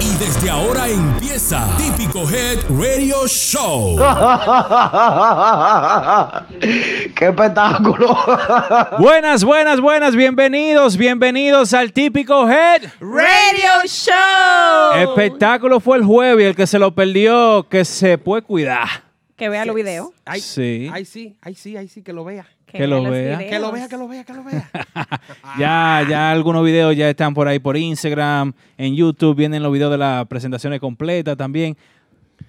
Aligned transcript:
Y 0.00 0.16
desde 0.16 0.48
ahora 0.48 0.88
empieza 0.88 1.68
Típico 1.76 2.28
Head 2.28 2.60
Radio 2.70 3.26
Show. 3.26 3.96
¡Qué 7.14 7.26
espectáculo! 7.26 8.16
buenas, 8.98 9.44
buenas, 9.44 9.80
buenas. 9.80 10.16
Bienvenidos, 10.16 10.96
bienvenidos 10.96 11.74
al 11.74 11.92
Típico 11.92 12.48
Head 12.48 12.84
Radio 13.00 13.86
Show. 13.86 14.94
Espectáculo 14.96 15.80
fue 15.80 15.98
el 15.98 16.04
jueves. 16.04 16.46
El 16.46 16.56
que 16.56 16.66
se 16.66 16.78
lo 16.78 16.94
perdió, 16.94 17.66
que 17.68 17.84
se 17.84 18.16
puede 18.16 18.42
cuidar. 18.42 18.88
Que 19.36 19.48
vea 19.48 19.64
los 19.66 19.74
videos. 19.76 20.10
Ay, 20.24 20.40
Sí. 20.40 20.90
Ay, 20.92 21.04
sí, 21.04 21.36
ay, 21.42 21.54
sí, 21.54 21.76
ay, 21.76 21.88
sí, 21.88 22.02
que 22.02 22.12
lo 22.12 22.24
vea. 22.24 22.46
Que 22.72 22.86
lo 22.86 23.02
vea. 23.02 23.38
videos. 23.38 23.50
Que 23.50 23.58
lo 23.58 23.72
vea, 23.72 23.88
que 23.88 23.96
lo 23.96 24.08
vea, 24.08 24.24
que 24.24 24.32
lo 24.32 24.44
vea. 24.44 24.70
Ya, 25.58 26.04
ya 26.08 26.30
algunos 26.30 26.64
videos 26.64 26.96
ya 26.96 27.08
están 27.10 27.34
por 27.34 27.48
ahí 27.48 27.58
por 27.58 27.76
Instagram, 27.76 28.52
en 28.78 28.94
YouTube 28.94 29.36
vienen 29.36 29.62
los 29.62 29.72
videos 29.72 29.90
de 29.90 29.98
las 29.98 30.26
presentaciones 30.26 30.80
completas 30.80 31.36
también. 31.36 31.76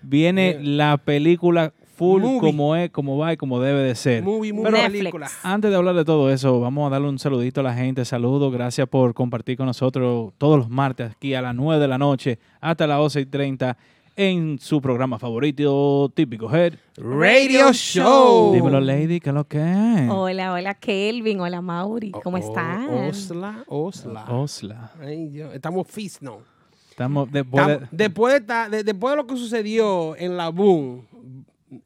Viene 0.02 0.54
Bien. 0.58 0.78
la 0.78 0.98
película 0.98 1.74
full 1.96 2.22
Movie. 2.22 2.40
como 2.40 2.76
es, 2.76 2.90
como 2.90 3.18
va 3.18 3.34
y 3.34 3.38
como 3.38 3.60
debe 3.60 3.82
de 3.82 3.94
ser. 3.96 4.24
Movie, 4.24 4.54
movie, 4.54 4.72
Netflix. 4.72 4.92
película. 5.00 5.28
Antes 5.44 5.70
de 5.70 5.78
hablar 5.78 5.96
de 5.96 6.06
todo 6.06 6.32
eso, 6.32 6.60
vamos 6.60 6.88
a 6.88 6.90
darle 6.90 7.10
un 7.10 7.20
saludito 7.20 7.60
a 7.62 7.64
la 7.64 7.74
gente. 7.74 8.04
Saludos, 8.06 8.52
gracias 8.52 8.88
por 8.88 9.14
compartir 9.14 9.58
con 9.58 9.66
nosotros 9.68 10.32
todos 10.38 10.58
los 10.58 10.70
martes 10.70 11.12
aquí 11.12 11.34
a 11.36 11.42
las 11.42 11.54
9 11.54 11.80
de 11.82 11.88
la 11.88 11.98
noche 11.98 12.40
hasta 12.60 12.88
las 12.88 13.00
11 13.00 13.22
y 13.22 13.26
30 13.26 13.78
en 14.24 14.60
su 14.60 14.80
programa 14.82 15.18
favorito, 15.18 16.12
Típico 16.14 16.54
Head. 16.54 16.76
Radio 16.96 17.74
Show. 17.74 18.54
Dímelo, 18.54 18.80
Lady, 18.80 19.20
¿qué 19.20 19.30
es 19.30 19.34
lo 19.34 19.48
que 19.48 19.58
es? 19.58 20.10
Hola, 20.12 20.54
hola, 20.54 20.76
Kelvin. 20.76 21.40
Hola, 21.40 21.60
Mauri. 21.62 22.12
¿Cómo 22.12 22.38
Oh, 22.38 22.40
están? 22.40 22.88
Osla, 22.88 23.64
Osla. 23.68 24.26
Osla. 24.30 24.92
Ay, 25.02 25.30
Dios, 25.30 25.52
estamos 25.56 25.88
fis, 25.88 26.22
no. 26.22 26.38
Estamos 26.92 27.32
después 27.32 27.66
de- 27.66 27.88
después, 27.92 28.34
de, 28.34 28.40
esta- 28.42 28.70
de- 28.70 28.84
después 28.84 29.12
de 29.14 29.16
lo 29.16 29.26
que 29.26 29.36
sucedió 29.38 30.16
en 30.16 30.38
la 30.38 30.50
Boom, 30.50 31.08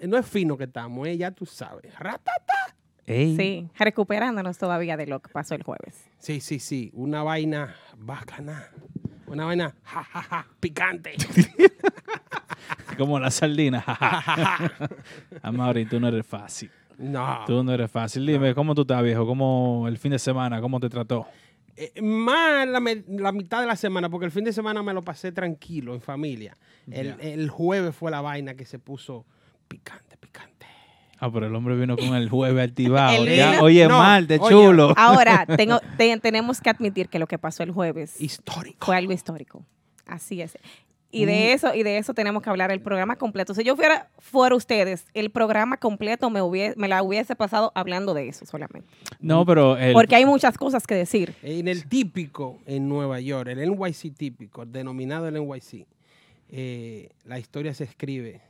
no 0.02 0.18
es 0.18 0.26
fino 0.26 0.58
que 0.58 0.66
estamos, 0.66 1.08
eh, 1.08 1.16
ya 1.16 1.32
tú 1.32 1.46
sabes. 1.46 1.98
Ratata. 1.98 2.76
Ey, 3.06 3.38
Sí, 3.38 3.70
recuperándonos 3.78 4.58
todavía 4.58 4.98
de 4.98 5.08
lo 5.08 5.22
que 5.22 5.30
pasó 5.32 5.56
el 5.56 5.64
jueves. 5.64 6.04
Sí, 6.18 6.42
sí, 6.42 6.60
sí, 6.60 6.92
una 6.96 7.24
vaina 7.24 7.76
bacana. 7.98 8.68
Una 9.28 9.46
vaina, 9.46 9.74
ja, 9.84 10.04
ja, 10.04 10.22
ja, 10.22 10.48
picante. 10.60 11.14
como 12.98 13.20
la 13.20 13.32
sardina. 13.32 13.84
Amaury, 15.42 15.86
tú 15.86 16.00
no 16.00 16.08
eres 16.08 16.26
fácil. 16.26 16.72
No. 16.98 17.44
Tú 17.46 17.64
no 17.64 17.74
eres 17.74 17.92
fácil. 17.92 18.26
Dime, 18.26 18.54
¿cómo 18.56 18.74
tú 18.74 18.82
estás, 18.82 19.04
viejo? 19.04 19.26
¿Cómo 19.26 19.86
el 19.88 19.98
fin 19.98 20.12
de 20.12 20.20
semana? 20.20 20.62
¿Cómo 20.62 20.80
te 20.80 20.90
trató? 20.90 21.28
Eh, 21.76 22.02
más 22.02 22.68
la, 22.68 22.80
mitad 22.80 23.60
de 23.60 23.68
la 23.68 23.76
semana, 23.76 24.10
porque 24.10 24.26
el 24.26 24.32
fin 24.32 24.46
de 24.46 24.54
semana 24.54 24.82
me 24.82 24.94
lo 24.94 25.02
pasé 25.02 25.32
tranquilo, 25.32 25.94
en 25.94 26.02
familia. 26.02 26.56
El, 26.90 27.16
el 27.20 27.50
jueves 27.50 27.96
fue 27.96 28.12
la 28.12 28.22
vaina 28.22 28.54
que 28.54 28.66
se 28.66 28.80
puso 28.80 29.26
picante. 29.68 30.15
Ah, 31.20 31.32
pero 31.32 31.48
el 31.48 31.56
hombre 31.56 31.76
vino 31.78 31.96
con 31.98 32.14
el 32.16 32.30
jueves 32.30 32.68
activado. 32.70 33.24
El 33.24 33.36
Ya, 33.36 33.52
vino- 33.52 33.64
oye, 33.64 33.88
No, 33.88 33.98
mal, 34.00 34.28
de 34.28 34.40
chulo. 34.40 34.94
Ahora, 34.98 35.46
tengo, 35.58 35.80
te- 35.98 36.18
tenemos 36.20 36.60
que 36.62 36.70
admitir 36.70 37.08
que 37.10 37.20
lo 37.20 37.28
que 37.28 37.38
pasó 37.38 37.64
el 37.64 37.72
jueves 37.72 38.20
Histórico. 38.20 38.86
fue 38.86 38.98
algo 38.98 39.14
histórico. 39.14 39.64
Así 40.06 40.42
es. 40.42 40.58
Y 41.12 41.24
de 41.24 41.54
eso, 41.54 41.74
y 41.74 41.84
de 41.84 41.98
eso 41.98 42.14
tenemos 42.14 42.44
que 42.44 42.50
hablar 42.50 42.72
el 42.72 42.82
programa 42.82 43.16
completo. 43.16 43.54
Si 43.54 43.64
yo 43.64 43.78
fuera, 43.78 44.10
fuera 44.20 44.54
ustedes, 44.54 45.06
el 45.14 45.30
programa 45.30 45.78
completo 45.78 46.30
me, 46.30 46.42
hubie- 46.42 46.74
me 46.76 46.90
la 46.90 47.02
hubiese 47.02 47.38
pasado 47.38 47.72
hablando 47.74 48.14
de 48.14 48.28
eso 48.28 48.46
solamente. 48.46 48.90
No, 49.22 49.46
pero 49.46 49.78
el, 49.78 49.94
Porque 49.94 50.16
hay 50.18 50.26
muchas 50.26 50.58
cosas 50.58 50.86
que 50.86 50.96
decir. 50.96 51.34
En 51.42 51.70
el 51.70 51.88
típico 51.88 52.60
en 52.66 52.90
Nueva 52.90 53.22
York, 53.22 53.48
el 53.48 53.60
NYC 53.72 54.14
típico, 54.14 54.64
el 54.64 54.74
denominado 54.74 55.30
el 55.30 55.36
NYC, 55.36 55.88
eh, 56.50 57.10
la 57.24 57.40
historia 57.40 57.74
se 57.74 57.86
escribe 57.86 58.42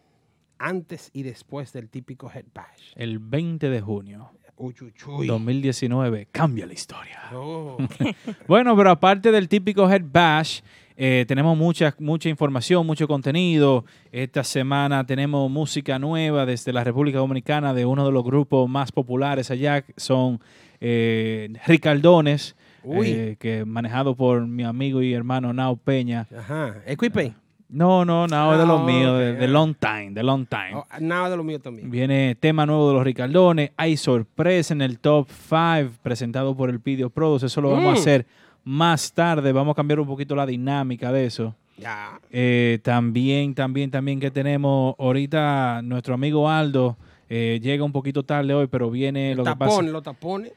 antes 0.57 1.09
y 1.13 1.23
después 1.23 1.73
del 1.73 1.89
típico 1.89 2.31
head 2.33 2.45
bash. 2.53 2.93
el 2.95 3.19
20 3.19 3.69
de 3.69 3.81
junio 3.81 4.31
Uy, 4.57 4.73
uy, 4.81 4.93
uy. 5.07 5.27
2019 5.27 6.29
cambia 6.31 6.65
la 6.65 6.73
historia. 6.73 7.19
Oh. 7.33 7.77
Bueno, 8.47 8.75
pero 8.77 8.91
aparte 8.91 9.31
del 9.31 9.49
típico 9.49 9.89
Head 9.91 10.03
Bash, 10.09 10.61
eh, 10.95 11.25
tenemos 11.27 11.57
mucha, 11.57 11.93
mucha 11.99 12.29
información, 12.29 12.87
mucho 12.87 13.05
contenido. 13.05 13.83
Esta 14.13 14.45
semana 14.45 15.05
tenemos 15.05 15.51
música 15.51 15.99
nueva 15.99 16.45
desde 16.45 16.71
la 16.71 16.85
República 16.85 17.17
Dominicana 17.17 17.73
de 17.73 17.85
uno 17.85 18.05
de 18.05 18.13
los 18.13 18.23
grupos 18.23 18.69
más 18.69 18.93
populares 18.93 19.51
allá, 19.51 19.83
son 19.97 20.39
eh, 20.79 21.49
Ricardones, 21.67 22.55
Uy. 22.83 23.09
eh, 23.09 23.35
que 23.37 23.65
manejado 23.65 24.15
por 24.15 24.47
mi 24.47 24.63
amigo 24.63 25.01
y 25.01 25.13
hermano 25.13 25.51
Nao 25.51 25.75
Peña. 25.75 26.27
Ajá. 26.33 26.81
Equipe. 26.85 27.33
No, 27.67 28.05
no, 28.05 28.25
es 28.25 28.29
de 28.59 28.65
los 28.65 28.81
Ah, 28.81 28.85
míos, 28.85 29.17
de, 29.19 29.47
long 29.47 29.73
time, 29.73 30.11
de 30.11 30.23
long 30.23 30.45
time. 30.45 30.75
Oh, 30.75 30.85
nada 31.01 31.29
de 31.29 31.37
lo 31.37 31.43
mío 31.43 31.59
también. 31.59 31.89
Viene 31.89 32.35
tema 32.39 32.65
nuevo 32.65 32.89
de 32.89 32.93
los 32.95 33.03
Ricardones. 33.03 33.71
Hay 33.75 33.97
sorpresa 33.97 34.73
en 34.73 34.81
el 34.81 34.99
top 34.99 35.27
5 35.29 35.91
presentado 36.03 36.55
por 36.55 36.69
el 36.69 36.77
Video 36.77 37.09
Produce. 37.09 37.47
Eso 37.47 37.61
lo 37.61 37.71
vamos 37.71 37.87
a 37.87 37.91
Mm. 37.91 37.99
hacer 37.99 38.25
más 38.63 39.11
tarde. 39.13 39.51
Vamos 39.51 39.73
a 39.73 39.75
cambiar 39.75 39.99
un 39.99 40.07
poquito 40.07 40.35
la 40.35 40.45
dinámica 40.45 41.11
de 41.11 41.25
eso. 41.25 41.55
Ya. 41.77 42.19
Eh, 42.31 42.79
también, 42.83 43.53
también, 43.55 43.89
también 43.91 44.19
que 44.19 44.31
tenemos 44.31 44.95
ahorita 44.97 45.81
nuestro 45.83 46.13
amigo 46.13 46.49
Aldo. 46.49 46.97
eh, 47.27 47.59
llega 47.63 47.83
un 47.83 47.91
poquito 47.91 48.21
tarde 48.21 48.53
hoy, 48.53 48.67
pero 48.67 48.91
viene 48.91 49.33
lo 49.33 49.43
que 49.43 49.55
pasa. 49.55 49.71
Tapón, 49.71 49.91
los 49.91 50.03
tapones. 50.03 50.51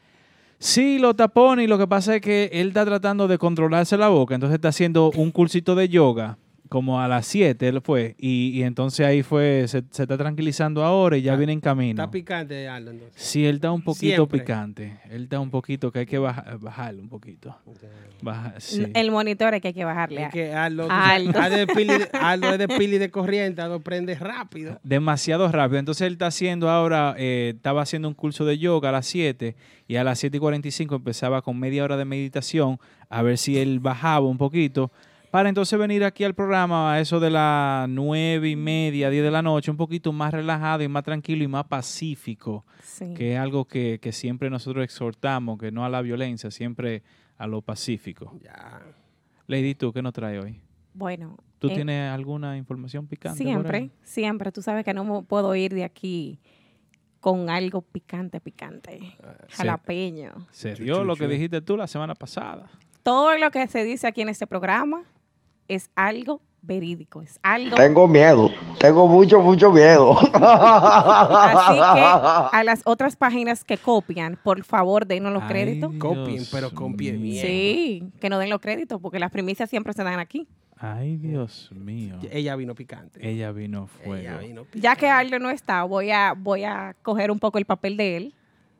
Sí, 0.59 0.99
lo 0.99 1.15
tapone 1.15 1.63
y 1.63 1.67
lo 1.67 1.79
que 1.79 1.87
pasa 1.87 2.15
es 2.15 2.21
que 2.21 2.49
él 2.53 2.67
está 2.67 2.85
tratando 2.85 3.27
de 3.27 3.39
controlarse 3.39 3.97
la 3.97 4.09
boca, 4.09 4.35
entonces 4.35 4.53
está 4.55 4.67
haciendo 4.67 5.09
un 5.15 5.31
cursito 5.31 5.73
de 5.73 5.89
yoga 5.89 6.37
como 6.69 7.01
a 7.01 7.07
las 7.07 7.25
7 7.25 7.67
él 7.67 7.81
fue 7.81 8.15
y, 8.19 8.51
y 8.51 8.61
entonces 8.63 9.03
ahí 9.05 9.23
fue, 9.23 9.65
se, 9.67 9.83
se 9.89 10.03
está 10.03 10.17
tranquilizando 10.17 10.83
ahora 10.83 11.17
y 11.17 11.23
ya 11.23 11.31
Está- 11.31 11.37
viene 11.39 11.53
en 11.53 11.59
camino. 11.61 12.01
Está 12.03 12.11
picante, 12.11 12.67
Aldo, 12.69 12.91
entonces. 12.91 13.19
Sí, 13.21 13.43
él 13.45 13.55
está 13.55 13.71
un 13.71 13.81
poquito 13.81 14.15
Siempre. 14.15 14.39
picante. 14.39 14.99
Él 15.09 15.23
está 15.23 15.39
un 15.39 15.49
poquito 15.49 15.91
que 15.91 15.99
hay 15.99 16.05
que 16.05 16.19
baja- 16.19 16.57
bajarle 16.59 17.01
un 17.01 17.09
poquito. 17.09 17.55
Baja- 18.21 18.53
sí. 18.59 18.85
El 18.93 19.11
monitor 19.11 19.53
es 19.55 19.61
que 19.61 19.69
hay 19.69 19.73
que 19.73 19.83
bajarle. 19.85 20.21
Es 20.21 20.27
a- 20.27 20.31
que 20.31 20.53
Aldo, 20.53 20.85
tú 20.87 20.91
Aldo. 20.93 21.31
sabes, 21.33 21.35
Aldo 21.35 21.55
es 21.61 21.67
de 21.67 21.73
pili, 21.73 21.93
Aldo 22.13 22.49
es 22.53 22.59
de 22.59 22.67
pili 22.67 22.97
de 22.99 23.09
corriente, 23.11 23.61
Aldo 23.61 23.79
prende 23.79 24.13
rápido. 24.15 24.79
Demasiado 24.83 25.51
rápido. 25.51 25.79
Entonces 25.79 26.05
él 26.05 26.13
está 26.13 26.27
haciendo 26.27 26.69
ahora, 26.69 27.15
eh, 27.17 27.53
estaba 27.55 27.81
haciendo 27.81 28.07
un 28.07 28.13
curso 28.13 28.45
de 28.45 28.57
yoga 28.59 28.89
a 28.89 28.91
las 28.91 29.07
7 29.07 29.55
y 29.87 29.95
a 29.95 30.03
las 30.03 30.19
7 30.19 30.37
y 30.37 30.39
45 30.39 30.95
empezaba 30.95 31.41
con 31.41 31.57
media 31.59 31.83
hora 31.83 31.97
de 31.97 32.05
meditación 32.05 32.79
a 33.09 33.23
ver 33.23 33.37
si 33.39 33.57
él 33.57 33.79
bajaba 33.79 34.27
un 34.27 34.37
poquito 34.37 34.91
para 35.31 35.49
entonces 35.49 35.77
venir 35.77 36.03
aquí 36.03 36.23
al 36.23 36.33
programa 36.33 36.93
a 36.93 36.99
eso 36.99 37.19
de 37.19 37.29
las 37.29 37.87
9 37.87 38.49
y 38.49 38.55
media, 38.55 39.09
10 39.09 39.23
de 39.23 39.31
la 39.31 39.41
noche, 39.41 39.69
un 39.69 39.77
poquito 39.77 40.11
más 40.11 40.33
relajado 40.33 40.83
y 40.83 40.87
más 40.87 41.03
tranquilo 41.03 41.43
y 41.43 41.47
más 41.47 41.65
pacífico. 41.65 42.65
Sí. 42.83 43.13
que 43.13 43.33
es 43.33 43.39
algo 43.39 43.65
que, 43.65 43.99
que 44.01 44.11
siempre 44.11 44.49
nosotros 44.49 44.83
exhortamos, 44.83 45.57
que 45.57 45.71
no 45.71 45.85
a 45.85 45.89
la 45.89 46.01
violencia, 46.01 46.51
siempre 46.51 47.03
a 47.37 47.47
lo 47.47 47.61
pacífico. 47.61 48.37
Ya. 48.43 48.81
Lady, 49.47 49.73
¿tú 49.75 49.93
qué 49.93 50.01
nos 50.01 50.13
trae 50.13 50.39
hoy? 50.39 50.61
Bueno. 50.93 51.37
¿Tú 51.59 51.69
eh, 51.69 51.75
tienes 51.75 52.11
alguna 52.11 52.57
información 52.57 53.07
picante? 53.07 53.43
Siempre, 53.43 53.91
siempre. 54.03 54.51
Tú 54.51 54.61
sabes 54.61 54.83
que 54.83 54.93
no 54.93 55.03
me 55.03 55.23
puedo 55.23 55.55
ir 55.55 55.73
de 55.73 55.83
aquí 55.83 56.39
con 57.19 57.49
algo 57.49 57.81
picante, 57.81 58.39
picante. 58.39 59.17
Jalapeño. 59.49 60.47
Se 60.51 60.73
Chu, 60.73 60.83
dio 60.83 61.03
lo 61.03 61.15
que 61.15 61.27
dijiste 61.27 61.61
tú 61.61 61.77
la 61.77 61.87
semana 61.87 62.15
pasada. 62.15 62.69
Todo 63.03 63.37
lo 63.37 63.51
que 63.51 63.67
se 63.67 63.83
dice 63.83 64.07
aquí 64.07 64.21
en 64.21 64.29
este 64.29 64.47
programa 64.47 65.03
es 65.69 65.89
algo 65.95 66.41
verídico, 66.61 67.21
es 67.21 67.39
algo... 67.41 67.77
Tengo 67.77 68.05
miedo, 68.07 68.51
tengo 68.79 69.07
mucho, 69.07 69.39
mucho 69.41 69.71
miedo. 69.71 70.11
Así 70.19 71.73
que 71.73 71.79
a 72.57 72.61
las 72.65 72.81
otras 72.85 73.15
páginas 73.15 73.63
que 73.63 73.77
copian, 73.77 74.37
por 74.43 74.63
favor, 74.65 75.05
denos 75.07 75.31
los 75.31 75.43
Ay, 75.43 75.49
créditos. 75.49 75.93
Copien, 75.97 76.43
pero 76.51 76.71
copien 76.71 77.21
bien. 77.21 77.45
Sí, 77.45 78.03
que 78.19 78.29
nos 78.29 78.39
den 78.39 78.49
los 78.49 78.59
créditos, 78.59 78.99
porque 79.01 79.19
las 79.19 79.31
primicias 79.31 79.69
siempre 79.69 79.93
se 79.93 80.03
dan 80.03 80.19
aquí. 80.19 80.47
Ay, 80.77 81.17
Dios 81.17 81.69
mío. 81.73 82.17
Ella 82.31 82.55
vino 82.55 82.73
picante. 82.75 83.19
Ella 83.27 83.51
vino 83.51 83.87
fuego. 83.87 84.15
Ella 84.15 84.37
vino. 84.37 84.65
Ya 84.73 84.95
que 84.95 85.07
Aldo 85.09 85.39
no 85.39 85.49
está, 85.49 85.83
voy 85.83 86.11
a, 86.11 86.33
voy 86.37 86.63
a 86.63 86.95
coger 87.01 87.31
un 87.31 87.39
poco 87.39 87.57
el 87.57 87.65
papel 87.65 87.97
de 87.97 88.17
él 88.17 88.33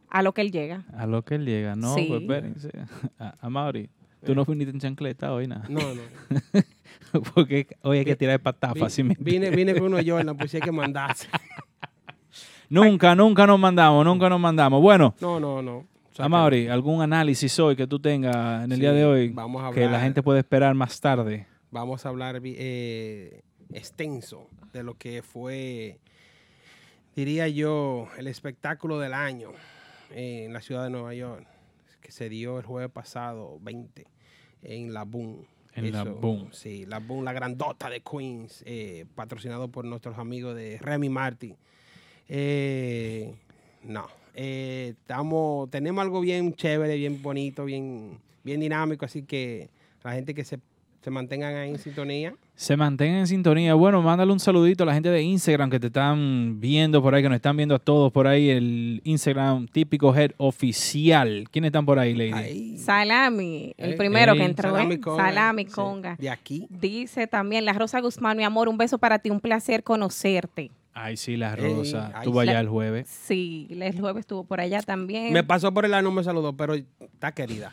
a 0.09 0.21
lo 0.21 0.33
que 0.33 0.41
él 0.41 0.51
llega. 0.51 0.86
A 0.97 1.06
lo 1.06 1.24
que 1.24 1.36
él 1.36 1.45
llega. 1.45 1.75
No, 1.75 1.94
Sí. 1.95 2.06
pues 2.09 2.21
espérense. 2.21 2.71
A, 3.19 3.36
a 3.41 3.50
Mauri, 3.50 3.89
tú 4.25 4.33
no 4.33 4.45
viniste 4.45 4.71
en 4.74 4.80
chancleta 4.80 5.31
hoy, 5.33 5.47
nada. 5.47 5.65
No, 5.69 5.81
no. 5.94 6.01
Porque 7.34 7.68
hoy 7.82 8.00
hay 8.00 8.06
que 8.06 8.16
tirar 8.16 8.34
de 8.34 8.40
patada 8.40 8.74
Vi- 8.74 8.80
fácilmente. 8.80 9.24
Vine, 9.24 9.50
vine 9.52 9.74
con 9.74 9.94
uno 9.94 9.98
Jordan, 10.06 10.36
pues 10.38 10.54
hay 10.56 10.62
que 10.62 10.72
mandarse. 10.72 11.28
Nunca, 12.70 13.16
nunca 13.16 13.48
nos 13.48 13.60
mandamos, 13.60 14.06
nunca 14.06 14.30
nos 14.30 14.40
mandamos. 14.40 14.80
Bueno, 14.82 15.16
No, 15.20 15.40
no, 15.40 15.62
no. 15.62 15.78
O 15.78 15.86
sea, 16.14 16.26
Amaury, 16.26 16.68
¿algún 16.68 17.02
análisis 17.02 17.58
hoy 17.60 17.76
que 17.76 17.88
tú 17.88 18.00
tengas 18.00 18.64
en 18.64 18.72
el 18.72 18.80
día 18.80 18.92
de 18.92 19.06
hoy 19.06 19.30
vamos 19.30 19.64
a 19.64 19.72
que 19.72 19.80
la 19.82 19.86
hablar. 19.88 20.02
gente 20.02 20.22
puede 20.22 20.40
esperar 20.40 20.76
más 20.76 21.00
tarde? 21.02 21.48
vamos 21.72 22.06
a 22.06 22.10
hablar 22.10 22.40
eh, 22.44 23.42
extenso 23.74 24.48
de 24.74 24.84
lo 24.84 24.96
que 24.96 25.22
fue, 25.24 26.00
diría 27.16 27.48
yo, 27.48 28.08
el 28.18 28.28
espectáculo 28.28 29.00
del 29.00 29.14
año 29.14 29.52
eh, 30.12 30.44
en 30.46 30.54
la 30.54 30.62
ciudad 30.62 30.84
de 30.84 30.90
Nueva 30.92 31.14
York, 31.16 31.48
que 32.02 32.12
se 32.12 32.28
dio 32.30 32.60
el 32.60 32.66
jueves 32.66 32.92
pasado 32.92 33.58
20 33.62 34.06
en 34.64 34.94
la 34.94 35.04
Boom. 35.06 35.46
En 35.75 35.92
la 35.92 36.04
Boom. 36.04 36.50
Sí, 36.51 36.86
la 36.86 37.00
Boom, 37.00 37.24
la 37.24 37.33
grandota 37.33 37.89
de 37.89 38.01
Queens, 38.01 38.63
eh, 38.66 39.06
patrocinado 39.16 39.68
por 39.69 39.86
nuestros 39.86 40.18
amigos 40.18 40.56
de 40.56 40.77
Remy 40.80 41.10
Martin. 41.10 41.56
Eh, 42.27 43.33
no, 43.83 44.07
eh, 44.36 44.95
estamos, 45.00 45.69
tenemos 45.69 46.01
algo 46.01 46.21
bien 46.21 46.54
chévere, 46.54 46.95
bien 46.95 47.21
bonito, 47.21 47.66
bien, 47.66 48.19
bien 48.44 48.60
dinámico, 48.60 49.06
así 49.06 49.24
que 49.24 49.69
la 50.04 50.13
gente 50.13 50.33
que 50.33 50.44
se, 50.44 50.60
se 51.01 51.12
mantengan 51.12 51.56
ahí 51.56 51.69
en 51.72 51.80
sintonía. 51.80 52.36
Se 52.60 52.76
mantengan 52.76 53.20
en 53.20 53.28
sintonía. 53.28 53.74
Bueno, 53.74 54.02
mándale 54.02 54.34
un 54.34 54.40
saludito 54.42 54.84
a 54.84 54.86
la 54.88 54.94
gente 54.94 55.08
de 55.10 55.22
Instagram 55.22 55.70
que 55.70 55.80
te 55.80 55.88
están 55.88 56.60
viendo 56.60 57.02
por 57.02 57.16
ahí, 57.16 57.22
que 57.24 57.30
nos 57.30 57.38
están 57.38 57.56
viendo 57.56 57.74
a 57.74 57.80
todos 57.80 58.12
por 58.12 58.28
ahí. 58.28 58.50
El 58.50 59.00
Instagram 59.06 59.66
típico 59.70 60.14
head 60.14 60.32
oficial. 60.36 61.46
¿Quiénes 61.50 61.70
están 61.70 61.86
por 61.86 62.00
ahí, 62.00 62.14
Lady? 62.14 62.34
Ahí. 62.34 62.78
Salami, 62.78 63.74
el 63.78 63.94
Eh, 63.94 63.96
primero 63.96 64.34
que 64.34 64.40
ey, 64.42 64.46
entró. 64.48 64.72
Salami 64.72 64.96
¿eh? 64.96 65.00
Conga. 65.00 65.24
Salami 65.30 65.64
Sí, 65.64 65.72
Conga. 65.72 66.16
De 66.20 66.30
aquí. 66.30 66.68
Dice 66.70 67.28
también 67.28 67.64
la 67.64 67.72
Rosa 67.72 68.02
Guzmán, 68.02 68.36
mi 68.36 68.44
amor, 68.44 68.68
un 68.68 68.78
beso 68.78 68.98
para 68.98 69.20
ti, 69.20 69.30
un 69.30 69.40
placer 69.40 69.82
conocerte. 69.82 70.70
Ay, 70.94 71.16
sí, 71.16 71.38
la 71.38 71.56
Rosa. 71.56 72.08
ay, 72.14 72.24
Estuvo 72.24 72.42
sí. 72.44 72.50
allá 72.50 72.60
el 72.60 72.68
jueves. 72.68 73.08
Sí, 73.08 73.68
el 73.70 73.98
jueves 74.02 74.20
estuvo 74.20 74.44
por 74.44 74.60
allá 74.60 74.82
también. 74.82 75.32
Me 75.32 75.46
pasó 75.46 75.74
por 75.74 75.86
el 75.86 75.92
lado, 75.92 76.04
no 76.04 76.12
me 76.12 76.26
saludó, 76.26 76.52
pero 76.52 76.76
está 76.76 77.32
querida. 77.32 77.72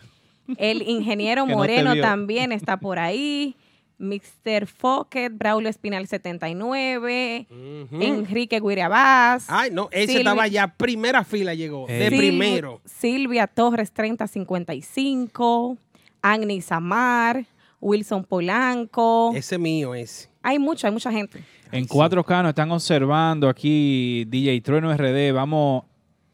El 0.58 0.82
ingeniero 0.82 1.44
no 1.46 1.56
Moreno 1.56 1.96
también 2.00 2.52
está 2.52 2.76
por 2.76 3.00
ahí. 3.00 3.56
Mr. 3.98 4.66
Focket, 4.66 5.32
Braulio 5.36 5.68
Espinal 5.70 6.06
79, 6.06 7.46
Ujú. 7.50 8.02
Enrique 8.02 8.60
Guiriabás. 8.60 9.46
Ay, 9.48 9.70
no, 9.70 9.88
ese 9.90 10.12
Silvi- 10.12 10.18
estaba 10.18 10.46
ya, 10.48 10.68
primera 10.68 11.24
fila 11.24 11.54
llegó, 11.54 11.86
de. 11.86 12.08
Sil- 12.10 12.16
primero. 12.18 12.80
Silvia 12.84 13.46
Torres 13.46 13.92
3055, 13.92 15.78
Agni 16.22 16.60
Samar, 16.60 17.46
Wilson 17.80 18.24
Polanco. 18.24 19.32
Ese 19.34 19.58
mío, 19.58 19.94
ese. 19.94 20.28
Hay 20.42 20.58
mucho, 20.58 20.86
hay 20.86 20.92
mucha 20.92 21.10
gente. 21.10 21.42
En 21.72 21.86
4K 21.86 22.42
nos 22.42 22.50
están 22.50 22.70
observando 22.70 23.48
aquí 23.48 24.24
DJ 24.28 24.60
Trueno 24.60 24.92
RD. 24.96 25.32
Vamos 25.32 25.84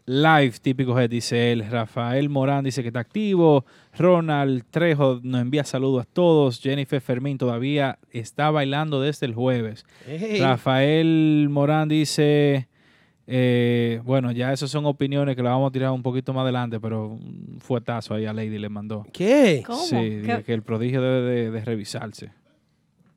live, 0.06 0.52
típico 0.60 0.98
head, 0.98 1.10
dice 1.10 1.52
él. 1.52 1.64
Rafael 1.70 2.28
Morán 2.28 2.64
dice 2.64 2.82
que 2.82 2.88
está 2.88 3.00
activo. 3.00 3.64
Ronald 3.96 4.64
Trejo 4.70 5.20
nos 5.22 5.40
envía 5.40 5.64
saludos 5.64 6.02
a 6.02 6.08
todos. 6.12 6.60
Jennifer 6.60 7.00
Fermín 7.00 7.38
todavía 7.38 7.98
está 8.10 8.50
bailando 8.50 9.00
desde 9.00 9.26
el 9.26 9.34
jueves. 9.34 9.84
Rafael 10.40 11.48
Morán 11.50 11.88
dice, 11.88 12.68
eh, 13.26 14.00
bueno, 14.04 14.32
ya 14.32 14.52
esas 14.52 14.70
son 14.70 14.86
opiniones 14.86 15.36
que 15.36 15.42
la 15.42 15.50
vamos 15.50 15.70
a 15.70 15.72
tirar 15.72 15.90
un 15.92 16.02
poquito 16.02 16.32
más 16.32 16.42
adelante, 16.42 16.80
pero 16.80 17.06
un 17.08 17.58
fuetazo 17.60 18.14
ahí 18.14 18.26
a 18.26 18.32
Lady 18.32 18.58
le 18.58 18.68
mandó. 18.68 19.06
¿Qué? 19.12 19.62
¿Cómo? 19.66 19.78
Sí, 19.84 20.22
¿Qué? 20.24 20.42
que 20.44 20.54
el 20.54 20.62
prodigio 20.62 21.00
debe 21.00 21.22
de, 21.22 21.50
de 21.50 21.64
revisarse. 21.64 22.30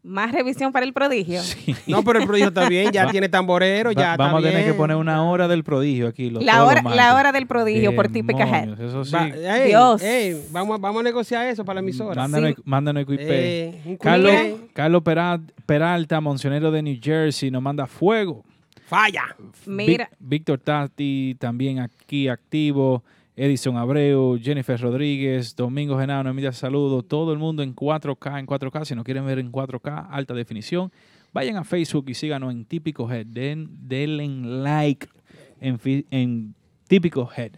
Más 0.05 0.31
revisión 0.31 0.71
para 0.71 0.85
el 0.85 0.93
prodigio. 0.93 1.41
No, 1.87 2.03
pero 2.03 2.19
el 2.19 2.25
prodigio 2.25 2.49
está 2.49 2.69
bien, 2.69 2.91
ya 2.91 3.05
Va- 3.05 3.11
tiene 3.11 3.27
tamborero, 3.27 3.91
ya 3.91 4.01
Va- 4.01 4.11
está 4.11 4.23
vamos 4.25 4.43
a 4.43 4.47
tener 4.47 4.63
que 4.65 4.73
poner 4.73 4.95
una 4.97 5.23
hora 5.23 5.47
del 5.47 5.63
prodigio 5.63 6.07
aquí. 6.07 6.29
lo- 6.29 6.41
La 6.41 6.59
los 6.59 6.67
hora, 6.69 6.81
la 6.83 7.15
hora 7.15 7.31
del 7.31 7.47
prodigio 7.47 7.95
por 7.95 8.09
típica 8.09 8.43
head. 8.47 8.79
Eso 8.79 9.03
sí. 9.03 9.13
Va- 9.15 9.27
ey, 9.27 9.67
Dios. 9.69 10.01
ey, 10.03 10.41
vamos, 10.51 10.79
vamos 10.79 10.99
a 11.01 11.03
negociar 11.03 11.47
eso 11.47 11.65
para 11.65 11.75
la 11.75 11.79
emisora. 11.81 12.21
Mándanos, 12.21 12.49
Sí. 12.55 12.61
mándanos. 12.65 13.05
Eh, 13.09 13.97
Carlos. 13.99 14.33
Carlos 14.73 15.01
Peral- 15.03 15.41
Peralta, 15.65 16.21
moncionero 16.21 16.69
de 16.71 16.81
New 16.83 16.97
Jersey, 17.01 17.49
nos 17.49 17.61
manda 17.61 17.87
fuego. 17.87 18.43
Falla. 18.87 19.23
Mira, 19.65 20.09
Víctor 20.19 20.59
Tati 20.59 21.35
también 21.39 21.79
aquí 21.79 22.27
activo. 22.27 23.03
Edison 23.35 23.75
Abreu, 23.77 24.39
Jennifer 24.41 24.79
Rodríguez, 24.79 25.55
Domingo 25.55 25.99
Genao, 25.99 26.23
nos 26.23 26.31
envía 26.31 26.51
saludos. 26.53 27.05
Todo 27.07 27.33
el 27.33 27.39
mundo 27.39 27.63
en 27.63 27.75
4K, 27.75 28.39
en 28.39 28.45
4K. 28.47 28.85
Si 28.85 28.95
nos 28.95 29.03
quieren 29.03 29.25
ver 29.25 29.39
en 29.39 29.51
4K, 29.51 30.07
alta 30.09 30.33
definición, 30.33 30.91
vayan 31.33 31.57
a 31.57 31.63
Facebook 31.65 32.05
y 32.07 32.13
síganos 32.13 32.51
en 32.51 32.63
Típico 32.65 33.11
Head. 33.11 33.25
Den, 33.27 33.69
denle 33.87 34.27
like 34.27 35.07
en, 35.59 36.55
Típico 36.87 37.29
Head. 37.35 37.51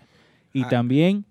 Y 0.53 0.63
Ah. 0.63 0.69
también 0.69 1.25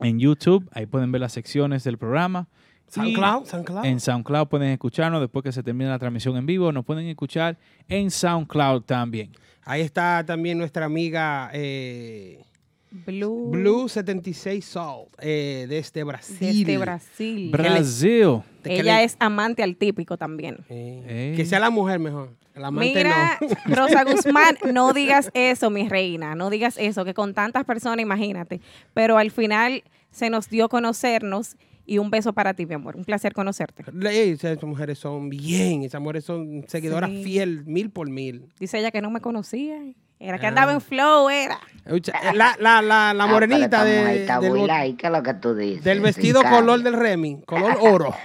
en 0.00 0.18
YouTube, 0.20 0.68
ahí 0.72 0.86
pueden 0.86 1.10
ver 1.10 1.20
las 1.20 1.32
secciones 1.32 1.82
del 1.82 1.98
programa. 1.98 2.46
SoundCloud. 2.88 3.84
en 3.84 4.00
SoundCloud 4.00 4.48
pueden 4.48 4.70
escucharnos 4.70 5.20
después 5.20 5.44
que 5.44 5.52
se 5.52 5.62
termine 5.62 5.90
la 5.90 5.98
transmisión 5.98 6.36
en 6.36 6.46
vivo. 6.46 6.72
Nos 6.72 6.84
pueden 6.84 7.06
escuchar 7.06 7.56
en 7.88 8.10
SoundCloud 8.10 8.82
también. 8.82 9.30
Ahí 9.62 9.82
está 9.82 10.24
también 10.26 10.58
nuestra 10.58 10.86
amiga 10.86 11.50
eh, 11.52 12.42
Blue, 12.92 13.50
Blue 13.50 13.88
76 13.88 14.64
Soul, 14.64 15.06
eh, 15.20 15.66
desde 15.68 16.02
Brasil. 16.04 16.64
desde 16.64 16.78
Brasil. 16.78 17.50
Brasil. 17.50 18.40
Ella 18.64 18.96
le- 18.98 19.04
es 19.04 19.16
amante 19.20 19.62
al 19.62 19.76
típico 19.76 20.16
también. 20.16 20.58
Eh, 20.68 21.30
Ey. 21.30 21.36
Que 21.36 21.44
sea 21.46 21.60
la 21.60 21.70
mujer 21.70 21.98
mejor. 21.98 22.30
El 22.54 22.64
amante 22.64 22.92
Mira, 22.94 23.38
no. 23.40 23.48
Rosa 23.76 24.02
Guzmán, 24.04 24.56
no 24.72 24.92
digas 24.92 25.30
eso, 25.34 25.70
mi 25.70 25.88
reina, 25.88 26.34
no 26.34 26.50
digas 26.50 26.76
eso, 26.78 27.04
que 27.04 27.14
con 27.14 27.32
tantas 27.32 27.64
personas, 27.64 28.00
imagínate. 28.02 28.60
Pero 28.92 29.18
al 29.18 29.30
final 29.30 29.84
se 30.10 30.28
nos 30.30 30.48
dio 30.50 30.68
conocernos 30.68 31.56
y 31.86 31.98
un 31.98 32.10
beso 32.10 32.32
para 32.32 32.54
ti, 32.54 32.66
mi 32.66 32.74
amor. 32.74 32.96
Un 32.96 33.04
placer 33.04 33.32
conocerte. 33.32 33.84
Esas 34.10 34.62
mujeres 34.64 34.98
son 34.98 35.28
bien, 35.30 35.84
esas 35.84 36.00
mujeres 36.00 36.24
son 36.24 36.64
seguidoras 36.66 37.08
Sí. 37.10 37.22
fiel, 37.24 37.64
mil 37.66 37.90
por 37.90 38.10
mil. 38.10 38.46
Dice 38.58 38.78
ella 38.80 38.90
que 38.90 39.00
no 39.00 39.10
me 39.10 39.20
conocía. 39.20 39.80
Era 40.20 40.38
que 40.38 40.46
Ah. 40.46 40.50
andaba 40.50 40.72
en 40.72 40.80
flow, 40.82 41.30
era. 41.30 41.58
Eh, 41.86 42.00
La, 42.34 42.54
la, 42.60 42.82
la, 42.82 43.14
la 43.14 43.24
Ah, 43.24 43.26
morenita 43.26 43.64
esta 43.64 43.84
de- 43.84 44.26
del, 44.26 44.50
muy 44.50 44.60
bo- 44.60 44.66
light, 44.66 44.96
¿qué 44.98 45.06
es 45.06 45.12
lo 45.12 45.22
que 45.22 45.34
tú 45.34 45.54
dices? 45.54 45.82
del 45.82 46.00
vestido 46.00 46.42
color 46.42 46.82
del 46.82 46.92
Remy, 46.94 47.42
color 47.46 47.76
oro. 47.80 48.14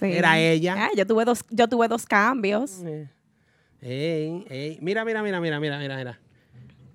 Sí. 0.00 0.06
Era 0.12 0.38
ella. 0.38 0.76
Ah, 0.78 0.88
yo 0.96 1.06
tuve 1.06 1.26
dos, 1.26 1.44
yo 1.50 1.68
tuve 1.68 1.86
dos 1.86 2.06
cambios. 2.06 2.80
Eh, 2.86 3.06
Ey, 3.82 4.44
ey, 4.48 4.78
mira, 4.80 5.04
mira, 5.04 5.22
mira, 5.22 5.40
mira, 5.40 5.60
mira, 5.60 5.78
mira, 5.78 5.96
mira. 5.96 6.18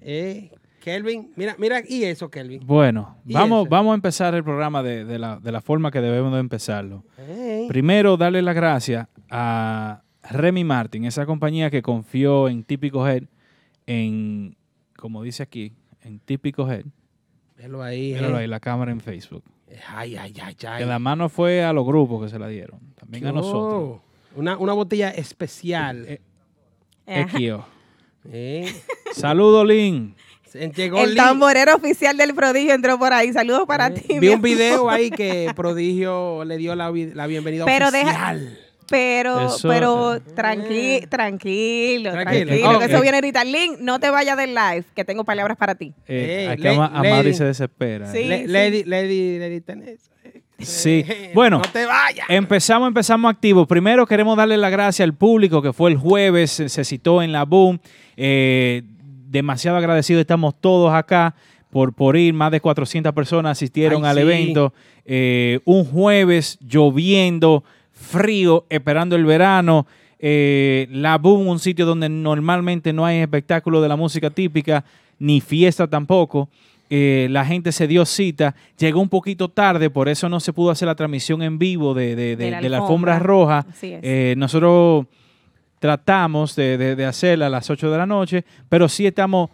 Eh, 0.01 0.51
Kelvin, 0.81 1.31
mira, 1.35 1.55
mira, 1.57 1.81
y 1.87 2.03
eso, 2.03 2.29
Kelvin. 2.29 2.61
Bueno, 2.65 3.17
¿Y 3.25 3.33
vamos, 3.33 3.61
eso? 3.63 3.69
vamos 3.69 3.91
a 3.91 3.95
empezar 3.95 4.33
el 4.35 4.43
programa 4.43 4.81
de, 4.83 5.05
de 5.05 5.17
la, 5.19 5.37
de 5.39 5.51
la 5.51 5.61
forma 5.61 5.89
que 5.91 6.01
debemos 6.01 6.33
de 6.33 6.39
empezarlo. 6.39 7.03
Ey. 7.27 7.67
Primero, 7.67 8.17
darle 8.17 8.41
las 8.43 8.55
gracias 8.55 9.07
a 9.31 10.01
Remy 10.29 10.63
Martin, 10.63 11.05
esa 11.05 11.25
compañía 11.27 11.69
que 11.71 11.81
confió 11.83 12.47
en 12.49 12.63
Típico 12.63 13.07
Head, 13.07 13.23
en, 13.87 14.55
como 14.97 15.23
dice 15.23 15.43
aquí, 15.43 15.73
en 16.01 16.19
Típico 16.19 16.69
Head. 16.69 16.85
Velo 17.57 17.81
ahí, 17.83 18.13
Míralo 18.13 18.37
eh. 18.37 18.41
ahí, 18.41 18.47
la 18.47 18.59
cámara 18.59 18.91
en 18.91 18.99
Facebook. 18.99 19.43
Ay, 19.89 20.15
ay, 20.15 20.33
ay, 20.41 20.55
ay. 20.67 20.79
Que 20.79 20.85
la 20.85 20.99
mano 20.99 21.29
fue 21.29 21.63
a 21.63 21.73
los 21.73 21.85
grupos 21.85 22.23
que 22.23 22.29
se 22.29 22.39
la 22.39 22.47
dieron, 22.47 22.79
también 22.95 23.25
a 23.27 23.31
nosotros. 23.31 23.99
Una, 24.35 24.57
una 24.57 24.73
botella 24.73 25.09
especial. 25.11 26.05
Eh. 26.07 26.21
Equio. 27.07 27.65
Eh, 28.31 28.71
Saludos, 29.13 29.65
Lin. 29.67 30.15
Llegó 30.75 30.99
El 31.03 31.11
Lee. 31.11 31.15
tamborero 31.17 31.75
oficial 31.75 32.15
del 32.15 32.33
prodigio 32.33 32.73
entró 32.73 32.97
por 32.97 33.11
ahí. 33.11 33.33
Saludos 33.33 33.65
para 33.67 33.87
Eh, 33.87 33.91
ti. 33.91 34.19
Vi 34.19 34.29
un 34.29 34.41
video 34.41 34.89
ahí 34.89 35.09
que 35.11 35.51
Prodigio 35.53 36.45
le 36.45 36.55
dio 36.57 36.75
la, 36.75 36.91
la 36.91 37.27
bienvenida 37.27 37.65
Pero 37.65 37.91
deja- 37.91 38.09
oficial. 38.31 38.57
Pero, 38.89 39.47
Eso- 39.47 39.67
pero 39.67 40.15
tranqui- 40.35 41.07
tranquilo, 41.09 42.11
Tranquilo. 42.11 42.45
tranquilo, 42.47 42.79
que 42.79 42.85
Ok. 42.85 42.91
eso 42.91 43.01
viene 43.01 43.17
ahorita. 43.17 43.43
Link, 43.43 43.79
no 43.79 43.99
te 43.99 44.09
vayas 44.11 44.37
del 44.37 44.53
live, 44.53 44.83
que 44.95 45.03
tengo 45.03 45.23
palabras 45.23 45.57
para 45.57 45.73
ti. 45.75 45.93
Eh, 46.07 46.47
aquí 46.51 46.61
le- 46.61 46.69
Ama- 46.69 46.87
Amari 46.93 47.09
lady. 47.23 47.33
se 47.33 47.45
desespera. 47.45 48.11
Sí. 48.11 48.19
eh. 48.19 48.27
Le- 48.27 48.47
Lady, 48.47 48.83
Lady, 48.83 49.39
Lady 49.39 49.61
Tenés. 49.61 50.11
Sí. 50.59 51.03
Eh, 51.07 51.31
Bueno, 51.33 51.57
No 51.57 51.63
te 51.71 51.85
vayas. 51.85 52.25
Empezamos, 52.29 52.87
empezamos 52.87 53.29
activos. 53.29 53.67
Primero 53.67 54.05
queremos 54.05 54.37
darle 54.37 54.55
las 54.55 54.71
gracias 54.71 55.03
al 55.03 55.13
público 55.13 55.61
que 55.61 55.73
fue 55.73 55.89
el 55.91 55.97
jueves, 55.97 56.51
se, 56.51 56.69
se 56.69 56.85
citó 56.85 57.21
en 57.21 57.31
la 57.31 57.43
Boom. 57.43 57.79
Eh, 58.15 58.83
demasiado 59.27 59.75
agradecidos 59.77 60.21
estamos 60.21 60.55
todos 60.61 60.93
acá 60.93 61.35
por, 61.71 61.93
por 61.93 62.15
ir. 62.15 62.33
Más 62.33 62.51
de 62.51 62.61
400 62.61 63.11
personas 63.13 63.53
asistieron 63.57 64.05
Ay, 64.05 64.11
al 64.11 64.15
sí. 64.15 64.21
evento. 64.21 64.73
Eh, 65.03 65.59
un 65.65 65.83
jueves 65.83 66.57
lloviendo, 66.61 67.65
frío, 67.95 68.65
esperando 68.69 69.15
el 69.15 69.25
verano. 69.25 69.87
Eh, 70.19 70.87
la 70.91 71.17
Boom, 71.17 71.47
un 71.47 71.59
sitio 71.59 71.85
donde 71.85 72.07
normalmente 72.09 72.93
no 72.93 73.05
hay 73.05 73.17
espectáculo 73.17 73.81
de 73.81 73.87
la 73.89 73.95
música 73.95 74.29
típica, 74.29 74.85
ni 75.19 75.41
fiesta 75.41 75.87
tampoco. 75.87 76.49
Eh, 76.89 77.27
la 77.31 77.43
gente 77.43 77.71
se 77.71 77.87
dio 77.87 78.05
cita, 78.05 78.53
llegó 78.77 79.01
un 79.01 79.09
poquito 79.09 79.49
tarde, 79.49 79.89
por 79.89 80.07
eso 80.07 80.29
no 80.29 80.39
se 80.39 80.53
pudo 80.53 80.69
hacer 80.69 80.87
la 80.87 80.93
transmisión 80.95 81.41
en 81.41 81.57
vivo 81.57 81.95
de, 81.95 82.15
de- 82.15 82.35
de- 82.35 82.45
De 82.61 82.69
la 82.69 82.77
alfombra 82.77 83.17
roja. 83.19 83.65
Eh, 84.03 84.35
nosotros 84.37 85.07
tratamos 85.79 86.55
de, 86.55 87.05
hacerla 87.05 87.47
a 87.47 87.49
las 87.49 87.69
8 87.69 87.89
de 87.91 87.97
la 87.97 88.05
noche, 88.05 88.45
pero 88.69 88.87
sí 88.87 89.05
estamos 89.07 89.49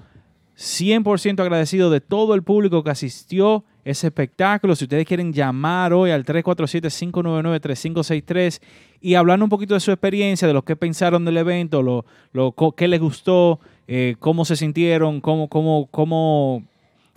100% 0.57 1.39
agradecido 1.39 1.89
de 1.89 2.01
todo 2.01 2.35
el 2.35 2.43
público 2.43 2.83
que 2.83 2.91
asistió 2.91 3.63
ese 3.83 4.07
espectáculo. 4.07 4.75
Si 4.75 4.85
ustedes 4.85 5.05
quieren 5.05 5.33
llamar 5.33 5.93
hoy 5.93 6.11
al 6.11 6.23
347-599-3563 6.25 8.61
y 9.01 9.15
hablar 9.15 9.41
un 9.41 9.49
poquito 9.49 9.73
de 9.73 9.79
su 9.79 9.91
experiencia, 9.91 10.47
de 10.47 10.53
lo 10.53 10.63
que 10.63 10.75
pensaron 10.75 11.25
del 11.25 11.37
evento, 11.37 11.81
lo, 11.81 12.05
lo 12.33 12.53
qué 12.75 12.87
les 12.87 12.99
gustó, 12.99 13.59
eh, 13.87 14.15
cómo 14.19 14.45
se 14.45 14.55
sintieron, 14.55 15.21
cómo, 15.21 15.47
cómo, 15.47 15.87
cómo, 15.91 16.63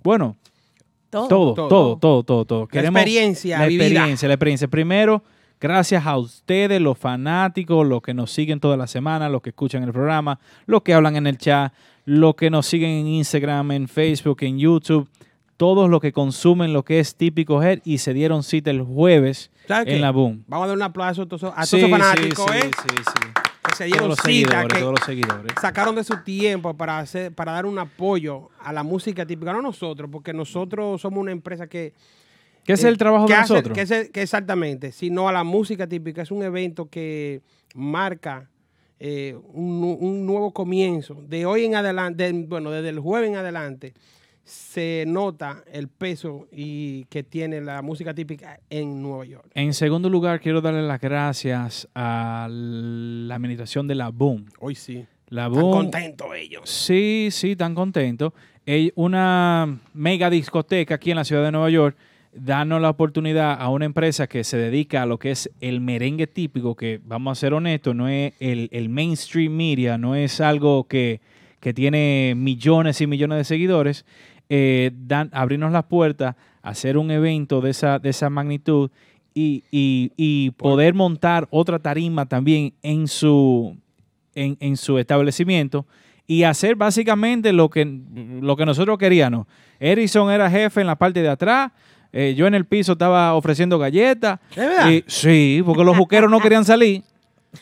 bueno, 0.03 0.35
Todo. 1.09 1.27
todo, 1.27 1.53
Todo. 1.53 1.67
todo, 1.67 1.97
todo, 1.97 2.23
todo, 2.23 2.45
todo. 2.45 2.67
La 2.71 2.81
experiencia 2.81 3.59
la 3.59 3.67
vivida. 3.67 3.85
experiencia, 3.85 4.27
la 4.27 4.33
experiencia. 4.33 4.67
Primero, 4.67 5.23
gracias 5.61 6.05
a 6.05 6.17
ustedes, 6.17 6.81
los 6.81 6.97
fanáticos, 6.97 7.85
los 7.87 8.01
que 8.01 8.13
nos 8.13 8.31
siguen 8.31 8.59
toda 8.59 8.75
la 8.77 8.87
semana, 8.87 9.29
los 9.29 9.41
que 9.41 9.49
escuchan 9.51 9.83
el 9.83 9.93
programa, 9.93 10.39
los 10.65 10.81
que 10.81 10.93
hablan 10.93 11.15
en 11.15 11.27
el 11.27 11.37
chat, 11.37 11.71
los 12.05 12.35
que 12.35 12.49
nos 12.49 12.65
siguen 12.65 12.89
en 12.91 13.07
Instagram, 13.07 13.71
en 13.71 13.87
Facebook, 13.87 14.37
en 14.41 14.59
YouTube, 14.59 15.07
todos 15.57 15.89
los 15.89 16.01
que 16.01 16.11
consumen 16.11 16.73
lo 16.73 16.83
que 16.83 16.99
es 16.99 17.15
típico 17.15 17.61
Head 17.63 17.79
y 17.85 17.99
se 17.99 18.13
dieron 18.13 18.43
cita 18.43 18.71
el 18.71 18.81
jueves 18.81 19.51
¿Sabes 19.67 19.87
en 19.87 19.93
qué? 19.95 19.99
la 19.99 20.11
Boom. 20.11 20.43
Vamos 20.47 20.65
a 20.65 20.67
dar 20.67 20.75
un 20.77 20.83
aplauso 20.83 21.21
a 21.23 21.25
todos, 21.27 21.43
a 21.43 21.51
todos 21.53 21.69
Sí, 21.69 21.77
esos 21.77 21.87
sí, 21.89 21.91
fanáticos, 21.91 22.45
sí, 22.51 22.57
¿eh? 22.57 22.71
sí. 22.73 23.27
Que 23.63 23.75
se 23.75 23.89
Todos 23.89 23.99
dieron 23.99 24.15
cita, 24.17 24.67
que 24.67 24.79
todos 24.79 24.91
los 24.91 25.05
seguidores. 25.05 25.53
sacaron 25.59 25.95
de 25.95 26.03
su 26.03 26.17
tiempo 26.23 26.75
para 26.75 26.99
hacer, 26.99 27.33
para 27.33 27.53
dar 27.53 27.65
un 27.65 27.79
apoyo 27.79 28.49
a 28.59 28.71
la 28.73 28.83
música 28.83 29.25
típica, 29.25 29.53
no 29.53 29.61
nosotros, 29.61 30.09
porque 30.11 30.33
nosotros 30.33 31.01
somos 31.01 31.19
una 31.19 31.31
empresa 31.31 31.65
que 31.67 31.93
¿Qué 32.63 32.73
es 32.73 32.83
eh, 32.83 32.89
el 32.89 32.97
trabajo 32.97 33.25
que 33.25 33.33
de 33.33 33.39
hace- 33.39 33.53
nosotros? 33.53 33.75
que 33.75 33.81
es- 33.81 34.09
que 34.11 34.21
exactamente, 34.21 34.91
sino 34.91 35.27
a 35.29 35.31
la 35.31 35.43
música 35.43 35.87
típica. 35.87 36.21
Es 36.21 36.31
un 36.31 36.43
evento 36.43 36.89
que 36.89 37.41
marca 37.73 38.49
eh, 38.99 39.35
un, 39.53 39.81
nu- 39.81 39.97
un 39.99 40.25
nuevo 40.25 40.53
comienzo. 40.53 41.15
De 41.27 41.45
hoy 41.45 41.65
en 41.65 41.75
adelante, 41.75 42.31
de- 42.31 42.45
bueno, 42.47 42.71
desde 42.71 42.89
el 42.89 42.99
jueves 42.99 43.29
en 43.29 43.35
adelante, 43.35 43.93
se 44.45 45.03
nota 45.07 45.63
el 45.73 45.87
peso 45.87 46.47
y 46.51 47.05
que 47.05 47.23
tiene 47.23 47.59
la 47.61 47.81
música 47.81 48.13
típica 48.13 48.59
en 48.69 49.01
Nueva 49.01 49.25
York. 49.25 49.49
En 49.55 49.73
segundo 49.73 50.07
lugar, 50.09 50.39
quiero 50.39 50.61
darle 50.61 50.83
las 50.83 51.01
gracias 51.01 51.87
a 51.95 52.47
la 52.49 53.35
administración 53.35 53.87
de 53.87 53.95
la 53.95 54.09
Boom. 54.09 54.45
Hoy 54.59 54.75
sí. 54.75 55.03
La 55.29 55.47
Están 55.47 55.59
Boom 55.61 55.71
contentos 55.71 56.27
ellos. 56.37 56.69
Sí, 56.69 57.29
sí, 57.31 57.55
tan 57.55 57.73
contento. 57.73 58.33
Ell- 58.67 58.93
Una 58.95 59.79
mega 59.95 60.29
discoteca 60.29 60.95
aquí 60.95 61.09
en 61.09 61.17
la 61.17 61.23
ciudad 61.25 61.43
de 61.43 61.51
Nueva 61.51 61.71
York, 61.71 61.97
dando 62.31 62.77
la 62.79 62.91
oportunidad 62.91 63.59
a 63.59 63.69
una 63.69 63.85
empresa 63.85 64.27
que 64.27 64.43
se 64.43 64.57
dedica 64.57 65.01
a 65.01 65.05
lo 65.07 65.17
que 65.17 65.31
es 65.31 65.49
el 65.61 65.81
merengue 65.81 66.27
típico, 66.27 66.75
que 66.75 66.99
vamos 67.03 67.35
a 67.35 67.41
ser 67.41 67.53
honestos, 67.55 67.95
no 67.95 68.07
es 68.07 68.33
el, 68.39 68.69
el 68.71 68.89
mainstream 68.89 69.53
media, 69.53 69.97
no 69.97 70.13
es 70.15 70.39
algo 70.41 70.83
que, 70.83 71.21
que 71.59 71.73
tiene 71.73 72.33
millones 72.37 73.01
y 73.01 73.07
millones 73.07 73.37
de 73.39 73.43
seguidores, 73.45 74.05
eh, 74.49 74.91
dan, 74.95 75.29
abrirnos 75.33 75.71
las 75.71 75.83
puertas, 75.85 76.35
hacer 76.61 76.97
un 76.97 77.11
evento 77.11 77.61
de 77.61 77.71
esa, 77.71 77.99
de 77.99 78.09
esa 78.09 78.29
magnitud 78.29 78.89
y, 79.33 79.63
y- 79.71 80.11
y 80.17 80.51
poder 80.51 80.93
montar 80.93 81.47
otra 81.51 81.79
tarima 81.79 82.25
también 82.25 82.73
en 82.81 83.07
su, 83.07 83.75
en, 84.33 84.57
en 84.59 84.77
su 84.77 84.97
establecimiento 84.97 85.85
y 86.27 86.43
hacer 86.43 86.75
básicamente 86.75 87.53
lo 87.53 87.69
que, 87.69 87.85
lo 88.41 88.55
que 88.55 88.65
nosotros 88.65 88.97
queríamos. 88.97 89.45
Erickson 89.79 90.31
era 90.31 90.49
jefe 90.49 90.81
en 90.81 90.87
la 90.87 90.95
parte 90.95 91.21
de 91.21 91.29
atrás, 91.29 91.71
eh, 92.13 92.33
yo 92.35 92.47
en 92.47 92.55
el 92.55 92.65
piso 92.65 92.93
estaba 92.93 93.33
ofreciendo 93.35 93.77
galletas. 93.77 94.39
¿Es 94.51 94.55
verdad? 94.57 94.89
y- 94.91 95.03
sí, 95.07 95.61
porque 95.65 95.83
los 95.83 95.97
juqueros 95.97 96.31
no 96.31 96.39
querían 96.39 96.63
salir. 96.65 97.03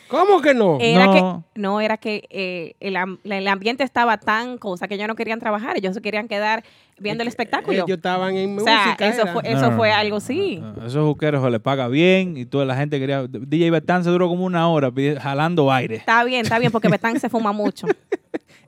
¿Cómo 0.08 0.42
que 0.42 0.54
no? 0.54 0.78
Era 0.80 1.06
No. 1.08 1.44
que, 1.54 1.60
no, 1.60 1.82
era 1.82 1.98
que 1.98 2.26
eh, 2.30 2.76
el, 2.80 2.96
am- 2.96 3.20
el 3.24 3.48
ambiente 3.48 3.84
estaba 3.84 4.18
tan 4.18 4.58
cosa 4.58 4.88
que 4.88 4.96
ellos 4.96 5.08
no 5.08 5.16
querían 5.16 5.40
trabajar, 5.40 5.78
ellos 5.78 5.94
se 5.96 6.02
querían 6.02 6.28
quedar 6.28 6.64
viendo 7.00 7.22
el 7.24 7.28
espectáculo. 7.28 7.74
Ellos 7.86 7.90
estaban 7.90 8.36
en 8.36 8.58
o 8.60 8.64
sea, 8.64 8.86
música. 8.86 9.08
eso 9.08 9.28
fue, 9.28 9.44
No, 9.44 9.50
eso 9.50 9.72
no, 9.72 9.78
fue 9.78 9.90
no, 9.90 9.96
algo 9.96 10.20
sí. 10.20 10.58
no, 10.62 10.74
no. 10.74 10.86
Esos 10.86 11.06
juqueros 11.06 11.44
se 11.44 11.50
les 11.50 11.60
paga 11.60 11.88
bien 11.88 12.38
y 12.38 12.46
toda 12.46 12.66
la 12.66 12.76
gente 12.76 13.00
quería. 13.00 13.26
DJ 13.28 13.72
Betán 13.72 14.04
se 14.04 14.10
duró 14.10 14.28
como 14.30 14.46
una 14.46 14.68
hora 14.70 14.92
jalando 15.20 15.72
aire. 15.72 15.96
Está 15.96 16.24
bien, 16.24 16.42
está 16.42 16.60
bien, 16.60 16.72
porque 16.72 16.90
Betán 16.90 17.20
se 17.20 17.30
fuma 17.30 17.52
mucho. 17.52 17.88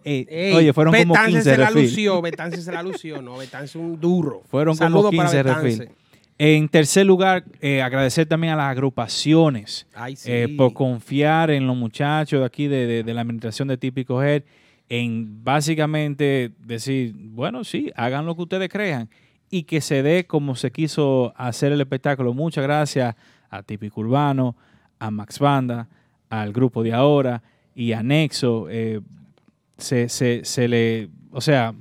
Ey, 0.04 0.28
Ey, 0.30 0.54
oye, 0.54 0.72
fueron 0.72 0.94
como 0.94 1.14
Betance 1.14 1.32
15 1.32 1.50
se 1.52 1.58
la 1.58 1.72
lució, 1.72 2.22
Betance 2.22 2.62
se 2.62 2.72
la 2.72 2.84
lució. 2.84 3.22
No, 3.24 3.38
Betance 3.38 3.66
es 3.66 3.76
un 3.76 4.00
duro. 4.00 4.44
Fueron 4.52 4.76
Saludo 4.76 5.06
como 5.06 5.18
para 5.18 5.30
15 5.32 5.44
Betance. 5.44 5.92
En 6.38 6.68
tercer 6.68 7.06
lugar, 7.06 7.46
eh, 7.62 7.82
agradecer 7.82 8.26
también 8.28 8.54
a 8.54 8.56
las 8.58 8.66
agrupaciones 8.72 9.88
Ay, 9.94 10.18
sí. 10.18 10.30
eh, 10.32 10.54
por 10.58 10.74
confiar 10.74 11.50
en 11.50 11.66
los 11.66 11.78
muchachos 11.78 12.42
de 12.42 12.46
aquí 12.46 12.68
de, 12.68 12.86
de- 12.88 13.04
de 13.04 13.14
la 13.14 13.22
administración 13.22 13.70
de 13.70 13.78
Típico 13.78 14.22
Head, 14.22 14.44
en 14.90 15.44
básicamente 15.44 16.52
decir, 16.60 17.14
bueno, 17.16 17.64
sí, 17.64 17.90
hagan 17.96 18.26
lo 18.26 18.36
que 18.36 18.42
ustedes 18.44 18.70
crean 18.70 19.10
y 19.50 19.64
que 19.64 19.80
se 19.80 20.04
dé 20.04 20.26
como 20.28 20.56
se 20.56 20.72
quiso 20.72 21.34
hacer 21.38 21.72
el 21.72 21.80
espectáculo. 21.80 22.34
Muchas 22.34 22.64
gracias 22.66 23.16
a 23.50 23.64
Típico 23.64 24.02
Urbano, 24.02 24.58
a 25.00 25.10
Max 25.12 25.40
Banda, 25.40 25.88
al 26.30 26.52
grupo 26.52 26.84
de 26.84 26.92
ahora 26.94 27.42
y 27.74 27.94
a 27.94 28.04
Nexo. 28.04 28.68
eh, 28.70 29.00
se, 29.78 30.10
se- 30.10 30.44
se 30.44 30.68
le, 30.68 31.10
o 31.32 31.40
sea, 31.42 31.74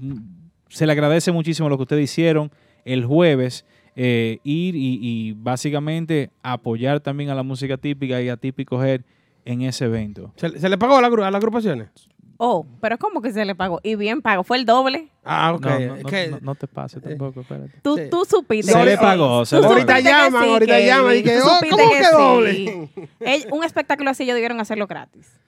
se 0.69 0.87
le 0.87 0.93
agradece 0.93 1.33
muchísimo 1.33 1.69
lo 1.69 1.77
que 1.77 1.83
ustedes 1.83 2.05
hicieron 2.11 2.51
el 2.85 3.05
jueves. 3.05 3.65
Eh, 3.97 4.39
ir 4.45 4.75
y, 4.77 4.99
y 5.01 5.33
básicamente 5.33 6.31
apoyar 6.43 7.01
también 7.01 7.31
a 7.31 7.35
la 7.35 7.43
música 7.43 7.77
típica 7.77 8.21
y 8.21 8.29
a 8.29 8.37
Típico 8.37 8.83
Head 8.83 9.03
en 9.45 9.63
ese 9.63 9.85
evento. 9.87 10.33
¿Se, 10.37 10.59
se 10.59 10.69
le 10.69 10.79
pagó 10.79 10.97
a, 10.97 11.01
la, 11.01 11.07
a 11.09 11.31
las 11.31 11.35
agrupaciones? 11.35 11.89
Oh, 12.37 12.67
pero 12.81 12.99
¿cómo 12.99 13.23
que 13.23 13.33
se 13.33 13.45
le 13.45 13.55
pagó? 13.55 13.79
Y 13.85 13.95
bien 13.95 14.21
pago, 14.21 14.43
fue 14.43 14.57
el 14.57 14.65
doble. 14.67 15.09
Ah, 15.25 15.53
ok. 15.55 15.65
No, 15.65 15.71
no, 15.79 15.95
Es 15.95 16.03
no, 16.03 16.09
que- 16.11 16.29
no- 16.29 16.39
no 16.41 16.55
te 16.57 16.67
pases 16.67 17.01
tampoco, 17.01 17.43
espérate. 17.43 17.71
Tú, 17.83 17.97
Sí. 17.97 18.03
tú 18.11 18.25
supiste. 18.25 18.73
Se 18.73 18.79
que 18.79 18.85
le 18.85 18.97
pagó, 18.99 19.45
se 19.47 19.61
le 19.61 19.67
ahorita 19.67 19.93
supiste 19.99 20.03
que 20.11 20.15
llaman, 20.17 20.49
ahorita 20.49 20.81
llaman. 20.81 21.17
Y 21.17 21.23
que, 21.23 21.37
Tú 21.39 21.43
oh, 21.47 21.55
supiste 21.57 21.71
¿cómo 21.71 21.93
que 21.93 22.03
doble? 22.11 22.89
Un 23.53 23.65
espectáculo 23.65 24.11
así 24.11 24.25
ellos 24.25 24.35
debieron 24.35 24.59
hacerlo 24.61 24.89
gratis. 24.89 25.39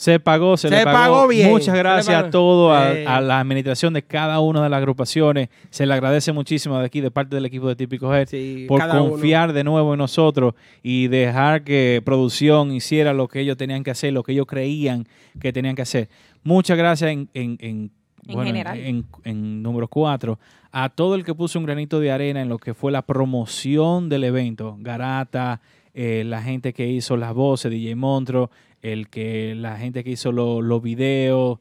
Se 0.00 0.20
pagó, 0.20 0.56
se, 0.56 0.68
Se 0.68 0.76
le 0.76 0.84
pagó. 0.84 0.96
pagó 1.16 1.26
bien, 1.26 1.50
Muchas 1.50 1.74
gracias 1.74 2.14
pagó. 2.14 2.28
a 2.28 2.30
todos, 2.30 2.76
a, 2.76 2.94
Eh. 2.96 3.04
a 3.04 3.20
la 3.20 3.40
administración 3.40 3.92
de 3.94 4.02
cada 4.04 4.38
una 4.38 4.62
de 4.62 4.68
las 4.68 4.78
agrupaciones. 4.78 5.48
Se 5.70 5.86
le 5.86 5.92
agradece 5.94 6.32
muchísimo 6.32 6.78
de 6.78 6.86
aquí, 6.86 7.00
de 7.00 7.10
parte 7.10 7.34
del 7.34 7.44
equipo 7.46 7.66
de 7.66 7.74
Típico 7.74 8.14
Head, 8.14 8.28
Sí, 8.28 8.66
por 8.68 8.80
uno. 8.80 9.08
confiar 9.10 9.52
de 9.52 9.64
nuevo 9.64 9.94
en 9.94 9.98
nosotros 9.98 10.54
y 10.84 11.08
dejar 11.08 11.64
que 11.64 12.00
producción 12.04 12.70
hiciera 12.72 13.12
lo 13.12 13.26
que 13.26 13.40
ellos 13.40 13.56
tenían 13.56 13.82
que 13.82 13.90
hacer, 13.90 14.12
lo 14.12 14.22
que 14.22 14.30
ellos 14.30 14.46
creían 14.46 15.08
que 15.40 15.52
tenían 15.52 15.74
que 15.74 15.82
hacer. 15.82 16.08
Muchas 16.44 16.78
gracias 16.78 17.10
en, 17.10 17.28
en, 17.34 17.56
en, 17.60 17.90
En 18.28 18.34
bueno, 18.34 18.44
general. 18.44 18.78
en, 18.78 19.04
en 19.24 19.62
número 19.64 19.88
cuatro, 19.88 20.38
a 20.70 20.90
todo 20.90 21.16
el 21.16 21.24
que 21.24 21.34
puso 21.34 21.58
un 21.58 21.64
granito 21.64 21.98
de 21.98 22.12
arena 22.12 22.40
en 22.40 22.48
lo 22.48 22.58
que 22.58 22.72
fue 22.72 22.92
la 22.92 23.02
promoción 23.02 24.08
del 24.08 24.22
evento. 24.22 24.76
Garata, 24.78 25.60
eh, 25.92 26.22
la 26.24 26.40
gente 26.40 26.72
que 26.72 26.86
hizo 26.86 27.16
las 27.16 27.34
voces, 27.34 27.72
DJ 27.72 27.96
Montro, 27.96 28.50
el 28.82 29.08
que, 29.08 29.54
la 29.56 29.76
gente 29.76 30.04
que 30.04 30.10
hizo 30.10 30.32
lo- 30.32 30.62
los 30.62 30.82
videos, 30.82 31.58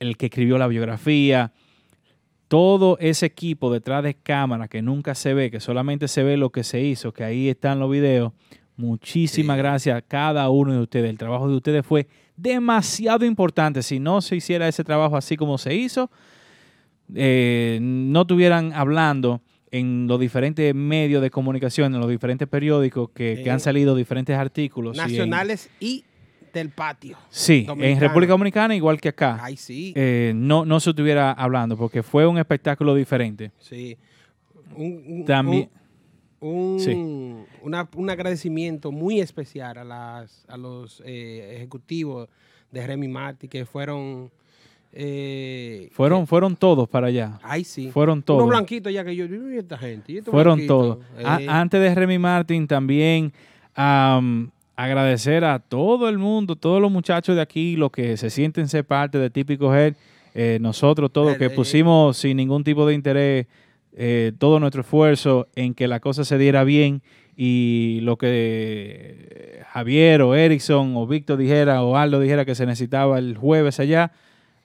el 0.00 0.16
que 0.16 0.26
escribió 0.26 0.58
la 0.58 0.66
biografía. 0.66 1.52
Todo 2.48 2.98
ese 3.00 3.26
equipo 3.26 3.72
detrás 3.72 4.02
de 4.04 4.14
cámara 4.14 4.68
que 4.68 4.82
nunca 4.82 5.14
se 5.14 5.34
ve, 5.34 5.50
que 5.50 5.60
solamente 5.60 6.08
se 6.08 6.22
ve 6.22 6.36
lo 6.36 6.50
que 6.50 6.62
se 6.62 6.80
hizo, 6.82 7.12
que 7.12 7.24
ahí 7.24 7.48
están 7.48 7.78
los 7.78 7.90
videos. 7.90 8.32
Muchísimas 8.76 9.56
Sí. 9.56 9.58
gracias 9.58 9.96
a 9.96 10.02
cada 10.02 10.48
uno 10.50 10.72
de 10.72 10.80
ustedes. 10.80 11.08
El 11.10 11.16
trabajo 11.18 11.48
de 11.48 11.56
ustedes 11.56 11.86
fue 11.86 12.06
demasiado 12.36 13.24
importante. 13.24 13.82
Si 13.82 13.98
no 13.98 14.20
se 14.20 14.36
hiciera 14.36 14.68
ese 14.68 14.84
trabajo 14.84 15.16
así 15.16 15.36
como 15.36 15.58
se 15.58 15.74
hizo, 15.74 16.10
eh, 17.14 17.78
no 17.80 18.22
estuvieran 18.22 18.72
hablando 18.72 19.40
en 19.78 20.06
los 20.06 20.20
diferentes 20.20 20.72
medios 20.74 21.20
de 21.20 21.30
comunicación, 21.30 21.94
en 21.94 22.00
los 22.00 22.08
diferentes 22.08 22.46
periódicos 22.46 23.10
que, 23.10 23.34
que 23.42 23.48
Eh, 23.48 23.50
han 23.50 23.60
salido 23.60 23.94
diferentes 23.96 24.36
artículos. 24.36 24.96
y 24.96 25.00
en- 25.00 25.06
Nacionales 25.06 25.68
y 25.80 26.04
del 26.52 26.70
patio. 26.70 27.16
sí, 27.30 27.66
en. 27.78 27.98
República 27.98 28.32
Dominicana 28.32 28.76
igual 28.76 29.00
que 29.00 29.08
acá. 29.08 29.38
Ay, 29.42 29.56
sí. 29.56 29.92
eh, 29.96 30.32
no, 30.36 30.64
no 30.64 30.78
se 30.78 30.90
estuviera 30.90 31.32
hablando 31.32 31.76
porque 31.76 32.02
fue 32.04 32.24
un 32.26 32.38
espectáculo 32.38 32.94
diferente. 32.94 33.50
sí. 33.58 33.96
Un, 34.76 35.04
un- 35.06 35.24
También, 35.24 35.68
un, 36.40 36.80
Sí. 36.80 36.92
una- 37.62 37.88
un 37.96 38.10
agradecimiento 38.10 38.90
muy 38.92 39.20
especial 39.20 39.78
a, 39.78 39.84
las, 39.84 40.44
a 40.48 40.56
los 40.56 41.02
eh, 41.04 41.54
ejecutivos 41.56 42.28
de 42.72 42.86
Remy 42.86 43.08
Martin 43.08 43.48
que 43.50 43.64
fueron... 43.66 44.30
eh, 44.96 45.88
fueron, 45.92 46.22
que- 46.22 46.26
fueron 46.26 46.56
todos 46.56 46.88
para 46.88 47.08
allá. 47.08 47.38
ay, 47.42 47.64
sí. 47.64 47.90
Fueron 47.90 48.22
todos. 48.22 48.46
blanquitos 48.48 48.92
ya 48.92 49.04
que 49.04 49.16
yo... 49.16 49.26
¿y 49.26 49.58
esta 49.58 49.76
gente? 49.76 50.12
¿Y 50.12 50.18
estos 50.18 50.32
Fueron 50.32 50.66
todos. 50.66 50.98
Eh, 51.18 51.46
antes 51.48 51.80
de 51.80 51.94
Remy 51.94 52.18
Martin 52.18 52.66
también 52.66 53.32
am, 53.74 54.50
agradecer 54.76 55.44
a 55.44 55.58
todo 55.58 56.08
el 56.08 56.18
mundo, 56.18 56.56
todos 56.56 56.80
los 56.80 56.90
muchachos 56.90 57.34
de 57.36 57.42
aquí, 57.42 57.76
los 57.76 57.90
que 57.90 58.16
se 58.16 58.30
sienten 58.30 58.68
ser 58.68 58.84
parte 58.84 59.18
de 59.18 59.30
Típico 59.30 59.74
Head, 59.74 59.94
eh, 60.34 60.58
nosotros 60.60 61.12
todos 61.12 61.36
que 61.36 61.50
pusimos 61.50 62.16
sin 62.16 62.36
ningún 62.36 62.64
tipo 62.64 62.86
de 62.86 62.94
interés 62.94 63.46
eh, 63.96 64.32
todo 64.38 64.58
nuestro 64.58 64.80
esfuerzo 64.80 65.46
en 65.54 65.74
que 65.74 65.86
la 65.86 66.00
cosa 66.00 66.24
se 66.24 66.38
diera 66.38 66.64
bien 66.64 67.02
y 67.36 68.00
lo 68.02 68.16
que 68.16 69.62
Javier 69.70 70.22
o 70.22 70.34
Erickson 70.34 70.96
o 70.96 71.06
Víctor 71.06 71.36
dijera 71.38 71.82
o 71.82 71.96
Aldo 71.96 72.18
dijera 72.20 72.44
que 72.44 72.54
se 72.54 72.66
necesitaba 72.66 73.18
el 73.18 73.36
jueves 73.36 73.78
allá, 73.80 74.12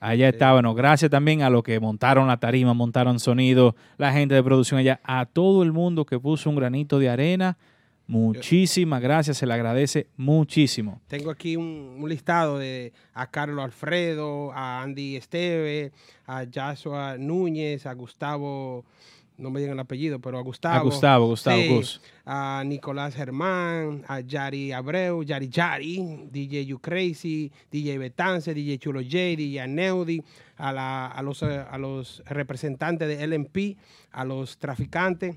Allá 0.00 0.30
está, 0.30 0.54
bueno, 0.54 0.74
gracias 0.74 1.10
también 1.10 1.42
a 1.42 1.50
los 1.50 1.62
que 1.62 1.78
montaron 1.78 2.26
la 2.26 2.38
tarima, 2.38 2.72
montaron 2.72 3.20
sonido, 3.20 3.76
la 3.98 4.12
gente 4.12 4.34
de 4.34 4.42
producción 4.42 4.80
allá, 4.80 4.98
a 5.04 5.26
todo 5.26 5.62
el 5.62 5.72
mundo 5.72 6.06
que 6.06 6.18
puso 6.18 6.48
un 6.48 6.56
granito 6.56 6.98
de 6.98 7.10
arena. 7.10 7.58
Muchísimas 8.06 9.00
gracias, 9.02 9.36
se 9.36 9.46
le 9.46 9.52
agradece 9.52 10.08
muchísimo. 10.16 11.00
Tengo 11.06 11.30
aquí 11.30 11.54
un, 11.54 11.98
un 12.00 12.08
listado 12.08 12.58
de 12.58 12.92
a 13.12 13.30
Carlos 13.30 13.62
Alfredo, 13.62 14.50
a 14.52 14.82
Andy 14.82 15.16
Esteve, 15.16 15.92
a 16.26 16.44
Joshua 16.52 17.18
Núñez, 17.18 17.84
a 17.84 17.92
Gustavo, 17.92 18.84
no 19.40 19.50
me 19.50 19.60
digan 19.60 19.74
el 19.74 19.80
apellido, 19.80 20.18
pero 20.20 20.38
a 20.38 20.42
Gustavo. 20.42 20.76
A 20.76 20.80
Gustavo, 20.82 21.26
Gustavo 21.26 21.56
Sí, 21.60 21.68
Gus. 21.68 22.00
A 22.26 22.62
Nicolás 22.66 23.14
Germán, 23.14 24.04
a 24.06 24.20
Yari 24.20 24.72
Abreu, 24.72 25.22
Yari 25.22 25.48
Yari, 25.48 26.28
DJ 26.30 26.66
You 26.66 26.78
Crazy, 26.78 27.50
DJ 27.72 27.98
Betance, 27.98 28.54
DJ 28.54 28.78
Chulo 28.78 29.00
J, 29.02 29.16
DJ 29.36 29.66
Neudi, 29.66 30.22
a, 30.56 30.72
la- 30.72 31.06
a, 31.06 31.22
los, 31.22 31.42
a 31.42 31.76
los 31.78 32.22
representantes 32.26 33.08
de 33.08 33.26
LMP, 33.26 33.76
a 34.12 34.24
los 34.24 34.58
traficantes 34.58 35.36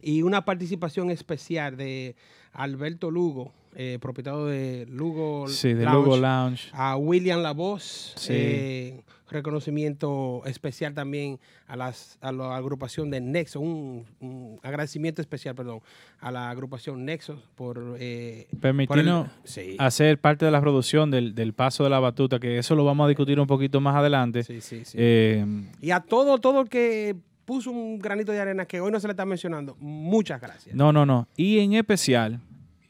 y 0.00 0.22
una 0.22 0.44
participación 0.44 1.10
especial 1.10 1.76
de 1.76 2.14
Alberto 2.52 3.10
Lugo, 3.10 3.52
eh, 3.74 3.98
propietario 4.00 4.44
de 4.46 4.86
Lugo 4.88 5.48
Sí, 5.48 5.72
de 5.74 5.84
Lounge, 5.84 6.04
Lugo 6.04 6.16
Lounge. 6.16 6.70
a 6.72 6.96
William 6.96 7.42
Lavoz, 7.42 8.12
Sí. 8.16 8.32
eh, 8.34 9.00
reconocimiento 9.30 10.42
especial 10.46 10.94
también 10.94 11.38
a, 11.66 11.76
las, 11.76 12.18
a 12.20 12.30
la 12.32 12.56
agrupación 12.56 13.10
de 13.10 13.20
Nexo, 13.20 13.60
un, 13.60 14.04
un 14.20 14.58
agradecimiento 14.62 15.22
especial, 15.22 15.54
perdón, 15.54 15.80
a 16.20 16.30
la 16.30 16.50
agrupación 16.50 17.04
Nexo 17.04 17.42
por... 17.54 17.96
eh, 17.98 18.48
Permitirnos 18.60 19.28
sí, 19.44 19.76
hacer 19.78 20.18
parte 20.18 20.44
de 20.44 20.50
la 20.50 20.60
producción 20.60 21.10
del, 21.10 21.34
del 21.34 21.52
paso 21.54 21.84
de 21.84 21.90
la 21.90 22.00
batuta, 22.00 22.38
que 22.38 22.58
eso 22.58 22.74
lo 22.74 22.84
vamos 22.84 23.04
a 23.06 23.08
discutir 23.08 23.40
un 23.40 23.46
poquito 23.46 23.80
más 23.80 23.96
adelante. 23.96 24.42
sí, 24.42 24.60
sí, 24.60 24.84
sí. 24.84 24.96
Eh, 25.00 25.44
y 25.80 25.90
a 25.90 26.00
todo, 26.00 26.38
todo 26.38 26.60
el 26.60 26.68
que 26.68 27.16
puso 27.44 27.70
un 27.70 27.98
granito 27.98 28.32
de 28.32 28.40
arena 28.40 28.66
que 28.66 28.80
hoy 28.80 28.90
no 28.90 29.00
se 29.00 29.06
le 29.06 29.12
está 29.12 29.24
mencionando, 29.24 29.76
muchas 29.80 30.40
gracias. 30.40 30.74
no, 30.74 30.92
no, 30.92 31.04
no. 31.06 31.28
Y 31.36 31.58
en 31.60 31.74
especial, 31.74 32.40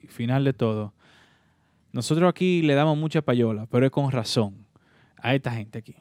final 0.09 0.45
de 0.45 0.53
todo, 0.53 0.93
nosotros 1.93 2.29
aquí 2.29 2.63
le 2.63 2.75
damos 2.75 2.97
mucha 2.99 3.23
payola, 3.23 3.67
pero 3.71 3.87
es 3.87 3.93
con 3.93 4.11
razón 4.11 4.55
a 5.19 5.35
esta 5.35 5.51
gente 5.53 5.79
aquí. 5.79 5.95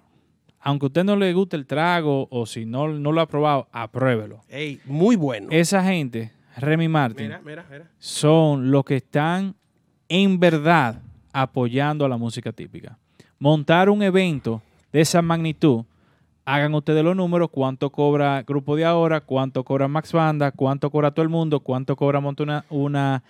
Aunque 0.65 0.85
a 0.85 0.87
usted 0.87 1.03
no 1.03 1.15
le 1.17 1.33
guste 1.33 1.57
el 1.57 1.65
trago 1.65 2.27
o 2.31 2.45
si 2.45 2.65
no, 2.65 2.87
no 2.87 3.11
lo 3.11 3.19
ha 3.21 3.27
probado, 3.27 3.67
apruébelo. 3.73 4.39
Ey, 4.47 4.79
muy 4.85 5.17
bueno. 5.17 5.47
Esa 5.51 5.83
gente, 5.83 6.31
Remy 6.55 6.87
Martin, 6.87 7.25
Mira, 7.27 7.41
mira, 7.43 7.65
mira. 7.69 7.91
son 7.99 8.71
los 8.71 8.85
que 8.85 8.95
están 8.97 9.55
en 10.07 10.39
verdad 10.39 11.01
apoyando 11.33 12.05
a 12.05 12.09
la 12.09 12.15
música 12.17 12.53
típica. 12.53 12.97
Montar 13.39 13.89
un 13.89 14.01
evento 14.03 14.61
de 14.93 15.01
esa 15.01 15.21
magnitud, 15.21 15.83
hagan 16.45 16.73
ustedes 16.75 17.03
los 17.03 17.15
números, 17.15 17.49
cuánto 17.51 17.89
cobra 17.89 18.41
Grupo 18.43 18.75
de 18.77 18.85
Ahora, 18.85 19.19
cuánto 19.19 19.65
cobra 19.65 19.89
Max 19.89 20.13
Banda, 20.13 20.51
cuánto 20.51 20.89
cobra 20.89 21.11
todo 21.11 21.23
el 21.23 21.29
mundo, 21.29 21.59
cuánto 21.59 21.95
cobra 21.97 22.21
montar 22.21 22.45
una, 22.45 22.65
una, 22.69 23.23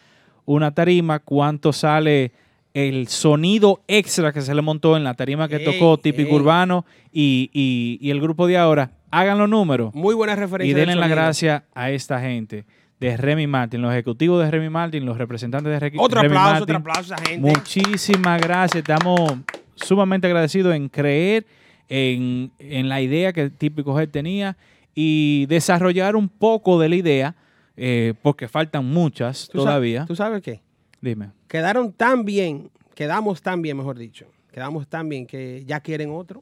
una 0.46 0.72
tarima, 0.72 1.18
cuánto 1.18 1.74
sale 1.74 2.32
el 2.74 3.08
sonido 3.08 3.82
extra 3.88 4.32
que 4.34 4.42
se 4.42 4.54
le 4.56 4.62
montó 4.62 4.98
en 4.98 5.04
la 5.04 5.14
tarima 5.14 5.48
que 5.48 5.58
Ey, 5.58 5.66
tocó 5.66 5.98
Típico 5.98 6.30
ey. 6.32 6.36
Urbano 6.36 6.86
y, 7.12 7.50
y- 7.54 8.00
y 8.02 8.10
el 8.12 8.20
Grupo 8.20 8.48
de 8.48 8.58
Ahora. 8.58 8.92
Hagan 9.12 9.38
los 9.38 9.48
números 9.48 9.94
Muy 9.94 10.16
buena 10.16 10.34
y 10.34 10.38
referencia. 10.38 10.76
denle 10.76 10.94
sonido. 10.94 11.10
gracias 11.16 11.64
a 11.76 11.92
esta 11.92 12.20
gente 12.20 12.66
de 13.00 13.16
Remy 13.16 13.46
Martin, 13.46 13.82
los 13.82 13.92
ejecutivos 13.92 14.44
de 14.44 14.50
Remy 14.50 14.70
Martin, 14.70 15.06
los 15.06 15.18
representantes 15.20 15.72
de 15.72 15.80
Re- 15.80 15.92
Otro 15.98 16.22
Remy 16.22 16.36
aplauso, 16.36 16.52
Martin. 16.62 16.76
otro 16.76 16.78
aplauso 16.92 17.14
a 17.14 17.18
esa 17.18 17.26
gente. 17.30 17.48
Muchísimas 17.48 18.42
gracias. 18.42 18.78
Estamos 18.78 19.34
sumamente 19.76 20.26
agradecidos 20.26 20.74
en 20.74 20.90
creer 20.90 21.46
en, 21.90 22.52
en 22.58 22.90
la 22.90 23.02
idea 23.02 23.34
que 23.34 23.52
Típico 23.52 24.00
Head 24.00 24.10
tenía 24.10 24.58
y 24.96 25.46
desarrollar 25.46 26.16
un 26.16 26.28
poco 26.30 26.80
de 26.80 26.90
la 26.90 26.96
idea, 26.96 27.36
eh, 27.78 28.16
porque 28.24 28.48
faltan 28.48 28.86
muchas 28.86 29.48
¿Tú 29.52 29.60
sa- 29.60 29.66
todavía. 29.66 30.06
¿Tú 30.08 30.16
sabes 30.16 30.42
qué? 30.42 30.63
Dime. 31.04 31.32
Quedaron 31.50 31.92
tan 31.92 32.24
bien, 32.24 32.70
quedamos 32.96 33.42
tan 33.42 33.62
bien, 33.62 33.76
mejor 33.76 33.98
dicho. 33.98 34.26
Quedamos 34.54 34.88
tan 34.88 35.10
bien 35.10 35.28
que 35.28 35.64
ya 35.66 35.82
quieren 35.82 36.12
otro. 36.12 36.42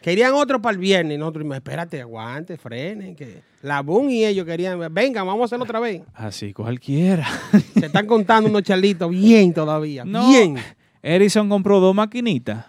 Querían 0.00 0.32
otro 0.34 0.60
para 0.62 0.72
el 0.72 0.78
viernes. 0.78 1.16
y 1.16 1.18
Nosotros 1.18 1.40
dijimos, 1.42 1.56
espérate, 1.56 2.00
aguante, 2.00 2.56
frenen. 2.56 3.14
Que 3.14 3.42
la 3.62 3.82
Boom 3.82 4.08
y 4.08 4.24
ellos 4.24 4.46
querían, 4.46 4.78
venga, 4.92 5.22
vamos 5.22 5.42
a 5.42 5.44
hacerlo 5.46 5.64
otra 5.64 5.80
vez. 5.80 6.02
Así, 6.14 6.54
cualquiera. 6.54 7.26
Se 7.78 7.86
están 7.86 8.06
contando 8.06 8.48
unos 8.48 8.62
charlitos 8.62 9.10
bien 9.10 9.52
todavía. 9.52 10.04
No, 10.04 10.28
Bien. 10.28 10.56
Edison 11.02 11.48
compró 11.50 11.78
dos 11.80 11.94
maquinitas. 11.94 12.64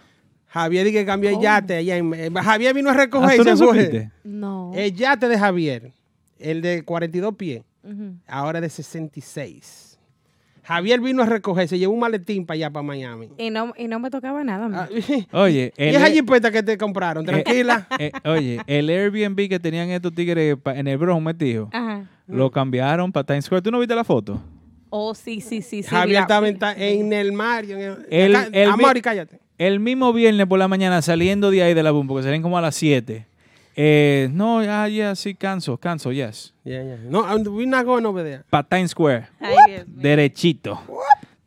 Javier 0.48 0.90
que 0.90 1.06
cambió 1.06 1.30
el 1.30 1.40
yate. 1.40 1.76
allá 1.76 1.96
en- 1.96 2.12
eh, 2.12 2.30
Javier 2.42 2.74
vino 2.74 2.90
a 2.90 2.92
Ah, 2.92 2.96
recoger 2.96 3.36
¿tú 3.36 3.42
y 3.42 3.46
no 3.46 3.56
se? 3.74 4.10
No. 4.24 4.72
El 4.74 4.94
yate 4.94 5.28
de 5.28 5.38
Javier, 5.38 5.92
el 6.38 6.60
de 6.60 6.82
42 6.82 7.34
pies, 7.36 7.62
Ujú. 7.82 8.14
ahora 8.26 8.60
de 8.60 8.68
66. 8.68 9.95
Javier 10.66 11.00
vino 11.00 11.22
a 11.22 11.26
recoger, 11.26 11.68
se 11.68 11.78
llevó 11.78 11.94
un 11.94 12.00
maletín 12.00 12.44
para 12.44 12.56
allá, 12.56 12.70
para 12.70 12.82
Miami. 12.82 13.28
Y 13.38 13.50
no, 13.50 13.72
y 13.78 13.86
no 13.86 14.00
me 14.00 14.10
tocaba 14.10 14.42
nada. 14.42 14.68
Ah, 14.72 14.88
Oye, 15.32 15.72
y 15.76 15.82
el- 15.82 15.94
esa 15.96 16.10
jipeta 16.10 16.50
que 16.50 16.62
te 16.62 16.76
compraron, 16.76 17.24
tranquila. 17.24 17.86
Eh, 17.98 18.12
oye, 18.24 18.60
el 18.66 18.88
Airbnb 18.90 19.48
que 19.48 19.58
tenían 19.60 19.90
estos 19.90 20.12
tigres 20.14 20.56
en 20.66 20.86
el 20.88 20.98
Bronx 20.98 21.22
metido, 21.24 21.68
Ajá. 21.72 22.04
lo 22.26 22.50
cambiaron 22.50 23.12
para 23.12 23.24
Times 23.24 23.44
Square. 23.46 23.62
¿Tú 23.62 23.70
no 23.70 23.78
viste 23.78 23.94
la 23.94 24.04
foto? 24.04 24.42
Oh, 24.90 25.14
sí, 25.14 25.40
sí, 25.40 25.62
sí. 25.62 25.82
sí 25.82 25.88
Javier 25.88 26.22
estaba 26.22 26.48
en, 26.48 27.12
el 27.12 27.32
mar. 27.32 27.64
en 27.64 27.78
el- 27.80 28.06
El- 28.10 28.36
acá- 28.36 28.48
el 28.52 28.70
Amaury, 28.70 28.98
mi- 28.98 29.02
cállate. 29.02 29.40
El 29.58 29.80
mismo 29.80 30.12
viernes 30.12 30.46
por 30.46 30.58
la 30.58 30.68
mañana 30.68 31.00
saliendo 31.00 31.50
de 31.50 31.62
ahí 31.62 31.74
de 31.74 31.82
la 31.82 31.90
boom, 31.90 32.06
porque 32.06 32.24
salían 32.24 32.42
como 32.42 32.58
a 32.58 32.60
las 32.60 32.74
7. 32.74 33.26
Eh, 33.78 34.30
no, 34.32 34.64
ya, 34.64 34.88
ya, 34.88 35.14
sí, 35.14 35.34
canso, 35.34 35.76
canso, 35.76 36.10
yes. 36.10 36.54
Yeah, 36.64 36.82
yeah. 36.82 36.96
No, 37.10 37.24
we're 37.50 37.66
not 37.66 37.84
going 37.84 38.06
over 38.06 38.24
there. 38.24 38.42
Para 38.48 38.66
Times 38.66 38.92
Square, 38.92 39.28
Ay, 39.38 39.84
derechito. 39.86 40.80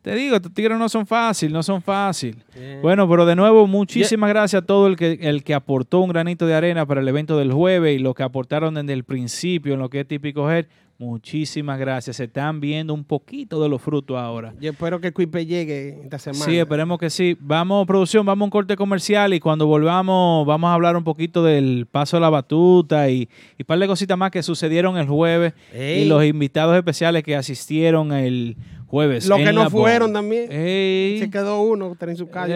Te 0.00 0.14
digo, 0.14 0.36
estos 0.36 0.54
tigres 0.54 0.78
no 0.78 0.88
son 0.88 1.06
fácil, 1.06 1.52
no 1.52 1.62
son 1.62 1.82
fácil. 1.82 2.42
Yeah. 2.54 2.80
Bueno, 2.80 3.08
pero 3.08 3.26
de 3.26 3.34
nuevo, 3.34 3.66
muchísimas 3.66 4.30
gracias 4.30 4.62
a 4.62 4.66
todo 4.66 4.86
el 4.86 4.96
que, 4.96 5.18
el 5.20 5.42
que 5.42 5.54
aportó 5.54 6.00
un 6.00 6.08
granito 6.08 6.46
de 6.46 6.54
arena 6.54 6.86
para 6.86 7.00
el 7.00 7.08
evento 7.08 7.36
del 7.36 7.52
jueves 7.52 7.96
y 7.96 7.98
los 7.98 8.14
que 8.14 8.22
aportaron 8.22 8.74
desde 8.74 8.92
el 8.92 9.02
principio 9.02 9.74
en 9.74 9.80
lo 9.80 9.90
que 9.90 10.00
es 10.00 10.06
típico 10.08 10.48
Head. 10.50 10.66
Muchísimas 11.00 11.78
gracias. 11.78 12.16
Se 12.16 12.24
están 12.24 12.60
viendo 12.60 12.92
un 12.92 13.04
poquito 13.04 13.62
de 13.62 13.70
los 13.70 13.80
frutos 13.80 14.18
ahora. 14.18 14.52
Yo 14.60 14.72
espero 14.72 15.00
que 15.00 15.14
Quipe 15.14 15.46
llegue 15.46 15.98
esta 16.02 16.18
semana. 16.18 16.44
Sí, 16.44 16.58
esperemos 16.58 16.98
que 16.98 17.08
sí. 17.08 17.38
Vamos, 17.40 17.86
producción, 17.86 18.26
vamos 18.26 18.42
a 18.42 18.44
un 18.44 18.50
corte 18.50 18.76
comercial 18.76 19.32
y 19.32 19.40
cuando 19.40 19.66
volvamos 19.66 20.46
vamos 20.46 20.68
a 20.68 20.74
hablar 20.74 20.98
un 20.98 21.04
poquito 21.04 21.42
del 21.42 21.86
paso 21.90 22.18
de 22.18 22.20
la 22.20 22.28
batuta 22.28 23.08
y, 23.08 23.30
un 23.58 23.64
par 23.64 23.78
de 23.78 23.86
cositas 23.86 24.18
más 24.18 24.30
que 24.30 24.42
sucedieron 24.42 24.98
el 24.98 25.06
jueves 25.06 25.54
Ey. 25.72 26.02
y 26.02 26.04
los 26.04 26.22
invitados 26.22 26.76
especiales 26.76 27.22
que 27.22 27.34
asistieron 27.34 28.12
el 28.12 28.58
jueves. 28.86 29.26
Los 29.26 29.38
que 29.38 29.54
no 29.54 29.70
fueron 29.70 30.12
también. 30.12 30.52
Ey. 30.52 31.18
Se 31.18 31.30
quedó 31.30 31.62
uno, 31.62 31.92
está 31.92 32.10
en 32.10 32.16
su 32.18 32.28
coño. 32.28 32.54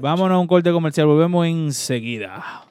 Vámonos 0.00 0.36
a 0.36 0.38
un 0.38 0.46
corte 0.46 0.70
comercial, 0.70 1.08
volvemos 1.08 1.48
enseguida. 1.48 2.64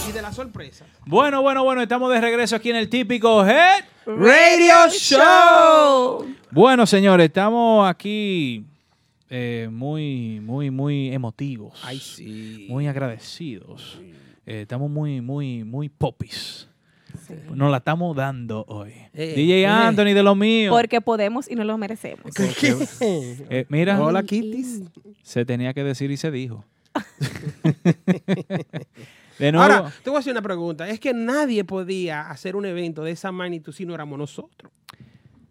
Y 0.08 0.12
de 0.12 0.22
la 0.22 0.32
sorpresa. 0.32 0.86
Bueno, 1.04 1.42
bueno, 1.42 1.64
bueno, 1.64 1.82
estamos 1.82 2.10
de 2.12 2.20
regreso 2.20 2.54
aquí 2.56 2.70
en 2.70 2.76
el 2.76 2.88
típico 2.88 3.46
Head. 3.46 3.84
Radio 4.06 4.88
Show. 4.90 6.26
Bueno, 6.50 6.86
señores, 6.86 7.26
estamos 7.26 7.86
aquí 7.88 8.64
eh, 9.28 9.68
muy, 9.70 10.40
muy, 10.40 10.70
muy 10.70 11.12
emotivos. 11.12 11.78
Ay, 11.84 11.98
sí. 11.98 12.64
Muy 12.70 12.86
agradecidos. 12.86 13.98
Eh, 14.50 14.62
estamos 14.62 14.90
muy, 14.90 15.20
muy, 15.20 15.62
muy 15.62 15.88
popis. 15.88 16.66
Sí. 17.24 17.34
Nos 17.54 17.70
la 17.70 17.76
estamos 17.76 18.16
dando 18.16 18.64
hoy. 18.66 18.92
Eh, 19.14 19.34
DJ 19.36 19.62
eh. 19.62 19.66
Anthony 19.66 20.12
de 20.12 20.24
lo 20.24 20.34
mío. 20.34 20.72
Porque 20.72 21.00
podemos 21.00 21.48
y 21.48 21.54
no 21.54 21.62
lo 21.62 21.78
merecemos. 21.78 22.26
Eh, 23.00 23.66
mira, 23.68 24.02
Hola, 24.02 24.24
Kitties. 24.24 24.82
se 25.22 25.44
tenía 25.44 25.72
que 25.72 25.84
decir 25.84 26.10
y 26.10 26.16
se 26.16 26.32
dijo. 26.32 26.64
de 29.38 29.52
nuevo, 29.52 29.62
Ahora, 29.62 29.92
te 30.02 30.10
voy 30.10 30.16
a 30.16 30.18
hacer 30.18 30.32
una 30.32 30.42
pregunta. 30.42 30.88
Es 30.88 30.98
que 30.98 31.14
nadie 31.14 31.62
podía 31.62 32.22
hacer 32.22 32.56
un 32.56 32.66
evento 32.66 33.04
de 33.04 33.12
esa 33.12 33.30
magnitud 33.30 33.72
si 33.72 33.86
no 33.86 33.94
éramos 33.94 34.18
nosotros. 34.18 34.72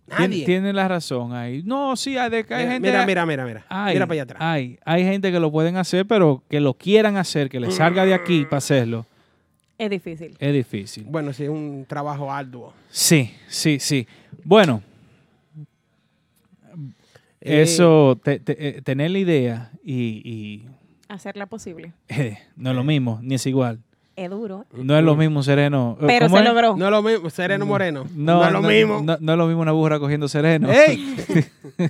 Tien- 0.09 0.29
Nadie. 0.29 0.45
tiene 0.45 0.73
la 0.73 0.87
razón 0.87 1.33
ahí. 1.33 1.61
No, 1.63 1.95
sí, 1.95 2.17
hay, 2.17 2.29
de 2.29 2.43
que 2.45 2.53
hay 2.53 2.63
mira, 2.63 2.73
gente. 2.73 2.87
mira, 2.89 3.05
mira, 3.05 3.25
mira, 3.25 3.45
mira. 3.45 3.65
Hay, 3.69 3.93
Mira 3.93 4.05
para 4.07 4.13
allá 4.15 4.23
atrás. 4.23 4.41
Hay, 4.41 4.79
hay 4.85 5.03
gente 5.03 5.31
que 5.31 5.39
lo 5.39 5.51
pueden 5.51 5.77
hacer, 5.77 6.05
pero 6.05 6.43
que 6.49 6.59
lo 6.59 6.73
quieran 6.73 7.17
hacer, 7.17 7.49
que 7.49 7.59
le 7.59 7.71
salga 7.71 8.05
de 8.05 8.13
aquí 8.13 8.43
para 8.45 8.57
hacerlo, 8.57 9.05
Es 9.77 9.89
difícil. 9.89 10.35
es 10.39 10.53
difícil. 10.53 11.05
Bueno, 11.07 11.31
sí, 11.33 11.43
es 11.43 11.49
un 11.49 11.85
trabajo 11.87 12.31
arduo. 12.31 12.73
Sí, 12.89 13.33
sí, 13.47 13.79
sí. 13.79 14.07
Bueno, 14.43 14.81
Eh, 17.41 17.61
eso, 17.61 18.19
te- 18.21 18.39
te- 18.39 18.67
eh, 18.67 18.81
tener 18.81 19.11
la 19.11 19.19
idea 19.19 19.71
y, 19.83 20.21
y, 20.29 20.65
Hacerla 21.07 21.45
posible. 21.45 21.93
eh, 22.09 22.37
no 22.57 22.71
es 22.71 22.75
lo 22.75 22.83
mismo, 22.83 23.19
ni 23.23 23.35
es 23.35 23.45
igual. 23.45 23.79
Es 24.19 24.29
duro. 24.29 24.65
No 24.73 24.97
es 24.97 25.03
lo 25.05 25.15
mismo 25.15 25.41
sereno. 25.43 25.97
eh, 26.01 26.03
Pero 26.05 26.25
¿cómo 26.25 26.35
se 26.37 26.43
es? 26.43 26.49
logró. 26.49 26.75
No 26.75 26.85
es 26.87 26.91
lo 26.91 27.01
mismo, 27.01 27.29
Sereno 27.29 27.65
Moreno. 27.65 28.03
No, 28.13 28.39
No, 28.39 28.45
es 28.47 28.51
lo 28.51 28.61
mismo. 28.61 29.01
No, 29.01 29.15
no 29.17 29.31
es 29.31 29.37
lo 29.37 29.47
mismo 29.47 29.61
una 29.61 29.71
burra 29.71 29.97
cogiendo 29.97 30.27
sereno. 30.27 30.67
¡Ey! 30.69 31.15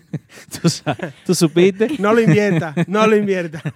¿Tú, 1.25 1.33
supiste? 1.33 1.87
No 1.99 2.13
lo 2.13 2.21
invierta, 2.21 2.75
no 2.85 3.07
lo 3.07 3.15
invierta. 3.15 3.63
¿Tú 3.63 3.71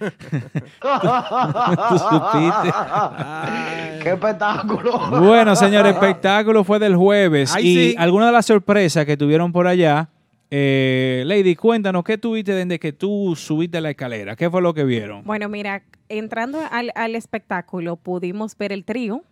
supiste? 1.98 2.72
¡Qué 4.04 4.10
espectáculo! 4.12 5.20
Bueno, 5.20 5.56
señor, 5.56 5.84
el 5.86 5.94
espectáculo 5.94 6.62
fue 6.62 6.78
del 6.78 6.94
jueves. 6.94 7.52
Ay, 7.54 7.66
y 7.66 7.74
sí. 7.90 7.96
algunas 7.98 8.28
de 8.28 8.32
las 8.34 8.46
sorpresas 8.46 9.04
que 9.04 9.16
tuvieron 9.16 9.50
por 9.52 9.66
allá. 9.66 10.10
Eh, 10.56 11.24
Lady, 11.26 11.56
cuéntanos, 11.56 12.04
¿qué 12.04 12.16
tuviste 12.16 12.52
desde 12.54 12.78
que 12.78 12.92
tú 12.92 13.34
subiste 13.36 13.80
la 13.80 13.90
escalera? 13.90 14.36
¿Qué 14.36 14.48
fue 14.48 14.62
lo 14.62 14.72
que 14.72 14.84
vieron? 14.84 15.24
Bueno, 15.24 15.48
mira, 15.48 15.82
entrando 16.08 16.60
al, 16.70 16.92
al 16.94 17.16
espectáculo 17.16 17.96
pudimos 17.96 18.56
ver 18.56 18.70
el 18.72 18.84
trío. 18.84 19.22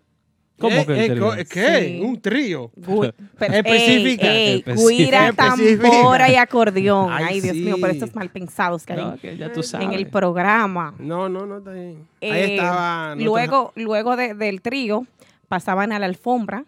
¿Cómo 0.59 0.75
Eh, 0.77 0.85
que 0.87 0.93
el 0.93 0.99
eh, 0.99 1.15
trío? 1.15 1.31
¿Qué? 1.49 1.81
Sí. 1.87 2.01
Un 2.05 2.21
trío. 2.21 2.73
Específica. 3.41 4.33
Guira, 4.89 5.33
tambora 5.33 6.29
y 6.31 6.35
acordeón. 6.37 7.09
Ay, 7.13 7.25
Ay, 7.29 7.41
Dios 7.41 7.57
mío, 7.57 7.77
pero 7.81 7.93
estos 7.93 8.15
mal 8.17 8.29
pensados 8.31 8.85
que 8.85 8.93
hay 8.95 8.99
No, 9.05 9.17
que 9.17 9.37
ya 9.37 9.53
tú 9.53 9.63
sabes. 9.63 9.87
en 9.87 9.93
el 9.95 10.07
programa. 10.09 10.95
No, 10.99 11.29
no, 11.29 11.47
no, 11.47 11.59
está 11.59 11.71
bien. 11.73 12.07
Ahí 12.21 12.29
Eh, 12.31 12.55
estaba. 12.57 13.15
nuestro- 13.15 13.25
Luego, 13.33 13.73
luego 13.77 14.17
de- 14.17 14.35
del 14.35 14.61
trío, 14.61 15.07
pasaban 15.49 15.93
a 15.93 15.99
la 15.99 16.07
alfombra, 16.07 16.65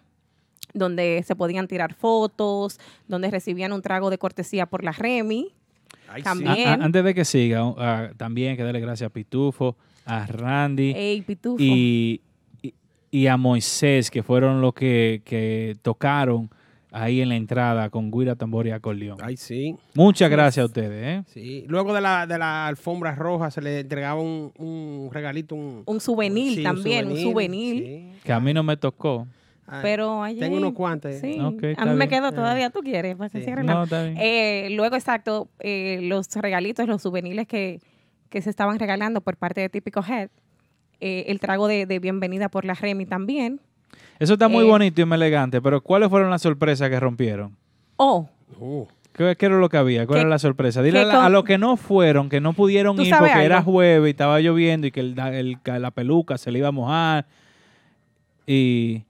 donde 0.74 1.22
se 1.26 1.34
podían 1.36 1.66
tirar 1.68 1.94
fotos, 1.94 2.78
donde 3.08 3.30
recibían 3.30 3.72
un 3.72 3.80
trago 3.80 4.10
de 4.10 4.18
cortesía 4.18 4.66
por 4.66 4.84
la 4.84 4.92
Remy. 4.92 5.48
Ay, 6.08 6.20
sí. 6.20 6.24
también. 6.24 6.68
A- 6.68 6.72
a- 6.74 6.84
antes 6.84 7.02
de 7.04 7.14
que 7.14 7.24
siga, 7.24 7.62
ah, 7.78 8.10
también 8.16 8.56
que 8.56 8.62
darle 8.62 8.80
gracias 8.80 9.06
a 9.08 9.12
Pitufo, 9.12 9.76
a 10.04 10.26
Randy 10.26 10.92
Ey, 10.94 11.22
pitufo. 11.22 11.56
y, 11.62 12.20
y- 12.62 12.74
y 13.10 13.26
a 13.28 13.36
Moisés, 13.36 14.10
que 14.10 14.22
fueron 14.22 14.60
los 14.60 14.74
que, 14.74 15.22
que 15.24 15.76
tocaron 15.82 16.50
ahí 16.92 17.20
en 17.20 17.28
la 17.30 17.36
entrada 17.36 17.90
con 17.90 18.10
guira, 18.10 18.36
tambor 18.36 18.66
y 18.66 18.70
acordeón. 18.70 19.18
Ay, 19.22 19.36
sí. 19.36 19.74
Muchas 19.94 20.30
gracias 20.30 20.62
a 20.62 20.66
ustedes. 20.66 21.04
¿eh? 21.04 21.24
Sí. 21.32 21.64
Luego 21.68 21.92
de 21.94 22.00
la, 22.00 22.26
de 22.26 22.38
la 22.38 22.66
alfombra 22.68 23.14
roja 23.16 23.50
se 23.50 23.60
le 23.62 23.80
entregaba 23.80 24.20
un, 24.20 24.52
un 24.58 25.08
regalito, 25.12 25.54
un, 25.56 25.82
un 25.86 26.00
souvenir 26.00 26.56
sí, 26.56 26.62
también, 26.62 27.08
un 27.08 27.16
souvenir. 27.16 27.76
sí. 27.84 28.12
Que 28.24 28.32
a 28.32 28.38
mí 28.40 28.52
no 28.54 28.62
me 28.62 28.76
tocó. 28.76 29.26
Ay, 29.66 29.80
Pero 29.82 30.22
ayer, 30.22 30.40
Tengo 30.40 30.58
unos 30.58 30.72
cuantos. 30.74 31.14
Sí, 31.16 31.38
a 31.38 31.50
mí 31.50 31.56
me 31.92 31.94
bien. 31.96 32.08
quedo 32.08 32.32
todavía. 32.32 32.70
¿Tú 32.70 32.80
quieres? 32.80 33.16
Para 33.16 33.30
que 33.30 33.38
Sí. 33.38 33.44
cierre 33.44 33.64
la- 33.64 33.74
No, 33.74 33.84
está 33.84 34.02
bien. 34.02 34.16
Eh, 34.20 34.68
luego, 34.72 34.94
exacto, 34.96 35.48
eh, 35.60 36.00
los 36.02 36.28
regalitos, 36.36 36.86
los 36.86 37.00
souvenirs 37.02 37.46
que, 37.48 37.80
que 38.28 38.42
se 38.42 38.50
estaban 38.50 38.78
regalando 38.78 39.20
por 39.22 39.36
parte 39.36 39.60
de 39.62 39.68
Típico 39.70 40.04
Head. 40.06 40.28
Eh, 41.00 41.24
el 41.28 41.40
trago 41.40 41.66
de, 41.66 41.86
de 41.86 41.98
bienvenida 41.98 42.48
por 42.48 42.64
la 42.64 42.74
Remy 42.74 43.06
también. 43.06 43.60
Eso 44.18 44.34
está 44.34 44.48
muy 44.48 44.64
eh, 44.64 44.68
bonito 44.68 45.00
y 45.00 45.04
muy 45.04 45.16
elegante, 45.16 45.60
pero 45.62 45.80
¿cuáles 45.82 46.08
fueron 46.08 46.30
las 46.30 46.42
sorpresas 46.42 46.88
que 46.90 47.00
rompieron? 47.00 47.56
Oh, 47.96 48.28
Uh, 48.60 48.86
¿Qué, 49.12 49.34
qué 49.36 49.46
era 49.46 49.56
lo 49.58 49.68
que 49.68 49.76
había? 49.76 50.06
¿Cuál 50.06 50.20
era 50.20 50.28
la 50.28 50.38
sorpresa? 50.38 50.82
Dile 50.82 51.00
a, 51.00 51.04
la- 51.04 51.14
con- 51.14 51.24
a 51.24 51.28
los 51.28 51.44
que 51.44 51.58
no 51.58 51.76
fueron, 51.76 52.28
que 52.28 52.40
no 52.40 52.52
pudieron 52.52 52.96
¿Tú 52.96 53.02
ir 53.02 53.14
porque 53.18 53.44
era 53.44 53.62
jueves 53.62 54.08
y 54.08 54.10
estaba 54.10 54.40
lloviendo 54.40 54.86
y 54.86 54.90
que 54.92 55.00
el, 55.00 55.14
la 55.64 55.90
peluca 55.90 56.36
se 56.38 56.50
le 56.52 56.58
iba 56.60 56.68
a 56.68 56.72
mojar 56.72 57.26
y, 58.46 59.02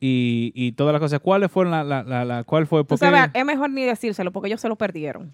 y, 0.00 0.52
y 0.54 0.72
todas 0.72 0.92
las 0.92 1.00
cosas. 1.00 1.20
¿Cuáles 1.20 1.50
fueron 1.50 1.70
la, 1.72 1.82
la, 1.84 2.02
la, 2.02 2.24
la- 2.24 2.44
cuál 2.44 2.66
fue? 2.66 2.82
tú 2.82 2.88
Porque- 2.88 3.04
sabes, 3.06 3.30
es 3.34 3.44
mejor 3.44 3.70
ni 3.70 3.84
decírselo 3.84 4.32
porque 4.32 4.48
ellos 4.48 4.60
se 4.60 4.68
lo 4.68 4.76
perdieron. 4.76 5.32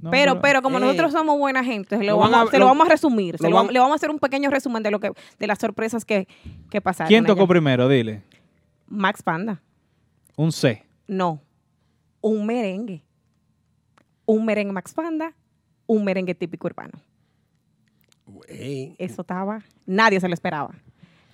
No, 0.00 0.10
pero, 0.10 0.40
pero 0.40 0.62
como 0.62 0.78
eh, 0.78 0.80
nosotros 0.80 1.10
somos 1.12 1.36
buena 1.38 1.64
gente, 1.64 1.96
se 1.98 2.04
lo 2.04 2.16
vamos, 2.16 2.48
a- 2.48 2.50
se 2.50 2.58
lo 2.58 2.64
lo- 2.64 2.66
vamos 2.70 2.86
a 2.86 2.90
resumir. 2.90 3.36
se 3.36 3.48
lo 3.50 3.56
van- 3.56 3.72
le 3.72 3.78
vamos 3.80 3.92
a 3.94 3.96
hacer 3.96 4.10
un 4.10 4.18
pequeño 4.20 4.48
resumen 4.48 4.82
de 4.82 4.90
lo 4.92 5.00
que 5.00 5.10
de 5.38 5.46
las 5.46 5.58
sorpresas 5.58 6.04
que, 6.04 6.28
que 6.70 6.80
pasaron. 6.80 7.08
¿Quién 7.08 7.24
tocó 7.26 7.42
allá. 7.42 7.48
primero? 7.48 7.88
Dile. 7.88 8.22
Max 8.86 9.22
Panda. 9.22 9.60
Un 10.36 10.52
C. 10.52 10.84
No, 11.08 11.42
un 12.20 12.46
merengue. 12.46 13.02
Un 14.24 14.44
merengue 14.44 14.72
Max 14.72 14.94
Panda, 14.94 15.34
un 15.86 16.04
merengue 16.04 16.34
típico 16.34 16.66
urbano. 16.68 16.92
Eso 18.46 19.22
estaba, 19.22 19.62
nadie 19.86 20.20
se 20.20 20.28
lo 20.28 20.34
esperaba. 20.34 20.74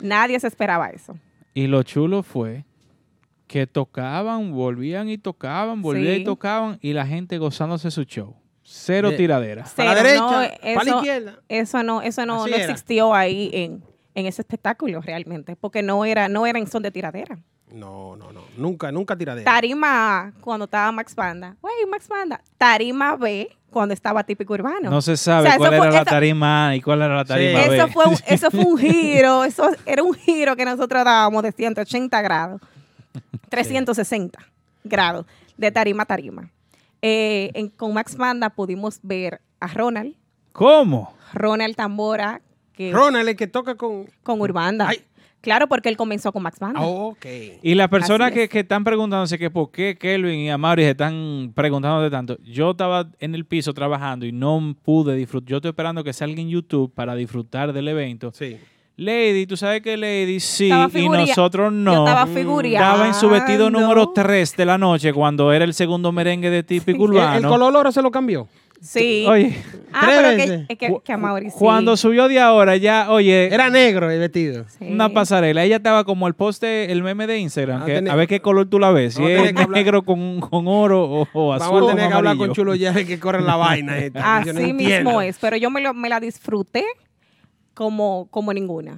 Nadie 0.01 0.39
se 0.41 0.47
esperaba 0.47 0.89
eso. 0.91 1.17
Y 1.55 1.67
lo 1.69 1.83
chulo 1.83 2.23
fue 2.23 2.65
que 3.47 3.67
tocaban, 3.67 4.53
volvían 4.53 5.09
y 5.09 5.19
tocaban, 5.19 5.83
volvían 5.83 6.17
Sí. 6.17 6.21
y 6.23 6.25
tocaban 6.25 6.79
y 6.81 6.93
la 6.93 7.07
gente 7.07 7.39
gozándose 7.39 7.91
su 7.91 8.05
show. 8.05 8.35
Cero 8.63 9.11
De- 9.11 9.17
tiradera. 9.19 9.65
Para 9.77 9.91
la 9.95 9.97
Cero, 10.03 10.09
derecha, 10.09 10.25
no, 10.25 10.31
para 10.75 10.75
la 10.75 10.83
eso- 10.83 10.97
izquierda. 10.97 11.39
Eso 11.49 11.83
no, 11.83 12.03
eso 12.03 12.27
no, 12.27 12.47
no 12.47 12.55
existió 12.57 13.15
ahí 13.15 13.51
en, 13.53 13.85
en 14.15 14.27
ese 14.27 14.43
espectáculo 14.43 15.01
realmente, 15.03 15.55
porque 15.57 15.83
no 15.83 16.05
era, 16.05 16.29
no 16.29 16.47
era 16.47 16.59
en 16.59 16.67
son 16.67 16.83
de 16.83 16.91
tiradera. 16.91 17.39
No, 17.73 18.15
no, 18.17 18.33
no. 18.33 18.43
Nunca, 18.57 18.93
nunca 18.93 19.17
tiradera. 19.17 19.45
Tarima 19.51 20.19
A, 20.21 20.33
cuando 20.41 20.65
estaba 20.67 20.93
Max 20.93 21.15
Panda. 21.15 21.57
Wey, 21.63 21.87
Max 21.91 22.07
Panda. 22.07 22.41
Tarima 22.59 23.17
B, 23.17 23.51
cuando 23.71 23.95
estaba 23.95 24.23
típico 24.23 24.53
urbano. 24.55 24.91
No 24.91 25.03
se 25.03 25.17
sabe 25.17 25.49
O 25.49 25.51
sea, 25.51 25.57
cuál 25.59 25.73
era 25.75 25.83
fue- 25.83 25.91
la 25.93 25.97
eso- 26.03 26.05
tarima 26.11 26.69
A 26.69 26.77
y 26.77 26.81
cuál 26.81 27.03
era 27.03 27.17
la 27.17 27.25
tarima 27.25 27.67
B. 27.67 27.77
Eso 27.77 27.89
fue, 27.89 28.05
un, 28.07 28.17
eso 28.29 28.51
fue 28.51 28.65
un 28.65 28.79
giro, 28.79 29.45
eso 29.45 29.71
era 29.87 30.03
un 30.03 30.15
giro 30.15 30.55
que 30.57 30.65
nosotros 30.65 31.05
dábamos 31.05 31.43
de 31.43 31.53
180 31.53 32.23
grados, 32.23 32.61
360 33.49 34.39
grados, 34.85 35.27
de 35.57 35.71
tarima 35.71 36.05
a 36.05 36.07
tarima. 36.07 36.51
Eh, 37.03 37.51
en- 37.55 37.69
con 37.69 37.93
Max 37.93 38.17
Panda 38.17 38.51
pudimos 38.51 39.01
ver 39.03 39.41
a 39.61 39.67
Ronald, 39.69 40.15
¿Cómo? 40.53 41.15
Ronald 41.33 41.75
Tambora, 41.75 42.41
que, 42.73 42.93
Ronald, 42.93 43.29
el 43.29 43.37
que 43.37 43.47
toca 43.49 43.75
con. 43.75 44.07
con 44.23 44.41
Urbanda. 44.41 44.89
Ay. 44.89 45.05
Claro, 45.45 45.69
porque 45.69 45.89
él 45.89 45.97
comenzó 45.97 46.33
con 46.33 46.43
Max 46.43 46.59
Panda. 46.59 46.81
Ah, 46.81 46.87
ok. 46.87 47.27
Y 47.63 47.75
las 47.75 47.89
personas 47.89 48.29
Así 48.29 48.35
que, 48.35 48.43
es. 48.45 48.49
que 48.49 48.61
están 48.61 48.83
preguntándose 48.83 49.39
que 49.39 49.51
por 49.51 49.71
qué 49.71 49.97
Kelvin 49.97 50.41
y 50.41 50.51
Amaury 50.51 50.83
se 50.83 50.91
están 50.91 51.53
preguntando 51.55 52.01
de 52.03 52.11
tanto, 52.11 52.37
yo 52.43 52.71
estaba 52.73 53.09
en 53.21 53.35
el 53.37 53.45
piso 53.45 53.73
trabajando 53.75 54.27
y 54.27 54.33
no 54.33 54.75
pude 54.83 55.15
disfrutar. 55.15 55.49
Yo 55.51 55.57
estoy 55.59 55.69
esperando 55.69 56.03
que 56.03 56.13
salga 56.13 56.41
en 56.41 56.49
YouTube 56.49 56.93
para 56.93 57.15
disfrutar 57.15 57.73
del 57.73 57.87
evento. 57.89 58.33
Sí. 58.35 58.57
Lady, 58.97 59.45
tú 59.47 59.57
sabes 59.57 59.83
que 59.83 59.97
Lady 59.97 60.39
sí 60.39 60.71
Estaba 60.71 60.89
y 60.99 61.09
nosotros 61.09 61.67
Yo 61.67 61.71
no. 61.73 62.07
estaba 62.07 62.27
Mm, 62.27 62.35
figureando. 62.35 62.89
Estaba 62.89 63.07
en 63.09 63.15
su 63.15 63.29
vestido 63.29 63.69
número 63.69 64.11
3 64.15 64.57
de 64.57 64.65
la 64.65 64.79
noche 64.79 65.13
cuando 65.13 65.53
era 65.53 65.65
el 65.65 65.75
segundo 65.75 66.13
merengue 66.13 66.49
de 66.49 66.63
típico 66.65 67.05
El, 67.07 67.11
urbano. 67.11 67.37
el 67.39 67.45
color 67.45 67.75
oro 67.77 67.91
se 67.93 68.01
lo 68.03 68.11
cambió. 68.13 68.47
Sí. 68.87 69.25
Oye, 69.27 69.57
ah, 69.95 70.03
pero 70.07 70.37
que, 70.37 70.67
es 70.69 70.79
que, 70.79 70.95
que 71.03 71.13
a 71.13 71.17
Mauri 71.17 71.49
sí. 71.49 71.57
cuando 71.59 71.97
subió 71.97 72.29
de 72.29 72.39
ahora 72.39 72.77
ya, 72.77 73.11
oye, 73.11 73.47
Era 73.53 73.71
negro 73.71 74.11
el 74.11 74.21
vestido. 74.21 74.67
Sí. 74.79 74.89
una 74.91 75.09
pasarela. 75.09 75.65
Ella 75.65 75.77
estaba 75.77 76.05
como 76.05 76.29
el 76.29 76.35
poste, 76.35 76.93
el 76.93 77.03
meme 77.03 77.27
de 77.27 77.39
Instagram. 77.39 77.83
Ah, 77.83 77.87
que 77.87 77.97
tenés- 78.03 78.11
a 78.11 78.15
ver 78.15 78.29
qué 78.29 78.41
color 78.41 78.69
tú 78.69 78.79
la 78.79 78.91
ves. 78.91 79.15
Si 79.15 79.25
es 79.25 79.55
negro 79.71 80.03
con, 80.05 80.39
con 80.41 80.69
oro 80.69 81.03
o, 81.03 81.29
o 81.33 81.53
azul. 81.55 81.67
Vamos 81.67 81.81
a 81.83 81.85
o 81.85 81.89
tener 81.97 82.09
que 82.11 82.15
hablar 82.15 82.37
con 82.37 82.53
Chulo 82.53 82.75
ya 82.75 82.93
que 82.93 83.19
corre 83.19 83.41
la 83.41 83.57
vaina. 83.57 83.97
esta. 83.97 84.37
Así 84.37 84.49
no 84.53 84.61
mismo 84.61 84.81
entiendo. 84.81 85.21
es, 85.23 85.39
pero 85.39 85.57
yo 85.57 85.71
me, 85.71 85.81
lo- 85.81 85.95
me 85.95 86.11
la 86.11 86.21
disfruté 86.21 86.85
como, 87.73 88.29
como 88.31 88.53
ninguna. 88.53 88.97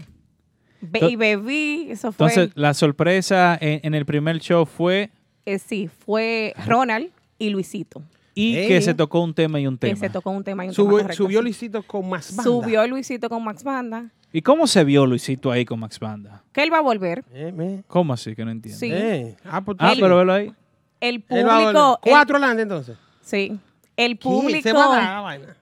Baby 0.81 1.17
Baby, 1.17 1.87
eso 1.91 2.13
fue. 2.13 2.27
Entonces, 2.27 2.51
la 2.57 2.75
sorpresa 2.75 3.57
en, 3.61 3.81
en 3.83 3.95
el 3.95 4.05
primer 4.05 4.39
show 4.41 4.67
fue 4.67 5.11
eh, 5.47 5.59
sí, 5.61 5.89
fue 6.05 6.55
Ronald 6.67 7.09
y 7.39 7.51
Luisito. 7.51 8.03
Y 8.39 8.55
Ey. 8.57 8.69
que 8.69 8.81
se 8.83 8.95
tocó 8.95 9.21
un 9.21 9.33
tema 9.35 9.59
y 9.59 9.67
un 9.67 9.79
Que 9.79 9.89
tema. 9.89 9.99
se 9.99 10.11
tocó 10.11 10.31
un 10.31 10.45
tema 10.45 10.65
y 10.65 10.69
un 10.69 10.75
tema 10.75 10.85
Subió, 10.85 10.99
correcto, 11.03 11.17
subió 11.25 11.39
sí. 11.41 11.43
Luisito 11.45 11.83
con 11.83 12.09
más 12.09 12.29
banda. 12.37 12.43
Subió 12.45 12.87
Luisito 12.87 13.29
con 13.29 13.43
Max 13.43 13.65
Banda. 13.65 14.11
¿Y 14.33 14.43
cómo 14.43 14.67
se 14.67 14.85
vio 14.85 15.07
Luisito 15.07 15.51
ahí 15.51 15.65
con 15.65 15.81
Max 15.81 15.99
Banda? 15.99 16.45
Que 16.53 16.63
él 16.63 16.73
va 16.73 16.79
a 16.79 16.83
volver. 16.83 17.25
Eh, 17.33 17.83
¿Cómo 17.89 18.13
así? 18.13 18.37
Que 18.37 18.45
no 18.45 18.51
entiendo. 18.51 18.79
Sí. 18.79 18.91
eh. 18.93 19.37
Ah, 19.45 19.63
pues 19.63 19.77
Ah, 19.81 19.93
tú- 19.95 20.01
pero 20.03 20.19
velo 20.19 20.33
ahí. 20.35 20.53
El 21.01 21.23
público. 21.23 21.99
el- 22.05 22.11
Cuatro 22.13 22.37
adelante 22.37 22.63
entonces. 22.63 22.97
sí. 23.23 23.59
El 23.97 24.19
¿Qué? 24.19 24.23
público. 24.29 24.63
Se 24.63 24.73
va 24.75 24.85
a 24.85 24.89
dar 24.97 25.03
la 25.15 25.21
vaina. 25.23 25.57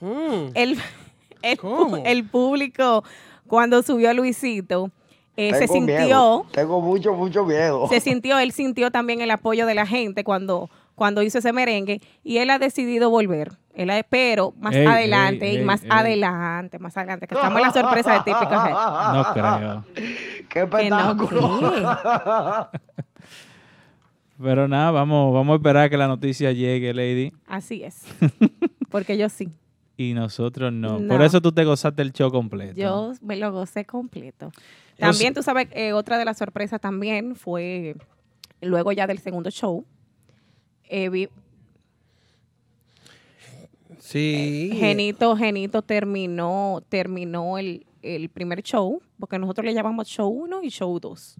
Mm. 0.00 0.50
el, 0.54 0.78
el, 1.42 1.58
¿Cómo? 1.58 1.96
el 1.98 2.24
público, 2.24 3.04
cuando 3.46 3.82
subió 3.82 4.10
a 4.10 4.14
Luisito, 4.14 4.90
eh, 5.36 5.54
se 5.54 5.68
sintió. 5.68 5.98
miedo. 5.98 6.46
Tengo 6.52 6.80
mucho, 6.80 7.14
mucho 7.14 7.44
miedo. 7.44 7.86
se 7.88 8.00
sintió, 8.00 8.38
él 8.38 8.52
sintió 8.52 8.90
también 8.90 9.20
el 9.20 9.30
apoyo 9.30 9.66
de 9.66 9.74
la 9.74 9.86
gente 9.86 10.24
cuando, 10.24 10.70
cuando 10.94 11.22
hizo 11.22 11.38
ese 11.38 11.52
merengue 11.52 12.00
y 12.24 12.38
él 12.38 12.50
ha 12.50 12.58
decidido 12.58 13.10
volver. 13.10 13.52
Él 13.74 13.90
ha- 13.90 14.02
pero 14.08 14.54
más 14.58 14.74
Ey, 14.74 14.86
adelante 14.86 15.48
ey, 15.50 15.56
y 15.56 15.58
ey, 15.58 15.64
más 15.64 15.82
ey. 15.82 15.88
adelante, 15.92 16.78
más 16.78 16.96
adelante, 16.96 17.26
que 17.26 17.34
estamos 17.34 17.58
en 17.60 17.66
la 17.66 17.72
sorpresa 17.72 18.12
de 18.14 18.18
típico. 18.20 18.50
No 19.12 19.24
creo. 19.34 19.84
¡Qué 20.48 20.60
no, 20.60 20.64
espectáculo! 20.64 21.60
¿qué? 22.72 22.78
Pero 24.42 24.68
nada, 24.68 24.90
vamos, 24.90 25.32
vamos 25.32 25.54
a 25.54 25.56
esperar 25.56 25.88
que 25.88 25.96
la 25.96 26.08
noticia 26.08 26.52
llegue, 26.52 26.92
Lady. 26.92 27.32
Así 27.46 27.82
es. 27.82 28.02
Porque 28.90 29.16
yo 29.16 29.28
sí. 29.28 29.48
Y 29.96 30.12
nosotros 30.12 30.72
no. 30.72 30.98
No. 30.98 31.08
Por 31.14 31.22
eso 31.22 31.40
tú 31.40 31.52
te 31.52 31.64
gozaste 31.64 32.02
el 32.02 32.12
show 32.12 32.30
completo. 32.30 32.74
Yo 32.76 33.12
me 33.22 33.36
lo 33.36 33.50
gocé 33.50 33.86
completo. 33.86 34.50
También, 34.98 35.34
tú 35.34 35.42
sabes, 35.42 35.68
eh, 35.72 35.92
otra 35.92 36.18
de 36.18 36.24
las 36.24 36.38
sorpresas 36.38 36.80
también 36.80 37.36
fue 37.36 37.96
luego 38.60 38.92
ya 38.92 39.06
del 39.06 39.18
segundo 39.18 39.50
show. 39.50 39.84
eh, 40.88 41.08
vi- 41.08 41.28
Sí. 43.98 44.70
Genito, 44.74 45.36
Genito 45.36 45.82
terminó, 45.82 46.82
terminó 46.88 47.58
el, 47.58 47.86
el 48.02 48.28
primer 48.28 48.62
show, 48.62 49.00
porque 49.18 49.38
nosotros 49.38 49.64
le 49.64 49.74
llamamos 49.74 50.06
show 50.08 50.28
1 50.28 50.62
y 50.62 50.68
show 50.70 50.98
2. 51.00 51.36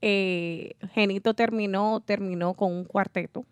Eh, 0.00 0.72
Genito 0.92 1.34
terminó, 1.34 2.00
terminó 2.04 2.54
con 2.54 2.72
un 2.72 2.84
cuarteto, 2.84 3.44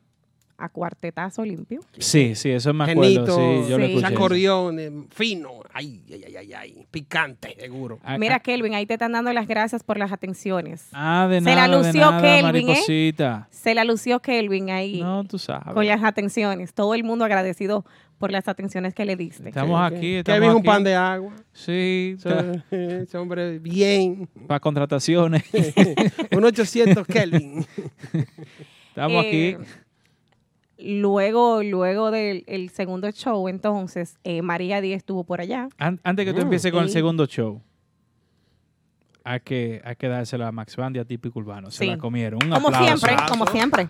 a 0.56 0.68
cuartetazo 0.68 1.44
limpio. 1.44 1.80
Sí, 1.98 2.34
sí, 2.34 2.50
eso 2.50 2.72
me 2.72 2.84
acuerdo. 2.84 3.02
Genito, 3.02 3.36
sí, 3.36 3.70
yo 3.70 3.78
lo 3.78 3.84
Sí. 3.86 3.92
escuché. 3.92 3.96
ese 4.06 4.06
acordeón 4.14 4.78
eh, 4.80 4.92
fino. 5.10 5.50
Ay, 5.72 6.00
ay, 6.10 6.24
ay, 6.28 6.36
ay, 6.36 6.52
ay. 6.52 6.86
Picante, 6.90 7.56
seguro. 7.58 7.98
Ah, 8.04 8.16
Mira, 8.18 8.36
ah, 8.36 8.40
Kelvin, 8.40 8.74
ahí 8.74 8.86
te 8.86 8.94
están 8.94 9.12
dando 9.12 9.32
las 9.32 9.48
gracias 9.48 9.82
por 9.82 9.98
las 9.98 10.12
atenciones. 10.12 10.88
Ah, 10.92 11.26
de 11.28 11.40
Se 11.40 11.44
la 11.50 11.66
nada, 11.66 11.68
de 11.78 11.84
lució 11.86 12.00
nada, 12.10 12.22
Kelvin, 12.52 12.68
¿eh? 12.70 13.44
Se 13.50 13.74
la 13.74 13.84
lució 13.84 14.20
Kelvin 14.20 14.70
ahí 14.70 15.00
No, 15.02 15.24
tú 15.24 15.38
sabes. 15.38 15.74
con 15.74 15.86
las 15.86 16.02
atenciones. 16.04 16.72
Todo 16.74 16.94
el 16.94 17.02
mundo 17.04 17.24
agradecido 17.24 17.84
por 18.18 18.30
las 18.30 18.46
atenciones 18.46 18.94
que 18.94 19.04
le 19.04 19.16
diste. 19.16 19.48
Estamos 19.48 19.80
aquí, 19.82 20.14
estamos 20.16 20.38
Kevin 20.40 20.50
un 20.52 20.58
aquí. 20.58 20.66
pan 20.66 20.84
de 20.84 20.94
agua. 20.94 21.32
Sí, 21.52 22.14
Ese 22.16 22.62
ese 23.02 23.18
hombre 23.18 23.58
bien. 23.58 24.28
para 24.46 24.60
contrataciones. 24.60 25.42
Un 26.30 26.44
800 26.44 27.06
Kelvin. 27.06 27.66
estamos 28.88 29.24
Eh, 29.24 29.56
aquí. 29.58 29.66
Luego, 30.78 31.62
luego 31.62 32.10
del 32.10 32.44
el 32.46 32.70
segundo 32.70 33.10
show, 33.12 33.48
entonces, 33.48 34.18
eh, 34.24 34.42
María 34.42 34.80
Díaz 34.80 34.98
estuvo 34.98 35.24
por 35.24 35.40
allá. 35.40 35.68
An- 35.78 36.00
antes 36.02 36.24
que 36.24 36.32
tú 36.32 36.38
Mm. 36.40 36.42
empieces 36.42 36.72
con 36.72 36.82
el 36.84 36.90
segundo 36.90 37.26
show, 37.26 37.60
hay 39.22 39.40
que, 39.40 39.80
hay 39.84 39.96
que 39.96 40.08
dársela 40.08 40.48
a 40.48 40.52
Max 40.52 40.76
Band 40.76 40.96
y 40.96 40.98
a 40.98 41.04
Típico 41.04 41.38
Urbano. 41.38 41.70
Se 41.70 41.84
Sí. 41.84 41.90
la 41.90 41.96
comieron. 41.98 42.40
Un 42.44 42.50
Como 42.50 42.68
aplauso. 42.68 42.96
siempre, 43.06 43.16
como 43.28 43.46
siempre. 43.46 43.86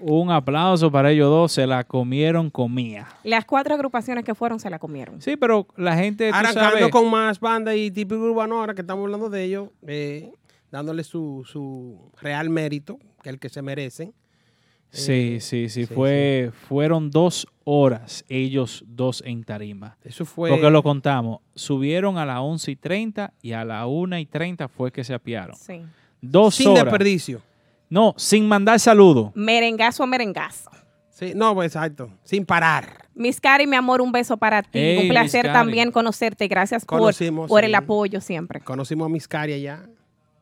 Un 0.00 0.30
aplauso 0.30 0.90
para 0.92 1.10
ellos 1.10 1.28
dos. 1.28 1.52
Se 1.52 1.66
la 1.66 1.82
comieron, 1.84 2.50
comía. 2.50 3.08
Las 3.24 3.44
cuatro 3.44 3.74
agrupaciones 3.74 4.24
que 4.24 4.34
fueron 4.34 4.60
se 4.60 4.70
la 4.70 4.78
comieron. 4.78 5.20
Sí, 5.20 5.36
pero 5.36 5.66
la 5.76 5.96
gente, 5.96 6.30
sabes, 6.30 6.88
con 6.88 7.10
más 7.10 7.40
banda 7.40 7.74
y 7.74 7.90
típico 7.90 8.20
urbano, 8.22 8.60
ahora 8.60 8.74
que 8.74 8.80
estamos 8.82 9.04
hablando 9.04 9.28
de 9.28 9.44
ellos, 9.44 9.70
eh, 9.86 10.30
dándole 10.70 11.02
su, 11.02 11.42
su 11.46 12.12
real 12.20 12.48
mérito, 12.48 12.98
que 13.22 13.28
es 13.30 13.34
el 13.34 13.40
que 13.40 13.48
se 13.48 13.60
merecen. 13.60 14.14
Sí, 14.90 15.36
Eh, 15.36 15.40
sí, 15.40 15.68
sí, 15.68 15.86
sí, 15.86 15.86
fue, 15.86 16.50
fueron 16.68 17.10
dos 17.10 17.46
horas 17.64 18.24
ellos 18.28 18.84
dos 18.86 19.22
en 19.26 19.44
tarima. 19.44 19.96
Eso 20.02 20.24
fue. 20.24 20.48
Porque 20.50 20.70
lo 20.70 20.82
contamos, 20.82 21.40
subieron 21.54 22.16
a 22.18 22.24
las 22.24 22.38
11 22.38 22.70
y 22.70 22.76
30 22.76 23.32
y 23.42 23.52
a 23.52 23.64
las 23.64 23.84
1 23.86 24.18
y 24.18 24.26
30 24.26 24.68
fue 24.68 24.90
que 24.90 25.04
se 25.04 25.12
apiaron. 25.14 25.54
Sí. 25.56 25.82
Dos 26.20 26.54
sin 26.56 26.68
horas. 26.68 26.84
desperdicio. 26.84 27.42
No, 27.90 28.14
sin 28.16 28.46
mandar 28.48 28.80
saludo. 28.80 29.32
Merengazo 29.34 30.02
a 30.02 30.06
merengazo. 30.06 30.70
Sí, 31.10 31.32
no, 31.34 31.52
pues, 31.54 31.74
exacto. 31.74 32.10
Sin 32.22 32.44
parar. 32.46 33.06
Miss 33.14 33.40
Cari, 33.40 33.66
mi 33.66 33.74
amor, 33.76 34.00
un 34.00 34.12
beso 34.12 34.36
para 34.36 34.62
ti. 34.62 34.78
Ey, 34.78 34.98
un 35.02 35.08
placer 35.08 35.42
Cari. 35.46 35.52
también 35.54 35.90
conocerte. 35.90 36.46
Gracias 36.48 36.84
por, 36.84 37.00
Conocimos, 37.00 37.48
por 37.48 37.60
sí. 37.60 37.66
el 37.66 37.74
apoyo 37.74 38.20
siempre. 38.20 38.60
Conocimos 38.60 39.06
a 39.06 39.08
Miscari 39.08 39.52
allá. 39.54 39.82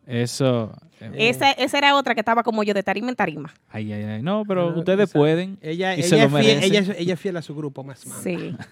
Eso. 0.07 0.73
eh, 1.01 1.11
Esa, 1.29 1.51
esa 1.53 1.79
era 1.79 1.97
otra 1.97 2.15
que 2.15 2.21
estaba 2.21 2.43
como 2.43 2.63
yo 2.63 2.73
de 2.75 2.83
tarima 2.83 3.09
en 3.09 3.17
tarima. 3.17 3.53
Ay, 3.69 3.93
ay, 3.93 4.03
ay. 4.05 4.23
No, 4.23 4.45
pero 4.47 4.69
ustedes 4.79 5.09
esa- 5.11 5.19
pueden. 5.19 5.59
Ella, 5.61 5.95
y 5.95 6.01
ella, 6.01 6.09
se 6.09 6.17
lo 6.17 6.23
es 6.23 6.29
fiel, 6.31 6.33
merecen. 6.33 6.63
ella, 6.65 6.81
es- 6.81 7.01
ella 7.01 7.15
es 7.15 7.21
fiel 7.21 7.37
a 7.37 7.43
su 7.43 7.55
grupo 7.55 7.83
más 7.85 8.07
manda. 8.07 8.23
Sí. 8.23 8.57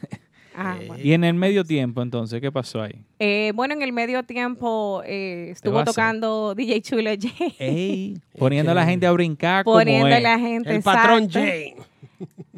Ah, 0.56 0.76
Eh, 0.80 0.84
bueno. 0.86 1.02
Y 1.02 1.12
en 1.14 1.24
el 1.24 1.34
medio 1.34 1.64
tiempo, 1.64 2.00
entonces, 2.00 2.40
¿qué 2.40 2.52
pasó 2.52 2.80
ahí? 2.80 2.94
Eh, 3.18 3.50
bueno, 3.56 3.74
en 3.74 3.82
el 3.82 3.92
medio 3.92 4.22
tiempo 4.22 5.02
eh, 5.04 5.48
estuvo 5.50 5.82
tocando 5.82 6.54
DJ 6.54 6.80
Chulo 6.80 7.10
J. 7.10 7.28
Ey, 7.58 8.20
poniendo 8.38 8.70
a 8.70 8.74
la 8.76 8.86
gente 8.86 9.04
a 9.04 9.10
brincar 9.10 9.64
Poniendo 9.64 10.04
como 10.04 10.14
a 10.14 10.20
la 10.20 10.38
gente. 10.38 10.72
El 10.76 10.80
patrón. 10.82 11.28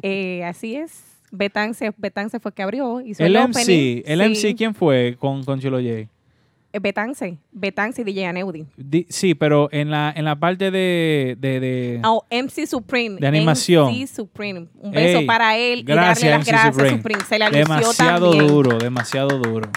Eh, 0.03 0.43
así 0.43 0.75
es. 0.75 1.03
Betán 1.31 1.73
se, 1.73 1.91
Betán 1.97 2.29
se 2.29 2.39
fue 2.39 2.51
que 2.53 2.61
abrió. 2.61 3.01
Hizo 3.01 3.23
El 3.25 3.35
el, 3.35 3.47
MC, 3.47 3.61
opening. 3.61 4.03
el 4.05 4.35
Sí. 4.35 4.47
MC, 4.49 4.55
¿quién 4.55 4.75
fue 4.75 5.15
con, 5.19 5.43
con 5.43 5.59
Chulo 5.59 5.77
J? 5.79 6.07
Eh, 6.77 6.79
Betance. 6.79 7.37
Betance 7.51 8.01
y 8.01 8.05
DJ 8.05 8.27
Aneudi. 8.27 8.65
Di- 8.77 9.07
sí, 9.09 9.33
pero 9.35 9.67
en 9.71 9.89
la, 9.89 10.13
en 10.15 10.25
la 10.25 10.35
parte 10.39 10.69
de... 10.71 11.35
de, 11.39 11.59
de- 11.59 12.01
Oh, 12.03 12.25
MC 12.31 12.67
Supreme. 12.67 13.19
De 13.19 13.27
animación. 13.27 13.91
MC 13.93 14.07
Supreme. 14.07 14.67
Un 14.79 14.91
beso 14.91 15.19
Ey, 15.19 15.25
para 15.25 15.57
él 15.57 15.83
gracias, 15.83 16.23
y 16.23 16.27
darle 16.27 16.37
las 16.37 16.39
MC 16.41 16.51
gracias 16.51 16.73
Supreme. 16.75 16.97
Supreme. 16.97 17.23
Se 17.25 17.39
la 17.39 17.49
demasiado 17.49 18.29
también. 18.31 18.47
duro, 18.47 18.77
demasiado 18.77 19.37
duro. 19.39 19.69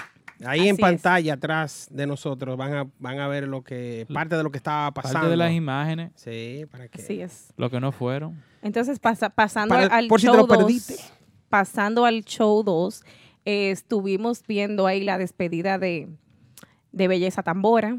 Ahí 0.44 0.68
en 0.68 0.74
es. 0.76 0.80
pantalla 0.80 1.34
atrás 1.34 1.86
de 1.90 2.06
nosotros 2.06 2.56
van 2.56 2.74
a, 2.74 2.86
van 2.98 3.18
a 3.20 3.28
ver 3.28 3.46
lo 3.46 3.62
que 3.62 4.06
parte 4.12 4.36
de 4.36 4.42
lo 4.42 4.50
que 4.50 4.56
estaba 4.56 4.90
pasando. 4.92 5.14
Parte 5.18 5.30
de 5.30 5.36
las 5.36 5.52
imágenes, 5.52 6.12
Sí, 6.14 6.64
para 6.70 6.88
que 6.88 7.00
Así 7.02 7.20
es. 7.20 7.52
lo 7.58 7.68
que 7.70 7.78
no 7.78 7.92
fueron. 7.92 8.42
Entonces, 8.62 8.98
pasa- 8.98 9.28
pasando 9.30 9.74
Para- 9.74 9.94
al 9.94 10.08
por 10.08 10.18
si 10.20 10.26
te 10.26 10.32
show 10.32 10.40
lo 10.40 10.46
2, 10.46 10.56
perdiste. 10.58 10.94
pasando 11.50 12.06
al 12.06 12.24
show 12.24 12.62
2, 12.62 13.02
eh, 13.44 13.70
estuvimos 13.70 14.42
viendo 14.48 14.86
ahí 14.86 15.04
la 15.04 15.18
despedida 15.18 15.78
de, 15.78 16.08
de 16.92 17.08
Belleza 17.08 17.42
Tambora, 17.42 17.98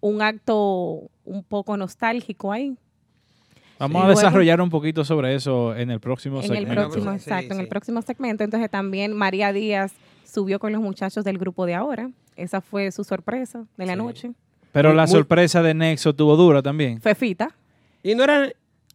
un 0.00 0.22
acto 0.22 1.10
un 1.24 1.42
poco 1.44 1.76
nostálgico 1.76 2.52
ahí. 2.52 2.76
Vamos 3.78 4.02
Sí. 4.02 4.06
a 4.06 4.10
desarrollar 4.10 4.60
un 4.60 4.70
poquito 4.70 5.04
sobre 5.04 5.34
eso 5.34 5.74
en 5.74 5.90
el 5.90 5.98
próximo 6.00 6.38
En 6.40 6.44
el 6.44 6.48
segmento. 6.58 6.82
próximo, 6.82 7.10
Sí, 7.12 7.16
exacto, 7.16 7.54
en 7.54 7.60
el 7.60 7.68
próximo 7.68 8.02
segmento. 8.02 8.44
Entonces 8.44 8.70
también 8.70 9.12
María 9.12 9.52
Díaz 9.52 9.92
subió 10.24 10.58
con 10.60 10.72
los 10.72 10.80
muchachos 10.80 11.24
del 11.24 11.38
grupo 11.38 11.66
de 11.66 11.74
ahora. 11.74 12.10
Esa 12.36 12.60
fue 12.60 12.90
su 12.92 13.02
sorpresa 13.04 13.64
de 13.76 13.86
la 13.86 13.92
Sí. 13.94 13.98
noche. 13.98 14.30
Pero 14.72 14.90
Muy- 14.90 14.96
la 14.96 15.02
muy- 15.02 15.10
sorpresa 15.12 15.62
de 15.62 15.74
Nexo 15.74 16.14
tuvo 16.14 16.36
dura 16.36 16.62
también. 16.62 17.00
Fefita. 17.00 17.50
Y 18.02 18.14
no 18.14 18.24
era. 18.24 18.48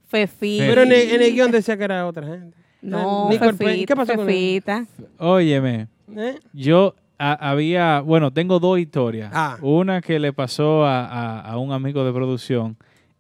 Fefita. 0.08 0.66
Pero 0.68 0.84
en 0.84 0.92
el, 0.94 1.10
en 1.12 1.22
el 1.22 1.34
guion 1.34 1.52
decía 1.52 1.78
que 1.78 1.84
era 1.84 2.08
otra 2.08 2.26
gente. 2.26 2.58
No, 2.82 3.30
Nico 3.30 3.44
el 3.46 3.56
Pe- 3.56 3.66
Fefita. 3.66 3.86
¿Qué 3.88 3.96
pasó 3.96 4.14
con 4.16 4.30
él? 4.30 4.36
Fefita. 4.36 4.86
Óyeme, 5.18 5.88
¿Eh? 6.16 6.40
yo 6.54 6.96
a- 7.18 7.50
había, 7.52 8.02
bueno, 8.02 8.32
tengo 8.32 8.60
dos 8.60 8.80
historias. 8.80 9.32
Ah. 9.34 9.58
Una 9.62 10.02
que 10.02 10.20
le 10.20 10.34
pasó 10.34 10.86
a, 10.86 11.06
a- 11.06 11.40
a 11.42 11.58
un 11.58 11.72
amigo 11.72 12.04
de 12.06 12.14
producción 12.14 12.78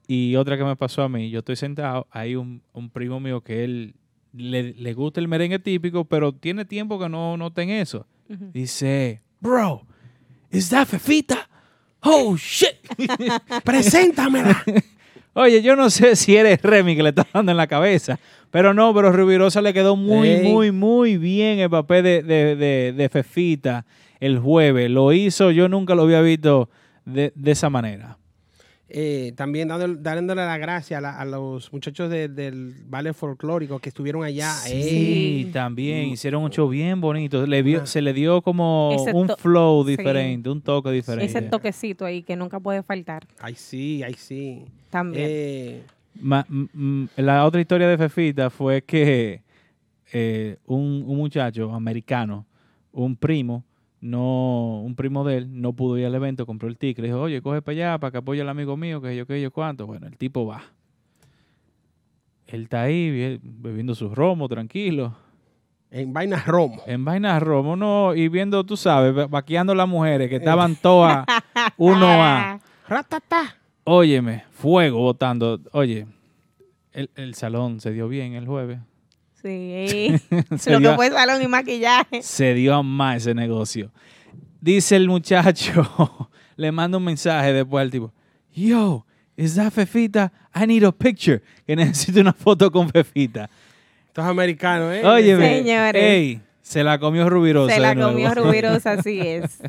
y 0.07 0.35
otra 0.35 0.57
que 0.57 0.63
me 0.63 0.75
pasó 0.75 1.03
a 1.03 1.09
mí. 1.09 1.29
Yo 1.29 1.39
estoy 1.39 1.55
sentado, 1.55 2.07
hay 2.11 2.35
un, 2.35 2.61
un 2.73 2.89
primo 2.89 3.19
mío 3.19 3.41
que 3.41 3.63
él 3.63 3.95
le, 4.33 4.73
le 4.73 4.93
gusta 4.93 5.19
el 5.19 5.27
merengue 5.27 5.59
típico, 5.59 6.05
pero 6.05 6.31
tiene 6.33 6.63
tiempo 6.65 6.99
que 6.99 7.09
no, 7.09 7.37
no 7.37 7.47
está 7.47 7.63
en 7.63 7.69
eso. 7.71 8.05
Dice, 8.29 9.21
bro, 9.39 9.83
¿is 10.51 10.69
that 10.69 10.85
Fefita? 10.87 11.49
Oh, 12.01 12.35
shit. 12.37 12.75
Preséntamela. 13.63 14.63
Oye, 15.37 15.61
yo 15.61 15.75
no 15.75 15.89
sé 15.89 16.15
si 16.15 16.35
eres 16.35 16.61
Remy 16.61 16.95
que 16.95 17.03
le 17.03 17.09
está 17.09 17.25
dando 17.33 17.51
en 17.51 17.57
la 17.57 17.67
cabeza, 17.67 18.19
pero 18.49 18.73
no, 18.73 18.93
pero 18.93 19.11
Rubirosa 19.11 19.61
le 19.61 19.73
quedó 19.73 19.95
muy, 19.95 20.29
Ey. 20.29 20.51
muy, 20.51 20.71
muy 20.71 21.17
bien 21.17 21.59
el 21.59 21.69
papel 21.69 22.03
de, 22.03 22.23
de, 22.23 22.55
de- 22.55 22.93
de 22.93 23.09
Fefita 23.09 23.85
el 24.19 24.39
jueves. 24.39 24.89
Lo 24.89 25.13
hizo, 25.13 25.51
yo 25.51 25.69
nunca 25.69 25.93
lo 25.93 26.03
había 26.03 26.21
visto 26.21 26.69
de, 27.05 27.31
de 27.35 27.51
esa 27.51 27.69
manera. 27.69 28.17
Eh, 28.89 29.33
también 29.35 29.67
dando- 29.67 29.95
dándole 29.95 30.45
las 30.45 30.59
gracias 30.59 30.97
a, 30.97 31.01
la- 31.01 31.19
a 31.19 31.25
los 31.25 31.71
muchachos 31.73 32.09
de- 32.09 32.29
del 32.29 32.73
ballet 32.85 33.13
folclórico 33.13 33.79
que 33.79 33.89
estuvieron 33.89 34.23
allá. 34.23 34.51
Sí, 34.53 35.45
Eh, 35.47 35.51
también 35.51 36.07
hicieron 36.07 36.43
un 36.43 36.49
show 36.51 36.69
bien 36.69 37.01
bonito. 37.01 37.45
Le 37.45 37.61
vio- 37.63 37.85
se 37.85 38.01
le 38.01 38.13
dio 38.13 38.41
como 38.41 38.91
Ese 38.95 39.11
un 39.13 39.27
flow 39.37 39.83
sí. 39.83 39.91
diferente, 39.97 40.49
un 40.49 40.61
toque 40.61 40.89
diferente. 40.91 41.25
Ese 41.25 41.41
toquecito 41.41 42.05
ahí 42.05 42.23
que 42.23 42.35
nunca 42.35 42.59
puede 42.59 42.81
faltar 42.83 43.27
Ay, 43.39 43.55
sí, 43.55 44.01
ay, 44.03 44.13
sí. 44.13 44.63
también. 44.89 45.25
Eh, 45.29 45.81
Ma- 46.19 46.45
m- 46.49 46.67
m- 46.73 47.07
la 47.17 47.45
otra 47.45 47.61
historia 47.61 47.87
de 47.87 47.97
Fefita 47.97 48.49
fue 48.49 48.81
que 48.83 49.41
eh, 50.13 50.57
un, 50.65 51.03
un 51.05 51.17
muchacho 51.17 51.71
americano, 51.73 52.45
un 52.93 53.15
primo, 53.17 53.63
no, 54.01 54.81
un 54.81 54.95
primo 54.95 55.23
de 55.23 55.37
él, 55.37 55.61
no 55.61 55.73
pudo 55.73 55.97
ir 55.97 56.05
al 56.05 56.15
evento, 56.15 56.45
compró 56.45 56.67
el 56.69 56.77
ticket, 56.77 56.99
le 56.99 57.07
dijo, 57.07 57.21
oye, 57.21 57.41
coge 57.41 57.61
para 57.61 57.73
allá 57.73 57.97
para 57.97 58.11
que 58.11 58.17
apoye 58.19 58.41
al 58.41 58.49
amigo 58.49 58.77
mío, 58.77 59.01
que 59.01 59.15
yo, 59.15 59.25
que 59.25 59.41
yo, 59.41 59.51
cuánto. 59.51 59.85
Bueno, 59.87 60.07
el 60.07 60.17
tipo 60.17 60.45
va. 60.45 60.61
Él 62.47 62.63
está 62.63 62.83
ahí 62.83 63.09
be- 63.11 63.39
bebiendo 63.43 63.93
sus 63.95 64.13
romos, 64.13 64.49
tranquilo. 64.49 65.15
en 65.91 66.13
Vaina 66.13 66.41
Romo. 66.45 66.81
En 66.85 67.03
vainas 67.03 67.41
romo, 67.41 67.75
no, 67.75 68.13
y 68.15 68.27
viendo, 68.29 68.63
tú 68.63 68.77
sabes, 68.77 69.17
va- 69.17 69.27
vaqueando 69.27 69.73
las 69.75 69.87
mujeres 69.87 70.29
que 70.29 70.37
estaban 70.37 70.75
todas 70.75 71.25
uno 71.77 72.07
a. 72.07 72.59
Ratata. 72.87 73.55
Óyeme, 73.83 74.43
fuego 74.51 74.99
botando. 74.99 75.59
Oye, 75.73 76.07
el, 76.93 77.09
el 77.15 77.33
salón 77.35 77.79
se 77.81 77.91
dio 77.91 78.07
bien 78.07 78.33
el 78.33 78.45
jueves. 78.47 78.79
Sí. 79.41 80.15
se, 80.57 80.71
Lo 80.71 80.79
dio, 80.79 80.91
que 80.91 80.95
fue 80.95 81.09
salón 81.11 81.41
y 81.41 81.47
maquillaje. 81.47 82.21
se 82.21 82.53
dio 82.53 82.75
a 82.75 82.83
más 82.83 83.17
ese 83.17 83.33
negocio. 83.33 83.91
Dice 84.59 84.95
el 84.95 85.07
muchacho, 85.07 86.29
le 86.55 86.71
manda 86.71 86.97
un 86.97 87.03
mensaje 87.03 87.53
después 87.53 87.81
al 87.81 87.91
tipo. 87.91 88.11
Yo, 88.53 89.05
is 89.35 89.55
that 89.55 89.71
Fefita? 89.71 90.31
I 90.55 90.65
need 90.65 90.83
a 90.83 90.91
picture. 90.91 91.41
Que 91.65 91.75
necesito 91.75 92.19
una 92.19 92.33
foto 92.33 92.71
con 92.71 92.89
Fefita. 92.89 93.49
Estos 94.07 94.25
americanos, 94.25 94.93
¿eh? 94.95 95.05
Óyeme, 95.05 95.59
Señores. 95.59 96.03
ey, 96.03 96.41
se 96.61 96.83
la 96.83 96.97
comió 96.97 97.29
Rubirosa. 97.29 97.73
Se 97.75 97.79
la 97.79 97.89
de 97.89 97.95
nuevo. 97.95 98.11
comió 98.11 98.33
Rubirosa, 98.33 98.93
así 98.93 99.19
es. 99.21 99.61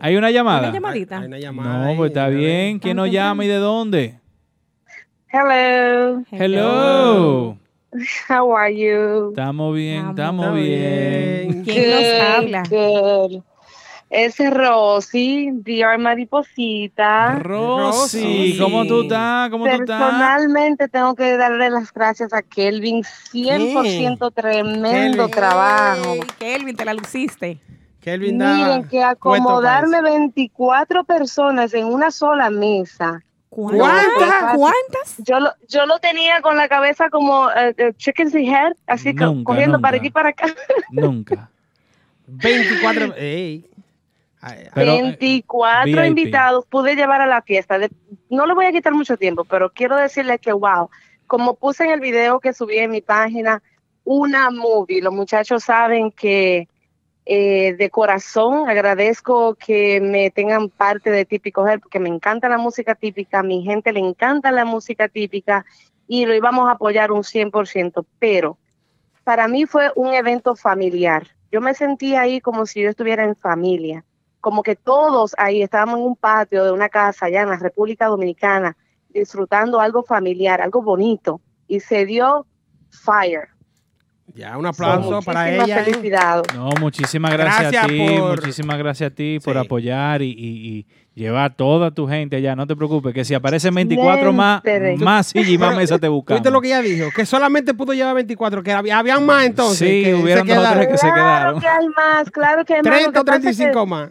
¿Hay 0.00 0.16
una 0.16 0.30
llamada? 0.30 0.60
Una 0.70 0.72
llamadita. 0.72 1.16
hay- 1.16 1.22
hay 1.24 1.28
una 1.28 1.38
llamada 1.38 1.86
No, 1.90 1.96
pues 1.98 2.08
está 2.10 2.28
bien. 2.28 2.78
¿Quién 2.78 2.96
nos 2.96 3.10
llama 3.10 3.44
y 3.44 3.48
de 3.48 3.56
dónde? 3.56 4.18
Hello, 5.30 6.22
Hello. 6.30 7.58
how 8.28 8.54
are 8.56 8.74
you? 8.74 9.30
Estamos 9.30 9.74
bien, 9.74 10.08
Estamos 10.10 10.54
bien. 10.54 11.64
¿Quién 11.64 11.90
nos 11.90 12.00
Good, 12.00 12.20
habla? 12.20 12.62
good. 12.68 13.42
Es 14.08 14.38
Rosy, 14.38 15.50
Dior 15.52 15.98
Mariposita. 15.98 17.40
Rosy. 17.40 18.56
¿cómo 18.60 18.86
tú 18.86 19.02
estás? 19.02 19.50
¿Cómo 19.50 19.64
tú 19.64 19.70
estás? 19.72 20.00
Personalmente 20.00 20.86
tengo 20.88 21.16
que 21.16 21.36
darle 21.36 21.70
las 21.70 21.92
gracias 21.92 22.32
a 22.32 22.42
Kelvin, 22.42 23.02
100% 23.02 24.32
tremendo 24.32 25.26
Kelvin. 25.26 25.30
trabajo. 25.30 26.14
Ey, 26.14 26.20
Kelvin, 26.38 26.76
te 26.76 26.84
la 26.84 26.94
luciste. 26.94 27.58
Kelvin 28.00 28.38
Miren 28.38 28.84
que 28.88 29.02
acomodarme 29.02 29.96
eso. 29.98 30.04
24 30.04 31.02
personas 31.02 31.74
en 31.74 31.86
una 31.86 32.12
sola 32.12 32.48
mesa. 32.50 33.24
¿Cuántas? 33.56 34.54
¿Cuántas? 34.54 35.14
Yo 35.18 35.40
lo, 35.40 35.50
yo 35.68 35.86
lo 35.86 35.98
tenía 35.98 36.42
con 36.42 36.56
la 36.56 36.68
cabeza 36.68 37.08
como 37.08 37.50
eh, 37.50 37.74
eh, 37.78 37.92
chicken's 37.96 38.34
head, 38.34 38.74
así 38.86 39.14
co- 39.14 39.26
Nunca, 39.26 39.44
corriendo 39.44 39.80
para 39.80 39.96
aquí 39.96 40.08
y 40.08 40.10
para 40.10 40.28
acá. 40.28 40.46
Nunca. 40.90 41.48
24. 42.26 43.14
ey. 43.16 43.64
Pero, 44.74 44.92
eh, 44.92 45.02
24 45.02 45.84
VIP. 45.90 46.04
invitados 46.06 46.66
pude 46.66 46.94
llevar 46.94 47.20
a 47.20 47.26
la 47.26 47.42
fiesta. 47.42 47.78
De- 47.78 47.90
no 48.30 48.46
le 48.46 48.54
voy 48.54 48.66
a 48.66 48.72
quitar 48.72 48.92
mucho 48.92 49.16
tiempo, 49.16 49.44
pero 49.44 49.70
quiero 49.70 49.96
decirle 49.96 50.38
que, 50.38 50.52
wow, 50.52 50.88
como 51.26 51.54
puse 51.54 51.84
en 51.84 51.90
el 51.90 52.00
video 52.00 52.38
que 52.38 52.52
subí 52.52 52.78
en 52.78 52.90
mi 52.90 53.00
página, 53.00 53.62
una 54.04 54.50
movie. 54.50 55.02
Los 55.02 55.12
muchachos 55.14 55.64
saben 55.64 56.12
que 56.12 56.68
eh, 57.28 57.74
de 57.76 57.90
corazón 57.90 58.68
agradezco 58.68 59.56
que 59.56 60.00
me 60.00 60.30
tengan 60.30 60.68
parte 60.68 61.10
de 61.10 61.24
Típico 61.24 61.66
Head, 61.66 61.80
porque 61.80 61.98
me 61.98 62.08
encanta 62.08 62.48
la 62.48 62.56
música 62.56 62.94
típica, 62.94 63.40
a 63.40 63.42
mi 63.42 63.64
gente 63.64 63.92
le 63.92 63.98
encanta 63.98 64.52
la 64.52 64.64
música 64.64 65.08
típica 65.08 65.66
y 66.06 66.24
lo 66.24 66.34
íbamos 66.34 66.68
a 66.68 66.72
apoyar 66.72 67.10
un 67.10 67.24
100%, 67.24 68.06
pero 68.20 68.58
para 69.24 69.48
mí 69.48 69.66
fue 69.66 69.90
un 69.96 70.14
evento 70.14 70.54
familiar. 70.54 71.26
Yo 71.50 71.60
me 71.60 71.74
sentí 71.74 72.14
ahí 72.14 72.40
como 72.40 72.64
si 72.64 72.82
yo 72.82 72.90
estuviera 72.90 73.24
en 73.24 73.34
familia, 73.34 74.04
como 74.40 74.62
que 74.62 74.76
todos 74.76 75.34
ahí 75.36 75.62
estábamos 75.62 75.98
en 75.98 76.04
un 76.04 76.14
patio 76.14 76.64
de 76.64 76.70
una 76.70 76.88
casa 76.88 77.26
allá 77.26 77.42
en 77.42 77.48
la 77.48 77.56
República 77.56 78.06
Dominicana, 78.06 78.76
disfrutando 79.08 79.80
algo 79.80 80.04
familiar, 80.04 80.60
algo 80.60 80.80
bonito, 80.80 81.40
y 81.66 81.80
se 81.80 82.06
dio 82.06 82.46
fire. 82.90 83.55
Ya, 84.34 84.58
un 84.58 84.66
aplauso 84.66 85.22
para 85.22 85.50
ella. 85.50 85.80
¿eh? 85.80 85.84
felicidades. 85.84 86.42
No, 86.54 86.68
muchísimas 86.80 87.32
gracias, 87.32 87.72
Gracias 87.72 87.84
a 87.84 87.86
ti, 87.88 88.18
por- 88.18 88.30
muchísimas 88.40 88.78
gracias 88.78 89.10
a 89.12 89.14
ti 89.14 89.38
por 89.42 89.54
Sí. 89.54 89.60
apoyar 89.60 90.20
y, 90.22 90.30
y- 90.30 90.68
y 90.78 90.86
llevar 91.14 91.54
toda 91.54 91.90
tu 91.92 92.06
gente 92.06 92.36
allá. 92.36 92.54
No 92.54 92.66
te 92.66 92.76
preocupes, 92.76 93.14
que 93.14 93.24
si 93.24 93.32
aparecen 93.34 93.74
24 93.74 94.32
más, 94.34 94.60
Siempre. 94.62 94.96
más 94.98 95.34
y 95.34 95.56
más 95.56 95.74
mesas 95.76 96.00
te 96.00 96.08
buscamos. 96.08 96.40
¿Viste 96.42 96.50
lo 96.50 96.60
que 96.60 96.68
ella 96.68 96.82
dijo? 96.82 97.08
Que 97.14 97.24
solamente 97.24 97.72
pudo 97.72 97.94
llevar 97.94 98.14
24, 98.14 98.62
que 98.62 98.72
había, 98.72 98.98
habían 98.98 99.24
más 99.24 99.46
entonces. 99.46 99.78
Sí, 99.88 100.02
que 100.04 100.14
hubieron 100.14 100.46
dos 100.46 100.56
o 100.56 100.60
quedaron. 100.60 100.78
tres 100.80 100.92
que 100.92 100.98
se 100.98 101.06
quedaron. 101.12 101.60
Claro 101.60 101.60
que 101.60 101.68
hay 101.68 101.88
más, 101.88 102.30
claro 102.30 102.64
que 102.64 102.74
hay 102.74 102.80
más. 102.82 102.86
Lo 102.86 102.90
30 102.92 103.20
o 103.20 103.24
que 103.24 103.26
pasa 103.26 103.36
es 103.50 103.56
que 103.56 103.62
35 103.64 103.86
más. 103.86 104.10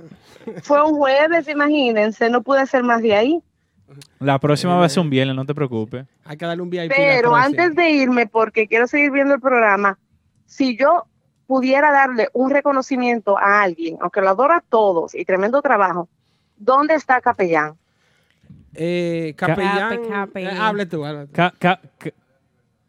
Fue 0.63 0.82
un 0.84 0.95
jueves, 0.95 1.47
imagínense, 1.47 2.30
no 2.30 2.41
pude 2.41 2.62
hacer 2.62 2.84
más 2.84 3.01
de 3.01 3.15
ahí. 3.15 3.39
La 4.19 4.39
próxima 4.39 4.75
va 4.75 4.86
a 4.86 4.89
ser 4.89 5.01
un 5.01 5.10
viernes, 5.12 5.36
no 5.36 5.45
te 5.45 5.54
preocupes. 5.54 6.06
Hay 6.23 6.38
que 6.38 6.45
darle 6.45 6.63
un 6.63 6.69
VIP. 6.71 6.91
Pero 6.95 7.36
antes 7.36 7.75
de 7.75 7.89
irme, 7.91 8.25
porque 8.25 8.67
quiero 8.67 8.88
seguir 8.88 9.12
viendo 9.12 9.36
el 9.36 9.39
programa, 9.39 9.99
si 10.45 10.77
yo 10.77 11.05
pudiera 11.47 11.91
darle 11.91 12.29
un 12.34 12.49
reconocimiento 12.49 13.38
a 13.38 13.62
alguien, 13.62 13.97
aunque 14.01 14.21
lo 14.21 14.29
adoro 14.29 14.53
a 14.53 14.62
todos 14.62 15.13
y 15.13 15.25
tremendo 15.25 15.62
trabajo, 15.62 16.10
¿dónde 16.58 16.95
está 16.95 17.21
Capellán? 17.21 17.75
Eh, 18.73 19.34
capellán. 19.38 19.89
Cape, 19.97 20.10
capellán. 20.10 20.55
eh, 20.55 20.60
hable 20.60 20.86
tú. 20.86 21.05
hable 21.05 21.27
tú. 21.27 21.34
Ca- 21.34 21.53
ca- 21.58 21.79
ca- 21.97 22.12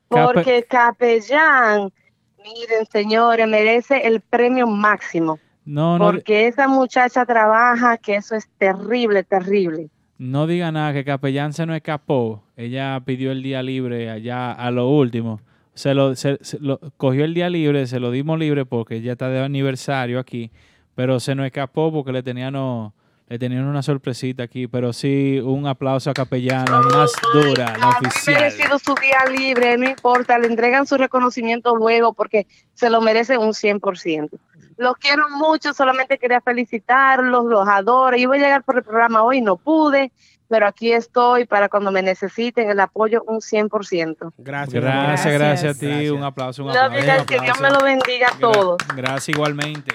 Cape- 0.09 0.33
Porque 0.35 0.65
Capellán, 0.69 1.93
miren 2.39 2.87
señores, 2.93 3.47
merece 3.49 4.07
el 4.07 4.21
premio 4.21 4.67
máximo, 4.69 5.39
no, 5.65 5.99
no, 5.99 6.05
porque 6.05 6.47
esa 6.47 6.69
muchacha 6.69 7.27
trabaja, 7.27 7.97
que 7.99 8.15
eso 8.17 8.37
es 8.37 8.49
terrible, 8.59 9.25
terrible. 9.25 9.89
no 10.19 10.47
diga 10.47 10.71
nada, 10.73 10.93
que 10.93 11.05
Capellán 11.05 11.53
se 11.53 11.67
nos 11.67 11.75
escapó. 11.77 12.43
Ella 12.57 13.01
pidió 13.05 13.33
el 13.33 13.43
día 13.43 13.63
libre 13.65 14.09
allá 14.11 14.53
a 14.53 14.71
lo 14.71 14.89
último. 14.89 15.41
Se 15.77 15.95
lo, 15.95 16.17
se- 16.17 16.39
se 16.41 16.59
lo- 16.59 16.81
cogió 16.97 17.25
el 17.25 17.35
día 17.35 17.49
libre, 17.51 17.87
se 17.87 18.01
lo 18.01 18.11
dimos 18.11 18.39
libre 18.39 18.65
porque 18.67 18.97
ella 18.97 19.13
está 19.13 19.29
de 19.29 19.41
aniversario 19.45 20.19
aquí, 20.19 20.51
pero 20.95 21.21
se 21.21 21.35
nos 21.35 21.47
escapó 21.47 21.93
porque 21.93 22.13
le 22.13 22.23
tenían, 22.23 22.55
no- 22.55 22.95
le 23.29 23.39
tenían 23.39 23.65
una 23.67 23.83
sorpresita 23.83 24.43
aquí. 24.45 24.67
Pero 24.69 24.93
sí, 24.95 25.39
un 25.45 25.67
aplauso 25.67 26.09
a 26.11 26.15
Capellán, 26.15 26.65
la 26.71 26.81
más 26.81 27.13
dura, 27.35 27.77
la 27.79 27.87
Ha 27.87 27.99
oficial. 27.99 28.37
merecido 28.37 28.79
su 28.79 28.95
día 28.95 29.31
libre, 29.31 29.77
no 29.77 29.89
importa, 29.89 30.39
le 30.39 30.47
entregan 30.47 30.87
su 30.87 30.97
reconocimiento 30.97 31.77
luego 31.77 32.15
porque 32.15 32.47
se 32.73 32.89
lo 32.89 33.01
merece 33.03 33.37
un 33.37 33.53
100%. 33.53 34.39
Los 34.79 34.97
quiero 34.97 35.29
mucho, 35.31 35.73
solamente 35.75 36.19
quería 36.19 36.41
felicitarlos, 36.41 37.45
los 37.47 37.67
adoro. 37.69 38.17
Iba 38.17 38.35
a 38.35 38.39
llegar 38.39 38.63
por 38.65 38.77
el 38.79 38.83
programa 38.83 39.23
hoy, 39.23 39.41
no 39.41 39.57
pude, 39.57 40.13
pero 40.49 40.67
aquí 40.67 40.93
estoy 40.93 41.45
para 41.47 41.69
cuando 41.69 41.91
me 41.93 42.03
necesiten 42.03 42.71
el 42.71 42.81
apoyo 42.81 43.23
un 43.27 43.41
100%. 43.41 44.33
Gracias. 44.39 44.83
Gracias, 44.83 45.35
gracias, 45.35 45.77
a 45.77 45.81
ti. 45.81 45.87
Gracias. 45.87 46.11
Un 46.13 46.23
aplauso, 46.25 46.65
un 46.65 46.71
aplauso. 46.71 47.27
que 47.27 47.41
Dios 47.41 47.61
me 47.61 47.71
lo 47.71 47.81
bendiga 47.81 48.29
a 48.35 48.39
todos. 48.39 48.77
Gracias 48.97 49.29
igualmente. 49.31 49.95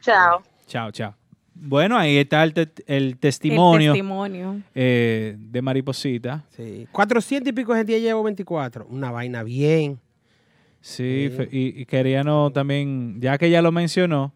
Chao. 0.00 0.42
Chao, 0.66 0.90
chao. 0.90 1.14
Bueno, 1.56 1.96
ahí 1.96 2.16
está 2.18 2.42
el, 2.42 2.52
te- 2.52 2.72
el 2.86 3.16
testimonio, 3.18 3.92
El 3.92 3.98
testimonio. 3.98 4.60
eh, 4.74 5.36
de 5.38 5.62
Mariposita. 5.62 6.44
Sí. 6.50 6.88
400 6.90 7.48
y 7.48 7.52
pico 7.52 7.72
de 7.72 7.78
gente 7.78 8.00
llevo 8.00 8.22
24. 8.24 8.86
Una 8.90 9.10
vaina 9.12 9.42
bien. 9.44 10.00
Sí, 10.80 11.30
y, 11.50 11.80
y 11.80 11.86
queríamos 11.86 12.52
también, 12.52 13.18
ya 13.20 13.38
que 13.38 13.48
ya 13.48 13.62
lo 13.62 13.72
mencionó, 13.72 14.34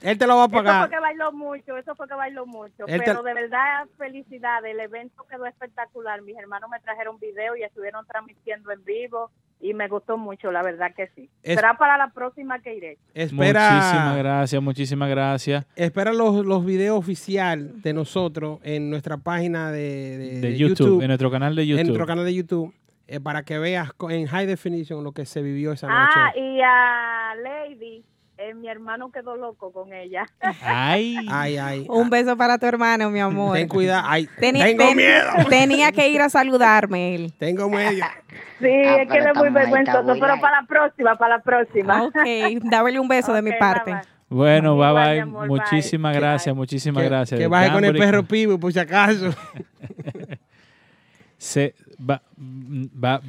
Él 0.00 0.18
te 0.18 0.26
lo 0.26 0.36
va 0.36 0.42
a 0.42 0.46
Eso 0.46 0.52
fue 0.56 0.62
pagar. 0.64 0.90
que 0.90 0.98
bailó 1.00 1.32
mucho, 1.32 1.76
eso 1.78 1.94
fue 1.94 2.06
que 2.06 2.14
bailó 2.14 2.44
mucho. 2.46 2.86
Él 2.86 2.98
te- 3.00 3.04
Pero 3.06 3.22
de 3.22 3.32
verdad, 3.34 3.86
felicidades. 3.96 4.72
El 4.74 4.80
evento 4.80 5.24
quedó 5.30 5.46
espectacular. 5.46 6.20
Mis 6.22 6.36
hermanos 6.38 6.68
me 6.70 6.78
trajeron 6.80 7.18
video 7.18 7.56
y 7.56 7.62
estuvieron 7.62 8.06
transmitiendo 8.06 8.70
en 8.70 8.84
vivo 8.84 9.30
y 9.60 9.72
me 9.74 9.88
gustó 9.88 10.18
mucho, 10.18 10.52
la 10.52 10.62
verdad 10.62 10.92
que 10.94 11.08
sí. 11.14 11.28
Es- 11.42 11.54
Será 11.56 11.76
para 11.78 11.96
la 11.96 12.08
próxima 12.08 12.58
que 12.60 12.74
iré. 12.76 12.98
Espera, 13.14 13.70
Muchísimas 13.70 14.16
gracias, 14.18 14.62
muchísimas 14.62 15.08
gracias. 15.10 15.64
espera 15.76 16.12
los, 16.12 16.44
los 16.44 16.64
videos 16.66 16.98
oficial 16.98 17.80
de 17.82 17.92
nosotros 17.94 18.58
en 18.62 18.90
nuestra 18.90 19.16
página 19.16 19.70
de, 19.72 20.18
de- 20.18 20.40
De 20.40 20.50
de 20.50 20.56
YouTube, 20.58 21.00
en 21.02 21.08
nuestro 21.08 21.30
canal 21.30 21.54
de 21.56 21.62
en 21.62 21.68
YouTube. 21.68 21.84
nuestro 21.86 22.06
canal 22.06 22.24
de 22.24 22.34
YouTube, 22.34 22.74
eh, 23.06 23.20
para 23.20 23.42
que 23.42 23.58
veas 23.58 23.92
co- 23.94 24.10
en 24.10 24.26
high 24.26 24.46
definition 24.46 25.02
lo 25.04 25.12
que 25.12 25.24
se 25.26 25.40
vivió 25.42 25.72
esa 25.72 25.88
noche. 25.88 26.12
Ah, 26.16 26.32
y 26.36 26.60
a 26.60 27.34
Lady, 27.42 28.04
eh, 28.36 28.52
mi 28.54 28.68
hermano 28.68 29.10
quedó 29.12 29.36
loco 29.36 29.72
con 29.72 29.92
ella. 29.92 30.26
Ay, 30.62 31.16
Ay, 31.30 31.56
ay. 31.56 31.86
Un 31.88 32.10
beso 32.10 32.36
para 32.36 32.58
tu 32.58 32.66
hermano, 32.66 33.10
mi 33.10 33.20
amor. 33.20 33.56
Ten 33.56 33.68
cuidado. 33.68 34.04
Ay, 34.08 34.28
Tenía- 34.40 34.64
tengo 34.66 34.84
ten- 34.88 34.96
miedo. 34.96 35.30
Tenía 35.48 35.92
que 35.92 36.08
ir 36.08 36.20
a 36.20 36.28
saludarme 36.28 37.14
él. 37.14 37.32
Tengo 37.38 37.68
miedo. 37.68 38.04
Sí, 38.60 38.66
Ah, 38.68 39.02
es 39.02 39.08
que 39.10 39.18
él 39.18 39.26
es 39.26 39.36
muy 39.36 39.50
vergüenzoso, 39.50 40.14
pero 40.20 40.40
para 40.40 40.60
la 40.62 40.66
próxima, 40.66 41.16
para 41.16 41.36
la 41.36 41.42
próxima. 41.42 42.02
Ok, 42.04 42.14
dámele 42.64 42.98
un 43.00 43.08
beso 43.08 43.32
de 43.32 43.42
mi 43.42 43.52
parte. 43.52 43.92
bye, 43.92 44.00
bye. 44.00 44.08
bueno, 44.28 44.76
bye 44.76 44.92
bye. 44.92 45.20
amor, 45.20 45.46
muchísimas 45.48 46.12
Bye. 46.12 46.20
gracias, 46.20 46.54
muchísimas 46.56 47.02
Que, 47.02 47.08
gracias. 47.08 47.40
que 47.40 47.46
baje 47.46 47.72
con 47.72 47.84
el 47.84 47.96
perro 47.96 48.24
pivo, 48.24 48.58
por 48.58 48.72
si 48.72 48.78
acaso. 48.78 49.30
se 51.38 51.74
va- 51.98 52.22
va- 52.38 53.20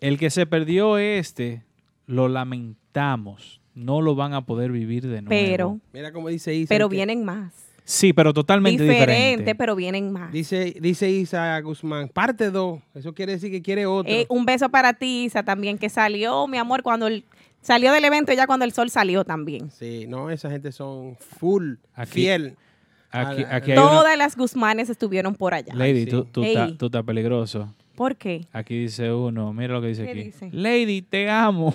el 0.00 0.18
que 0.18 0.30
se 0.30 0.46
perdió 0.46 0.98
este, 0.98 1.62
lo 2.06 2.28
lamentamos. 2.28 3.59
No 3.74 4.00
lo 4.02 4.14
van 4.14 4.34
a 4.34 4.44
poder 4.44 4.72
vivir 4.72 5.02
de 5.02 5.22
nuevo. 5.22 5.28
Pero, 5.28 5.78
Mira 5.92 6.12
cómo 6.12 6.28
dice 6.28 6.54
Isa. 6.54 6.68
pero 6.68 6.88
que- 6.88 6.96
vienen 6.96 7.24
más. 7.24 7.52
Sí, 7.84 8.12
pero 8.12 8.32
totalmente 8.32 8.82
Diferente, 8.84 9.12
diferente. 9.12 9.54
pero 9.56 9.74
vienen 9.74 10.12
más. 10.12 10.30
Dice, 10.32 10.76
dice 10.80 11.10
Isa 11.10 11.58
Guzmán, 11.60 12.08
parte 12.08 12.50
2. 12.50 12.80
Eso 12.94 13.14
quiere 13.14 13.32
decir 13.32 13.50
que 13.50 13.62
quiere 13.62 13.86
otro. 13.86 14.12
Eh, 14.12 14.26
un 14.28 14.44
beso 14.44 14.68
para 14.68 14.92
ti, 14.92 15.24
Isa, 15.24 15.42
también, 15.42 15.76
que 15.76 15.88
salió, 15.88 16.46
mi 16.46 16.56
amor, 16.58 16.82
cuando 16.84 17.08
el, 17.08 17.24
salió 17.62 17.90
del 17.92 18.04
evento 18.04 18.32
ya 18.32 18.46
cuando 18.46 18.64
el 18.64 18.72
sol 18.72 18.90
salió 18.90 19.24
también. 19.24 19.70
Sí, 19.72 20.04
no, 20.08 20.30
esa 20.30 20.50
gente 20.50 20.70
son 20.70 21.16
full, 21.16 21.74
Aquí- 21.94 22.12
fiel. 22.12 22.56
Aquí, 23.10 23.42
la- 23.42 23.56
aquí 23.56 23.74
Todas 23.74 24.16
las 24.16 24.36
Guzmanes 24.36 24.88
estuvieron 24.88 25.34
por 25.34 25.52
allá. 25.54 25.74
Lady, 25.74 26.04
sí. 26.04 26.10
tú, 26.10 26.24
tú 26.26 26.44
estás 26.44 27.02
peligroso. 27.04 27.74
¿Por 28.00 28.16
qué? 28.16 28.46
Aquí 28.54 28.78
dice 28.78 29.12
uno, 29.12 29.52
mira 29.52 29.74
lo 29.74 29.82
que 29.82 29.88
dice 29.88 30.04
¿Qué 30.04 30.10
aquí. 30.12 30.22
dice? 30.22 30.48
Lady, 30.52 31.02
te 31.02 31.28
amo. 31.28 31.74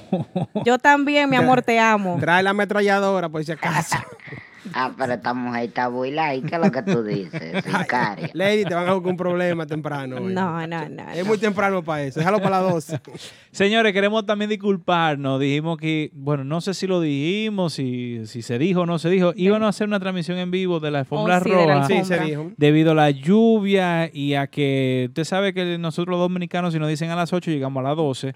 Yo 0.66 0.80
también, 0.80 1.30
mi 1.30 1.36
amor, 1.36 1.62
te 1.62 1.78
amo. 1.78 2.18
Trae 2.20 2.42
la 2.42 2.50
ametralladora, 2.50 3.30
por 3.30 3.46
si 3.46 3.52
acaso. 3.52 3.96
Ah, 4.74 4.92
pero 4.98 5.14
esta 5.14 5.34
mujer 5.34 5.66
está 5.66 5.90
muy 5.90 6.12
light. 6.12 6.46
¿Qué 6.46 6.56
es 6.56 6.62
lo 6.62 6.72
que 6.72 6.82
tú 6.82 7.04
dices? 7.04 7.64
Sicaria. 7.80 8.30
Lady, 8.34 8.64
te 8.66 8.74
van 8.74 8.88
a 8.88 8.94
buscar 8.94 9.12
un 9.12 9.18
problema 9.18 9.66
temprano. 9.66 10.18
hoy. 10.18 10.34
No, 10.34 10.66
no, 10.68 10.90
no. 10.90 11.10
Es 11.12 11.20
no. 11.20 11.26
muy 11.26 11.38
temprano 11.38 11.84
para 11.84 12.04
eso. 12.04 12.20
Déjalo 12.20 12.40
para 12.42 12.62
las 12.62 12.72
12. 12.72 13.00
Señores, 13.52 13.94
queremos 13.94 14.26
también 14.26 14.50
disculparnos. 14.50 15.40
Dijimos 15.40 15.78
que, 15.78 16.10
bueno, 16.14 16.44
no 16.44 16.62
sé 16.62 16.74
si 16.74 16.88
lo 16.88 17.00
dijimos, 17.02 17.74
si, 17.74 18.22
si 18.26 18.42
se 18.42 18.58
dijo 18.60 18.82
o 18.82 18.86
no 18.86 19.00
se 19.00 19.10
dijo. 19.10 19.34
Íbamos 19.36 19.66
a 19.66 19.70
hacer 19.70 19.88
una 19.88 20.00
transmisión 20.00 20.38
en 20.38 20.52
vivo 20.52 20.80
de 20.80 20.92
la 20.92 21.00
alfombra 21.00 21.38
Oh, 21.38 21.44
sí, 21.44 21.50
de 21.52 21.56
la 21.66 21.74
roja. 21.76 21.88
Sí, 21.88 21.94
se 22.06 22.14
Alfombra. 22.16 22.26
dijo. 22.26 22.52
Debido 22.58 22.92
a 22.92 22.96
la 22.96 23.10
lluvia 23.12 24.10
y 24.14 24.34
a 24.34 24.48
que 24.48 25.06
usted 25.10 25.24
sabe 25.24 25.54
que 25.54 25.78
nosotros 25.78 26.12
los 26.12 26.20
dominicanos, 26.20 26.74
si 26.74 26.80
nos 26.80 26.90
dicen 26.90 27.10
a 27.12 27.16
las 27.16 27.32
8, 27.34 27.52
llegamos 27.52 27.82
a 27.82 27.90
las 27.90 27.98
12. 27.98 28.34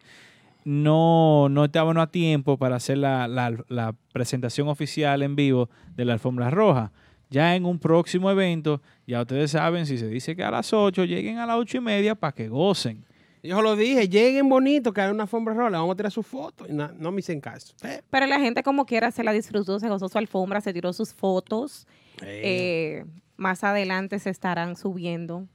No, 0.69 1.49
no 1.49 1.65
estábamos 1.65 1.97
a 1.97 2.07
tiempo 2.11 2.57
para 2.57 2.75
hacer 2.75 2.99
la, 2.99 3.27
la- 3.27 3.57
la 3.69 3.95
presentación 4.13 4.67
oficial 4.67 5.23
en 5.23 5.35
vivo 5.35 5.67
de 5.95 6.05
la 6.05 6.13
alfombra 6.13 6.51
roja. 6.51 6.91
Ya 7.31 7.55
en 7.55 7.65
un 7.65 7.79
próximo 7.79 8.29
evento, 8.29 8.79
ya 9.07 9.21
ustedes 9.21 9.51
saben, 9.51 9.85
si 9.87 9.97
se 9.97 10.07
dice 10.07 10.35
que 10.35 10.43
a 10.43 10.51
las 10.51 10.71
8, 10.71 11.05
lleguen 11.05 11.39
a 11.39 11.45
las 11.47 11.57
8 11.57 11.77
y 11.77 11.79
media 11.81 12.13
para 12.15 12.33
que 12.33 12.49
gocen. 12.49 13.03
Yo 13.41 13.61
lo 13.63 13.75
dije, 13.75 14.09
lleguen 14.09 14.47
bonito, 14.47 14.91
que 14.93 15.01
hay 15.01 15.09
una 15.11 15.23
alfombra 15.23 15.53
roja, 15.55 15.69
le 15.71 15.77
vamos 15.77 15.93
a 15.93 15.97
tirar 15.97 16.11
su 16.11 16.21
foto. 16.23 16.65
Y 16.67 16.73
no, 16.73 16.91
no 16.91 17.11
me 17.11 17.19
hicieron 17.19 17.41
caso. 17.41 17.73
Eh, 17.83 18.01
Pero 18.09 18.25
la 18.27 18.39
gente 18.39 18.61
como 18.61 18.85
quiera 18.85 19.09
se 19.11 19.23
la 19.23 19.31
disfrutó, 19.31 19.79
se 19.79 19.89
gozó 19.89 20.07
su 20.07 20.17
alfombra, 20.19 20.61
se 20.61 20.71
tiró 20.73 20.93
sus 20.93 21.13
fotos. 21.15 21.87
Eh, 22.21 23.05
más 23.37 23.63
adelante 23.63 24.19
se 24.19 24.29
estarán 24.29 24.75
subiendo 24.75 25.47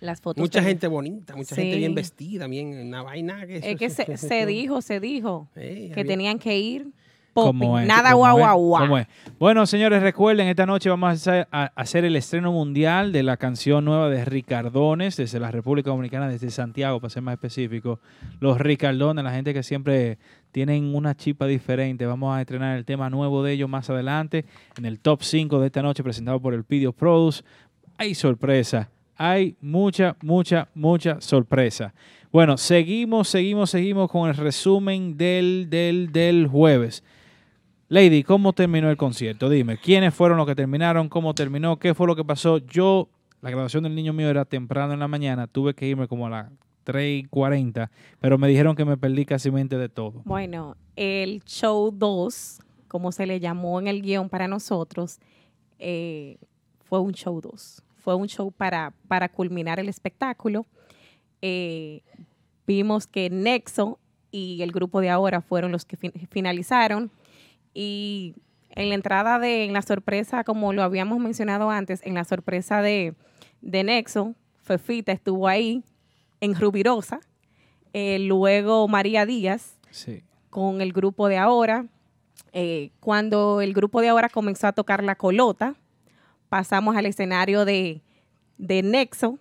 las 0.00 0.20
fotos. 0.20 0.40
mucha 0.40 0.62
gente 0.62 0.86
bonita, 0.86 1.36
mucha 1.36 1.54
gente 1.54 1.76
bien 1.76 1.94
vestida, 1.94 2.46
bien, 2.46 2.86
una 2.88 3.02
vaina 3.02 3.46
que 3.46 3.56
eso- 3.58 3.66
Es 3.66 3.76
que 3.78 3.84
eso- 3.86 3.96
se, 4.06 4.12
eso- 4.12 4.28
se 4.28 4.38
eso- 4.40 4.48
dijo, 4.48 4.82
se 4.82 5.00
dijo 5.00 5.48
que 5.54 5.90
había- 5.92 6.04
tenían 6.04 6.38
que 6.38 6.58
ir 6.58 6.86
¿Cómo 7.32 7.52
popping, 7.70 7.82
es? 7.82 7.86
nada 7.88 8.10
¿Cómo 8.10 8.18
guau 8.22 8.38
guau 8.38 8.58
guau. 8.58 8.82
¿Cómo 8.82 8.98
es? 8.98 9.06
Bueno, 9.38 9.64
señores, 9.64 10.02
recuerden, 10.02 10.48
esta 10.48 10.66
noche 10.66 10.90
vamos 10.90 11.08
a 11.08 11.12
hacer, 11.12 11.48
a 11.52 11.66
hacer 11.76 12.04
el 12.04 12.16
estreno 12.16 12.50
mundial 12.50 13.12
de 13.12 13.22
la 13.22 13.36
canción 13.36 13.84
nueva 13.84 14.10
de 14.10 14.24
Ricardones 14.24 15.16
desde 15.16 15.38
la 15.38 15.52
República 15.52 15.90
Dominicana, 15.90 16.28
desde 16.28 16.50
Santiago, 16.50 16.98
para 17.00 17.08
ser 17.10 17.22
más 17.22 17.34
específico. 17.34 18.00
Los 18.40 18.58
Ricardones, 18.58 19.22
la 19.22 19.30
gente 19.32 19.54
que 19.54 19.62
siempre 19.62 20.18
tienen 20.50 20.92
una 20.92 21.14
chipa 21.16 21.46
diferente. 21.46 22.04
Vamos 22.04 22.34
a 22.36 22.40
estrenar 22.40 22.76
el 22.76 22.84
tema 22.84 23.08
nuevo 23.08 23.44
de 23.44 23.52
ellos 23.52 23.68
más 23.68 23.88
adelante 23.90 24.44
en 24.76 24.84
el 24.84 24.98
top 24.98 25.22
5 25.22 25.60
de 25.60 25.66
esta 25.66 25.82
noche 25.82 26.02
presentado 26.02 26.40
por 26.40 26.52
el 26.52 26.64
Pidio 26.64 26.92
Produce. 26.92 27.44
Hay 27.96 28.16
sorpresa, 28.16 28.90
hay 29.22 29.54
mucha, 29.60 30.16
mucha, 30.22 30.68
mucha 30.72 31.20
sorpresa. 31.20 31.92
Bueno, 32.32 32.56
seguimos, 32.56 33.28
seguimos, 33.28 33.68
seguimos 33.68 34.10
con 34.10 34.30
el 34.30 34.34
resumen 34.34 35.18
del, 35.18 35.66
del, 35.68 36.10
del 36.10 36.46
jueves. 36.46 37.04
Lady, 37.90 38.22
¿cómo 38.22 38.54
terminó 38.54 38.88
el 38.88 38.96
concierto? 38.96 39.50
Dime, 39.50 39.76
¿quiénes 39.76 40.14
fueron 40.14 40.38
los 40.38 40.46
que 40.46 40.54
terminaron? 40.54 41.10
¿Cómo 41.10 41.34
terminó? 41.34 41.78
¿Qué 41.78 41.92
fue 41.92 42.06
lo 42.06 42.16
que 42.16 42.24
pasó? 42.24 42.56
Yo, 42.66 43.10
la 43.42 43.50
graduación 43.50 43.82
del 43.82 43.94
niño 43.94 44.14
mío 44.14 44.30
era 44.30 44.46
temprano 44.46 44.94
en 44.94 45.00
la 45.00 45.08
mañana, 45.08 45.46
tuve 45.46 45.74
que 45.74 45.86
irme 45.86 46.08
como 46.08 46.26
a 46.26 46.30
las 46.30 46.52
3 46.84 47.24
y 47.24 47.24
40, 47.24 47.90
pero 48.20 48.38
me 48.38 48.48
dijeron 48.48 48.74
que 48.74 48.86
me 48.86 48.96
perdí 48.96 49.26
casi 49.26 49.50
de 49.50 49.88
todo. 49.90 50.22
Bueno, 50.24 50.78
el 50.96 51.44
show 51.44 51.90
2, 51.92 52.60
como 52.88 53.12
se 53.12 53.26
le 53.26 53.38
llamó 53.38 53.80
en 53.80 53.86
el 53.86 54.00
guion 54.00 54.30
para 54.30 54.48
nosotros, 54.48 55.20
eh, 55.78 56.38
fue 56.84 57.00
un 57.00 57.12
show 57.12 57.38
2. 57.38 57.82
Fue 58.00 58.14
un 58.14 58.26
show 58.28 58.50
para, 58.52 58.92
para 59.08 59.28
culminar 59.28 59.78
el 59.78 59.88
espectáculo. 59.88 60.66
Eh, 61.42 62.02
vimos 62.66 63.06
que 63.06 63.30
Nexo 63.30 63.98
y 64.30 64.62
el 64.62 64.72
grupo 64.72 65.00
de 65.00 65.10
ahora 65.10 65.40
fueron 65.40 65.72
los 65.72 65.84
que 65.84 65.96
fin- 65.96 66.12
finalizaron. 66.30 67.10
Y 67.74 68.34
en 68.70 68.88
la 68.88 68.94
entrada 68.94 69.38
de, 69.38 69.64
en 69.64 69.72
la 69.72 69.82
sorpresa, 69.82 70.44
como 70.44 70.72
lo 70.72 70.82
habíamos 70.82 71.18
mencionado 71.18 71.70
antes, 71.70 72.00
en 72.04 72.14
la 72.14 72.24
sorpresa 72.24 72.82
de, 72.82 73.14
de 73.60 73.84
Nexo, 73.84 74.34
Fefita 74.62 75.12
estuvo 75.12 75.48
ahí 75.48 75.82
en 76.40 76.54
Rubirosa. 76.54 77.20
Eh, 77.92 78.18
luego 78.20 78.86
María 78.88 79.26
Díaz 79.26 79.76
Sí. 79.90 80.22
con 80.48 80.80
el 80.80 80.92
grupo 80.92 81.28
de 81.28 81.36
ahora. 81.38 81.86
Eh, 82.52 82.90
cuando 83.00 83.60
el 83.60 83.72
grupo 83.74 84.00
de 84.00 84.08
ahora 84.08 84.28
comenzó 84.28 84.66
a 84.68 84.72
tocar 84.72 85.02
la 85.02 85.16
colota, 85.16 85.74
pasamos 86.50 86.94
al 86.96 87.06
escenario 87.06 87.64
de, 87.64 88.02
de 88.58 88.82
Nexo. 88.82 89.38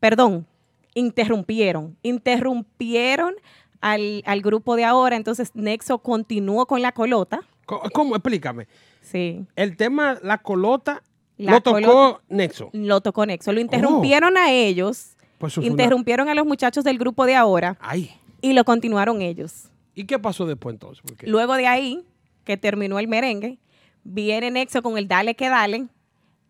Perdón, 0.00 0.46
interrumpieron. 0.94 1.96
Interrumpieron 2.02 3.34
al, 3.80 4.22
al 4.26 4.42
grupo 4.42 4.76
de 4.76 4.84
ahora. 4.84 5.16
Entonces 5.16 5.52
Nexo 5.54 5.98
continuó 5.98 6.66
con 6.66 6.82
la 6.82 6.92
colota. 6.92 7.40
Co- 7.64 7.82
¿Cómo? 7.92 8.14
Explícame. 8.16 8.66
Sí. 9.00 9.46
El 9.56 9.76
tema, 9.76 10.18
la 10.22 10.38
colota, 10.38 11.02
La 11.38 11.52
lo 11.52 11.60
tocó 11.62 11.80
colota- 11.80 12.20
Nexo. 12.28 12.70
Lo 12.72 13.00
tocó 13.00 13.24
Nexo. 13.24 13.52
Lo 13.52 13.60
interrumpieron 13.60 14.36
a 14.36 14.50
ellos. 14.52 15.16
Pues 15.38 15.56
una- 15.56 15.66
Interrumpieron 15.66 16.28
a 16.28 16.34
los 16.34 16.46
muchachos 16.46 16.84
del 16.84 16.98
grupo 16.98 17.24
de 17.26 17.34
ahora 17.36 17.76
Ay. 17.80 18.10
y 18.40 18.52
lo 18.52 18.64
continuaron 18.64 19.22
ellos. 19.22 19.68
¿Y 19.94 20.04
qué 20.04 20.18
pasó 20.18 20.44
después 20.46 20.74
entonces? 20.74 21.02
Luego 21.22 21.54
de 21.54 21.66
ahí, 21.66 22.04
que 22.44 22.56
terminó 22.56 22.98
el 22.98 23.08
merengue, 23.08 23.58
Viene 24.08 24.50
Nexo 24.50 24.82
con 24.82 24.96
el 24.98 25.08
Dale 25.08 25.34
que 25.34 25.48
Dale. 25.48 25.86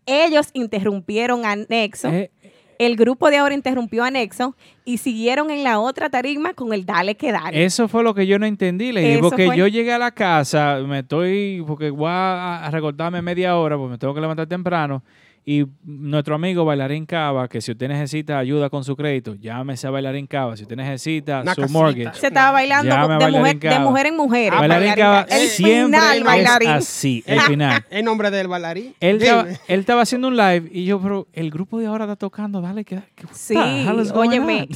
Ellos 0.06 0.50
interrumpieron 0.52 1.44
a 1.44 1.56
Nexo. 1.56 2.08
Eh, 2.08 2.30
El 2.78 2.94
grupo 2.96 3.30
de 3.30 3.38
ahora 3.38 3.54
interrumpió 3.54 4.04
a 4.04 4.10
Nexo 4.10 4.54
y 4.84 4.98
siguieron 4.98 5.50
en 5.50 5.64
la 5.64 5.80
otra 5.80 6.10
tarima 6.10 6.52
con 6.52 6.74
el 6.74 6.84
Dale 6.84 7.14
que 7.16 7.32
Dale. 7.32 7.64
Eso 7.64 7.88
fue 7.88 8.02
lo 8.04 8.14
que 8.14 8.26
yo 8.26 8.38
no 8.38 8.44
entendí, 8.46 8.92
Lady, 8.92 9.12
Eso 9.12 9.22
porque 9.30 9.46
fue- 9.46 9.56
yo 9.56 9.66
llegué 9.66 9.92
a 9.94 9.98
la 9.98 10.10
casa, 10.10 10.78
me 10.86 10.98
estoy, 10.98 11.64
porque 11.66 11.88
voy 11.90 12.08
a, 12.10 12.66
a 12.66 12.70
recortarme 12.70 13.22
media 13.22 13.56
hora, 13.56 13.76
porque 13.78 13.92
me 13.92 13.98
tengo 13.98 14.14
que 14.14 14.20
levantar 14.20 14.46
temprano, 14.46 15.02
y 15.48 15.64
nuestro 15.84 16.34
amigo 16.34 16.64
Bailarín 16.64 17.06
Cava, 17.06 17.46
que 17.46 17.60
si 17.60 17.70
usted 17.70 17.86
necesita 17.86 18.36
ayuda 18.36 18.68
con 18.68 18.82
su 18.82 18.96
crédito, 18.96 19.36
llámese 19.36 19.86
a 19.86 19.90
Bailarín 19.90 20.26
Cava, 20.26 20.56
si 20.56 20.64
usted 20.64 20.74
necesita 20.74 21.42
Una 21.42 21.54
su 21.54 21.60
casita. 21.62 21.78
mortgage. 21.78 22.18
Se 22.18 22.26
estaba 22.26 22.50
bailando 22.50 22.92
de 23.18 23.30
mujer, 23.30 23.58
de 23.60 23.78
mujer 23.78 24.06
en 24.06 24.16
mujer. 24.16 24.52
Ah, 24.52 24.58
Bailarín 24.58 24.94
Cava 24.94 25.20
El 25.30 25.46
siempre 25.48 26.00
final, 26.00 26.18
es 26.18 26.24
bailarín. 26.24 26.68
así, 26.70 27.22
el 27.26 27.40
final. 27.42 27.84
El 27.90 28.04
nombre 28.04 28.32
del 28.32 28.48
bailarín. 28.48 28.94
Él 28.98 29.22
estaba, 29.22 29.46
él 29.68 29.80
estaba 29.80 30.02
haciendo 30.02 30.26
un 30.26 30.36
live 30.36 30.68
y 30.72 30.84
yo, 30.84 31.00
pero 31.00 31.28
el 31.32 31.50
grupo 31.52 31.78
de 31.78 31.86
ahora 31.86 32.06
está 32.06 32.16
tocando, 32.16 32.60
dale, 32.60 32.84
que 32.84 33.00
Sí, 33.32 33.54
óyeme. 34.14 34.66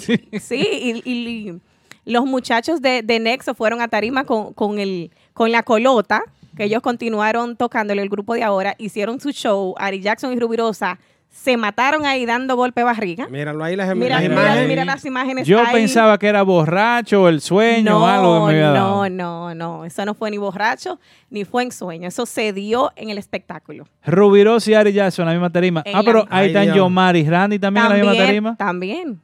Sí, 0.40 1.02
y, 1.04 1.10
y 1.10 1.60
los 2.04 2.24
muchachos 2.26 2.80
de, 2.80 3.02
de 3.02 3.18
Nexo 3.18 3.54
fueron 3.54 3.80
a 3.80 3.88
tarima 3.88 4.22
con, 4.24 4.52
con, 4.54 4.78
el, 4.78 5.10
con 5.32 5.50
la 5.50 5.64
colota, 5.64 6.22
que 6.60 6.66
ellos 6.66 6.82
continuaron 6.82 7.56
tocándole 7.56 8.02
el 8.02 8.10
grupo 8.10 8.34
de 8.34 8.42
ahora, 8.42 8.74
hicieron 8.76 9.18
su 9.18 9.30
show, 9.30 9.74
Ari 9.78 10.00
Jackson 10.02 10.30
y 10.34 10.38
Rubirosa 10.38 10.98
se 11.30 11.56
mataron 11.56 12.04
ahí 12.04 12.26
dando 12.26 12.54
golpe 12.54 12.82
barriga. 12.82 13.28
Míralo 13.28 13.64
ahí 13.64 13.76
las, 13.76 13.94
Mira, 13.96 14.16
las 14.20 14.22
mira, 14.28 14.34
imágenes. 14.42 14.68
mira 14.68 14.84
las 14.84 15.04
imágenes 15.06 15.46
Yo 15.46 15.60
ahí. 15.60 15.72
pensaba 15.72 16.18
que 16.18 16.26
era 16.26 16.42
borracho, 16.42 17.28
el 17.28 17.40
sueño 17.40 18.02
o 18.02 18.06
algo 18.06 18.46
que 18.48 18.52
me 18.52 18.58
había 18.64 18.72
dado. 18.72 19.08
no, 19.08 19.08
no, 19.08 19.54
no. 19.54 19.84
Eso 19.86 20.04
no 20.04 20.12
fue 20.12 20.30
ni 20.30 20.36
borracho 20.38 20.98
ni 21.30 21.44
fue 21.46 21.62
en 21.62 21.72
sueño. 21.72 22.08
Eso 22.08 22.26
se 22.26 22.52
dio 22.52 22.92
en 22.96 23.08
el 23.08 23.16
espectáculo. 23.16 23.86
Rubirosa 24.04 24.70
y 24.72 24.74
Ari 24.74 24.92
Jackson 24.92 25.24
la 25.24 25.32
misma 25.32 25.48
tarima. 25.50 25.82
En 25.86 25.96
Ah, 25.96 26.02
pero 26.04 26.26
ahí 26.28 26.48
están. 26.48 26.74
Yomar 26.74 27.16
y 27.16 27.22
Randy 27.26 27.58
también, 27.58 27.86
en 27.86 27.90
la 27.92 27.96
misma 27.96 28.16
tarima. 28.16 28.56
También. 28.56 29.20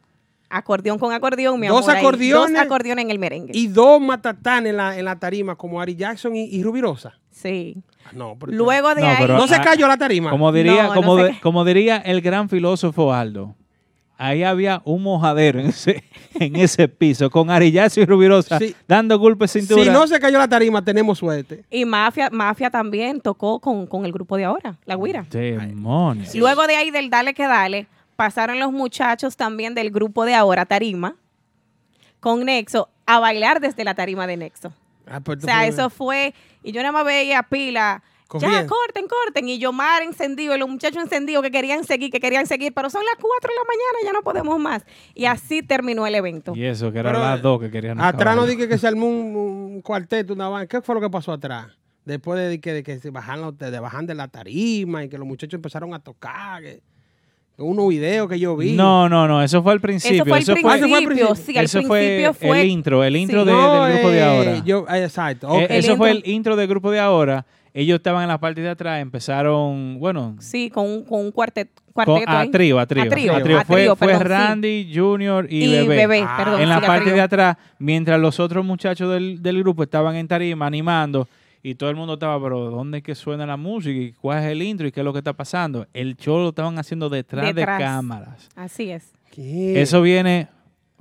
Acordeón 0.48 0.96
con 1.00 1.12
acordeón, 1.12 1.58
mi 1.58 1.66
Dos 1.66 1.82
amor. 1.82 1.90
ahí. 1.96 1.98
acordeones. 1.98 2.52
Dos 2.52 2.60
acordeones 2.62 3.04
en 3.04 3.10
el 3.10 3.18
merengue. 3.18 3.50
Y 3.52 3.66
dos 3.66 4.00
matatanes 4.00 4.70
en 4.70 4.76
la, 4.76 4.96
en 4.96 5.04
la 5.04 5.18
tarima, 5.18 5.56
como 5.56 5.80
Ari 5.80 5.96
Jackson 5.96 6.36
y, 6.36 6.44
y 6.44 6.62
Rubirosa. 6.62 7.18
Sí. 7.36 7.76
No, 8.12 8.36
pero- 8.38 8.52
Luego 8.52 8.94
de 8.94 9.00
No, 9.02 9.08
ahí. 9.08 9.16
pero- 9.18 9.36
no 9.36 9.46
se 9.48 9.56
ah, 9.56 9.60
cayó 9.62 9.86
la 9.88 9.96
tarima. 9.96 10.30
Como 10.30 10.52
diría, 10.52 10.84
No, 10.84 10.94
no 10.94 10.94
como, 11.42 11.64
de- 11.64 11.74
diría 11.74 11.96
el 11.98 12.20
gran 12.20 12.48
filósofo 12.48 13.12
Aldo, 13.12 13.54
ahí 14.16 14.44
había 14.44 14.80
un 14.84 15.02
mojadero 15.02 15.58
en 15.60 15.66
ese, 15.66 16.04
en 16.34 16.54
ese 16.56 16.86
piso, 16.88 17.28
con 17.30 17.50
Ari 17.50 17.72
Jackson 17.72 18.04
y 18.04 18.06
Rubirosa 18.06 18.58
Sí. 18.58 18.74
dando 18.86 19.18
golpes 19.18 19.50
cintura. 19.52 19.82
Si 19.82 19.90
no 19.90 20.06
se 20.06 20.20
cayó 20.20 20.38
la 20.38 20.46
tarima, 20.48 20.84
tenemos 20.84 21.18
suerte. 21.18 21.64
Y 21.68 21.84
Mafia, 21.84 22.30
Mafia 22.30 22.70
también 22.70 23.20
tocó 23.20 23.58
con, 23.60 23.86
con 23.88 24.06
el 24.06 24.12
grupo 24.12 24.36
de 24.36 24.44
ahora, 24.44 24.76
La 24.84 24.96
Guira. 24.96 25.26
Demonios. 25.28 26.34
Luego 26.36 26.66
de 26.68 26.76
ahí 26.76 26.90
del 26.92 27.10
Dale 27.10 27.34
que 27.34 27.46
Dale, 27.46 27.88
pasaron 28.14 28.58
los 28.60 28.70
muchachos 28.72 29.36
también 29.36 29.74
del 29.74 29.90
grupo 29.90 30.24
de 30.24 30.34
ahora, 30.34 30.64
Tarima, 30.64 31.16
con 32.20 32.44
Nexo, 32.44 32.88
a 33.04 33.18
bailar 33.20 33.60
desde 33.60 33.84
la 33.84 33.94
tarima 33.94 34.26
de 34.26 34.36
Nexo. 34.36 34.72
Ah, 35.06 35.20
pues 35.20 35.38
O 35.38 35.40
sea, 35.42 35.66
eso 35.66 35.88
fue, 35.90 36.34
y 36.62 36.72
yo 36.72 36.80
nada 36.82 36.92
más 36.92 37.04
veía 37.04 37.42
pila. 37.44 38.02
Ya, 38.40 38.66
corten, 38.66 39.06
corten. 39.06 39.48
Y 39.48 39.58
Yomar 39.58 40.02
encendido, 40.02 40.56
y 40.56 40.58
los 40.58 40.68
muchachos 40.68 41.00
encendidos 41.00 41.44
que 41.44 41.52
querían 41.52 41.84
seguir, 41.84 42.10
que 42.10 42.18
querían 42.18 42.44
seguir, 42.46 42.74
pero 42.74 42.90
son 42.90 43.04
las 43.04 43.14
4 43.14 43.48
de 43.48 43.54
la 43.54 43.62
mañana, 43.62 43.98
ya 44.04 44.12
no 44.12 44.22
podemos 44.24 44.58
más. 44.58 44.84
Y 45.14 45.26
así 45.26 45.62
terminó 45.62 46.06
el 46.08 46.14
evento. 46.16 46.52
Y 46.56 46.64
eso, 46.64 46.90
que 46.90 46.98
eran 46.98 47.12
las 47.20 47.40
dos 47.40 47.60
que 47.60 47.70
querían 47.70 48.00
Atrás 48.00 48.34
no 48.34 48.44
dije 48.46 48.68
que 48.68 48.78
se 48.78 48.88
armó 48.88 49.06
un, 49.06 49.36
un 49.36 49.80
cuarteto, 49.80 50.32
una 50.32 50.48
vaina. 50.48 50.66
¿Qué 50.66 50.80
fue 50.82 50.96
lo 50.96 51.00
que 51.00 51.08
pasó 51.08 51.32
atrás? 51.32 51.68
Después 52.04 52.38
de 52.48 52.60
que, 52.60 52.72
de 52.72 52.82
que 52.82 52.98
se 52.98 53.10
bajan, 53.10 53.40
los- 53.42 53.56
de, 53.58 53.78
bajan 53.78 54.06
de 54.06 54.14
la 54.16 54.26
tarima 54.26 55.04
y 55.04 55.08
que 55.08 55.18
los 55.18 55.26
muchachos 55.26 55.54
empezaron 55.58 55.94
a 55.94 56.00
tocar. 56.00 56.62
Que, 56.62 56.82
que 57.56 57.62
unos 57.62 57.88
videos 57.88 58.28
que 58.28 58.38
yo 58.38 58.56
vi. 58.56 58.72
No, 58.72 59.08
no, 59.08 59.26
no, 59.26 59.42
eso 59.42 59.62
fue 59.62 59.72
al 59.72 59.80
principio. 59.80 60.16
Eso 60.16 60.24
fue 60.26 60.36
al 60.36 60.42
eso 60.42 60.52
principio, 60.52 60.68
Ah, 61.30 61.34
fue 61.34 61.36
sí, 61.36 61.58
al 61.58 61.64
eso 61.64 61.78
principio 61.78 62.34
fue. 62.34 62.60
el 62.62 62.68
intro, 62.68 63.02
el 63.04 63.16
intro 63.16 63.40
Sí. 63.42 63.46
de- 63.46 63.52
No, 63.52 63.84
del 63.84 63.92
grupo 63.94 64.10
de 64.10 64.18
eh, 64.18 64.22
ahora. 64.22 64.62
yo- 64.64 64.86
eh, 64.88 65.04
exacto. 65.04 65.58
Eh, 65.60 65.66
eso 65.70 65.96
fue 65.96 66.10
el 66.10 66.22
intro. 66.26 66.54
del 66.56 66.68
grupo 66.68 66.90
de 66.90 67.00
ahora. 67.00 67.46
Ellos 67.72 67.96
estaban 67.96 68.22
en 68.22 68.28
la 68.28 68.38
parte 68.38 68.62
de 68.62 68.70
atrás, 68.70 69.02
empezaron, 69.02 69.98
bueno, 69.98 70.34
Sí, 70.38 70.70
con 70.70 70.86
un, 70.86 71.04
con 71.04 71.20
un 71.20 71.30
cuartet, 71.30 71.68
con, 71.92 72.04
cuarteto 72.06 72.30
a 72.30 72.50
trío, 72.50 72.78
a 72.78 72.86
trío. 72.86 73.02
A 73.02 73.08
trío, 73.08 73.34
a 73.34 73.42
trío. 73.42 73.58
a 73.58 73.64
Fue, 73.66 73.76
trío, 73.82 73.96
fue 73.96 74.08
perdón, 74.08 74.22
sí. 74.22 74.28
Randy, 74.32 74.92
Junior 74.94 75.46
y, 75.50 75.64
Y 75.64 75.70
Bebé. 75.72 75.96
Bebé, 75.96 76.22
Ah. 76.26 76.34
perdón. 76.38 76.60
en 76.62 76.68
la 76.70 76.80
parte 76.80 77.10
de 77.10 77.20
atrás, 77.20 77.56
mientras 77.78 78.18
los 78.18 78.40
otros 78.40 78.64
muchachos 78.64 79.12
del, 79.12 79.42
del 79.42 79.58
grupo 79.58 79.82
estaban 79.82 80.16
en 80.16 80.26
tarima 80.26 80.66
animando 80.66 81.28
y 81.70 81.74
todo 81.74 81.90
el 81.90 81.96
mundo 81.96 82.14
estaba, 82.14 82.40
pero 82.42 82.70
¿dónde 82.70 82.98
es 82.98 83.04
que 83.04 83.14
suena 83.14 83.44
la 83.46 83.56
música? 83.56 83.98
¿Y 83.98 84.12
cuál 84.12 84.38
es 84.44 84.50
el 84.50 84.62
intro? 84.62 84.86
¿Y 84.86 84.92
qué 84.92 85.00
es 85.00 85.04
lo 85.04 85.12
que 85.12 85.18
está 85.18 85.32
pasando? 85.32 85.86
El 85.92 86.16
show 86.16 86.38
lo 86.38 86.50
estaban 86.50 86.78
haciendo 86.78 87.08
detrás, 87.08 87.54
Detrás. 87.54 87.78
de 87.78 87.84
cámaras. 87.84 88.48
Así 88.54 88.90
es. 88.90 89.12
¿Qué? 89.32 89.80
Eso 89.82 90.00
viene 90.02 90.48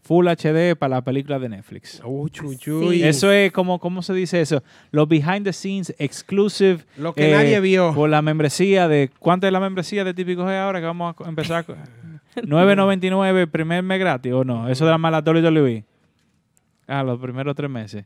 Full 0.02 0.28
HD 0.28 0.76
para 0.76 0.96
la 0.98 1.02
película 1.04 1.40
de 1.40 1.50
Netflix. 1.50 2.02
Chuy. 2.32 3.02
Eso 3.04 3.32
es 3.32 3.52
como, 3.52 3.80
¿cómo 3.80 4.02
se 4.02 4.14
dice 4.14 4.40
eso? 4.42 4.62
Los 4.92 5.08
behind 5.08 5.44
the 5.46 5.54
scenes 5.54 5.96
exclusive. 5.98 6.80
eh, 6.82 6.86
Lo 7.02 7.14
que 7.14 7.32
nadie 7.32 7.60
vio. 7.60 7.94
Por 7.94 8.10
la 8.10 8.22
membresía 8.22 8.88
de. 8.88 9.10
¿Cuánto 9.20 9.48
es 9.48 9.54
la 9.54 9.60
membresía 9.60 10.04
de 10.04 10.14
Típico 10.14 10.44
G 10.46 10.58
ahora? 10.60 10.80
Que 10.80 10.86
vamos 10.86 11.16
a 11.24 11.30
empezar. 11.30 11.66
con- 11.66 11.78
9.99 12.36 13.48
primer 13.50 13.82
mes 13.84 14.00
gratis 14.00 14.32
o 14.34 14.44
no? 14.44 14.68
Eso 14.70 14.86
de 14.86 14.92
la 14.92 14.98
mala 14.98 15.20
WWE. 15.26 15.84
Ah, 16.88 17.02
los 17.04 17.20
primeros 17.20 17.56
tres 17.56 17.70
meses. 17.70 18.06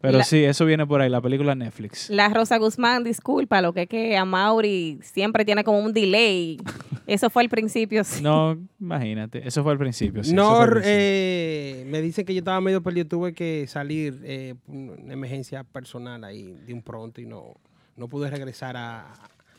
Pero 0.00 0.18
La- 0.18 0.24
sí, 0.24 0.44
eso 0.44 0.64
viene 0.66 0.86
por 0.86 1.00
ahí, 1.00 1.08
la 1.08 1.20
película 1.22 1.54
Netflix. 1.54 2.10
La 2.10 2.28
Rosa 2.28 2.58
Guzmán, 2.58 3.02
disculpa, 3.02 3.60
lo 3.62 3.72
que 3.72 3.82
es 3.82 3.88
que 3.88 4.16
a 4.16 4.24
Mauri 4.26 4.98
siempre 5.02 5.44
tiene 5.44 5.64
como 5.64 5.78
un 5.80 5.92
delay. 5.92 6.58
Eso 7.06 7.30
fue 7.30 7.42
al 7.44 7.48
principio. 7.48 8.02
sí. 8.04 8.20
No, 8.22 8.58
imagínate. 8.80 9.46
Eso 9.46 9.62
fue 9.62 9.72
al 9.72 9.78
principio. 9.78 10.24
sí, 10.24 10.34
no, 10.34 10.58
principio. 10.60 10.82
eh, 10.84 11.84
me 11.88 12.00
dicen 12.02 12.26
que 12.26 12.34
yo 12.34 12.40
estaba 12.40 12.60
medio 12.60 12.82
perdido. 12.82 13.06
Tuve 13.06 13.32
que 13.32 13.66
salir, 13.68 14.20
eh, 14.24 14.54
una 14.66 15.12
emergencia 15.12 15.62
personal 15.64 16.24
ahí 16.24 16.56
de 16.66 16.74
un 16.74 16.82
pronto 16.82 17.20
y 17.20 17.26
no, 17.26 17.54
no 17.96 18.08
pude 18.08 18.28
regresar 18.28 18.76
a, 18.76 19.06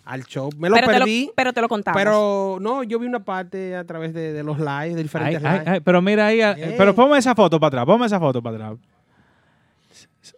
al 0.03 0.23
show. 0.25 0.49
Me 0.57 0.67
lo 0.69 0.75
pero, 0.75 0.87
te 0.87 0.93
perdí. 0.93 1.25
lo, 1.27 1.33
pero 1.35 1.53
te 1.53 1.61
lo 1.61 1.69
contamos. 1.69 1.97
Pero 1.97 2.57
no, 2.61 2.83
yo 2.83 2.99
vi 2.99 3.07
una 3.07 3.23
parte 3.23 3.75
a 3.77 3.85
través 3.85 4.13
de, 4.13 4.33
de 4.33 4.43
los 4.43 4.59
lives, 4.59 4.95
de 4.95 5.03
diferentes 5.03 5.41
ay, 5.43 5.51
lives. 5.59 5.67
ay, 5.67 5.79
pero 5.79 6.01
mira 6.01 6.27
ahí, 6.27 6.41
Eh. 6.41 6.75
pero 6.77 6.93
ponme 6.93 7.17
esa 7.17 7.33
foto 7.33 7.59
para 7.59 7.67
atrás, 7.69 7.85
ponme 7.85 8.05
esa 8.05 8.19
foto 8.19 8.41
para 8.41 8.55
atrás. 8.57 8.77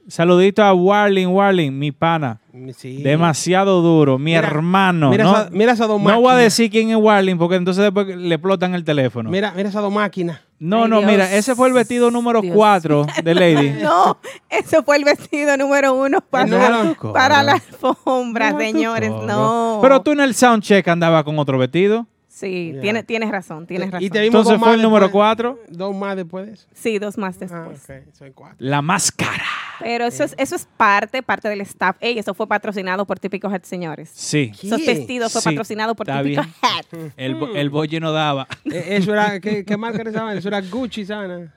Saludito 0.10 0.64
a 0.64 0.74
Warling, 0.74 1.28
Warling, 1.28 1.72
mi 1.78 1.92
pana. 1.92 2.40
Sí. 2.76 3.02
Demasiado 3.04 3.82
duro, 3.82 4.18
mi 4.18 4.32
Mira, 4.32 4.40
hermano. 4.48 5.12
Mira, 5.12 5.24
no, 5.24 5.32
esa, 5.32 5.50
mira 5.52 5.72
esas 5.74 5.88
dos 5.88 6.02
no 6.02 6.20
voy 6.22 6.34
a 6.34 6.36
decir 6.36 6.70
quién 6.70 6.90
es 6.90 6.98
Warling 6.98 7.38
porque 7.38 7.56
entonces 7.56 7.84
después 7.84 8.08
le 8.18 8.36
explotan 8.36 8.74
el 8.76 8.84
teléfono. 8.84 9.30
Mira, 9.30 9.54
mira 9.56 9.70
esas 9.70 9.82
dos 9.82 9.94
máquinas. 9.94 10.42
no, 10.60 10.84
Ay, 10.84 10.90
no, 10.90 10.98
Dios. 11.00 11.12
mira, 11.12 11.34
ese 11.36 11.56
fue 11.56 11.68
el 11.70 11.74
vestido 11.74 12.12
número 12.12 12.42
Dios. 12.42 12.54
4 12.56 13.06
de 13.24 13.36
Lady. 13.36 13.70
No, 13.84 14.18
ese 14.50 14.82
fue 14.84 14.98
el 14.98 15.06
vestido 15.06 15.56
número 15.58 15.94
uno 15.94 16.20
para, 16.22 16.46
número- 16.48 17.14
para 17.14 17.44
la 17.44 17.54
alfombra, 17.54 18.52
tu 18.54 18.60
señores. 18.60 19.12
No. 19.12 19.80
Pero 19.82 20.02
tú 20.02 20.12
en 20.12 20.20
el 20.22 20.34
soundcheck 20.36 20.88
andaba 20.88 21.24
con 21.24 21.38
otro 21.40 21.58
vestido. 21.58 22.08
Sí, 22.40 22.72
Ya. 22.76 22.82
tienes, 22.82 23.06
tienes 23.06 23.30
razón, 23.32 23.68
tienes 23.68 23.92
razón. 23.92 24.04
Y 24.06 24.10
te 24.10 24.22
vimos 24.22 24.40
Entonces 24.40 24.60
fue 24.60 24.68
más 24.70 24.76
el 24.78 24.82
número 24.82 25.06
después. 25.08 25.22
4, 25.22 25.60
Dos 25.70 25.96
más 25.96 26.16
después 26.16 26.46
de 26.48 26.54
eso. 26.54 26.68
Sí, 26.74 26.98
dos 27.00 27.18
más 27.18 27.36
Ah, 27.36 27.40
después. 27.68 27.84
ok, 28.08 28.14
son 28.16 28.32
cuatro. 28.34 28.56
la 28.60 28.82
máscara. 28.82 29.44
Pero 29.82 30.06
eso 30.06 30.24
es, 30.24 30.36
eso 30.38 30.56
es 30.56 30.68
parte, 30.78 31.22
parte 31.22 31.50
del 31.50 31.62
staff. 31.62 31.98
Ey, 32.00 32.18
eso 32.18 32.34
fue 32.34 32.48
patrocinado 32.48 33.06
por 33.06 33.20
Típico 33.20 33.50
Head, 33.54 33.64
señores. 33.64 34.10
Sí, 34.14 34.52
Esos 34.64 34.86
vestidos 34.86 35.32
fue 35.34 35.42
Sí, 35.42 35.50
patrocinado 35.50 35.96
por 35.96 36.08
Típico. 36.08 36.42
Head. 36.42 37.12
el, 37.18 37.36
bo- 37.36 37.56
el 37.56 37.70
bolle 37.70 38.00
no 38.00 38.12
daba. 38.12 38.48
Eh, 38.66 38.98
Eso 38.98 39.12
era, 39.14 39.40
¿qué, 39.40 39.66
qué 39.66 39.76
marca 39.78 40.00
era 40.02 40.10
esa? 40.12 40.34
Eso 40.34 40.48
era 40.48 40.62
Gucci, 40.62 41.06
¿sabes? 41.06 41.50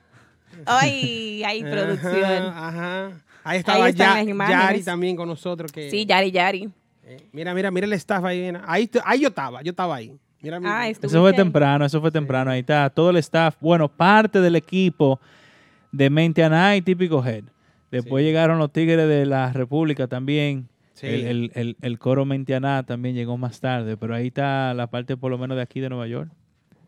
Ay, 0.65 1.43
hay 1.43 1.63
producción. 1.63 2.23
Ajá, 2.23 2.67
ajá. 3.07 3.11
Ahí 3.43 3.59
estaba 3.59 3.89
están 3.89 4.07
Ya- 4.15 4.15
las 4.21 4.27
imágenes. 4.27 4.61
Yari 4.63 4.83
también 4.83 5.15
con 5.15 5.27
nosotros. 5.27 5.71
Que, 5.71 5.89
Sí, 5.91 6.05
Yari 6.05 6.31
Yari. 6.31 6.69
eh, 7.05 7.27
mira, 7.33 7.53
mira, 7.53 7.71
mira 7.71 7.85
el 7.85 7.93
staff 7.93 8.23
ahí. 8.23 8.51
Ahí, 8.65 8.89
ahí 9.03 9.19
yo 9.19 9.27
estaba, 9.29 9.61
yo 9.61 9.71
estaba 9.71 9.95
ahí. 9.95 10.17
Mira, 10.43 10.59
mira. 10.59 10.81
Ah, 10.81 10.87
Eso 10.89 11.21
fue 11.21 11.33
temprano, 11.33 11.85
eso 11.85 11.99
fue 12.01 12.11
temprano. 12.11 12.51
Ahí 12.51 12.59
está 12.59 12.89
todo 12.89 13.09
el 13.09 13.17
staff. 13.17 13.55
Bueno, 13.59 13.87
parte 13.87 14.41
del 14.41 14.55
equipo 14.55 15.19
de 15.91 16.09
Mentiana 16.09 16.75
y 16.75 16.81
Típico 16.81 17.25
Head. 17.25 17.45
Después 17.89 18.21
Sí. 18.21 18.27
llegaron 18.27 18.59
los 18.59 18.71
Tigres 18.71 19.07
de 19.07 19.25
la 19.25 19.51
República 19.53 20.07
también. 20.07 20.67
Sí. 20.93 21.07
El, 21.07 21.25
el- 21.25 21.51
el- 21.55 21.77
el 21.81 21.97
coro 21.99 22.25
Mentiana 22.25 22.83
también 22.83 23.15
llegó 23.15 23.37
más 23.37 23.59
tarde, 23.59 23.97
pero 23.97 24.13
ahí 24.15 24.27
está 24.27 24.73
la 24.73 24.87
parte 24.87 25.15
por 25.17 25.31
lo 25.31 25.37
menos 25.37 25.55
de 25.57 25.63
aquí 25.63 25.79
de 25.79 25.89
Nueva 25.89 26.07
York. 26.07 26.29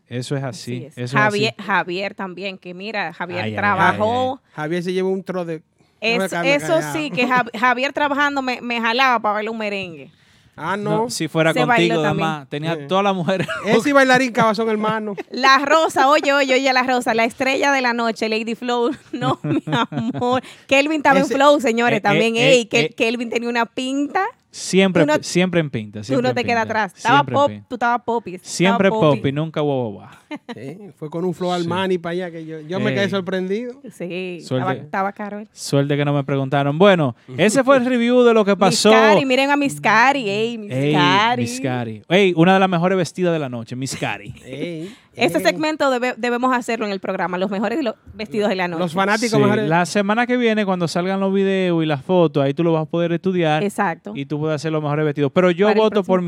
Eso 0.08 0.36
es 0.36 0.44
así. 0.44 0.76
Así 0.76 0.84
es. 0.86 0.92
Eso 0.98 1.16
es 1.16 1.22
Javier, 1.22 1.54
así. 1.58 1.66
Javier 1.66 2.14
también, 2.14 2.58
que 2.58 2.74
mira, 2.74 3.12
Javier 3.12 3.40
Ay, 3.40 3.50
ay, 3.50 3.56
trabajó. 3.56 4.40
Javier 4.52 4.82
se 4.82 4.92
llevó 4.92 5.10
un 5.10 5.24
tro 5.24 5.44
de. 5.44 5.62
Es- 6.00 6.30
carne 6.30 6.54
eso 6.54 6.74
callado. 6.74 6.92
sí, 6.92 7.10
que 7.10 7.26
Jav- 7.26 7.50
Javier 7.58 7.92
trabajando 7.92 8.42
me, 8.42 8.60
me 8.60 8.80
jalaba 8.80 9.18
para 9.18 9.34
bailar 9.36 9.50
un 9.52 9.58
merengue. 9.58 10.10
Ah, 10.56 10.76
No, 10.76 11.02
no. 11.04 11.10
si 11.10 11.28
fuera 11.28 11.52
Se 11.52 11.60
contigo, 11.66 12.14
más. 12.14 12.48
Tenía 12.48 12.74
Sí. 12.76 12.82
todas 12.88 13.04
las 13.04 13.14
mujeres. 13.14 13.46
Ese 13.66 13.90
y 13.90 13.92
bailarín 13.92 14.32
Cava 14.32 14.54
son 14.54 14.68
hermanos. 14.70 15.16
La 15.30 15.58
Rosa, 15.58 16.08
oye, 16.08 16.32
oye, 16.32 16.54
oye, 16.54 16.72
la 16.72 16.82
Rosa, 16.82 17.12
la 17.14 17.24
estrella 17.24 17.72
de 17.72 17.80
la 17.82 17.92
noche, 17.92 18.28
Lady 18.28 18.54
Flow. 18.54 18.90
No, 19.12 19.38
mi 19.42 19.62
amor. 19.90 20.42
Kelvin 20.66 20.98
estaba 20.98 21.20
en 21.20 21.26
Flow, 21.26 21.60
señores, 21.60 21.98
Eh, 21.98 22.00
también. 22.00 22.36
eh, 22.36 22.50
Ey, 22.52 22.60
eh, 22.62 22.68
que 22.68 22.80
eh. 22.80 22.90
Kelvin 22.96 23.30
tenía 23.30 23.48
una 23.48 23.66
pinta. 23.66 24.24
Siempre, 24.50 25.02
Tú 25.04 25.06
no- 25.12 25.22
siempre 25.22 25.60
en 25.60 25.68
pinta. 25.68 26.00
Tú 26.00 26.04
siempre 26.04 26.22
no 26.22 26.28
en 26.30 26.34
te 26.34 26.44
quedas 26.44 26.64
atrás. 26.64 26.92
Estaba 26.96 27.22
pop, 27.24 27.52
tú 27.68 27.74
estabas 27.74 28.00
popis. 28.06 28.40
Siempre 28.42 28.88
Estaba 28.88 29.10
pop 29.12 29.26
y 29.26 29.32
nunca 29.32 29.60
boba. 29.60 30.10
Sí, 30.54 30.78
fue 30.96 31.08
con 31.10 31.24
un 31.24 31.32
flow 31.34 31.52
Armani 31.52 31.98
para 31.98 32.12
allá 32.12 32.30
que 32.30 32.44
yo, 32.44 32.60
yo 32.60 32.80
me 32.80 32.92
quedé 32.94 33.08
sorprendido. 33.08 33.80
Sí, 33.92 34.38
estaba, 34.40 34.72
estaba 34.74 35.12
caro 35.12 35.38
él. 35.38 35.48
Suerte 35.52 35.96
que 35.96 36.04
no 36.04 36.12
me 36.12 36.24
preguntaron. 36.24 36.78
Bueno, 36.78 37.14
ese 37.36 37.62
fue 37.62 37.76
el 37.76 37.86
review 37.86 38.22
de 38.22 38.34
lo 38.34 38.44
que 38.44 38.56
pasó. 38.56 38.88
Miss 38.90 38.98
Cari, 38.98 39.24
miren 39.24 39.50
a 39.50 39.56
Miss 39.56 39.80
Cari, 39.80 40.28
ey, 40.28 40.58
Miss 40.58 40.72
Ey, 40.72 40.92
Cari. 40.92 41.42
Miss 41.42 41.60
Cari. 41.60 42.02
Ey, 42.08 42.32
una 42.36 42.54
de 42.54 42.60
las 42.60 42.68
mejores 42.68 42.96
vestidas 42.98 43.32
de 43.32 43.38
la 43.38 43.48
noche, 43.48 43.76
Miss 43.76 43.96
Cari. 43.96 44.34
Ey, 44.44 44.94
Ese 45.14 45.38
ey. 45.38 45.44
segmento 45.44 45.90
debe- 45.90 46.14
debemos 46.16 46.54
hacerlo 46.54 46.86
en 46.86 46.92
el 46.92 47.00
programa, 47.00 47.38
los 47.38 47.50
mejores 47.50 47.78
vestidos 48.14 48.48
de 48.48 48.56
la 48.56 48.68
noche. 48.68 48.80
Los 48.80 48.92
fanáticos 48.94 49.30
Sí, 49.38 49.38
mejores. 49.38 49.68
La 49.68 49.86
semana 49.86 50.26
que 50.26 50.36
viene, 50.36 50.64
cuando 50.66 50.88
salgan 50.88 51.20
los 51.20 51.32
videos 51.32 51.82
y 51.82 51.86
las 51.86 52.02
fotos, 52.02 52.42
ahí 52.44 52.52
tú 52.52 52.62
lo 52.64 52.72
vas 52.72 52.82
a 52.82 52.86
poder 52.86 53.12
estudiar 53.12 53.62
Exacto. 53.62 54.12
y 54.14 54.26
tú 54.26 54.38
puedes 54.38 54.56
hacer 54.56 54.72
los 54.72 54.82
mejores 54.82 55.04
vestidos. 55.04 55.30
Pero 55.34 55.50
yo 55.50 55.66
Para 55.68 55.80
voto 55.80 56.02
por 56.02 56.20
programa. 56.20 56.26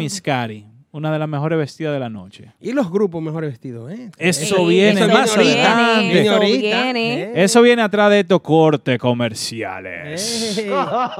Una 0.98 1.12
de 1.12 1.18
las 1.20 1.28
mejores 1.28 1.56
vestidas 1.56 1.92
de 1.92 2.00
la 2.00 2.08
noche. 2.08 2.50
Y 2.60 2.72
los 2.72 2.90
grupos 2.90 3.22
mejores 3.22 3.50
vestidos, 3.50 3.92
¿eh? 3.92 4.10
Eso 4.18 4.66
viene 4.66 5.02
eso 5.02 5.12
más 5.12 5.36
viene, 5.36 5.62
adelante. 5.62 6.20
eso 6.22 6.40
viene. 6.40 7.22
¿eh? 7.22 7.32
Eso 7.36 7.62
viene 7.62 7.82
atrás 7.82 8.10
de 8.10 8.18
estos 8.18 8.40
cortes 8.40 8.98
comerciales. 8.98 10.60
Caoba 10.66 11.14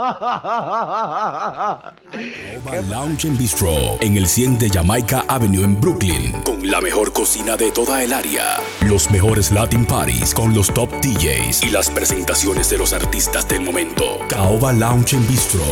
Lounge 2.91 3.29
and 3.29 3.39
Bistro 3.39 3.70
en 4.01 4.16
el 4.16 4.26
100 4.26 4.59
de 4.59 4.68
Jamaica 4.68 5.24
Avenue 5.29 5.62
en 5.62 5.81
Brooklyn 5.81 6.33
con 6.43 6.68
la 6.68 6.81
mejor 6.81 7.12
cocina 7.12 7.57
de 7.57 7.70
toda 7.70 8.03
el 8.03 8.12
área, 8.12 8.57
los 8.89 9.09
mejores 9.12 9.53
Latin 9.53 9.87
parties 9.87 10.35
con 10.35 10.55
los 10.55 10.74
top 10.74 10.91
DJs 11.03 11.62
y 11.62 11.70
las 11.70 11.89
presentaciones 11.89 12.68
de 12.68 12.79
los 12.79 12.93
artistas 12.93 13.47
del 13.47 13.61
momento. 13.61 14.18
Caoba 14.29 14.72
Lounge 14.72 15.14
and 15.14 15.29
Bistro 15.29 15.62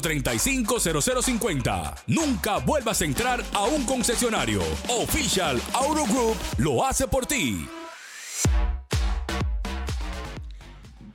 718-835-0050. 0.00 1.94
Nunca 2.06 2.58
vuelvas 2.58 3.00
a 3.02 3.04
entrar 3.04 3.40
a 3.52 3.64
un 3.64 3.84
concesionario. 3.84 4.60
Official 4.88 5.60
Auto 5.74 6.04
Group 6.06 6.36
lo 6.58 6.84
hace 6.84 7.06
por 7.08 7.26
ti. 7.26 7.66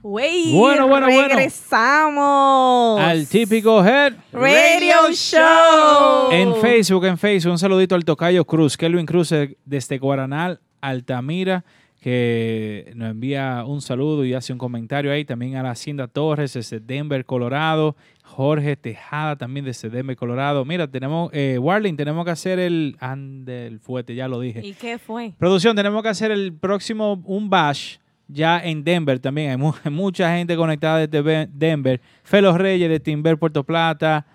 Wey, 0.06 0.52
Bueno, 0.54 0.88
bueno, 0.90 1.08
bueno. 1.08 1.30
regresamos. 1.36 3.00
Al 3.00 3.26
típico 3.28 3.84
head. 3.86 4.14
Radio 4.34 5.12
Show. 5.14 6.30
En 6.32 6.56
Facebook, 6.58 7.06
en 7.06 7.18
Facebook, 7.18 7.54
un 7.54 7.58
saludito 7.58 7.96
al 7.96 8.04
Tocayo 8.04 8.44
Cruz, 8.44 8.76
Kelvin 8.76 9.06
Cruz 9.06 9.34
desde 9.64 9.98
Guaranal, 10.00 10.60
Altamira, 10.82 11.64
que 12.02 12.92
nos 12.96 13.12
envía 13.12 13.64
un 13.66 13.82
saludo 13.82 14.26
y 14.26 14.34
hace 14.34 14.52
un 14.52 14.60
comentario 14.60 15.10
ahí. 15.10 15.24
También 15.24 15.56
a 15.56 15.64
la 15.64 15.72
Hacienda 15.72 16.10
Torres 16.10 16.52
desde 16.52 16.82
Denver, 16.82 17.26
Colorado. 17.26 17.96
Jorge 18.36 18.76
Tejada 18.76 19.36
también 19.36 19.66
desde 19.66 19.90
Denver, 19.90 20.16
Colorado. 20.16 20.66
Mira, 20.66 20.88
tenemos, 20.88 21.30
eh, 21.34 21.58
Warling, 21.60 21.96
tenemos 21.96 22.26
que 22.26 22.32
hacer 22.32 22.58
el, 22.60 22.98
ande 23.00 23.68
el 23.68 23.80
fuete, 23.80 24.16
ya 24.16 24.28
lo 24.28 24.40
dije. 24.40 24.62
¿Y 24.66 24.74
qué 24.74 24.98
fue? 24.98 25.34
Producción, 25.38 25.76
tenemos 25.76 26.02
que 26.02 26.10
hacer 26.10 26.32
el 26.32 26.52
próximo, 26.54 27.22
un 27.26 27.50
bash 27.50 27.98
ya 28.28 28.60
en 28.64 28.84
Denver 28.84 29.20
también. 29.20 29.52
Hay, 29.52 29.58
mu- 29.58 29.74
hay 29.84 29.92
mucha 29.92 30.36
gente 30.36 30.56
conectada 30.56 31.06
desde 31.06 31.48
Denver. 31.54 32.02
Felos 32.24 32.58
Reyes 32.58 32.90
de 32.90 33.00
Timber, 33.00 33.38
Puerto 33.38 33.64
Plata. 33.64 34.26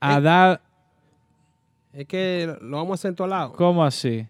Adal, 0.00 0.60
Es 1.92 2.06
que 2.06 2.56
lo 2.60 2.76
vamos 2.78 2.92
a 2.92 2.94
hacer 2.94 3.08
en 3.10 3.14
todos 3.14 3.30
lados. 3.30 3.52
¿cómo 3.56 3.84
así? 3.84 4.26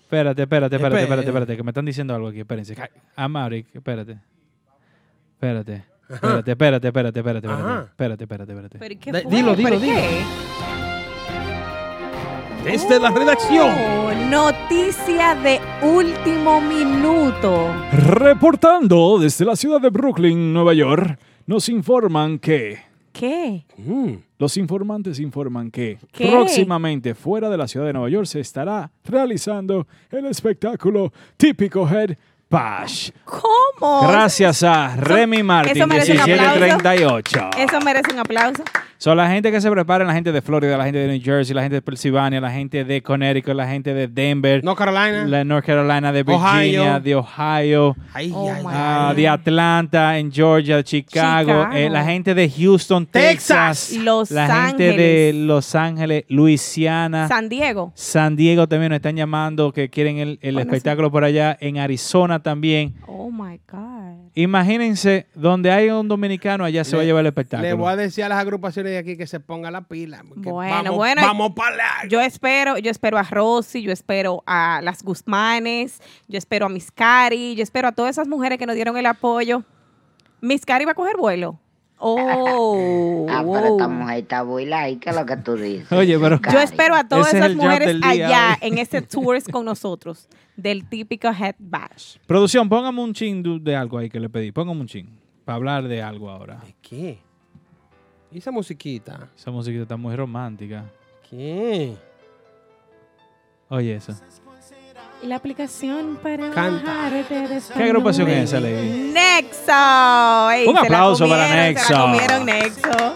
Espérate, 0.00 0.40
espérate, 0.42 0.76
espérate, 0.76 1.02
espérate, 1.02 1.26
espérate, 1.28 1.56
que 1.58 1.62
me 1.62 1.70
están 1.70 1.84
diciendo 1.84 2.14
algo 2.14 2.28
aquí. 2.28 2.40
Espérense. 2.40 2.74
Amaury, 3.14 3.66
espérate. 3.74 4.18
Espérate. 5.34 5.84
Espérate, 6.08 6.50
espérate, 6.52 6.86
espérate, 6.88 7.18
espérate, 7.20 7.46
espérate. 7.46 7.62
Ajá. 7.68 7.86
Espérate, 7.90 8.24
espérate, 8.24 8.52
espérate. 8.52 8.78
¿Pero 8.78 8.94
y 8.94 8.96
qué 8.96 9.12
De- 9.12 9.22
fue? 9.22 9.30
dilo, 9.30 9.54
dilo, 9.54 9.68
¿Pero 9.68 9.80
dilo. 9.80 9.94
qué? 9.96 10.24
Desde 12.64 13.00
la 13.00 13.10
redacción. 13.10 13.70
Oh, 13.70 14.10
noticia 14.30 15.34
de 15.36 15.60
último 15.86 16.60
minuto. 16.60 17.68
Reportando 17.92 19.18
desde 19.18 19.44
la 19.44 19.56
ciudad 19.56 19.80
de 19.80 19.90
Brooklyn, 19.90 20.52
Nueva 20.52 20.74
York, 20.74 21.18
nos 21.46 21.68
informan 21.68 22.38
que 22.38 22.78
¿Qué? 23.12 23.64
Mm. 23.78 24.12
Los 24.38 24.56
informantes 24.58 25.18
informan 25.18 25.70
que 25.72 25.98
¿Qué? 26.12 26.28
próximamente 26.30 27.14
fuera 27.14 27.48
de 27.50 27.56
la 27.56 27.66
ciudad 27.66 27.86
de 27.86 27.92
Nueva 27.94 28.08
York 28.10 28.26
se 28.26 28.38
estará 28.40 28.92
realizando 29.04 29.86
el 30.10 30.26
espectáculo 30.26 31.12
típico 31.36 31.88
Head 31.88 32.16
Bash. 32.50 33.10
¿Cómo? 33.24 34.08
Gracias 34.08 34.62
a 34.62 34.96
Remy 34.96 35.42
Martin, 35.42 35.76
eso 35.76 35.86
merece 35.86 36.12
un 36.12 36.20
aplauso. 36.20 36.60
1738. 36.60 37.50
Eso 37.58 37.80
merece 37.82 38.12
un 38.12 38.18
aplauso. 38.20 38.62
Son 39.00 39.16
la 39.16 39.28
gente 39.30 39.52
que 39.52 39.60
se 39.60 39.70
prepara, 39.70 40.04
la 40.04 40.12
gente 40.12 40.32
de 40.32 40.42
Florida, 40.42 40.76
la 40.76 40.82
gente 40.84 40.98
de 40.98 41.06
New 41.06 41.20
Jersey, 41.22 41.54
la 41.54 41.62
gente 41.62 41.76
de 41.76 41.82
Pennsylvania, 41.82 42.40
la 42.40 42.50
gente 42.50 42.84
de 42.84 43.00
Connecticut, 43.00 43.54
la 43.54 43.68
gente 43.68 43.94
de 43.94 44.08
Denver, 44.08 44.64
North 44.64 44.76
Carolina. 44.78 45.24
la 45.24 45.38
de 45.38 45.44
North 45.44 45.64
Carolina, 45.64 46.10
de 46.10 46.22
Virginia, 46.24 46.96
Ohio. 46.96 47.00
de 47.00 47.14
Ohio, 47.14 47.96
Ay, 48.12 48.32
Oh 48.34 48.50
ay, 48.52 48.64
ah, 48.66 49.12
de 49.14 49.28
Atlanta, 49.28 50.18
en 50.18 50.32
Georgia, 50.32 50.82
Chicago, 50.82 51.48
Chicago. 51.52 51.76
eh, 51.76 51.88
la 51.90 52.04
gente 52.04 52.34
de 52.34 52.50
Houston, 52.50 53.06
Texas, 53.06 53.88
Texas. 53.90 54.02
Los 54.02 54.32
la 54.32 54.66
gente 54.66 54.82
de 54.82 54.90
Ángeles. 55.28 55.34
Los 55.46 55.74
Ángeles, 55.76 56.24
Luisiana, 56.28 57.28
San 57.28 57.48
Diego. 57.48 57.92
San 57.94 58.34
Diego 58.34 58.66
también 58.66 58.90
nos 58.90 58.96
están 58.96 59.14
llamando 59.14 59.70
que 59.72 59.90
quieren 59.90 60.18
el, 60.18 60.40
el 60.42 60.54
Bueno, 60.54 60.68
espectáculo 60.72 61.12
por 61.12 61.22
allá, 61.22 61.56
en 61.60 61.78
Arizona 61.78 62.37
también. 62.42 62.94
Oh 63.06 63.30
my 63.30 63.60
God. 63.70 64.30
Imagínense, 64.34 65.26
donde 65.34 65.70
hay 65.70 65.90
un 65.90 66.08
dominicano, 66.08 66.64
allá 66.64 66.84
se 66.84 66.96
va 66.96 67.02
a 67.02 67.04
llevar 67.04 67.20
el 67.20 67.26
espectáculo. 67.28 67.68
Le 67.68 67.74
voy 67.74 67.90
a 67.90 67.96
decir 67.96 68.24
a 68.24 68.28
las 68.28 68.38
agrupaciones 68.38 68.92
de 68.92 68.98
aquí 68.98 69.16
que 69.16 69.26
se 69.26 69.40
pongan 69.40 69.72
la 69.72 69.82
pila. 69.82 70.22
Bueno, 70.24 70.70
vamos, 70.70 70.96
bueno. 70.96 71.22
Vamos 71.22 71.52
para 71.54 71.74
allá. 71.74 72.08
Yo 72.08 72.20
espero, 72.20 72.78
yo 72.78 72.90
espero 72.90 73.18
a 73.18 73.22
Rosy, 73.22 73.82
yo 73.82 73.92
espero 73.92 74.42
a 74.46 74.80
las 74.82 75.02
Guzmanes, 75.02 76.00
yo 76.28 76.38
espero 76.38 76.66
a 76.66 76.68
Miss 76.68 76.90
Cari, 76.90 77.54
yo 77.54 77.62
espero 77.62 77.88
a 77.88 77.92
todas 77.92 78.10
esas 78.10 78.28
mujeres 78.28 78.58
que 78.58 78.66
nos 78.66 78.74
dieron 78.74 78.96
el 78.96 79.06
apoyo. 79.06 79.62
Miss 80.40 80.64
Cari 80.64 80.84
va 80.84 80.92
a 80.92 80.94
coger 80.94 81.16
vuelo. 81.16 81.58
Oh, 82.00 83.26
Ah, 83.28 83.42
pero 83.44 83.66
esta 83.72 83.88
mujer 83.88 84.18
está 84.20 84.42
buila 84.42 84.88
y 84.88 84.96
¿qué 84.98 85.10
es 85.10 85.16
lo 85.16 85.26
que 85.26 85.36
tú 85.36 85.54
dices? 85.56 85.90
Oye, 85.92 86.18
pero- 86.18 86.40
Cari? 86.40 86.56
Yo 86.56 86.62
espero 86.62 86.94
a 86.94 87.06
todas 87.06 87.28
es 87.28 87.34
esas 87.34 87.54
mujeres 87.56 87.96
allá 88.02 88.56
hoy. 88.62 88.68
en 88.68 88.78
ese 88.78 89.02
tours 89.02 89.48
con 89.48 89.64
nosotros 89.64 90.28
del 90.56 90.88
típico 90.88 91.28
Head 91.28 91.56
Bash. 91.58 92.16
Producción, 92.26 92.68
póngame 92.68 93.02
un 93.02 93.12
chin 93.14 93.42
de 93.64 93.74
algo 93.76 93.98
ahí 93.98 94.08
que 94.08 94.20
le 94.20 94.28
pedí. 94.28 94.52
Póngame 94.52 94.80
un 94.80 94.86
chin. 94.86 95.08
Para 95.44 95.56
hablar 95.56 95.88
de 95.88 96.02
algo 96.02 96.30
ahora. 96.30 96.56
¿De 96.64 96.74
qué? 96.82 97.18
¿Y 98.30 98.38
esa 98.38 98.50
musiquita? 98.50 99.28
Esa 99.36 99.50
música 99.50 99.80
está 99.82 99.96
muy 99.96 100.14
romántica. 100.14 100.84
¿Qué? 101.28 101.96
Oye, 103.70 103.96
eso. 103.96 104.12
La 105.22 105.36
aplicación 105.36 106.16
para 106.22 106.50
Canta. 106.50 106.84
bajarte 106.94 107.48
de 107.48 107.60
¿Qué 107.74 107.82
agrupación 107.82 108.28
es 108.30 108.44
esa, 108.50 108.60
Lady? 108.60 109.12
Nexo. 109.12 110.50
Ey, 110.50 110.66
Un 110.68 110.78
aplauso 110.78 111.28
para 111.28 111.48
Se 111.48 111.54
Nexo. 111.56 111.92
la 111.92 112.00
comieron 112.02 112.46
Nexo. 112.46 113.14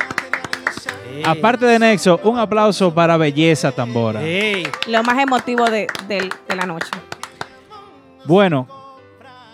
Ey. 1.15 1.23
Aparte 1.25 1.65
de 1.65 1.79
Nexo, 1.79 2.21
un 2.25 2.39
aplauso 2.39 2.93
para 2.93 3.17
Belleza 3.17 3.71
Tambora. 3.71 4.21
Ey. 4.23 4.67
Lo 4.89 5.03
más 5.05 5.17
emotivo 5.19 5.65
de, 5.67 5.87
la 6.49 6.67
noche. 6.67 6.91
Bueno, 8.25 8.67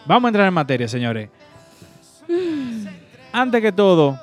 vamos 0.07 0.25
a 0.25 0.29
entrar 0.29 0.49
en 0.49 0.55
materia, 0.55 0.89
señores. 0.89 1.29
antes 3.33 3.61
que 3.61 3.73
todo, 3.73 4.19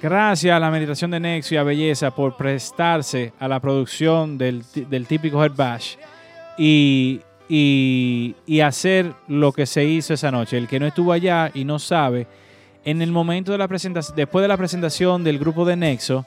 gracias 0.00 0.54
a 0.54 0.60
la 0.60 0.70
meditación 0.70 1.10
de 1.10 1.20
Nexo 1.20 1.54
y 1.54 1.56
a 1.56 1.62
Belleza 1.62 2.10
por 2.10 2.36
prestarse 2.36 3.32
a 3.40 3.48
la 3.48 3.60
producción 3.60 4.36
del, 4.36 4.62
del 4.74 5.06
típico 5.06 5.42
Head 5.42 5.52
Bash 5.56 5.96
y, 6.58 7.20
y- 7.48 8.34
y 8.46 8.60
hacer 8.60 9.12
lo 9.28 9.52
que 9.52 9.66
se 9.66 9.84
hizo 9.84 10.14
esa 10.14 10.30
noche. 10.30 10.56
El 10.58 10.68
que 10.68 10.80
no 10.80 10.86
estuvo 10.86 11.12
allá 11.12 11.50
y 11.54 11.64
no 11.64 11.78
sabe, 11.78 12.26
en 12.84 13.00
el 13.02 13.12
momento 13.12 13.52
de 13.52 13.58
la 13.58 13.68
presentación, 13.68 14.16
después 14.16 14.42
de 14.42 14.48
la 14.48 14.56
presentación 14.56 15.22
del 15.24 15.38
grupo 15.38 15.64
de 15.64 15.76
Nexo, 15.76 16.24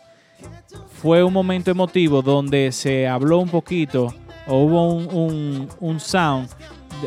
fue 1.01 1.23
un 1.23 1.33
momento 1.33 1.71
emotivo 1.71 2.21
donde 2.21 2.71
se 2.71 3.07
habló 3.07 3.39
un 3.39 3.49
poquito, 3.49 4.13
o 4.47 4.59
hubo 4.63 4.93
un, 4.93 5.07
un- 5.13 5.69
un 5.79 5.99
sound, 5.99 6.49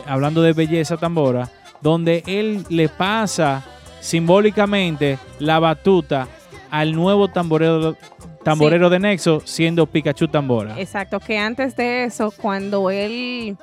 hablando 0.07 0.43
de 0.43 0.53
belleza 0.53 0.97
tambora, 0.97 1.51
donde 1.81 2.23
él 2.27 2.65
le 2.69 2.89
pasa 2.89 3.65
simbólicamente 4.01 5.19
la 5.39 5.59
batuta 5.59 6.29
al 6.71 6.93
nuevo 6.93 7.29
tamborero, 7.29 7.97
tamborero 8.45 8.89
de 8.91 8.99
Nexo, 8.99 9.41
siendo 9.45 9.87
Pikachu 9.87 10.29
Tambora. 10.29 10.79
Exacto, 10.81 11.21
que 11.21 11.39
antes 11.39 11.77
de 11.77 12.05
eso, 12.05 12.31
cuando 12.41 12.91
él, 12.91 13.57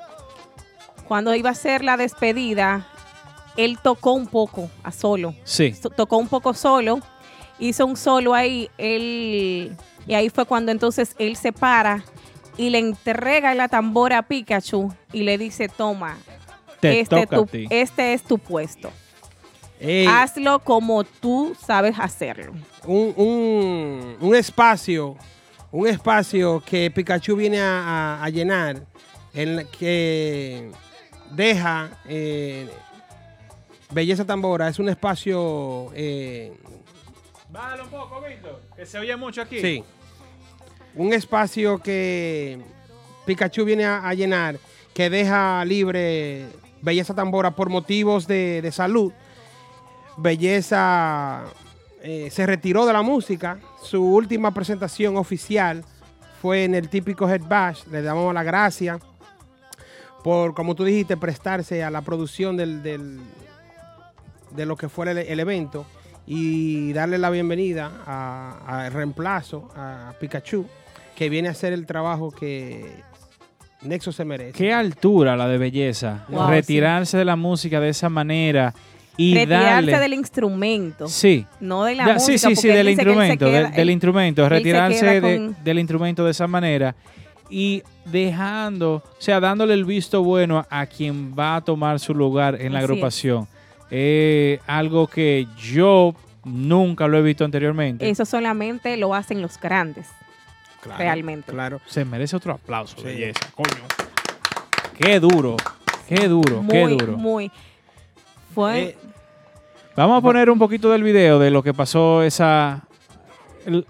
cuando 1.08 1.34
iba 1.34 1.48
a 1.50 1.52
hacer 1.52 1.82
la 1.84 1.96
despedida, 1.96 2.86
él 3.56 3.78
tocó 3.82 4.12
un 4.12 4.26
poco 4.26 4.70
a 4.82 4.92
solo. 4.92 5.34
Sí. 5.44 5.74
Tocó 5.96 6.18
un 6.18 6.28
poco 6.28 6.54
solo, 6.54 7.00
hizo 7.58 7.86
un 7.86 7.96
solo 7.96 8.34
ahí, 8.34 8.68
él, 8.78 9.76
y 10.06 10.14
ahí 10.14 10.28
fue 10.30 10.44
cuando 10.44 10.72
entonces 10.72 11.14
él 11.18 11.36
se 11.36 11.52
para 11.52 12.04
y 12.58 12.70
le 12.70 12.78
entrega 12.78 13.54
la 13.54 13.68
tambora 13.68 14.18
a 14.18 14.22
Pikachu 14.22 14.92
y 15.12 15.22
le 15.22 15.38
dice, 15.38 15.68
toma, 15.68 16.16
Te 16.80 17.00
este, 17.00 17.26
tu- 17.26 17.48
este 17.70 18.12
es 18.12 18.22
tu 18.22 18.38
puesto. 18.38 18.90
Ey, 19.78 20.06
Hazlo 20.06 20.58
como 20.60 21.04
tú 21.04 21.54
sabes 21.60 21.96
hacerlo. 21.98 22.52
un, 22.86 23.12
un- 23.16 24.16
un 24.20 24.34
espacio, 24.34 25.16
un 25.70 25.86
espacio 25.86 26.62
que 26.64 26.90
Pikachu 26.90 27.36
viene 27.36 27.60
a, 27.60 28.16
a- 28.18 28.24
a 28.24 28.28
llenar, 28.30 28.82
en 29.34 29.56
la 29.56 29.64
que 29.64 30.70
deja 31.32 31.90
eh, 32.06 32.68
Belleza 33.90 34.24
Tambora, 34.24 34.68
es 34.68 34.78
un 34.78 34.88
espacio, 34.88 35.90
eh, 35.94 36.52
Bájalo 37.50 37.84
un 37.84 37.90
poco, 37.90 38.20
Víctor, 38.26 38.60
que 38.76 38.86
se 38.86 38.98
oye 38.98 39.14
mucho 39.16 39.42
aquí. 39.42 39.60
sí, 39.60 39.84
un 40.94 41.12
espacio 41.12 41.78
que 41.78 42.58
Pikachu 43.26 43.64
viene 43.64 43.84
a, 43.84 44.08
a 44.08 44.14
llenar, 44.14 44.58
que 44.94 45.10
deja 45.10 45.62
libre 45.66 46.46
Belleza 46.80 47.14
Tambora 47.14 47.50
por 47.50 47.68
motivos 47.68 48.26
de, 48.26 48.62
de 48.62 48.72
salud. 48.72 49.12
Belleza 50.16 51.44
eh, 52.02 52.28
se 52.30 52.46
retiró 52.46 52.86
de 52.86 52.92
la 52.92 53.02
música. 53.02 53.58
Su 53.82 54.02
última 54.04 54.52
presentación 54.52 55.16
oficial 55.16 55.84
fue 56.40 56.64
en 56.64 56.74
el 56.74 56.88
típico 56.88 57.28
Head 57.28 57.42
Bash. 57.48 57.84
Le 57.90 58.02
damos 58.02 58.32
la 58.34 58.42
gracia 58.42 58.98
por, 60.24 60.54
como 60.54 60.74
tú 60.74 60.84
dijiste, 60.84 61.16
prestarse 61.16 61.82
a 61.84 61.90
la 61.90 62.02
producción 62.02 62.56
del, 62.56 62.82
del- 62.82 63.20
de 64.54 64.66
lo 64.66 64.76
que 64.76 64.88
fuera 64.88 65.10
el, 65.12 65.18
el 65.18 65.40
evento 65.40 65.84
y 66.26 66.92
darle 66.92 67.18
la 67.18 67.30
bienvenida 67.30 67.90
a, 68.06 68.84
a 68.86 68.90
reemplazo 68.90 69.68
a 69.76 70.12
Pikachu, 70.18 70.66
que 71.14 71.28
viene 71.28 71.48
a 71.48 71.52
hacer 71.52 71.72
el 71.72 71.86
trabajo 71.86 72.30
que 72.30 72.84
Nexo 73.82 74.10
se 74.12 74.24
merece. 74.24 74.52
Qué 74.52 74.72
altura 74.72 75.36
la 75.36 75.46
de 75.46 75.58
belleza. 75.58 76.24
Wow, 76.28 76.48
Retirarse 76.48 77.16
de 77.18 77.24
la 77.24 77.36
música 77.36 77.78
de 77.80 77.90
esa 77.90 78.08
manera 78.08 78.74
y 79.18 79.34
Retirarse 79.34 79.90
darle... 79.90 79.98
del 79.98 80.14
instrumento, 80.14 81.08
Sí. 81.08 81.46
no 81.60 81.84
de 81.84 81.94
la 81.94 82.06
Ya, 82.06 82.14
música. 82.14 82.38
sí, 82.38 82.56
sí, 82.56 82.56
sí, 82.62 82.68
del 82.68 82.88
instrumento, 82.90 83.46
queda- 83.46 83.62
del, 83.62 83.70
del 83.72 83.80
él- 83.80 83.90
instrumento, 83.90 84.48
retirarse 84.48 85.00
queda 85.00 85.12
de- 85.12 85.20
con- 85.20 85.56
del 85.64 85.78
instrumento 85.78 86.24
de 86.24 86.30
esa 86.32 86.46
manera 86.46 86.94
y 87.48 87.82
dejando, 88.04 88.94
o 88.96 89.02
sea, 89.20 89.40
dándole 89.40 89.74
el 89.74 89.84
visto 89.84 90.22
bueno 90.22 90.66
a 90.68 90.86
quien 90.86 91.34
va 91.38 91.56
a 91.56 91.60
tomar 91.62 91.98
su 92.00 92.14
lugar 92.14 92.60
en 92.60 92.72
la 92.72 92.80
Así 92.80 92.84
agrupación. 92.84 93.48
Eh, 93.90 94.58
algo 94.66 95.06
que 95.06 95.46
yo 95.56 96.14
nunca 96.44 97.06
lo 97.08 97.16
he 97.18 97.22
visto 97.22 97.44
anteriormente. 97.44 98.08
Eso 98.10 98.24
solamente 98.24 98.96
lo 98.96 99.14
hacen 99.14 99.40
los 99.42 99.58
grandes. 99.60 100.06
Claro, 100.82 100.98
realmente. 100.98 101.50
Claro. 101.52 101.80
Se 101.86 102.04
merece 102.04 102.36
otro 102.36 102.52
aplauso, 102.52 102.96
Sí. 102.98 103.04
belleza, 103.04 103.40
coño. 103.54 103.82
Qué 104.98 105.18
duro, 105.20 105.56
qué 106.08 106.28
duro, 106.28 106.64
qué 106.68 106.86
duro. 106.86 107.16
muy. 107.16 107.50
Fue 108.54 108.80
Eh, 108.82 108.96
Vamos 109.96 110.18
a 110.18 110.20
poner 110.20 110.50
un 110.50 110.58
poquito 110.58 110.90
del 110.90 111.02
video 111.02 111.38
de 111.38 111.50
lo 111.50 111.62
que 111.62 111.72
pasó 111.74 112.22
esa. 112.22 112.82
el- 113.64 113.86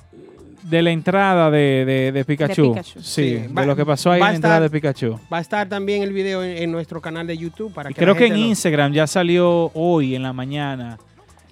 de 0.62 0.82
la 0.82 0.90
entrada 0.90 1.48
de, 1.48 1.84
de- 1.84 2.10
de 2.12 2.24
Pikachu. 2.24 2.70
Pikachu. 2.72 3.00
Sí, 3.00 3.38
Sí, 3.38 3.46
de 3.54 3.66
lo 3.66 3.76
que 3.76 3.86
pasó 3.86 4.10
ahí 4.10 4.18
en 4.20 4.24
la 4.24 4.30
a 4.30 4.34
entrada 4.34 4.60
de 4.60 4.70
Pikachu. 4.70 5.16
va 5.32 5.38
a 5.38 5.40
estar 5.40 5.68
también 5.68 6.02
el 6.02 6.12
video 6.12 6.42
en, 6.42 6.56
en 6.60 6.72
nuestro 6.72 7.00
canal 7.00 7.24
de 7.24 7.36
YouTube 7.38 7.72
para 7.72 7.90
Y 7.90 7.94
que 7.94 8.00
creo 8.00 8.14
la 8.14 8.18
que 8.18 8.26
en 8.26 8.32
lo- 8.32 8.38
Instagram 8.48 8.92
ya 8.92 9.06
salió 9.06 9.70
hoy 9.74 10.16
en 10.16 10.24
la 10.24 10.32
mañana. 10.32 10.98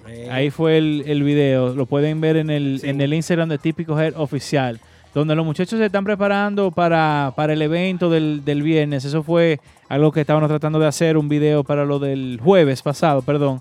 Eh, 0.08 0.28
Ahí 0.32 0.50
fue 0.50 0.78
el, 0.78 1.04
el 1.06 1.22
video. 1.22 1.74
Lo 1.74 1.86
pueden 1.86 2.20
ver 2.20 2.36
en 2.36 2.50
el, 2.50 2.80
Sí. 2.80 2.88
en 2.90 3.00
el 3.00 3.14
Instagram 3.14 3.48
de 3.48 3.58
Típico 3.58 3.98
Head 4.00 4.14
Oficial. 4.16 4.80
Donde 5.14 5.36
los 5.36 5.46
muchachos 5.46 5.78
se 5.78 5.86
están 5.86 6.02
preparando 6.04 6.72
para, 6.72 7.32
para 7.36 7.52
el 7.52 7.62
evento 7.62 8.10
del, 8.10 8.44
del 8.44 8.62
viernes. 8.64 9.04
Eso 9.04 9.22
fue 9.22 9.60
algo 9.88 10.10
que 10.10 10.22
estábamos 10.22 10.48
tratando 10.48 10.80
de 10.80 10.88
hacer, 10.88 11.16
un 11.16 11.28
video 11.28 11.62
para 11.62 11.84
lo 11.84 12.00
del 12.00 12.40
jueves 12.42 12.82
pasado, 12.82 13.22
perdón. 13.22 13.60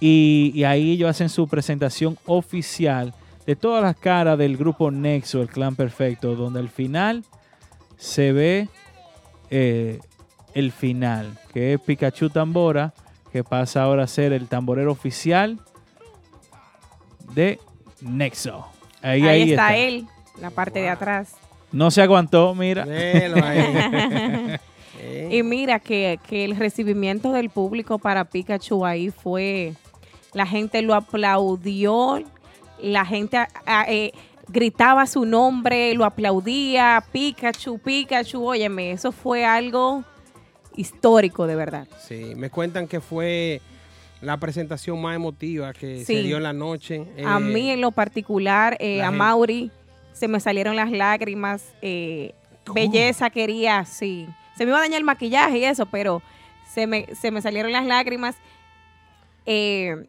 Y, 0.00 0.52
y 0.54 0.64
ahí 0.64 0.92
ellos 0.92 1.08
hacen 1.08 1.28
su 1.28 1.48
presentación 1.48 2.18
oficial 2.26 3.14
de 3.46 3.56
todas 3.56 3.82
las 3.82 3.96
caras 3.96 4.38
del 4.38 4.56
grupo 4.56 4.90
Nexo, 4.90 5.42
el 5.42 5.48
clan 5.48 5.76
perfecto, 5.76 6.34
donde 6.34 6.60
al 6.60 6.68
final 6.68 7.24
se 7.96 8.32
ve 8.32 8.68
eh, 9.50 10.00
el 10.54 10.72
final, 10.72 11.38
que 11.52 11.74
es 11.74 11.80
Pikachu 11.80 12.30
Tambora, 12.30 12.94
que 13.32 13.44
pasa 13.44 13.82
ahora 13.82 14.04
a 14.04 14.06
ser 14.06 14.32
el 14.32 14.48
tamborero 14.48 14.92
oficial 14.92 15.58
de 17.34 17.58
Nexo. 18.00 18.66
Ahí, 19.02 19.22
ahí, 19.22 19.42
ahí 19.42 19.50
está, 19.50 19.76
él, 19.76 20.06
la 20.40 20.50
parte 20.50 20.80
de 20.80 20.88
atrás. 20.88 21.34
No 21.72 21.90
se 21.90 22.02
aguantó, 22.02 22.54
mira. 22.54 22.86
Y 25.30 25.42
mira 25.42 25.80
que, 25.80 26.18
que 26.28 26.44
el 26.44 26.56
recibimiento 26.56 27.32
del 27.32 27.50
público 27.50 27.98
para 27.98 28.24
Pikachu 28.24 28.86
ahí 28.86 29.10
fue, 29.10 29.74
la 30.34 30.46
gente 30.46 30.82
lo 30.82 30.94
aplaudió, 30.94 32.22
la 32.80 33.06
gente 33.06 33.36
a- 33.38 33.48
a- 33.66 33.84
eh, 33.90 34.12
gritaba 34.48 35.06
su 35.06 35.24
nombre, 35.24 35.94
lo 35.94 36.04
aplaudía, 36.04 37.02
Pikachu, 37.12 37.78
Pikachu, 37.78 38.44
óyeme, 38.44 38.90
eso 38.92 39.10
fue 39.12 39.44
algo 39.46 40.04
histórico 40.76 41.46
de 41.46 41.56
verdad. 41.56 41.88
Sí, 42.06 42.34
me 42.36 42.50
cuentan 42.50 42.86
que 42.88 43.00
fue 43.00 43.60
la 44.20 44.36
presentación 44.38 45.00
más 45.00 45.14
emotiva 45.16 45.72
que 45.72 46.04
se 46.04 46.22
dio 46.22 46.36
en 46.38 46.42
la 46.42 46.52
noche. 46.52 47.06
a 47.24 47.36
Eh, 47.38 47.40
mí 47.40 47.70
en 47.70 47.80
lo 47.80 47.90
particular, 47.92 48.76
eh, 48.80 49.00
a 49.02 49.06
gente- 49.06 49.18
Mauri, 49.18 49.70
se 50.12 50.28
me 50.28 50.40
salieron 50.40 50.76
las 50.76 50.90
lágrimas, 50.90 51.64
belleza 52.74 53.30
quería, 53.30 53.84
sí, 53.84 54.26
se 54.56 54.64
me 54.64 54.70
iba 54.70 54.78
a 54.78 54.82
dañar 54.82 54.98
el 54.98 55.04
maquillaje 55.04 55.58
y 55.58 55.64
eso, 55.64 55.86
pero 55.86 56.22
se 56.72 56.86
me, 56.86 57.06
se 57.14 57.30
me 57.30 57.40
salieron 57.42 57.72
las 57.72 57.84
lágrimas. 57.86 58.36
Eh, 59.46 60.06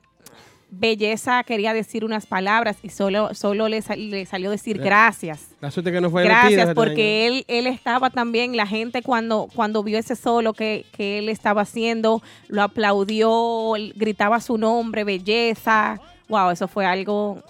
Belleza 0.71 1.43
quería 1.43 1.73
decir 1.73 2.03
unas 2.03 2.25
palabras 2.25 2.77
y 2.83 2.89
solo, 2.89 3.33
solo 3.33 3.69
le, 3.69 3.81
sal- 3.81 4.09
le 4.09 4.25
salió 4.25 4.49
decir 4.51 4.77
gracias. 4.79 5.49
La 5.61 5.71
suerte 5.71 5.91
que 5.91 6.01
no 6.01 6.09
fue 6.09 6.23
Gracias, 6.23 6.73
porque 6.73 7.27
él, 7.27 7.45
él 7.47 7.67
estaba 7.67 8.09
también, 8.09 8.57
la 8.57 8.65
gente 8.67 9.01
cuando, 9.01 9.47
cuando 9.55 9.83
vio 9.83 9.97
ese 9.97 10.15
solo 10.15 10.53
que, 10.53 10.85
que 10.91 11.19
él 11.19 11.29
estaba 11.29 11.61
haciendo, 11.61 12.21
lo 12.47 12.63
aplaudió, 12.63 13.73
gritaba 13.95 14.39
su 14.41 14.57
nombre, 14.57 15.03
belleza. 15.03 15.99
Wow, 16.27 16.49
eso 16.49 16.67
fue 16.67 16.85
algo 16.85 17.41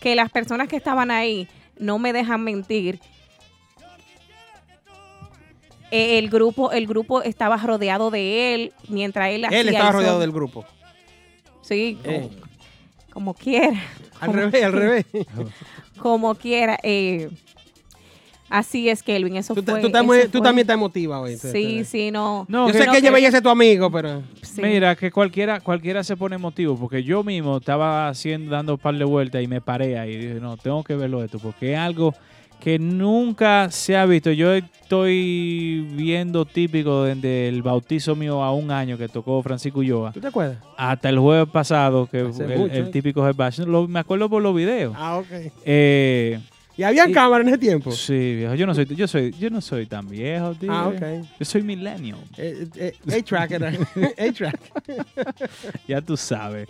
que 0.00 0.14
las 0.14 0.30
personas 0.30 0.68
que 0.68 0.76
estaban 0.76 1.10
ahí 1.10 1.48
no 1.78 1.98
me 1.98 2.12
dejan 2.12 2.44
mentir. 2.44 3.00
Eh, 5.90 6.18
El 6.18 6.28
grupo, 6.30 6.72
el 6.72 6.86
grupo 6.86 7.22
estaba 7.22 7.56
rodeado 7.56 8.10
de 8.10 8.54
él 8.54 8.72
mientras 8.88 9.30
él 9.30 9.44
hacía 9.44 9.60
Él 9.60 9.68
estaba 9.68 9.92
rodeado 9.92 10.18
del 10.20 10.32
grupo. 10.32 10.64
Sí, 11.66 11.98
como, 12.04 12.16
Eh, 12.16 12.30
como 13.12 13.34
quiera. 13.34 13.80
al 14.20 14.26
Como- 14.28 14.32
revés, 14.40 14.64
al 14.64 14.72
revés. 14.72 15.06
como 15.98 16.34
quiera. 16.36 16.78
eh, 16.82 17.28
así 18.48 18.88
es, 18.88 19.02
Kelvin. 19.02 19.36
Eso 19.36 19.54
Tú, 19.54 19.62
fue. 19.62 19.80
tú 19.80 19.86
estás 19.88 20.04
muy- 20.04 20.18
eso 20.18 20.26
tú 20.30 20.38
fue- 20.38 20.44
también 20.46 20.64
estás 20.64 20.74
emotiva 20.74 21.20
hoy. 21.20 21.36
Sí, 21.36 21.84
sí, 21.84 22.10
no. 22.10 22.46
No, 22.48 22.66
Yo 22.68 22.72
que- 22.72 22.78
sé 22.78 22.86
no, 22.86 22.92
que 22.92 22.98
ella 22.98 23.08
que- 23.08 23.14
veía 23.14 23.28
a 23.28 23.32
ser 23.32 23.42
tu 23.42 23.48
amigo, 23.48 23.90
pero. 23.90 24.22
Sí. 24.42 24.62
Mira, 24.62 24.94
que 24.96 25.10
cualquiera, 25.10 25.60
cualquiera 25.60 26.04
se 26.04 26.16
pone 26.16 26.36
emotivo, 26.36 26.76
porque 26.78 27.02
yo 27.02 27.22
mismo 27.24 27.56
estaba 27.58 28.08
haciendo, 28.08 28.52
dando 28.52 28.74
un 28.74 28.78
par 28.78 28.94
de 28.96 29.04
vueltas 29.04 29.42
y 29.42 29.48
me 29.48 29.60
paré 29.60 29.98
ahí 29.98 30.12
y 30.12 30.16
dije, 30.18 30.34
no, 30.40 30.56
tengo 30.56 30.82
que 30.84 30.94
verlo 30.94 31.22
esto, 31.24 31.38
porque 31.38 31.72
es 31.72 31.78
algo 31.78 32.14
que 32.60 32.78
nunca 32.78 33.70
se 33.70 33.96
ha 33.96 34.04
visto. 34.06 34.30
Yo 34.32 34.52
estoy 34.54 35.86
viendo 35.92 36.44
típico 36.44 37.04
desde 37.04 37.48
el 37.48 37.62
bautizo 37.62 38.16
mío 38.16 38.42
a 38.42 38.52
un 38.52 38.70
año 38.70 38.96
que 38.98 39.08
tocó 39.08 39.42
Francisco 39.42 39.80
Ulloa, 39.80 40.12
¿Tú 40.12 40.20
te 40.20 40.28
acuerdas? 40.28 40.58
hasta 40.76 41.08
el 41.08 41.18
jueves 41.18 41.48
pasado, 41.52 42.06
que 42.06 42.20
Hace 42.20 42.44
el, 42.44 42.58
mucho, 42.58 42.72
el 42.74 42.86
¿eh? 42.86 42.90
típico 42.90 43.26
headbash. 43.28 43.60
Lo- 43.60 43.86
me 43.88 44.00
acuerdo 44.00 44.28
por 44.28 44.42
los 44.42 44.54
videos. 44.54 44.94
Ah, 44.96 45.16
ok. 45.18 45.26
Eh, 45.64 46.38
¿Y 46.78 46.82
había 46.82 47.08
Y- 47.08 47.12
cámara 47.12 47.42
en 47.42 47.48
ese 47.48 47.58
tiempo? 47.58 47.90
sí, 47.90 48.34
viejo, 48.36 48.54
yo 48.54 48.66
no 48.66 48.74
soy, 48.74 48.84
yo 48.86 49.08
soy, 49.08 49.32
yo 49.38 49.48
no 49.48 49.60
soy 49.62 49.86
tan 49.86 50.06
viejo, 50.08 50.54
tío. 50.54 50.70
Ah, 50.72 50.88
ok. 50.88 51.02
Yo 51.38 51.44
soy 51.46 51.62
millennial, 51.62 52.18
Eh, 52.36 52.66
eh, 52.76 52.92
A-Track. 53.18 53.52
A-Track. 54.18 54.60
ya 55.88 56.00
tú 56.02 56.16
sabes. 56.16 56.68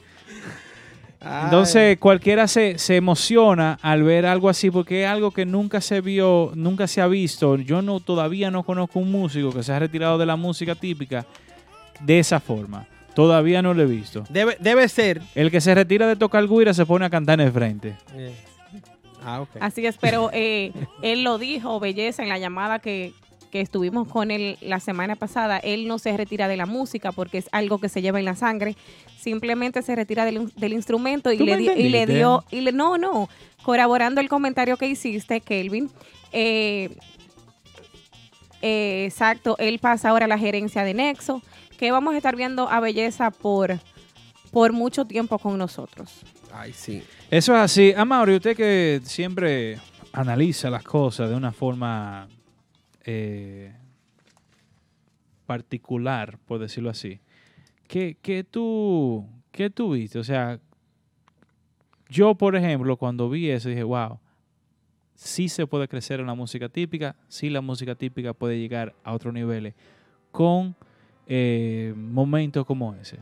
Ay. 1.20 1.44
Entonces 1.44 1.98
cualquiera 1.98 2.46
se, 2.48 2.78
se 2.78 2.96
emociona 2.96 3.78
al 3.82 4.02
ver 4.02 4.26
algo 4.26 4.48
así 4.48 4.70
porque 4.70 5.04
es 5.04 5.08
algo 5.08 5.30
que 5.30 5.46
nunca 5.46 5.80
se 5.80 6.00
vio, 6.00 6.52
nunca 6.54 6.86
se 6.86 7.00
ha 7.00 7.06
visto. 7.06 7.56
Yo 7.56 7.82
no 7.82 8.00
todavía 8.00 8.50
no 8.50 8.62
conozco 8.62 8.98
un 8.98 9.10
músico 9.10 9.52
que 9.52 9.62
se 9.62 9.72
ha 9.72 9.78
retirado 9.78 10.18
de 10.18 10.26
la 10.26 10.36
música 10.36 10.74
típica 10.74 11.26
de 12.00 12.18
esa 12.18 12.40
forma. 12.40 12.86
Todavía 13.14 13.62
no 13.62 13.72
lo 13.72 13.82
he 13.82 13.86
visto. 13.86 14.24
Debe, 14.28 14.58
debe 14.60 14.88
ser. 14.88 15.22
El 15.34 15.50
que 15.50 15.60
se 15.60 15.74
retira 15.74 16.06
de 16.06 16.16
tocar 16.16 16.46
guira 16.46 16.74
se 16.74 16.84
pone 16.84 17.06
a 17.06 17.10
cantar 17.10 17.40
en 17.40 17.46
el 17.46 17.52
frente. 17.52 17.96
Eh, 18.14 18.34
Ah, 19.26 19.40
ok. 19.40 19.56
Así 19.58 19.84
es, 19.84 19.96
pero 20.00 20.30
eh, 20.32 20.72
él 21.02 21.24
lo 21.24 21.36
dijo, 21.36 21.80
Belleza, 21.80 22.22
en 22.22 22.28
la 22.28 22.38
llamada 22.38 22.78
que, 22.78 23.12
que 23.46 23.60
estuvimos 23.60 24.08
con 24.08 24.30
él 24.30 24.58
la 24.60 24.80
semana 24.80 25.16
pasada. 25.16 25.58
Él 25.58 25.88
no 25.88 25.98
se 25.98 26.16
retira 26.16 26.48
de 26.48 26.56
la 26.56 26.66
música 26.66 27.12
porque 27.12 27.38
es 27.38 27.48
algo 27.52 27.78
que 27.78 27.88
se 27.88 28.02
lleva 28.02 28.18
en 28.18 28.24
la 28.24 28.36
sangre. 28.36 28.76
Simplemente 29.18 29.82
se 29.82 29.94
retira 29.96 30.24
del, 30.24 30.52
del 30.56 30.72
instrumento 30.72 31.32
y 31.32 31.38
¿Tú 31.38 31.44
le, 31.46 31.56
me 31.56 31.62
di- 31.74 31.80
y 31.86 31.88
le 31.88 32.06
dio. 32.06 32.44
Y 32.50 32.60
le, 32.60 32.72
no, 32.72 32.98
no. 32.98 33.28
Corroborando 33.62 34.20
el 34.20 34.28
comentario 34.28 34.76
que 34.76 34.86
hiciste, 34.88 35.40
Kelvin. 35.40 35.90
eh, 36.32 36.90
eh, 38.62 39.04
exacto, 39.06 39.56
él 39.58 39.78
pasa 39.78 40.08
ahora 40.10 40.24
a 40.24 40.28
la 40.28 40.38
gerencia 40.38 40.82
de 40.82 40.94
Nexo, 40.94 41.42
que 41.78 41.92
vamos 41.92 42.14
a 42.14 42.16
estar 42.16 42.36
viendo 42.36 42.68
a 42.68 42.80
Belleza 42.80 43.30
por, 43.30 43.78
por 44.50 44.72
mucho 44.72 45.04
tiempo 45.04 45.38
con 45.38 45.58
nosotros. 45.58 46.22
Ay, 46.52 46.72
sí. 46.72 47.02
Eso 47.30 47.54
es 47.54 47.60
así. 47.60 47.92
Amaury, 47.96 48.36
usted 48.36 48.56
que 48.56 49.00
siempre 49.04 49.78
analiza 50.12 50.70
las 50.70 50.82
cosas 50.84 51.28
de 51.28 51.36
una 51.36 51.52
forma 51.52 52.28
eh, 53.06 53.72
particular, 55.46 56.38
por 56.44 56.58
decirlo 56.58 56.90
así. 56.90 57.20
¿Qué, 57.88 58.16
qué 58.20 58.44
tú, 58.44 59.26
¿Qué 59.52 59.70
tú 59.70 59.92
viste? 59.92 60.18
O 60.18 60.24
sea, 60.24 60.60
yo, 62.10 62.34
por 62.34 62.56
ejemplo, 62.56 62.96
cuando 62.98 63.30
vi 63.30 63.48
eso, 63.48 63.70
dije, 63.70 63.82
wow, 63.82 64.18
sí 65.14 65.48
se 65.48 65.66
puede 65.66 65.88
crecer 65.88 66.20
en 66.20 66.26
la 66.26 66.34
música 66.34 66.68
típica, 66.68 67.16
sí 67.28 67.48
la 67.48 67.62
música 67.62 67.94
típica 67.94 68.34
puede 68.34 68.58
llegar 68.58 68.94
a 69.02 69.14
otros 69.14 69.32
niveles 69.32 69.74
con 70.30 70.76
eh, 71.26 71.94
momentos 71.96 72.66
como 72.66 72.94
ese. 72.94 73.18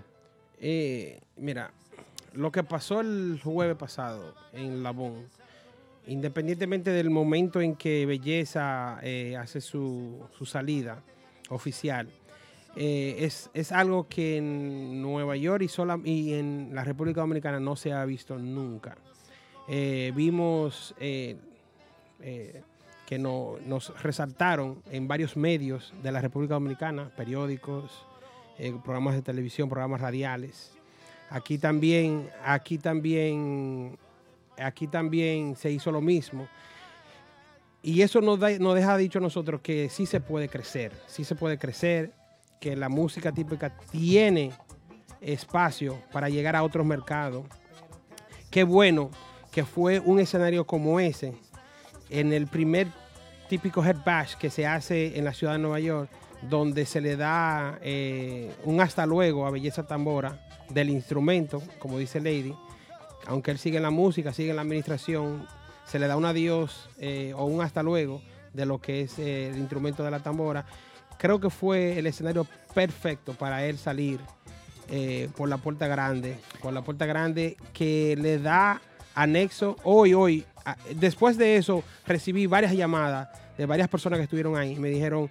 Eh, 0.60 1.20
mira, 1.36 1.70
lo 2.32 2.50
que 2.50 2.64
pasó 2.64 3.00
el 3.00 3.40
jueves 3.42 3.76
pasado 3.76 4.34
en 4.52 4.82
Labón, 4.82 5.28
independientemente 6.06 6.90
del 6.90 7.10
momento 7.10 7.60
en 7.60 7.76
que 7.76 8.06
Belleza 8.06 8.98
eh, 9.02 9.36
hace 9.36 9.60
su, 9.60 10.20
su 10.36 10.46
salida 10.46 11.02
oficial, 11.50 12.08
eh, 12.76 13.16
es, 13.20 13.50
es 13.54 13.70
algo 13.72 14.08
que 14.08 14.36
en 14.38 15.00
Nueva 15.00 15.36
York 15.36 15.62
y, 15.62 15.68
sola, 15.68 15.98
y 16.04 16.34
en 16.34 16.70
la 16.72 16.84
República 16.84 17.20
Dominicana 17.20 17.60
no 17.60 17.76
se 17.76 17.92
ha 17.92 18.04
visto 18.04 18.38
nunca. 18.38 18.96
Eh, 19.68 20.12
vimos 20.14 20.94
que 20.98 21.36
no- 23.18 23.56
nos 23.66 24.02
resaltaron 24.02 24.82
en 24.90 25.06
varios 25.08 25.36
medios 25.36 25.92
de 26.02 26.12
la 26.12 26.20
República 26.20 26.54
Dominicana, 26.54 27.10
periódicos, 27.16 28.06
programas 28.84 29.14
de 29.14 29.22
televisión, 29.22 29.68
programas 29.68 30.00
radiales. 30.00 30.72
Aquí 31.30 31.58
también, 31.58 32.28
aquí 32.44 32.78
también, 32.78 33.96
aquí 34.58 34.86
también 34.86 35.56
se 35.56 35.70
hizo 35.70 35.90
lo 35.90 36.00
mismo. 36.00 36.48
Y 37.82 38.02
eso 38.02 38.20
nos, 38.20 38.38
da- 38.40 38.58
nos 38.58 38.74
deja 38.74 38.96
dicho 38.96 39.18
a 39.18 39.22
nosotros 39.22 39.60
que 39.60 39.88
sí 39.90 40.06
se 40.06 40.20
puede 40.20 40.48
crecer, 40.48 40.92
sí 41.06 41.24
se 41.24 41.34
puede 41.34 41.58
crecer, 41.58 42.12
que 42.60 42.76
la 42.76 42.88
música 42.88 43.30
típica 43.32 43.76
tiene 43.90 44.52
espacio 45.20 45.98
para 46.12 46.28
llegar 46.28 46.56
a 46.56 46.62
otros 46.62 46.86
mercados. 46.86 47.44
Qué 48.50 48.64
bueno 48.64 49.10
que 49.52 49.64
fue 49.64 50.00
un 50.00 50.18
escenario 50.18 50.66
como 50.66 50.98
ese, 50.98 51.34
en 52.08 52.32
el 52.32 52.46
primer 52.46 52.88
típico 53.48 53.84
head 53.84 53.96
bash 54.04 54.34
que 54.36 54.48
se 54.50 54.66
hace 54.66 55.18
en 55.18 55.24
la 55.24 55.34
ciudad 55.34 55.52
de 55.52 55.58
Nueva 55.58 55.80
York, 55.80 56.10
donde 56.48 56.86
se 56.86 57.00
le 57.00 57.16
da 57.16 57.78
eh, 57.82 58.50
un 58.64 58.80
hasta 58.80 59.04
luego 59.06 59.46
a 59.46 59.50
Belleza 59.50 59.86
Tambora 59.86 60.46
del 60.70 60.88
instrumento, 60.90 61.62
como 61.78 61.98
dice 61.98 62.20
Lady, 62.20 62.54
aunque 63.26 63.50
él 63.50 63.58
sigue 63.58 63.76
en 63.76 63.82
la 63.82 63.90
música, 63.90 64.32
sigue 64.32 64.50
en 64.50 64.56
la 64.56 64.62
administración, 64.62 65.46
se 65.86 65.98
le 65.98 66.06
da 66.06 66.16
un 66.16 66.24
adiós 66.24 66.88
eh, 66.98 67.32
o 67.36 67.44
un 67.44 67.62
hasta 67.62 67.82
luego 67.82 68.22
de 68.52 68.66
lo 68.66 68.80
que 68.80 69.02
es 69.02 69.18
eh, 69.18 69.48
el 69.48 69.58
instrumento 69.58 70.02
de 70.02 70.10
la 70.10 70.20
tambora. 70.20 70.64
Creo 71.18 71.40
que 71.40 71.50
fue 71.50 71.98
el 71.98 72.06
escenario 72.06 72.46
perfecto 72.74 73.34
para 73.34 73.64
él 73.64 73.78
salir 73.78 74.20
eh, 74.88 75.28
por 75.36 75.48
la 75.48 75.58
puerta 75.58 75.86
grande, 75.86 76.38
por 76.60 76.72
la 76.72 76.82
puerta 76.82 77.06
grande 77.06 77.56
que 77.72 78.16
le 78.20 78.38
da 78.38 78.80
anexo 79.14 79.76
hoy, 79.84 80.14
hoy. 80.14 80.44
Después 80.94 81.36
de 81.36 81.56
eso 81.56 81.84
recibí 82.06 82.46
varias 82.46 82.72
llamadas 82.72 83.28
de 83.56 83.66
varias 83.66 83.88
personas 83.88 84.18
que 84.18 84.24
estuvieron 84.24 84.56
ahí. 84.56 84.76
Me 84.76 84.88
dijeron, 84.88 85.30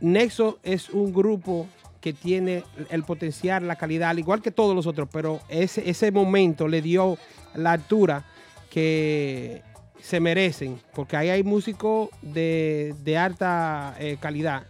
Nexo 0.00 0.58
es 0.62 0.90
un 0.90 1.12
grupo 1.12 1.66
que 2.00 2.12
tiene 2.12 2.64
el 2.90 3.02
potencial, 3.04 3.66
la 3.66 3.76
calidad, 3.76 4.10
al 4.10 4.18
igual 4.18 4.42
que 4.42 4.50
todos 4.50 4.74
los 4.74 4.86
otros, 4.86 5.08
pero 5.12 5.40
ese, 5.48 5.88
ese 5.88 6.10
momento 6.12 6.68
le 6.68 6.80
dio 6.80 7.18
la 7.54 7.72
altura 7.72 8.24
que 8.70 9.62
se 10.00 10.20
merecen, 10.20 10.80
porque 10.94 11.16
ahí 11.16 11.30
hay 11.30 11.42
músicos 11.42 12.10
de, 12.22 12.94
de 13.02 13.18
alta 13.18 13.96
eh, 13.98 14.16
calidad, 14.20 14.66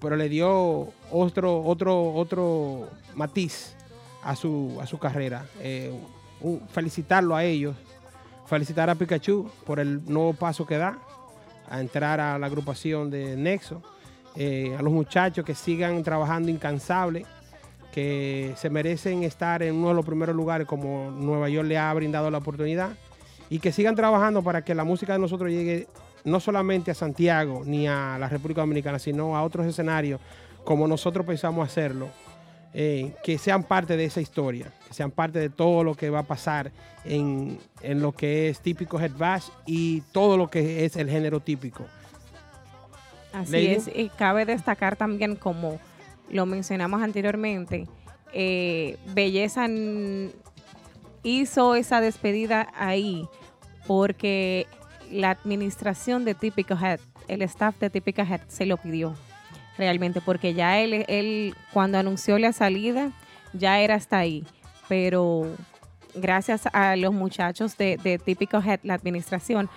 pero 0.00 0.16
le 0.16 0.28
dio 0.28 0.92
otro, 1.10 1.62
otro, 1.62 2.12
otro 2.12 2.88
matiz 3.14 3.76
a 4.22 4.34
su, 4.34 4.76
a 4.80 4.86
su 4.86 4.98
carrera. 4.98 5.46
Eh, 5.60 5.92
felicitarlo 6.72 7.36
a 7.36 7.44
ellos, 7.44 7.76
felicitar 8.46 8.90
a 8.90 8.94
Pikachu 8.94 9.50
por 9.64 9.80
el 9.80 10.04
nuevo 10.04 10.34
paso 10.34 10.66
que 10.66 10.76
da 10.76 10.98
a 11.68 11.80
entrar 11.80 12.20
a 12.20 12.38
la 12.38 12.46
agrupación 12.46 13.10
de 13.10 13.36
Nexo, 13.36 13.82
eh, 14.36 14.74
a 14.78 14.82
los 14.82 14.92
muchachos 14.92 15.44
que 15.44 15.54
sigan 15.54 16.02
trabajando 16.02 16.50
incansable, 16.50 17.24
que 17.92 18.52
se 18.56 18.70
merecen 18.70 19.22
estar 19.22 19.62
en 19.62 19.76
uno 19.76 19.88
de 19.88 19.94
los 19.94 20.04
primeros 20.04 20.34
lugares 20.34 20.66
como 20.66 21.12
Nueva 21.12 21.48
York 21.48 21.68
le 21.68 21.78
ha 21.78 21.94
brindado 21.94 22.30
la 22.30 22.38
oportunidad 22.38 22.90
y 23.48 23.60
que 23.60 23.70
sigan 23.70 23.94
trabajando 23.94 24.42
para 24.42 24.64
que 24.64 24.74
la 24.74 24.82
música 24.82 25.12
de 25.12 25.20
nosotros 25.20 25.50
llegue 25.50 25.86
no 26.24 26.40
solamente 26.40 26.90
a 26.90 26.94
Santiago 26.94 27.62
ni 27.64 27.86
a 27.86 28.16
la 28.18 28.28
República 28.28 28.62
Dominicana, 28.62 28.98
sino 28.98 29.36
a 29.36 29.44
otros 29.44 29.66
escenarios 29.66 30.20
como 30.64 30.88
nosotros 30.88 31.24
pensamos 31.24 31.68
hacerlo, 31.68 32.08
eh, 32.72 33.12
que 33.22 33.38
sean 33.38 33.62
parte 33.62 33.96
de 33.96 34.06
esa 34.06 34.20
historia, 34.20 34.72
que 34.88 34.94
sean 34.94 35.10
parte 35.10 35.38
de 35.38 35.50
todo 35.50 35.84
lo 35.84 35.94
que 35.94 36.10
va 36.10 36.20
a 36.20 36.24
pasar 36.24 36.72
en, 37.04 37.58
en 37.82 38.00
lo 38.00 38.12
que 38.12 38.48
es 38.48 38.60
típico 38.60 38.98
Head 38.98 39.12
Bash 39.16 39.48
y 39.66 40.00
todo 40.10 40.36
lo 40.36 40.50
que 40.50 40.84
es 40.84 40.96
el 40.96 41.08
género 41.08 41.38
típico. 41.40 41.84
Así 43.34 43.52
Lady. 43.52 43.66
es, 43.66 43.90
y 43.94 44.08
cabe 44.08 44.46
destacar 44.46 44.96
también, 44.96 45.36
como 45.36 45.80
lo 46.30 46.46
mencionamos 46.46 47.02
anteriormente, 47.02 47.86
eh, 48.32 48.96
Belleza 49.12 49.66
hizo 51.22 51.74
esa 51.74 52.00
despedida 52.00 52.68
ahí 52.76 53.26
porque 53.86 54.66
la 55.10 55.30
administración 55.30 56.24
de 56.24 56.34
Típico 56.34 56.74
Head, 56.74 57.00
el 57.28 57.42
staff 57.42 57.78
de 57.78 57.90
Típico 57.90 58.22
Head 58.22 58.40
se 58.48 58.66
lo 58.66 58.76
pidió 58.76 59.14
realmente, 59.76 60.20
porque 60.20 60.54
ya 60.54 60.78
él, 60.78 61.04
él 61.08 61.54
cuando 61.72 61.98
anunció 61.98 62.38
la 62.38 62.52
salida, 62.52 63.10
ya 63.52 63.80
era 63.80 63.96
hasta 63.96 64.18
ahí, 64.18 64.44
pero 64.88 65.46
gracias 66.14 66.68
a 66.72 66.96
los 66.96 67.12
muchachos 67.12 67.76
de, 67.76 67.96
de 67.96 68.18
Típico 68.18 68.58
Head, 68.58 68.80
la 68.82 68.94
administración, 68.94 69.68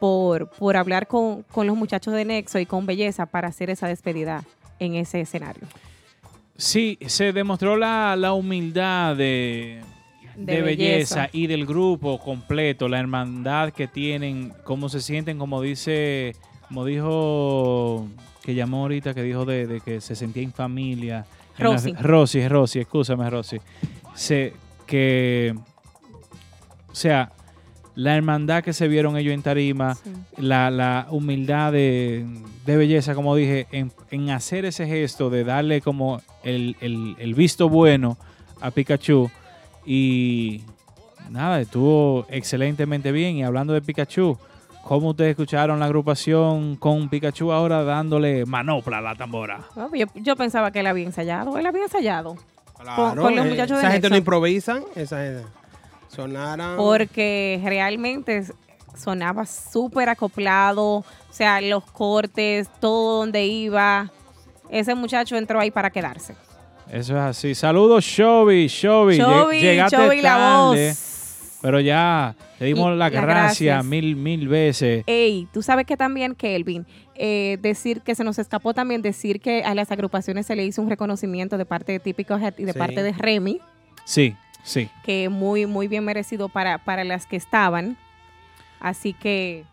por, 0.00 0.48
por 0.50 0.76
hablar 0.76 1.06
con, 1.06 1.42
con 1.44 1.66
los 1.66 1.76
muchachos 1.76 2.12
de 2.14 2.24
Nexo 2.24 2.58
y 2.58 2.66
con 2.66 2.86
Belleza 2.86 3.26
para 3.26 3.48
hacer 3.48 3.70
esa 3.70 3.86
despedida 3.86 4.42
en 4.78 4.94
ese 4.94 5.20
escenario. 5.20 5.62
Sí, 6.56 6.98
se 7.06 7.32
demostró 7.32 7.76
la, 7.76 8.16
la 8.16 8.32
humildad 8.32 9.14
de, 9.16 9.80
De 10.36 10.56
de 10.56 10.62
belleza. 10.62 11.14
belleza. 11.16 11.28
y 11.32 11.46
del 11.46 11.64
grupo 11.66 12.18
completo, 12.18 12.88
la 12.88 12.98
hermandad 12.98 13.72
que 13.72 13.86
tienen, 13.86 14.52
cómo 14.64 14.88
se 14.88 15.00
sienten, 15.00 15.38
como 15.38 15.60
dice, 15.62 16.34
como 16.68 16.84
dijo, 16.84 18.08
que 18.42 18.54
llamó 18.54 18.82
ahorita, 18.82 19.14
que 19.14 19.22
dijo 19.22 19.44
de, 19.44 19.66
de 19.66 19.80
que 19.80 20.00
se 20.00 20.14
sentía 20.16 20.42
en 20.42 20.52
familia. 20.52 21.24
en 21.58 21.64
la- 21.64 21.70
Rosy. 21.72 21.92
Rosy, 21.94 22.48
Rosy, 22.48 22.78
escúchame, 22.80 23.28
Rosy. 23.30 23.58
Se, 24.14 24.52
que, 24.86 25.54
o 26.90 26.94
sea, 26.94 27.30
la 28.02 28.16
hermandad 28.16 28.62
que 28.64 28.72
se 28.72 28.88
vieron 28.88 29.16
ellos 29.16 29.34
en 29.34 29.42
Tarima, 29.42 29.94
Sí. 29.94 30.10
la, 30.38 30.70
la 30.70 31.06
humildad 31.10 31.72
de, 31.72 32.24
de 32.66 32.76
belleza, 32.76 33.14
como 33.14 33.34
dije, 33.36 33.66
en, 33.72 33.92
en 34.10 34.30
hacer 34.30 34.64
ese 34.64 34.86
gesto 34.86 35.28
de 35.30 35.44
darle 35.44 35.80
como 35.80 36.20
el, 36.42 36.76
el- 36.80 37.16
el 37.18 37.34
visto 37.34 37.68
bueno 37.68 38.16
a 38.60 38.70
Pikachu. 38.70 39.30
Y 39.86 40.62
nada, 41.30 41.60
estuvo 41.60 42.26
excelentemente 42.30 43.12
bien. 43.12 43.36
Y 43.36 43.44
hablando 43.44 43.72
de 43.72 43.82
Pikachu, 43.82 44.38
¿cómo 44.84 45.10
ustedes 45.10 45.30
escucharon 45.30 45.78
la 45.80 45.86
agrupación 45.86 46.76
con 46.76 47.08
Pikachu 47.08 47.52
ahora 47.52 47.82
dándole 47.84 48.44
manopla 48.46 48.98
a 48.98 49.00
la 49.00 49.14
tambora? 49.14 49.60
No, 49.76 49.94
yo, 49.94 50.06
yo 50.14 50.36
pensaba 50.36 50.70
que 50.70 50.80
él 50.80 50.86
había 50.86 51.04
ensayado. 51.04 51.56
Él 51.58 51.66
había 51.66 51.82
ensayado. 51.84 52.36
Claro, 52.78 53.20
con 53.22 53.36
los 53.36 53.44
eh, 53.44 53.48
muchachos 53.50 53.76
de 53.76 53.82
Esa 53.82 53.90
gente 53.92 54.08
no 54.10 54.16
improvisan. 54.16 54.82
Esa 54.96 55.18
gente 55.22 55.44
sonaran. 56.10 56.76
Porque 56.76 57.60
realmente 57.64 58.44
sonaba 58.96 59.46
súper 59.46 60.08
acoplado. 60.08 60.96
O 60.98 61.04
sea, 61.30 61.60
los 61.60 61.84
cortes, 61.84 62.68
todo 62.80 63.20
donde 63.20 63.46
iba. 63.46 64.10
Ese 64.68 64.94
muchacho 64.94 65.36
entró 65.36 65.58
ahí 65.60 65.70
para 65.70 65.90
quedarse. 65.90 66.34
Eso 66.90 67.14
es 67.16 67.20
así. 67.22 67.54
Saludos, 67.54 68.04
Shobi, 68.04 68.66
Shobi. 68.66 69.16
Llegaste 69.60 69.96
Chovy 69.96 70.20
la 70.20 70.58
voz. 70.58 70.78
pero 71.62 71.78
ya 71.78 72.34
te 72.58 72.64
dimos 72.64 72.96
las 72.96 73.12
las 73.12 73.22
gracias 73.22 73.84
mil, 73.84 74.16
mil 74.16 74.48
veces. 74.48 75.04
Ey, 75.06 75.46
tú 75.52 75.62
sabes 75.62 75.86
que 75.86 75.96
también, 75.96 76.34
Kelvin, 76.34 76.86
eh, 77.14 77.58
decir 77.60 78.00
que 78.00 78.14
se 78.14 78.24
nos 78.24 78.38
escapó 78.38 78.74
también 78.74 79.02
decir 79.02 79.40
que 79.40 79.62
a 79.62 79.74
las 79.74 79.90
agrupaciones 79.92 80.46
se 80.46 80.56
le 80.56 80.64
hizo 80.64 80.82
un 80.82 80.88
reconocimiento 80.88 81.58
de 81.58 81.64
parte 81.66 81.92
de 81.92 82.00
Típico 82.00 82.36
Head 82.38 82.54
y 82.58 82.64
de 82.64 82.72
Sí. 82.72 82.78
parte 82.78 83.02
de 83.02 83.12
Remy, 83.12 83.60
Sí, 84.04 84.34
sí. 84.62 84.88
que 85.04 85.28
muy, 85.28 85.66
muy 85.66 85.88
bien 85.88 86.04
merecido 86.04 86.48
para, 86.48 86.78
para 86.78 87.04
las 87.04 87.26
que 87.26 87.36
estaban. 87.36 87.96
Así 88.80 89.12
que, 89.12 89.64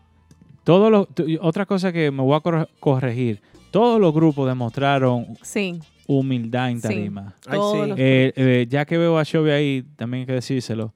Todo 0.64 0.90
lo, 0.90 1.08
otra 1.40 1.64
cosa 1.66 1.92
que 1.92 2.10
me 2.10 2.22
voy 2.22 2.36
a 2.36 2.40
cor- 2.40 2.68
corregir. 2.80 3.40
Todos 3.70 4.00
los 4.00 4.12
grupos 4.14 4.46
demostraron 4.48 5.26
sí, 5.42 5.78
humildad 6.06 6.70
en 6.70 6.76
Sí. 6.80 6.88
tarima. 6.88 7.34
Ay, 7.46 7.58
sí. 7.72 7.92
Eh, 7.96 8.32
eh, 8.36 8.66
ya 8.68 8.84
que 8.84 8.98
veo 8.98 9.18
a 9.18 9.22
Shobi 9.24 9.50
ahí, 9.50 9.84
también 9.96 10.22
hay 10.22 10.26
que 10.26 10.32
decírselo. 10.34 10.92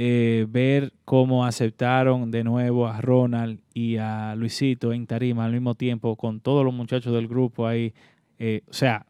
eh, 0.00 0.46
ver 0.48 0.92
cómo 1.04 1.44
aceptaron 1.44 2.30
de 2.30 2.44
nuevo 2.44 2.86
a 2.86 3.00
Ronald 3.00 3.58
y 3.74 3.96
a 3.96 4.36
Luisito 4.36 4.92
en 4.92 5.08
tarima 5.08 5.44
al 5.44 5.50
mismo 5.52 5.74
tiempo 5.74 6.14
con 6.14 6.38
todos 6.38 6.64
los 6.64 6.72
muchachos 6.72 7.12
del 7.12 7.26
grupo 7.26 7.66
ahí. 7.66 7.92
eh, 8.38 8.62
o 8.70 8.72
sea, 8.72 9.04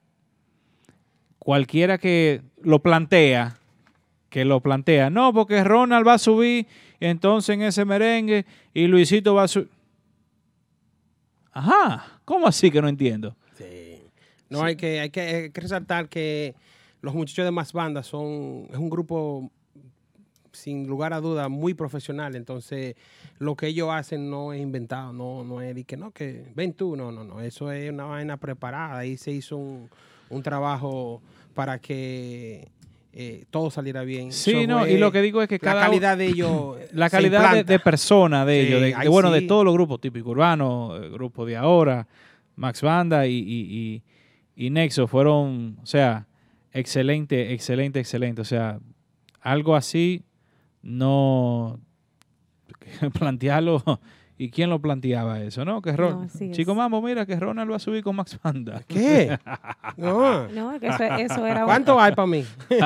cualquiera 1.38 1.98
que 1.98 2.40
lo 2.62 2.78
plantea, 2.80 3.57
que 4.28 4.44
lo 4.44 4.60
plantea, 4.60 5.10
no, 5.10 5.32
porque 5.32 5.64
Ronald 5.64 6.06
va 6.06 6.14
a 6.14 6.18
subir 6.18 6.66
entonces 7.00 7.54
en 7.54 7.62
ese 7.62 7.84
merengue 7.84 8.44
y 8.74 8.86
Luisito 8.86 9.34
va 9.34 9.44
a 9.44 9.48
subir. 9.48 9.70
Ajá, 11.52 12.20
¿cómo 12.24 12.46
así 12.46 12.70
que 12.70 12.80
no 12.82 12.88
entiendo? 12.88 13.36
Sí. 13.54 14.02
No, 14.48 14.62
hay, 14.62 14.76
que, 14.76 15.00
hay, 15.00 15.10
que, 15.10 15.50
que 15.52 15.60
resaltar 15.60 16.08
que 16.08 16.54
los 17.00 17.14
muchachos 17.14 17.44
de 17.44 17.50
más 17.50 17.72
bandas 17.72 18.06
son 18.06 18.66
es 18.70 18.76
un 18.76 18.90
grupo 18.90 19.50
sin 20.52 20.86
lugar 20.86 21.12
a 21.12 21.20
duda 21.20 21.48
muy 21.48 21.74
profesional. 21.74 22.34
Entonces, 22.36 22.96
lo 23.38 23.56
que 23.56 23.68
ellos 23.68 23.88
hacen 23.90 24.30
no 24.30 24.52
es 24.52 24.60
inventado, 24.60 25.12
no, 25.12 25.44
no 25.44 25.62
es 25.62 25.74
de 25.74 25.84
que 25.84 25.96
no, 25.96 26.10
que 26.10 26.50
ven 26.54 26.74
tú, 26.74 26.96
no, 26.96 27.12
no, 27.12 27.24
no. 27.24 27.40
Eso 27.40 27.72
es 27.72 27.90
una 27.90 28.04
vaina 28.04 28.36
preparada. 28.36 28.98
Ahí 28.98 29.16
se 29.16 29.30
hizo 29.30 29.56
un, 29.56 29.88
un 30.28 30.42
trabajo 30.42 31.22
para 31.54 31.78
que 31.78 32.68
eh, 33.12 33.44
todo 33.50 33.70
saliera 33.70 34.02
bien. 34.02 34.32
Sí, 34.32 34.50
Eso 34.52 34.66
no, 34.66 34.80
fue- 34.80 34.92
y 34.92 34.98
lo 34.98 35.10
que 35.12 35.22
digo 35.22 35.40
es 35.42 35.48
que 35.48 35.54
la 35.56 35.58
cada 35.72 35.80
calidad 35.86 36.16
de 36.18 36.26
ellos. 36.26 36.76
la 36.92 37.08
calidad 37.10 37.64
de, 37.64 37.78
persona 37.80 38.44
de 38.44 38.60
Sí, 38.60 38.66
ellos, 38.68 38.80
de, 38.80 38.86
de, 38.88 38.94
ahí 38.94 39.08
bueno, 39.08 39.30
de 39.30 39.42
todos 39.42 39.64
los 39.64 39.74
grupos 39.74 40.00
típicos 40.00 40.30
urbanos, 40.32 41.00
eh, 41.02 41.08
grupo 41.08 41.44
de 41.46 41.56
ahora, 41.56 42.06
Max 42.56 42.82
Banda 42.82 43.26
y, 43.26 43.34
y, 43.38 44.02
y- 44.56 44.66
y 44.66 44.70
Nexo 44.70 45.06
fueron, 45.06 45.78
o 45.82 45.86
sea, 45.86 46.26
excelente, 46.72 47.52
excelente, 47.52 48.00
excelente. 48.00 48.40
O 48.40 48.44
sea, 48.44 48.78
algo 49.40 49.76
así 49.76 50.22
no 50.82 51.78
plantearlo. 53.18 53.82
¿Y 54.40 54.50
quién 54.50 54.70
lo 54.70 54.80
planteaba 54.80 55.40
eso? 55.40 55.64
¿No? 55.64 55.82
Que 55.82 55.92
Ron, 55.96 56.28
No. 56.40 56.52
Chico 56.52 56.74
Mambo, 56.74 57.02
mira 57.02 57.26
que 57.26 57.34
Ronald 57.38 57.70
va 57.72 57.76
a 57.76 57.80
subir 57.80 58.02
con 58.04 58.14
Max 58.16 58.38
Banda. 58.42 58.82
¿Qué? 58.88 59.36
No. 59.96 60.46
no, 60.48 60.72
es 60.72 60.80
que 60.80 60.86
eso, 60.88 61.02
eso 61.04 61.46
era... 61.46 61.64
¿Cuánto 61.64 62.00
hay 62.00 62.14
para 62.14 62.26
mí? 62.28 62.44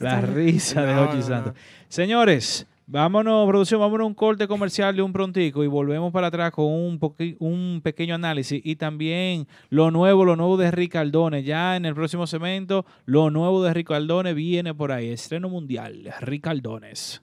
La 0.00 0.20
risa 0.20 0.82
de 0.84 0.94
No, 0.94 1.02
Ochi 1.02 1.16
no, 1.18 1.22
Santos. 1.22 1.52
no. 1.54 1.60
Señores, 1.88 2.66
vámonos, 2.86 3.46
producción, 3.48 3.80
vámonos 3.80 4.04
a 4.04 4.08
un 4.08 4.14
corte 4.14 4.46
comercial 4.48 4.94
de 4.96 5.02
un 5.02 5.12
prontico 5.12 5.62
y 5.64 5.66
volvemos 5.66 6.12
para 6.12 6.28
atrás 6.28 6.50
con 6.50 6.66
un, 6.66 6.98
poqui- 6.98 7.36
un 7.38 7.80
pequeño 7.82 8.14
análisis 8.14 8.60
y 8.64 8.76
también 8.76 9.46
lo 9.70 9.90
nuevo, 9.90 10.24
lo 10.24 10.36
nuevo 10.36 10.56
de 10.56 10.70
Ricardone. 10.70 11.42
Ya 11.42 11.76
en 11.76 11.84
el 11.84 11.94
próximo 11.94 12.26
segmento, 12.26 12.84
lo 13.06 13.30
nuevo 13.30 13.62
de 13.62 13.74
Ricardone 13.74 14.34
viene 14.34 14.74
por 14.74 14.92
ahí. 14.92 15.08
Estreno 15.10 15.48
mundial, 15.48 16.12
Ricardones. 16.20 17.22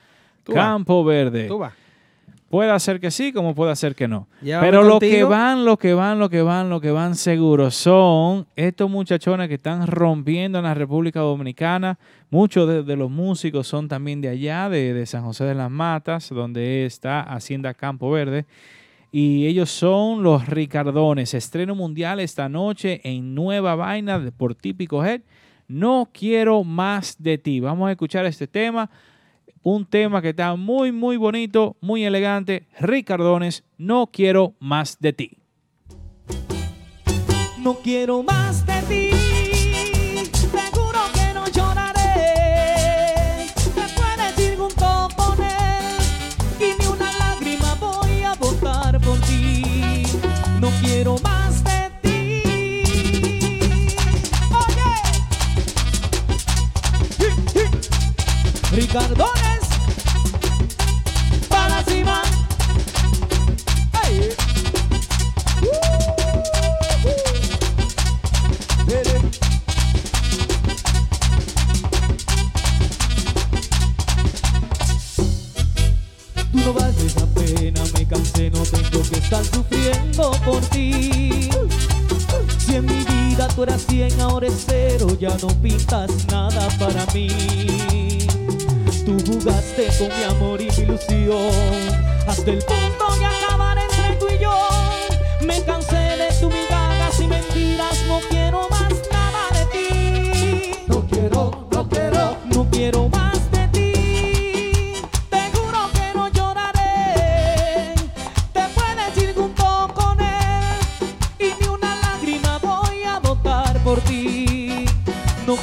Campo 0.44 1.04
Verde. 1.04 1.48
Tú 1.48 1.58
vas. 1.58 1.72
Puede 2.52 2.78
ser 2.80 3.00
que 3.00 3.10
sí, 3.10 3.32
como 3.32 3.54
puede 3.54 3.74
ser 3.76 3.94
que 3.94 4.06
no. 4.06 4.28
Pero 4.42 4.82
lo 4.82 4.98
que 4.98 5.24
van, 5.24 5.64
lo 5.64 5.78
que 5.78 5.94
van, 5.94 6.18
lo 6.18 6.28
que 6.28 6.42
van, 6.42 6.68
lo 6.68 6.82
que 6.82 6.90
van 6.90 7.14
seguros 7.14 7.74
son 7.74 8.46
estos 8.56 8.90
muchachones 8.90 9.48
que 9.48 9.54
están 9.54 9.86
rompiendo 9.86 10.58
en 10.58 10.64
la 10.64 10.74
República 10.74 11.20
Dominicana. 11.20 11.98
Muchos 12.28 12.68
de, 12.68 12.82
de 12.82 12.94
los 12.94 13.10
músicos 13.10 13.66
son 13.66 13.88
también 13.88 14.20
de 14.20 14.28
allá, 14.28 14.68
de, 14.68 14.92
de 14.92 15.06
San 15.06 15.24
José 15.24 15.44
de 15.44 15.54
las 15.54 15.70
Matas, 15.70 16.28
donde 16.28 16.84
está 16.84 17.22
Hacienda 17.22 17.72
Campo 17.72 18.10
Verde. 18.10 18.44
Y 19.10 19.46
ellos 19.46 19.70
son 19.70 20.22
los 20.22 20.46
Ricardones. 20.46 21.32
Estreno 21.32 21.74
mundial 21.74 22.20
esta 22.20 22.50
noche 22.50 23.00
en 23.02 23.34
Nueva 23.34 23.76
Vaina 23.76 24.30
por 24.36 24.54
Típico 24.54 25.02
Head. 25.02 25.22
No 25.68 26.10
quiero 26.12 26.64
más 26.64 27.16
de 27.18 27.38
ti. 27.38 27.60
Vamos 27.60 27.88
a 27.88 27.92
escuchar 27.92 28.26
este 28.26 28.46
tema. 28.46 28.90
Un 29.64 29.86
tema 29.86 30.20
que 30.20 30.30
está 30.30 30.56
muy, 30.56 30.90
muy 30.90 31.16
bonito, 31.16 31.76
muy 31.80 32.04
elegante. 32.04 32.66
Ricardones, 32.80 33.62
no 33.78 34.08
quiero 34.08 34.54
más 34.58 34.98
de 34.98 35.12
ti. 35.12 35.38
No 37.58 37.74
quiero 37.74 38.24
más 38.24 38.66
de 38.66 38.82
ti. 38.88 39.10
Seguro 40.32 40.98
que 41.14 41.32
no 41.32 41.46
lloraré. 41.46 42.02
Después 43.76 44.16
de 44.16 44.24
decir 44.34 44.58
junto 44.58 45.08
con 45.16 45.40
él. 45.44 45.96
Y 46.58 46.74
ni 46.80 46.86
una 46.88 47.12
lágrima 47.18 47.76
voy 47.76 48.24
a 48.24 48.34
botar 48.34 49.00
por 49.00 49.16
ti. 49.20 50.02
No 50.60 50.70
quiero 50.82 51.18
más 51.22 51.62
de 51.62 51.90
ti. 52.02 52.42
Oye. 54.50 54.90
Ricardones. 58.72 59.51
Estar 78.12 79.44
sufriendo 79.44 80.30
por 80.44 80.60
ti. 80.66 81.48
Si 82.58 82.76
en 82.76 82.84
mi 82.86 83.04
vida 83.04 83.48
tú 83.54 83.62
eras 83.62 83.86
100, 83.88 84.20
ahora 84.20 84.46
es 84.46 84.64
cero, 84.66 85.06
ya 85.18 85.36
no 85.40 85.48
pintas 85.60 86.10
nada 86.30 86.68
para 86.78 87.06
mí. 87.14 87.28
Tú 89.04 89.16
jugaste 89.26 89.88
con 89.98 90.08
mi 90.08 90.24
amor 90.24 90.60
y 90.60 90.70
mi 90.70 90.82
ilusión, 90.82 91.50
hasta 92.26 92.50
el 92.50 92.58
punto 92.58 93.16
de 93.18 93.24
acabar 93.24 93.78
entre 93.78 94.16
tú 94.16 94.26
y 94.28 94.38
yo. 94.42 94.52
Me 95.46 95.62
cansé 95.62 95.81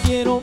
quiero 0.03 0.38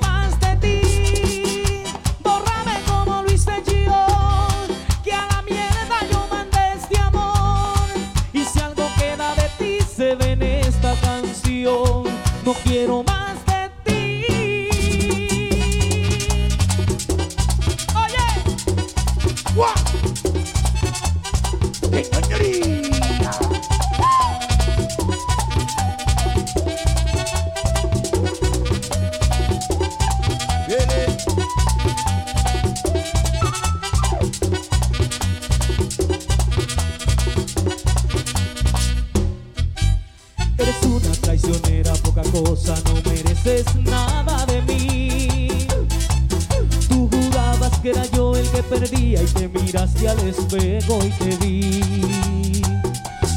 te 50.06 50.14
miraste 50.14 50.20
al 50.20 50.28
espejo 50.28 50.98
y 51.04 51.10
te 51.10 51.36
vi. 51.44 51.80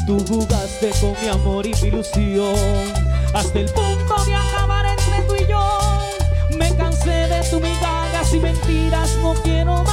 Tú 0.06 0.24
jugaste 0.28 0.90
con 1.00 1.14
mi 1.22 1.28
amor 1.28 1.66
y 1.66 1.74
mi 1.82 1.88
ilusión 1.88 2.54
hasta 3.34 3.60
el 3.60 3.66
punto 3.66 4.24
de 4.24 4.34
acabar 4.34 4.86
entre 4.86 5.22
tú 5.22 5.34
y 5.42 5.48
yo. 5.48 5.78
Me 6.56 6.74
cansé 6.76 7.10
de 7.28 7.42
tu 7.50 7.60
migajas 7.60 8.32
y 8.34 8.40
mentiras, 8.40 9.16
no 9.22 9.34
quiero 9.42 9.82
más 9.84 9.89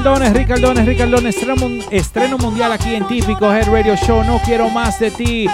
Ricardones, 0.00 0.32
Ricardones, 0.32 0.86
Ricardones, 0.86 1.36
estreno, 1.36 1.56
mun- 1.56 1.84
estreno 1.90 2.38
mundial 2.38 2.72
aquí 2.72 2.94
en 2.94 3.06
Típico 3.06 3.52
Head 3.54 3.68
Radio 3.70 3.94
Show. 3.96 4.24
No 4.24 4.38
quiero 4.42 4.70
más 4.70 4.98
de 4.98 5.10
ti. 5.10 5.46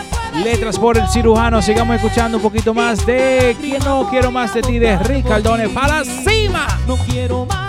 Letras 0.45 0.79
por 0.79 0.97
el 0.97 1.09
cirujano. 1.09 1.61
Sigamos 1.61 1.97
escuchando 1.97 2.37
un 2.37 2.43
poquito 2.45 2.73
más 2.73 3.05
de 3.05 3.57
¿Quién 3.61 3.83
no 3.85 4.09
quiero 4.09 4.31
más 4.31 4.55
de 4.55 4.63
ti? 4.63 4.79
De 4.79 4.97
Ricardones 5.01 5.69
para 5.71 6.05
cima. 6.05 6.65
No 6.87 6.97
quiero 6.97 7.45
más 7.47 7.66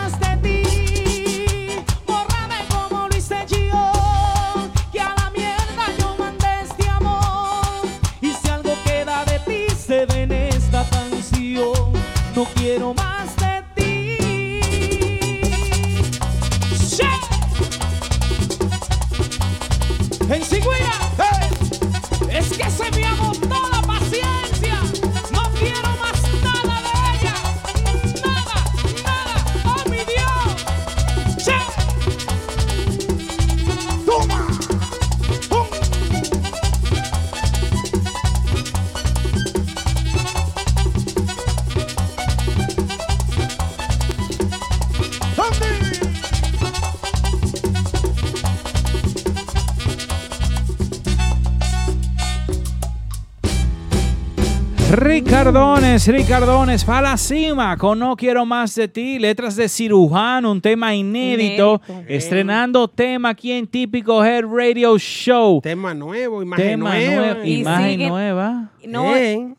Ricardones, 55.98 56.28
Ricardones, 56.28 56.86
para 56.86 57.02
la 57.10 57.18
cima 57.18 57.76
con 57.76 57.98
No 57.98 58.16
Quiero 58.16 58.46
Más 58.46 58.76
de 58.76 58.88
Ti, 58.88 59.18
letras 59.18 59.56
de 59.56 59.68
cirujano, 59.68 60.52
un 60.52 60.62
tema 60.62 60.94
inédito, 60.94 61.82
Inédito. 61.90 62.08
estrenando 62.14 62.88
tema 62.88 63.30
aquí 63.30 63.52
en 63.52 63.66
Típico 63.66 64.24
Head 64.24 64.46
Radio 64.46 64.96
Show. 65.00 65.60
Tema 65.62 65.96
nuevo, 65.96 66.44
imagen 66.44 66.66
Tema 66.68 66.92
nueva. 66.92 67.16
nueva, 67.34 67.48
imagen 67.48 67.90
siguen- 68.00 68.10
nueva. 68.10 68.72
No, 68.88 69.12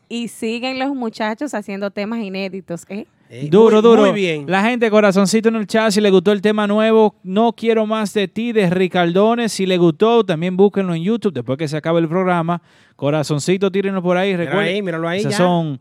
y 0.07 0.27
siguen 0.29 0.79
los 0.79 0.95
muchachos 0.95 1.53
haciendo 1.53 1.91
temas 1.91 2.19
inéditos. 2.21 2.85
¿eh? 2.87 3.05
Duro, 3.49 3.81
muy- 3.81 3.89
duro. 3.89 4.01
muy 4.03 4.11
bien. 4.13 4.45
La 4.47 4.63
gente, 4.63 4.89
corazoncito 4.89 5.49
en 5.49 5.57
el 5.57 5.67
chat, 5.67 5.91
si 5.91 5.99
le 5.99 6.09
gustó 6.09 6.31
el 6.31 6.41
tema 6.41 6.67
nuevo, 6.67 7.15
No 7.21 7.51
Quiero 7.51 7.85
Más 7.85 8.13
de 8.13 8.29
Ti, 8.29 8.53
de 8.53 8.69
Ricardones. 8.69 9.51
Si 9.51 9.65
le 9.65 9.77
gustó, 9.77 10.23
también 10.23 10.55
búsquenlo 10.55 10.93
en 10.95 11.03
YouTube 11.03 11.33
después 11.33 11.57
que 11.57 11.67
se 11.67 11.75
acabe 11.75 11.99
el 11.99 12.07
programa. 12.07 12.61
Corazoncito, 12.95 13.69
tírenlo 13.69 14.01
por 14.01 14.15
ahí. 14.15 14.29
Míralo 14.31 14.45
Recuerden, 14.51 14.73
ahí, 14.75 14.81
míralo 14.81 15.07
ahí, 15.09 15.19
esas 15.19 15.33
ya. 15.33 15.37
son 15.37 15.79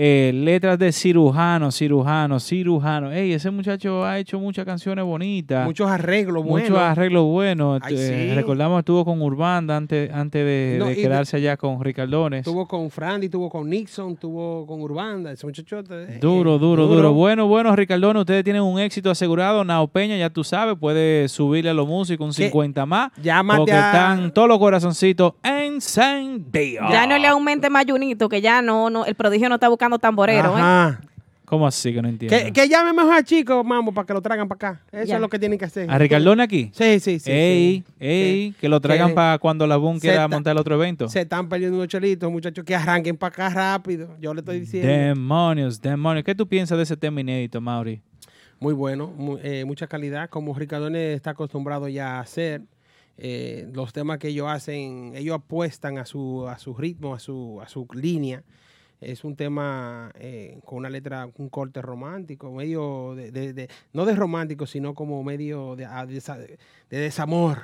eh, 0.00 0.30
letras 0.32 0.78
de 0.78 0.92
cirujano, 0.92 1.72
cirujano, 1.72 2.38
cirujano. 2.38 3.10
Ey, 3.10 3.32
ese 3.32 3.50
muchacho 3.50 4.04
ha 4.04 4.16
hecho 4.20 4.38
muchas 4.38 4.64
canciones 4.64 5.04
bonitas. 5.04 5.64
Muchos 5.66 5.90
arreglos 5.90 6.44
Muchos 6.44 6.68
buenos. 6.70 6.78
arreglos 6.78 7.24
buenos. 7.24 7.80
Ay, 7.82 7.96
Eh, 7.96 8.26
sí. 8.28 8.34
Recordamos, 8.36 8.78
estuvo 8.78 9.04
con 9.04 9.20
Urbanda 9.20 9.76
antes, 9.76 10.12
antes 10.12 10.44
de, 10.44 10.76
No, 10.78 10.84
de 10.86 10.92
y 10.92 10.94
de- 10.94 11.02
quedarse 11.02 11.36
allá 11.38 11.56
con 11.56 11.82
Ricardones. 11.82 12.44
Tuvo 12.44 12.68
con 12.68 12.90
Frandy, 12.90 13.28
tuvo 13.28 13.50
con 13.50 13.68
Nixon, 13.68 14.16
tuvo 14.16 14.64
con 14.66 14.80
Urbanda. 14.80 15.32
Ese 15.32 15.44
muchachote. 15.44 15.94
eh, 16.04 16.18
Duro, 16.20 16.58
duro, 16.58 16.86
duro, 16.86 17.12
Bueno, 17.12 17.48
bueno, 17.48 17.74
Ricardones, 17.74 18.20
ustedes 18.20 18.44
tienen 18.44 18.62
un 18.62 18.78
éxito 18.78 19.10
asegurado. 19.10 19.64
Nao 19.64 19.88
Peña, 19.88 20.16
ya 20.16 20.30
tú 20.30 20.44
sabes, 20.44 20.76
puede 20.78 21.26
subirle 21.28 21.70
a 21.70 21.74
los 21.74 21.88
músicos 21.88 22.24
un 22.24 22.32
¿Qué? 22.34 22.44
50 22.44 22.86
más. 22.86 23.10
Llámate 23.20 23.58
porque 23.58 23.72
a- 23.72 23.86
están 23.86 24.32
todos 24.32 24.46
los 24.46 24.58
corazoncitos 24.60 25.32
encendidos. 25.42 26.88
Ya 26.92 27.06
no 27.06 27.18
le 27.18 27.26
aumente 27.26 27.68
más 27.70 27.84
Junito, 27.88 28.28
que 28.28 28.40
ya 28.40 28.62
no, 28.62 28.90
no, 28.90 29.04
el 29.04 29.14
prodigio 29.14 29.48
no 29.48 29.56
está 29.56 29.68
buscando 29.68 29.87
tamborero. 29.96 30.54
¿eh? 30.58 30.96
¿Cómo 31.46 31.66
así 31.66 31.94
que 31.94 32.02
no 32.02 32.08
entiendo? 32.10 32.36
Que, 32.36 32.52
que 32.52 32.68
llame 32.68 32.92
mejor 32.92 33.14
a 33.14 33.22
chicos, 33.22 33.64
mambo, 33.64 33.90
para 33.92 34.06
que 34.06 34.12
lo 34.12 34.20
traigan 34.20 34.46
para 34.48 34.72
acá. 34.72 34.82
Eso 34.92 35.06
Ya. 35.06 35.14
es 35.14 35.20
lo 35.22 35.30
que 35.30 35.38
tienen 35.38 35.58
que 35.58 35.64
hacer. 35.64 35.90
¿A 35.90 35.96
Ricardone 35.96 36.42
aquí? 36.42 36.70
Sí, 36.74 37.00
sí, 37.00 37.18
sí. 37.18 37.30
ey, 37.30 37.84
sí. 37.86 37.94
ey, 38.00 38.54
que 38.60 38.68
lo 38.68 38.78
traigan 38.82 39.14
para 39.14 39.38
cuando 39.38 39.66
la 39.66 39.78
Boom 39.78 39.98
quiera 39.98 40.18
ta- 40.18 40.28
montar 40.28 40.50
el 40.52 40.58
otro 40.58 40.74
evento. 40.74 41.08
Se 41.08 41.22
están 41.22 41.48
perdiendo 41.48 41.78
unos 41.78 41.88
chelitos, 41.88 42.30
muchachos, 42.30 42.62
que 42.66 42.74
arranquen 42.76 43.16
para 43.16 43.32
acá 43.32 43.48
rápido. 43.48 44.14
Yo 44.20 44.34
le 44.34 44.40
estoy 44.40 44.60
diciendo. 44.60 44.88
Demonios, 44.92 45.80
demonios. 45.80 46.22
¿Qué 46.24 46.34
tú 46.34 46.46
piensas 46.46 46.76
de 46.76 46.82
ese 46.82 46.98
tema 46.98 47.22
inédito, 47.22 47.62
Mauri? 47.62 48.02
Muy 48.60 48.74
bueno, 48.74 49.14
eh, 49.42 49.64
mucha 49.64 49.86
calidad, 49.86 50.28
como 50.28 50.52
Ricardone 50.52 51.14
está 51.14 51.30
acostumbrado 51.30 51.88
ya 51.88 52.18
a 52.18 52.20
hacer. 52.20 52.60
eh, 53.16 53.68
los 53.72 53.92
temas 53.92 54.18
que 54.18 54.28
ellos 54.28 54.46
hacen, 54.48 55.12
ellos 55.16 55.34
apuestan 55.36 55.96
a 55.98 56.04
su, 56.04 56.46
a 56.46 56.56
su 56.58 56.72
ritmo, 56.74 57.14
a 57.14 57.18
su, 57.18 57.58
a 57.62 57.68
su 57.68 57.86
línea. 57.94 58.42
Es 59.00 59.22
un 59.24 59.36
tema 59.36 60.10
eh, 60.18 60.58
con 60.64 60.78
una 60.78 60.90
letra, 60.90 61.28
un 61.36 61.48
corte 61.48 61.80
romántico, 61.80 62.52
medio 62.52 63.14
de, 63.14 63.30
de- 63.30 63.52
de- 63.52 63.68
no 63.92 64.04
de 64.04 64.14
romántico, 64.16 64.66
sino 64.66 64.94
como 64.94 65.22
medio 65.22 65.76
de, 65.76 65.84
a- 65.84 66.04
de 66.06 66.16
desa- 66.16 66.36
de 66.38 66.58
desamor. 66.98 67.58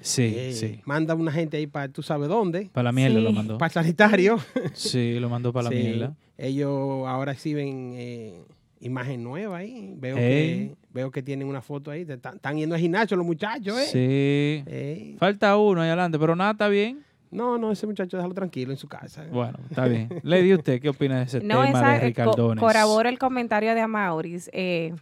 Sí, 0.00 0.32
Eh, 0.36 0.52
sí. 0.52 0.80
Manda 0.84 1.14
una 1.16 1.32
gente 1.32 1.56
ahí 1.56 1.66
para 1.66 1.88
tú 1.88 2.02
sabes 2.04 2.28
dónde. 2.28 2.70
Para 2.72 2.84
la 2.84 2.92
mierda 2.92 3.16
Sí. 3.18 3.24
lo 3.24 3.32
mandó. 3.32 3.58
Para 3.58 3.66
el 3.68 3.72
sanitario. 3.74 4.38
Sí, 4.72 5.18
lo 5.18 5.28
mandó 5.28 5.52
para 5.52 5.70
la 5.70 5.76
Sí, 5.76 5.82
mierda. 5.82 6.14
Ellos 6.36 6.70
ahora 7.08 7.32
exhiben 7.32 7.94
eh, 7.96 8.40
imagen 8.78 9.24
nueva 9.24 9.56
ahí. 9.56 9.94
Veo 9.96 10.16
Ey. 10.16 10.68
que, 10.68 10.74
veo 10.92 11.10
que 11.10 11.20
tienen 11.24 11.48
una 11.48 11.60
foto 11.62 11.90
ahí. 11.90 12.04
de- 12.04 12.14
Están 12.14 12.36
están 12.36 12.56
yendo 12.56 12.76
al 12.76 12.80
gimnasio 12.80 13.16
los 13.16 13.26
muchachos, 13.26 13.76
¿eh? 13.76 14.62
Sí. 14.64 14.72
Ey. 14.72 15.16
Falta 15.18 15.56
uno 15.56 15.80
ahí 15.80 15.88
adelante, 15.88 16.16
pero 16.20 16.36
nada, 16.36 16.52
está 16.52 16.68
bien. 16.68 17.00
No, 17.30 17.58
no, 17.58 17.70
ese 17.72 17.86
muchacho 17.86 18.16
déjalo 18.16 18.34
tranquilo 18.34 18.72
en 18.72 18.78
su 18.78 18.88
casa. 18.88 19.24
Bueno, 19.30 19.58
está 19.68 19.84
bien. 19.86 20.08
Lady, 20.22 20.54
¿usted 20.54 20.80
qué 20.80 20.88
opina 20.88 21.18
de 21.18 21.24
ese 21.24 21.40
No, 21.40 21.62
tema 21.64 21.68
esa, 21.68 21.88
de 21.90 21.96
eh, 21.96 22.00
co- 22.00 22.06
Ricardones? 22.06 22.62
corroboro 22.64 23.08
el 23.08 23.18
comentario 23.18 23.74
de 23.74 23.80
Amauris. 23.82 24.48
Eh, 24.52 24.94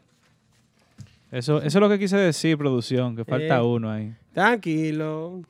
Eso, 1.31 1.59
eso 1.59 1.67
es 1.67 1.75
lo 1.75 1.89
que 1.89 1.99
quise 1.99 2.17
decir, 2.17 2.57
producción, 2.57 3.17
que 3.17 3.25
falta 3.25 3.59
Eh. 3.59 3.63
uno 3.63 3.91
ahí. 3.91 4.15
Tranquilo. 4.33 5.43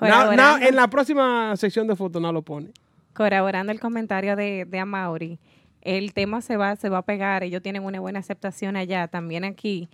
No, 0.00 0.58
en 0.58 0.76
la 0.76 0.88
próxima 0.88 1.56
sección 1.56 1.86
de 1.86 1.96
fotos 1.96 2.20
no 2.20 2.32
lo 2.32 2.42
pone. 2.42 2.68
corroborando 3.14 3.72
el 3.72 3.80
comentario 3.80 4.36
de, 4.36 4.64
de 4.64 4.78
Amaury, 4.78 5.38
el 5.82 6.12
tema 6.12 6.40
se 6.42 6.56
va, 6.56 6.76
se 6.76 6.88
va 6.88 6.98
a 6.98 7.02
pegar, 7.02 7.42
ellos 7.42 7.62
tienen 7.62 7.82
una 7.84 7.98
buena 8.00 8.18
aceptación 8.20 8.76
allá, 8.76 9.08
también 9.08 9.44
aquí. 9.44 9.88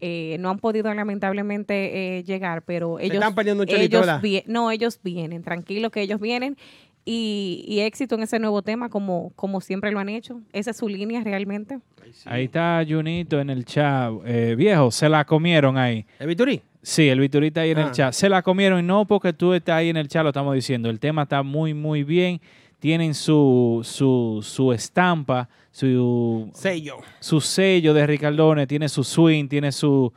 Eh, 0.00 0.36
no 0.40 0.50
han 0.50 0.58
podido 0.58 0.92
lamentablemente 0.94 2.18
eh, 2.18 2.24
llegar, 2.24 2.62
pero 2.62 2.98
ellos, 2.98 3.14
están 3.14 3.34
ellos 3.68 4.06
no, 4.46 4.70
ellos 4.70 5.00
vienen, 5.02 5.42
tranquilos 5.42 5.90
que 5.92 6.00
ellos 6.02 6.20
vienen 6.20 6.56
y, 7.04 7.64
y 7.66 7.80
éxito 7.80 8.14
en 8.14 8.22
ese 8.22 8.38
nuevo 8.38 8.62
tema 8.62 8.88
como, 8.88 9.32
como 9.36 9.60
siempre 9.60 9.90
lo 9.90 9.98
han 10.00 10.08
hecho. 10.08 10.40
Esa 10.52 10.70
es 10.70 10.76
su 10.76 10.88
línea 10.88 11.22
realmente. 11.22 11.78
Ahí 12.24 12.44
está 12.44 12.84
Junito 12.88 13.40
en 13.40 13.50
el 13.50 13.64
chat. 13.64 14.12
Eh, 14.26 14.54
viejo, 14.56 14.90
se 14.90 15.08
la 15.08 15.24
comieron 15.24 15.78
ahí. 15.78 16.04
¿El 16.18 16.26
Viturí? 16.26 16.60
Sí, 16.82 17.08
el 17.08 17.20
Viturita 17.20 17.60
ahí 17.60 17.70
en 17.70 17.78
Ah. 17.78 17.86
el 17.86 17.92
chat. 17.92 18.12
Se 18.12 18.28
la 18.28 18.42
comieron 18.42 18.80
y 18.80 18.82
no 18.82 19.04
porque 19.06 19.32
tú 19.32 19.52
estás 19.52 19.76
ahí 19.76 19.90
en 19.90 19.96
el 19.96 20.08
chat, 20.08 20.22
lo 20.22 20.30
estamos 20.30 20.54
diciendo. 20.54 20.88
El 20.90 20.98
tema 20.98 21.22
está 21.22 21.42
muy, 21.42 21.74
muy 21.74 22.04
bien. 22.04 22.40
Tienen 22.80 23.14
su, 23.14 23.80
su, 23.84 24.40
su 24.42 24.72
estampa, 24.72 25.48
su, 25.70 26.50
Sello. 26.54 26.96
su 27.20 27.40
sello 27.40 27.94
de 27.94 28.06
Ricardone, 28.06 28.66
tiene 28.66 28.88
su 28.88 29.04
swing, 29.04 29.48
tiene 29.48 29.70
su... 29.70 30.12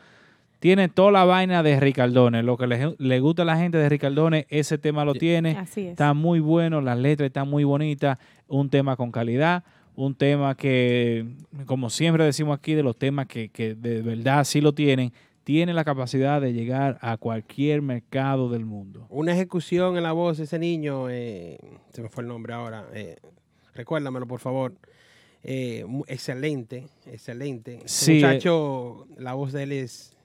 Tiene 0.59 0.87
toda 0.87 1.11
la 1.11 1.25
vaina 1.25 1.61
de 1.61 1.77
Ricardone. 1.77 2.41
Lo 2.41 2.55
que 2.55 2.67
le, 2.67 2.95
le 2.97 3.19
gusta 3.19 3.41
a 3.41 3.45
la 3.45 3.57
gente 3.57 3.77
de 3.77 3.89
Ricardone, 3.89 4.47
ese 4.49 4.77
tema 4.77 5.03
lo 5.03 5.13
tiene. 5.13 5.57
Así 5.57 5.81
es. 5.81 5.87
Está 5.91 6.13
muy 6.13 6.39
bueno, 6.39 6.79
las 6.79 6.97
letras 6.97 7.27
están 7.27 7.49
muy 7.49 7.65
bonitas. 7.65 8.17
Un 8.47 8.69
tema 8.69 8.95
con 8.95 9.11
calidad. 9.11 9.65
Un 9.97 10.15
tema 10.15 10.55
que, 10.55 11.25
como 11.65 11.89
siempre 11.89 12.23
decimos 12.23 12.57
aquí, 12.57 12.75
de 12.75 12.83
los 12.83 12.95
temas 12.97 13.27
que, 13.27 13.49
que 13.49 13.75
de 13.75 14.01
verdad 14.01 14.45
sí 14.45 14.61
lo 14.61 14.73
tienen, 14.73 15.11
tiene 15.43 15.73
la 15.73 15.83
capacidad 15.83 16.39
de 16.41 16.53
llegar 16.53 16.97
a 17.01 17.17
cualquier 17.17 17.81
mercado 17.81 18.49
del 18.49 18.65
mundo. 18.65 19.05
Una 19.09 19.33
ejecución 19.33 19.97
en 19.97 20.03
la 20.03 20.11
voz 20.13 20.37
de 20.37 20.45
ese 20.45 20.59
niño, 20.59 21.09
eh, 21.09 21.57
se 21.91 22.01
me 22.01 22.09
fue 22.09 22.23
el 22.23 22.29
nombre 22.29 22.53
ahora, 22.53 22.85
eh, 22.93 23.17
recuérdamelo 23.73 24.25
por 24.27 24.39
favor. 24.39 24.73
Eh, 25.43 25.85
excelente, 26.07 26.87
excelente. 27.05 27.81
Sí, 27.85 28.13
eh. 28.13 28.15
muchacho, 28.15 29.07
la 29.17 29.33
voz 29.33 29.51
de 29.51 29.63
él 29.63 29.71
es 29.73 30.15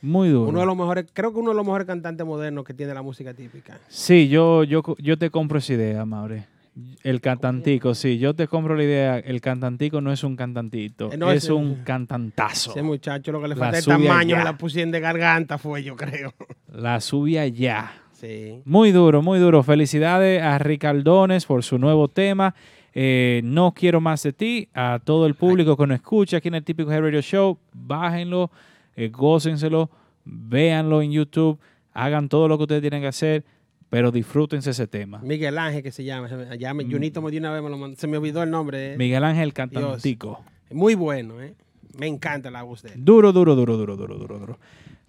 Muy 0.00 0.28
duro. 0.28 0.48
uno 0.50 0.60
de 0.60 0.66
los 0.66 0.76
mejores, 0.76 1.06
creo 1.12 1.32
que 1.32 1.40
uno 1.40 1.50
de 1.50 1.56
los 1.56 1.64
mejores 1.64 1.86
cantantes 1.86 2.24
modernos 2.24 2.64
que 2.64 2.74
tiene 2.74 2.94
la 2.94 3.02
música 3.02 3.34
típica. 3.34 3.78
Sí, 3.88 4.28
yo, 4.28 4.62
yo, 4.62 4.82
yo 4.98 5.18
te 5.18 5.30
compro 5.30 5.58
esa 5.58 5.72
idea, 5.72 6.04
Maure. 6.04 6.46
El 7.02 7.20
cantantico, 7.20 7.94
sí, 7.94 8.18
yo 8.18 8.34
te 8.34 8.46
compro 8.48 8.76
la 8.76 8.84
idea. 8.84 9.18
El 9.18 9.40
cantantico 9.40 10.00
no 10.00 10.12
es 10.12 10.22
un 10.24 10.36
cantantito, 10.36 11.12
Eh, 11.12 11.16
no, 11.16 11.30
es 11.30 11.44
ese- 11.44 11.52
un 11.52 11.76
cantantazo. 11.84 12.70
Ese 12.70 12.82
muchacho 12.82 13.32
lo 13.32 13.40
que 13.40 13.48
le 13.48 13.54
La 13.56 13.60
falta 13.60 13.78
el 13.78 13.84
tamaño, 13.84 14.36
la 14.36 14.56
pusieron 14.56 14.90
de 14.90 15.00
garganta 15.00 15.58
fue 15.58 15.82
yo 15.82 15.96
creo. 15.96 16.32
La 16.72 17.00
subía 17.00 17.46
ya. 17.48 17.92
Sí. 18.12 18.62
Muy 18.64 18.90
duro, 18.92 19.22
muy 19.22 19.38
duro. 19.38 19.62
Felicidades 19.62 20.42
a 20.42 20.58
Ricardones 20.58 21.46
por 21.46 21.62
su 21.62 21.78
nuevo 21.78 22.08
tema. 22.08 22.54
Eh, 22.94 23.40
no 23.44 23.72
quiero 23.74 24.00
más 24.00 24.22
de 24.24 24.32
ti. 24.32 24.68
A 24.74 24.98
todo 25.04 25.26
el 25.26 25.34
público 25.34 25.76
que 25.76 25.86
nos 25.86 25.96
escucha 25.96 26.38
aquí 26.38 26.48
en 26.48 26.54
el 26.56 26.64
Típico 26.64 26.90
Head 26.90 27.00
Radio 27.00 27.20
Show, 27.22 27.58
bájenlo, 27.72 28.50
eh, 28.96 29.08
gócenselo, 29.08 29.88
véanlo 30.24 31.00
en 31.02 31.12
YouTube, 31.12 31.58
hagan 31.92 32.28
todo 32.28 32.48
lo 32.48 32.56
que 32.56 32.62
ustedes 32.64 32.80
tienen 32.80 33.00
que 33.02 33.08
hacer, 33.08 33.44
pero 33.90 34.10
disfrútense 34.10 34.70
ese 34.70 34.86
tema. 34.86 35.18
Miguel 35.22 35.56
Ángel 35.58 35.82
que 35.82 35.92
se 35.92 36.04
llama, 36.04 36.28
se 36.28 36.36
me- 36.36 36.58
ya 36.58 36.74
me- 36.74 36.84
Junito 36.84 37.22
me 37.22 37.30
dio 37.30 37.40
una 37.40 37.52
vez 37.52 37.62
me 37.62 37.70
lo 37.70 37.78
mandó, 37.78 37.96
se 37.96 38.06
me 38.06 38.18
olvidó 38.18 38.42
el 38.42 38.50
nombre. 38.50 38.92
eh. 38.92 38.94
Mm. 38.96 38.98
Miguel 38.98 39.24
Ángel 39.24 39.52
Cantantico. 39.52 40.44
Muy 40.70 40.94
bueno, 40.94 41.40
eh. 41.40 41.54
Me 41.98 42.06
encanta 42.06 42.50
la 42.50 42.62
voz 42.62 42.82
de 42.82 42.90
él. 42.90 43.04
Duro, 43.04 43.32
duro, 43.32 43.56
duro, 43.56 43.76
duro, 43.76 43.96
duro, 43.96 44.18
duro, 44.18 44.38
duro. 44.38 44.58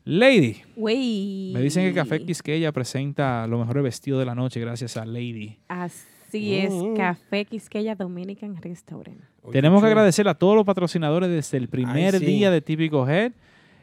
Lady, 0.05 0.57
Wey. 0.75 1.51
me 1.53 1.61
dicen 1.61 1.87
que 1.87 1.93
Café 1.93 2.23
Quisqueya 2.25 2.71
presenta 2.71 3.45
los 3.47 3.59
mejores 3.59 3.83
vestidos 3.83 4.19
de 4.19 4.25
la 4.25 4.33
noche 4.33 4.59
gracias 4.59 4.97
a 4.97 5.05
Lady. 5.05 5.57
Así 5.67 6.55
es, 6.55 6.71
Mm. 6.73 6.95
Café 6.95 7.45
Quisqueya 7.45 7.95
Dominican 7.95 8.55
Restaurant. 8.59 9.19
Tenemos 9.51 9.81
que 9.81 9.87
agradecer 9.87 10.27
a 10.27 10.33
todos 10.35 10.55
los 10.55 10.65
patrocinadores 10.65 11.29
desde 11.29 11.57
el 11.57 11.67
primer 11.67 12.17
sí. 12.17 12.25
día 12.25 12.49
de 12.49 12.61
Típico 12.61 13.07
Head, 13.07 13.33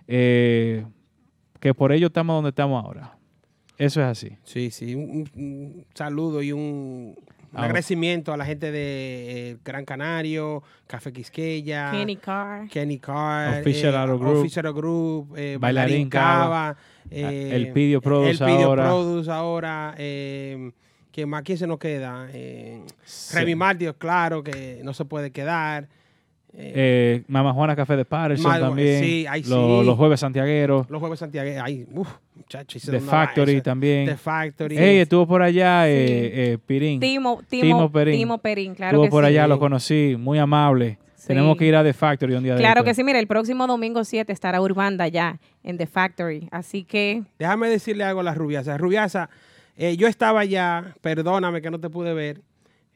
eh, 0.08 0.84
que 1.60 1.74
por 1.74 1.92
ello 1.92 2.08
estamos 2.08 2.34
donde 2.36 2.50
estamos 2.50 2.82
ahora. 2.84 3.15
Eso 3.78 4.00
es 4.00 4.06
así. 4.06 4.30
Sí, 4.44 4.70
sí. 4.70 4.94
Un, 4.94 5.28
un- 5.34 5.86
saludo 5.94 6.42
y 6.42 6.52
un, 6.52 6.60
un 6.60 7.16
Ah, 7.54 7.64
agradecimiento 7.64 8.32
a 8.32 8.36
la 8.36 8.44
gente 8.44 8.70
de 8.70 9.50
eh, 9.52 9.56
Gran 9.64 9.84
Canario, 9.84 10.62
Café 10.86 11.12
Quisqueya, 11.12 11.90
Kenny 11.92 12.16
Carr. 12.16 12.68
Kenny 12.68 12.98
Carr, 12.98 13.60
Official 13.60 13.94
eh, 13.94 13.96
Auto 13.98 14.18
Group, 14.18 14.36
Official 14.40 14.66
Auto 14.66 14.78
Group, 14.78 15.34
eh, 15.36 15.56
Bailarín 15.60 15.60
Bailarín 15.60 16.10
Cava, 16.10 16.76
eh, 17.10 17.50
el 17.54 17.72
Pidio 17.72 18.00
Produce 18.02 18.30
el 18.30 18.38
Pidio 18.50 18.66
ahora. 18.66 18.84
Produce 18.84 19.30
ahora, 19.30 19.94
eh, 19.96 20.70
¿quién 21.12 21.28
más? 21.30 21.42
¿Quién 21.44 21.56
se 21.56 21.66
nos 21.66 21.78
queda? 21.78 22.28
Eh, 22.32 22.82
Sí. 23.04 23.36
Remy 23.36 23.54
Martí, 23.54 23.86
claro 23.96 24.42
que 24.42 24.80
no 24.82 24.92
se 24.92 25.04
puede 25.06 25.30
quedar. 25.30 25.88
Eh, 26.58 26.72
Eh, 26.74 27.22
Mama 27.28 27.52
Juana 27.52 27.76
Café 27.76 27.96
de 27.96 28.04
Patterson 28.06 28.58
también. 28.60 29.04
sí, 29.04 29.26
ay, 29.28 29.42
Lo- 29.44 29.80
sí. 29.82 29.86
Los 29.86 29.96
jueves 29.96 30.20
santiagueros. 30.20 30.88
los 30.88 31.00
jueves 31.00 31.18
Santiago, 31.18 31.50
ay, 31.62 31.86
uff, 31.92 32.08
muchachos. 32.34 32.82
The 32.82 33.00
Factory 33.00 33.60
también. 33.60 34.06
The 34.06 34.16
Factory. 34.16 34.78
Ey, 34.78 34.98
estuvo 35.00 35.26
por 35.26 35.42
allá 35.42 35.86
eh, 35.88 36.52
eh, 36.54 36.58
Pirín. 36.64 36.98
Timo, 36.98 37.42
Timo, 37.48 37.62
Timo 37.62 37.92
Perín. 37.92 38.14
Timo 38.18 38.38
Perín, 38.38 38.74
claro 38.74 38.92
estuvo 38.92 39.04
que 39.04 39.10
por 39.10 39.24
sí. 39.24 39.28
allá, 39.28 39.46
lo 39.46 39.58
conocí. 39.58 40.16
Muy 40.18 40.38
amable. 40.38 40.98
Sí. 41.14 41.26
Tenemos 41.28 41.56
que 41.58 41.66
ir 41.66 41.74
a 41.76 41.82
The 41.82 41.92
Factory 41.92 42.34
un 42.34 42.44
día 42.44 42.54
de 42.54 42.60
Claro 42.60 42.84
que 42.84 42.94
sí, 42.94 43.04
mira, 43.04 43.18
el 43.18 43.26
próximo 43.26 43.66
domingo 43.66 44.02
7 44.04 44.32
estará 44.32 44.60
Urbanda 44.62 45.08
ya 45.08 45.38
en 45.62 45.76
The 45.76 45.86
Factory. 45.86 46.48
Así 46.52 46.84
que 46.84 47.22
Déjame 47.38 47.68
decirle 47.68 48.04
algo 48.04 48.20
a 48.20 48.22
la 48.22 48.32
Rubiasa. 48.32 48.78
Rubiasa, 48.78 49.28
eh, 49.76 49.96
yo 49.98 50.06
estaba 50.08 50.40
allá, 50.40 50.94
perdóname 51.02 51.60
que 51.60 51.70
no 51.70 51.78
te 51.80 51.90
pude 51.90 52.14
ver. 52.14 52.40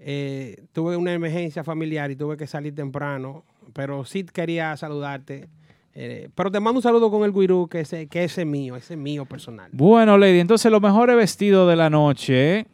eh, 0.02 0.62
tuve 0.72 0.96
una 0.96 1.12
emergencia 1.12 1.62
familiar 1.62 2.10
y 2.10 2.16
tuve 2.16 2.36
que 2.38 2.46
salir 2.46 2.74
temprano, 2.74 3.44
pero 3.72 4.04
sí 4.04 4.24
quería 4.24 4.76
saludarte. 4.76 5.48
eh, 5.94 6.28
pero 6.34 6.50
te 6.50 6.60
mando 6.60 6.78
un 6.78 6.82
saludo 6.82 7.10
con 7.10 7.24
el 7.24 7.32
Guirú, 7.32 7.68
que 7.68 7.80
ese, 7.80 8.06
que 8.06 8.24
ese 8.24 8.42
es 8.42 8.46
mío, 8.46 8.76
ese 8.76 8.94
es 8.94 9.00
mío 9.00 9.24
personal. 9.26 9.70
Bueno, 9.72 10.16
Lady, 10.18 10.38
entonces 10.40 10.70
los 10.70 10.80
mejores 10.80 11.16
vestidos 11.16 11.68
de 11.68 11.76
la 11.76 11.90
noche 11.90 12.66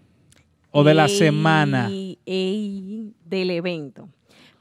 o 0.71 0.85
de 0.85 0.95
la 0.95 1.09
semana. 1.09 1.89
ey, 1.91 3.13
del 3.25 3.51
evento. 3.51 4.09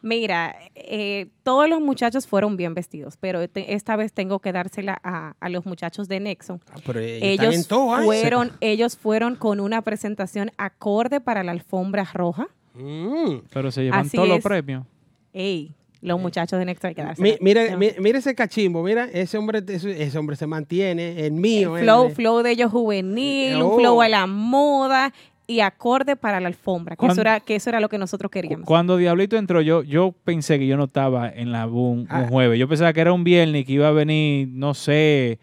Mira, 0.02 0.56
eh, 0.76 1.30
todos 1.42 1.68
los 1.68 1.82
muchachos 1.82 2.28
fueron 2.28 2.58
bien 2.58 2.76
vestidos, 2.76 3.18
pero 3.20 3.50
te- 3.50 3.74
esta 3.74 3.96
vez 3.96 4.14
tengo 4.14 4.38
que 4.40 4.52
dársela 4.52 5.00
a, 5.04 5.34
a 5.40 5.50
los 5.50 5.66
muchachos 5.66 6.08
de 6.08 6.20
Nexon. 6.20 6.62
Ah, 6.72 6.76
pero 6.86 7.00
ellos 7.00 7.24
están 7.24 7.46
en 7.48 7.52
Ellos 7.54 7.68
todo, 7.68 8.00
¿eh? 8.00 8.06
fueron, 8.22 8.52
ellos 8.62 8.98
fueron 8.98 9.36
con 9.36 9.60
una 9.60 9.82
presentación 9.82 10.52
acorde 10.58 11.22
para 11.22 11.44
la 11.44 11.54
alfombra 11.54 12.08
roja. 12.14 12.48
Mm. 12.76 13.38
Pero 13.52 13.72
se 13.72 13.82
llevan 13.84 14.08
todos 14.10 14.28
los 14.30 14.42
premios. 14.42 14.86
Ey, 15.34 15.74
los 16.06 16.20
muchachos 16.22 16.58
de 16.60 16.66
Nexon 16.66 16.90
hay 16.90 16.96
que 16.96 17.02
Mi- 17.02 17.08
dársela. 17.08 17.38
mira, 17.42 17.78
mi- 17.78 17.92
mira 18.00 18.20
ese 18.20 18.34
cachimbo, 18.36 18.84
mira, 18.84 19.06
ese 19.12 19.38
hombre, 19.38 19.62
ese, 19.68 20.02
ese 20.04 20.18
hombre 20.18 20.36
se 20.36 20.48
mantiene, 20.48 21.26
el 21.26 21.34
mío. 21.34 21.76
El 21.78 21.84
flow, 21.84 22.06
el- 22.08 22.12
flow 22.16 22.42
de 22.44 22.52
ellos 22.52 22.72
juvenil, 22.72 23.56
Oh. 23.62 23.70
un 23.74 23.80
flow 23.80 24.02
a 24.02 24.08
la 24.10 24.28
moda. 24.28 25.14
y 25.48 25.60
acorde 25.60 26.16
para 26.16 26.40
la 26.40 26.48
alfombra, 26.48 26.96
que 26.96 27.02
¿Cuándo- 27.02 27.14
eso, 27.14 27.22
era, 27.22 27.40
que 27.40 27.54
eso 27.56 27.70
era 27.70 27.80
lo 27.80 27.88
que 27.88 28.00
nosotros 28.00 28.32
queríamos. 28.32 28.66
Cuando 28.66 28.98
Diablito 28.98 29.38
entró, 29.38 29.62
yo, 29.62 29.84
yo 29.84 30.12
pensé 30.24 30.58
que 30.58 30.66
yo 30.66 30.76
no 30.76 30.86
estaba 30.86 31.30
en 31.30 31.52
la 31.52 31.68
Boom 31.68 32.00
un 32.00 32.08
Ah. 32.10 32.26
jueves. 32.28 32.58
Yo 32.58 32.68
pensaba 32.68 32.92
que 32.94 33.02
era 33.02 33.14
un 33.14 33.24
viernes 33.24 33.62
y 33.62 33.64
que 33.64 33.74
iba 33.74 33.88
a 33.88 33.92
venir, 33.92 34.48
no 34.52 34.74
sé, 34.74 35.38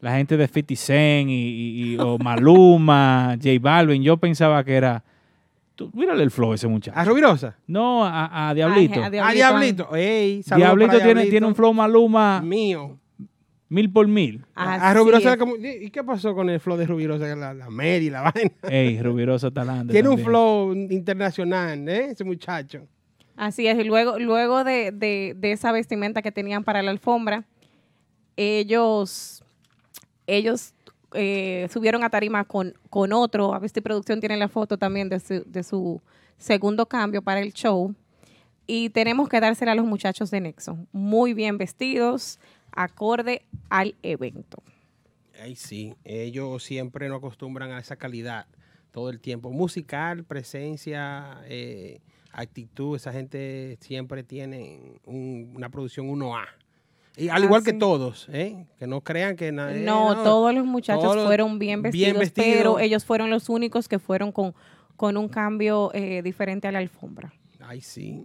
la 0.00 0.14
gente 0.16 0.36
de 0.36 0.46
50 0.46 0.76
Cent 0.76 1.28
y, 1.28 1.32
y- 1.32 1.94
y- 1.94 1.98
o 1.98 2.18
Maluma, 2.22 3.36
J 3.42 3.48
Balvin. 3.60 4.00
Yo 4.04 4.16
pensaba 4.18 4.62
que 4.62 4.74
era... 4.76 5.02
Tú, 5.78 5.92
mírale 5.94 6.24
el 6.24 6.32
flow 6.32 6.50
a 6.50 6.54
ese 6.56 6.66
muchacho. 6.66 6.98
¿A 6.98 7.04
Rubirosa? 7.04 7.56
No, 7.68 8.04
a, 8.04 8.48
a 8.48 8.52
Diablito. 8.54 9.00
a 9.00 9.06
Ah, 9.06 9.10
Diablito. 9.10 9.34
Diablito. 9.36 9.94
Ey, 9.94 10.42
saludos 10.42 10.66
Diablito 10.76 10.98
tiene, 11.04 11.26
tiene 11.26 11.46
un 11.46 11.54
flow 11.54 11.72
Maluma 11.72 12.42
mío. 12.42 12.98
mil 13.68 13.92
por 13.92 14.08
mil. 14.08 14.44
A 14.56 14.88
Así 14.90 14.98
Rubirosa, 14.98 15.32
es. 15.34 15.36
como- 15.38 15.54
¿y 15.54 15.88
qué 15.90 16.02
pasó 16.02 16.34
con 16.34 16.50
el 16.50 16.58
flow 16.58 16.76
de 16.76 16.84
Rubirosa? 16.84 17.26
La, 17.36 17.54
la 17.54 17.70
media 17.70 18.06
y 18.08 18.10
la 18.10 18.22
vaina. 18.34 18.50
Ey, 18.68 19.00
Rubirosa 19.00 19.52
Talante. 19.52 19.92
Tiene 19.92 20.08
un 20.08 20.18
flow 20.18 20.72
internacional, 20.74 21.88
¿eh? 21.88 22.08
Ese 22.10 22.24
muchacho. 22.24 22.84
Así 23.36 23.68
es, 23.68 23.78
y 23.78 23.84
luego, 23.84 24.18
luego 24.18 24.64
de, 24.64 24.90
de- 24.90 25.34
de 25.36 25.52
esa 25.52 25.70
vestimenta 25.70 26.22
que 26.22 26.32
tenían 26.32 26.64
para 26.64 26.82
la 26.82 26.90
alfombra, 26.90 27.44
ellos, 28.36 29.44
ellos 30.26 30.72
eh, 31.14 31.68
subieron 31.72 32.04
a 32.04 32.10
tarima 32.10 32.44
con, 32.44 32.74
con 32.90 33.12
otro, 33.12 33.54
a 33.54 33.58
ver 33.58 33.70
si 33.70 33.80
producción 33.80 34.20
tiene 34.20 34.36
la 34.36 34.48
foto 34.48 34.76
también 34.78 35.08
de 35.08 35.20
su, 35.20 35.42
de 35.46 35.62
su 35.62 36.00
segundo 36.36 36.86
cambio 36.86 37.22
para 37.22 37.40
el 37.40 37.52
show. 37.52 37.94
Y 38.66 38.90
tenemos 38.90 39.28
que 39.28 39.40
dársela 39.40 39.72
a 39.72 39.74
los 39.74 39.86
muchachos 39.86 40.30
de 40.30 40.40
Nexo, 40.40 40.76
muy 40.92 41.32
bien 41.32 41.56
vestidos, 41.56 42.38
acorde 42.72 43.42
al 43.70 43.94
evento. 44.02 44.62
Ay, 45.40 45.56
sí. 45.56 45.94
Ellos 46.04 46.62
siempre 46.64 47.08
nos 47.08 47.18
acostumbran 47.18 47.70
a 47.70 47.78
esa 47.78 47.96
calidad 47.96 48.46
todo 48.90 49.08
el 49.10 49.20
tiempo. 49.20 49.50
Musical, 49.50 50.24
presencia, 50.24 51.40
eh, 51.46 52.00
actitud. 52.32 52.96
Esa 52.96 53.12
gente 53.12 53.78
siempre 53.80 54.22
tiene 54.22 55.00
un- 55.04 55.52
una 55.54 55.70
producción 55.70 56.08
1A. 56.10 56.44
Y 57.18 57.28
al 57.28 57.42
Ah, 57.42 57.44
igual 57.46 57.64
que 57.64 57.72
sí. 57.72 57.78
todos, 57.78 58.28
¿eh? 58.32 58.64
Que 58.78 58.86
no 58.86 59.00
crean 59.00 59.34
que... 59.36 59.50
na- 59.52 59.74
eh, 59.74 59.80
No, 59.84 60.22
todos 60.22 60.54
los 60.54 60.64
muchachos 60.64 61.02
todos 61.02 61.26
fueron 61.26 61.58
bien 61.58 61.82
vestidos, 61.82 62.18
vestidos. 62.18 62.48
pero 62.56 62.78
ellos 62.78 63.04
fueron 63.04 63.28
los 63.28 63.48
únicos 63.48 63.88
que 63.88 63.98
fueron 63.98 64.30
con, 64.30 64.54
con 64.96 65.16
un 65.16 65.28
cambio 65.28 65.90
eh, 65.94 66.22
diferente 66.22 66.68
a 66.68 66.72
la 66.72 66.78
alfombra. 66.78 67.32
Ay, 67.60 67.80
sí. 67.80 68.24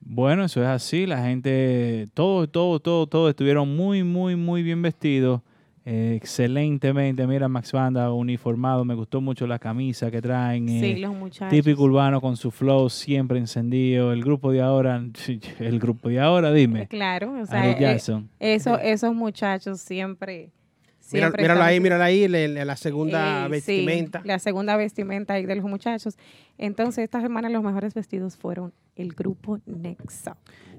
Bueno, 0.00 0.44
eso 0.44 0.62
es 0.62 0.68
así. 0.68 1.04
La 1.06 1.22
gente, 1.22 2.08
todos, 2.14 2.50
todos, 2.50 2.82
todos, 2.82 3.10
todos 3.10 3.28
estuvieron 3.30 3.76
muy, 3.76 4.02
muy, 4.04 4.36
muy 4.36 4.62
bien 4.62 4.80
vestidos. 4.80 5.42
Eh, 5.90 6.14
excelentemente. 6.16 7.26
Mira, 7.26 7.48
Max 7.48 7.72
Banda 7.72 8.12
uniformado. 8.12 8.84
Me 8.84 8.94
gustó 8.94 9.20
mucho 9.22 9.46
la 9.46 9.58
camisa 9.58 10.10
que 10.10 10.20
traen. 10.20 10.68
Sí, 10.68 10.84
eh, 10.92 10.98
los 10.98 11.14
muchachos. 11.14 11.48
Típico 11.50 11.82
urbano 11.84 12.20
con 12.20 12.36
su 12.36 12.50
flow 12.50 12.90
siempre 12.90 13.38
encendido. 13.38 14.12
El 14.12 14.22
grupo 14.22 14.52
de 14.52 14.60
ahora, 14.60 15.02
el 15.58 15.78
grupo 15.78 16.08
de 16.10 16.20
ahora, 16.20 16.52
dime. 16.52 16.86
Claro, 16.88 17.32
o 17.40 17.46
sea, 17.46 17.70
eh, 17.70 17.98
eso, 18.38 18.78
esos 18.78 19.14
muchachos 19.14 19.80
siempre. 19.80 20.50
Mira, 21.10 21.28
siempre 21.28 21.42
míralo 21.42 21.62
ahí, 21.62 21.80
míralo 21.80 22.04
ahí, 22.04 22.28
le- 22.28 22.48
le- 22.48 22.64
la 22.66 22.76
segunda 22.76 23.46
Eh, 23.46 23.46
sí, 23.46 23.50
vestimenta. 23.50 24.20
la 24.26 24.38
segunda 24.38 24.76
vestimenta 24.76 25.32
ahí 25.34 25.46
de 25.46 25.54
los 25.56 25.64
muchachos. 25.64 26.18
Entonces, 26.58 27.04
esta 27.04 27.22
semana 27.22 27.48
los 27.48 27.62
mejores 27.62 27.94
vestidos 27.94 28.36
fueron 28.36 28.74
el 28.94 29.14
grupo 29.14 29.58
Nexa. 29.64 30.36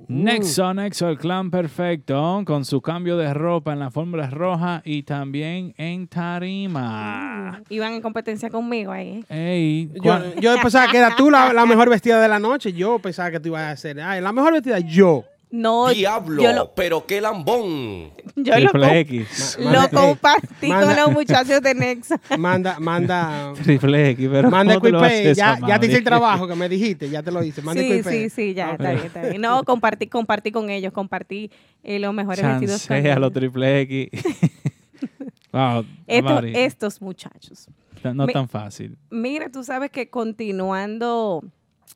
Nexo, 0.10 0.74
Nexo, 0.74 1.08
el 1.10 1.20
clan 1.20 1.52
perfecto, 1.52 2.42
con 2.46 2.66
su 2.66 2.82
cambio 2.82 3.16
de 3.16 3.32
ropa 3.32 3.74
en 3.74 3.80
la 3.80 3.92
fórmula 3.92 4.28
roja 4.30 4.82
y 4.84 5.04
también 5.04 5.76
en 5.78 6.08
tarima. 6.08 7.62
Iban 7.70 7.94
en 7.94 8.02
competencia 8.02 8.50
conmigo 8.50 8.92
ahí. 8.92 9.24
Ey, 9.30 9.90
Yo, 9.94 10.02
¿cuál- 10.02 10.36
yo 10.42 10.56
pensaba 10.62 10.92
que 10.92 10.98
era 10.98 11.16
tú 11.16 11.30
la, 11.30 11.54
la 11.54 11.66
mejor 11.66 11.90
vestida 11.90 12.20
de 12.22 12.28
la 12.28 12.40
noche. 12.40 12.74
Yo 12.74 12.98
pensaba 13.00 13.30
que 13.32 13.40
tú 13.40 13.50
ibas 13.50 13.72
a 13.72 13.76
ser. 13.78 14.02
Ay, 14.02 14.20
la 14.22 14.32
mejor 14.32 14.54
vestida, 14.54 14.80
yo. 14.80 15.24
No, 15.52 15.90
Diablo, 15.90 16.44
yo 16.44 16.54
lo, 16.54 16.76
pero 16.76 17.08
qué 17.08 17.20
lambón. 17.22 18.12
yo 18.36 18.60
lo, 18.60 18.70
Triple 18.70 18.88
com- 18.88 18.98
X. 18.98 19.58
Ma- 19.60 19.72
lo 19.72 19.90
compartí 19.90 20.68
manda- 20.68 20.86
con 20.88 20.96
los 20.96 21.12
muchachos 21.12 21.62
de 21.64 21.74
Nexa. 21.74 22.20
Manda, 22.38 22.80
manda. 22.80 23.54
Triple 23.64 24.12
X, 24.12 24.30
pero 24.32 24.52
Manda 24.52 24.74
el 24.76 24.80
¿cómo 24.80 24.90
tú 24.90 24.94
lo 24.94 25.00
quipe, 25.02 25.22
haces, 25.22 25.38
ya, 25.38 25.58
ya 25.68 25.80
te 25.80 25.88
hice 25.88 25.98
el 25.98 26.04
trabajo 26.04 26.48
que 26.48 26.54
me 26.54 26.70
dijiste, 26.70 27.10
ya 27.10 27.24
te 27.24 27.32
lo 27.32 27.44
hice. 27.44 27.64
Manda 27.64 27.82
el 27.82 28.04
Sí, 28.04 28.10
sí, 28.12 28.30
sí, 28.30 28.54
ya, 28.54 28.74
está 28.74 28.92
bien, 28.92 29.06
está 29.08 29.22
bien. 29.24 29.42
No, 29.42 29.64
compartí, 29.64 30.06
compartí 30.06 30.52
con 30.52 30.70
ellos, 30.70 30.94
compartí 30.94 31.50
eh, 31.84 31.98
los 31.98 32.14
mejores 32.14 32.44
vestidos. 32.46 32.86
Chancea 32.86 33.18
los 33.18 33.34
triple 33.34 33.82
X. 33.82 34.10
wow, 35.52 35.84
estos 36.08 37.02
muchachos. 37.02 37.68
no 38.04 38.28
me- 38.28 38.34
tan 38.34 38.48
fácil. 38.48 38.98
Mira, 39.10 39.50
tú 39.50 39.64
sabes 39.64 39.90
que 39.90 40.10
continuando 40.12 41.44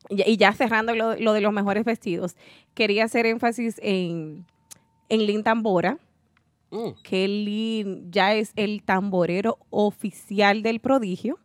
y 0.10 0.30
y 0.30 0.38
ya 0.38 0.54
cerrando 0.54 0.96
lo, 0.96 1.16
lo 1.16 1.34
de 1.34 1.42
los 1.42 1.54
mejores 1.54 1.86
vestidos, 1.86 2.36
quería 2.74 3.06
hacer 3.06 3.26
énfasis 3.26 3.80
en, 3.84 4.46
en 5.10 5.26
Lin 5.26 5.44
Tambora, 5.44 5.98
Mm. 6.72 6.90
que 7.04 7.28
Lin 7.28 8.12
ya 8.12 8.34
es 8.34 8.52
el 8.56 8.82
tamborero 8.82 9.60
oficial 9.70 10.64
del 10.64 10.80
prodigio. 10.80 11.38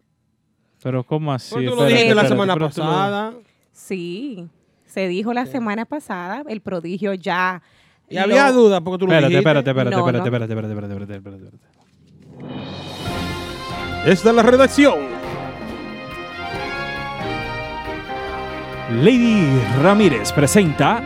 Pero 0.83 1.05
¿cómo 1.05 1.35
así? 1.35 1.53
Pues 1.55 1.67
tú 1.67 1.75
lo 1.75 1.83
Espérate, 1.83 1.95
dijiste 1.95 2.15
la 2.15 2.29
semana 2.29 2.55
pero 2.55 2.65
lo- 2.65 2.71
pasada. 2.71 3.35
Sí, 3.73 4.47
se 4.87 5.07
dijo 5.07 5.35
la 5.35 5.45
semana 5.45 5.85
pasada, 5.85 6.45
el 6.49 6.63
prodigio 6.63 7.13
ya... 7.13 7.63
Y 8.09 8.17
había 8.17 8.49
lo- 8.49 8.55
duda 8.55 8.81
porque 8.81 9.01
tú 9.01 9.07
lo 9.07 9.13
Espérate, 9.13 9.29
dijiste. 9.35 9.39
espérate, 9.51 9.71
espérate, 9.71 9.97
No, 9.97 9.99
espérate, 10.07 10.31
no. 10.31 10.37
espérate, 10.37 10.53
espérate, 10.55 10.73
espérate, 10.73 11.15
espérate, 11.15 11.35
espérate, 11.35 11.57
espérate. 12.39 14.11
Esta 14.11 14.31
es 14.31 14.35
la 14.37 14.43
redacción. 14.43 15.18
Lady 18.91 19.61
Ramírez 19.83 20.33
presenta 20.33 21.03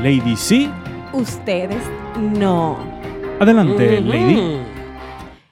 Lady 0.00 0.36
C. 0.36 0.70
Ustedes 1.12 1.82
no. 2.38 2.78
Adelante. 3.40 4.00
Lady. 4.00 4.58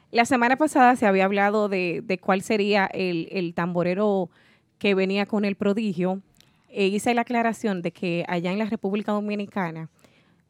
La 0.09 0.23
semana 0.23 0.55
pasada 0.55 0.95
se 0.95 1.05
había 1.05 1.25
hablado 1.25 1.67
de, 1.67 2.01
de 2.01 2.17
cuál 2.17 2.43
sería 2.43 2.85
el, 2.85 3.27
el 3.33 3.53
tamborero 3.53 4.29
que 4.77 4.95
venía 4.95 5.25
con 5.25 5.43
el 5.43 5.55
prodigio. 5.55 6.21
E 6.69 6.85
hice 6.87 7.13
la 7.13 7.21
aclaración 7.21 7.81
de 7.81 7.91
que 7.91 8.23
allá 8.29 8.53
en 8.53 8.59
la 8.59 8.65
República 8.65 9.11
Dominicana, 9.11 9.89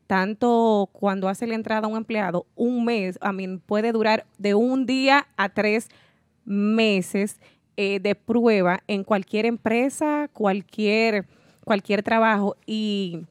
tanto 0.06 0.90
cuando 0.92 1.28
hace 1.28 1.48
la 1.48 1.56
entrada 1.56 1.88
un 1.88 1.98
empleado, 1.98 2.46
un 2.56 2.86
mes, 2.86 3.18
a 3.20 3.34
mí 3.34 3.48
puede 3.66 3.94
durar 3.94 4.28
de 4.38 4.54
un 4.54 4.86
día 4.86 5.28
a 5.38 5.50
tres 5.50 5.90
meses 6.46 7.40
eh, 7.82 8.02
de 8.02 8.14
prueba 8.14 8.84
en 8.88 9.06
cualquier 9.06 9.46
empresa, 9.46 10.30
cualquier, 10.34 11.26
cualquier 11.64 12.04
trabajo. 12.04 12.58
Y 12.66 13.22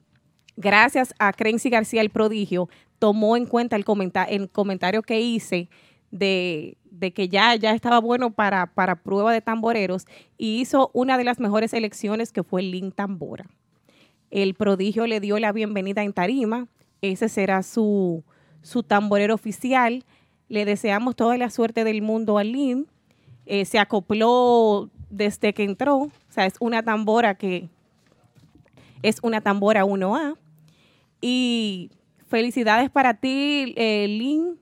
gracias 0.57 1.15
a 1.19 1.35
Crency 1.35 1.69
García, 1.69 2.01
el 2.01 2.09
prodigio, 2.09 2.71
tomó 2.99 3.37
en 3.37 3.45
cuenta 3.45 3.77
el, 3.77 3.85
el 4.31 4.49
comentario 4.49 5.03
que 5.03 5.21
hice 5.21 5.69
de, 6.11 6.79
de 6.91 7.13
que 7.13 7.29
ya, 7.29 7.57
ya 7.57 7.73
estaba 7.75 7.99
bueno 7.99 8.31
para, 8.31 8.73
para 8.73 9.03
prueba 9.03 9.35
de 9.35 9.43
tamboreros 9.43 10.07
y 10.39 10.63
hizo 10.63 10.91
una 10.95 11.19
de 11.19 11.25
las 11.25 11.41
mejores 11.41 11.75
elecciones 11.75 12.33
que 12.33 12.43
fue 12.43 12.63
Lin 12.63 12.91
Tambora. 12.91 13.51
El 14.31 14.55
prodigio 14.55 15.07
le 15.07 15.21
dio 15.21 15.39
la 15.39 15.53
bienvenida 15.53 16.03
en 16.05 16.15
Tarima, 16.15 16.69
ese 17.03 17.29
será 17.29 17.63
su, 17.63 18.25
su 18.63 18.83
tamborero 18.83 19.35
oficial. 19.35 20.07
Le 20.49 20.65
deseamos 20.65 21.17
toda 21.17 21.37
la 21.37 21.51
suerte 21.51 21.85
del 21.85 22.01
mundo 22.01 22.39
a 22.39 22.45
Lin. 22.45 22.87
Eh, 23.51 23.65
se 23.65 23.79
acopló 23.79 24.91
desde 25.09 25.55
que 25.55 25.65
entró, 25.65 25.97
o 25.97 26.11
sea, 26.29 26.45
es 26.45 26.57
una 26.61 26.83
tambora 26.83 27.35
que 27.35 27.71
es 29.03 29.21
una 29.23 29.41
tambora 29.41 29.87
1A. 29.87 30.37
Y 31.23 31.91
felicidades 32.27 32.91
para 32.91 33.15
ti, 33.15 33.73
eh, 33.79 34.07
Lin, 34.07 34.59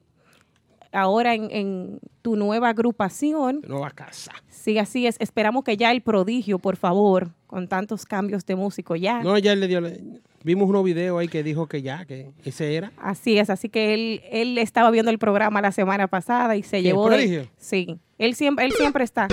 ahora 0.92 1.34
en, 1.34 1.48
en 1.50 2.00
tu 2.22 2.36
nueva 2.36 2.70
agrupación. 2.70 3.62
Nueva 3.66 3.90
casa. 3.90 4.32
Sí, 4.48 4.78
así 4.78 5.06
es. 5.06 5.16
Esperamos 5.20 5.64
que 5.64 5.76
ya 5.76 5.92
el 5.92 6.00
prodigio, 6.02 6.58
por 6.58 6.76
favor, 6.76 7.30
con 7.46 7.68
tantos 7.68 8.04
cambios 8.04 8.44
de 8.46 8.56
músico 8.56 8.96
ya. 8.96 9.22
No, 9.22 9.38
ya 9.38 9.54
le 9.54 9.68
dio. 9.68 9.80
le- 9.80 10.00
vimos 10.42 10.68
unos 10.68 10.84
videos 10.84 11.18
ahí 11.20 11.26
que 11.28 11.42
dijo 11.42 11.66
que 11.66 11.82
ya, 11.82 12.04
que 12.04 12.30
ese 12.44 12.76
era. 12.76 12.92
Así 12.98 13.36
es, 13.38 13.50
así 13.50 13.68
que 13.68 13.94
él, 13.94 14.22
él 14.30 14.58
estaba 14.58 14.90
viendo 14.92 15.10
el 15.10 15.18
programa 15.18 15.60
la 15.60 15.72
semana 15.72 16.06
pasada 16.06 16.54
y 16.56 16.62
se 16.62 16.80
¿Quién, 16.80 16.84
llevó 16.84 17.08
de- 17.10 17.16
Prodigio? 17.16 17.46
Sí, 17.56 17.98
él 18.18 18.34
siempre, 18.34 18.64
él 18.66 18.72
siempre 18.72 19.02
está. 19.04 19.26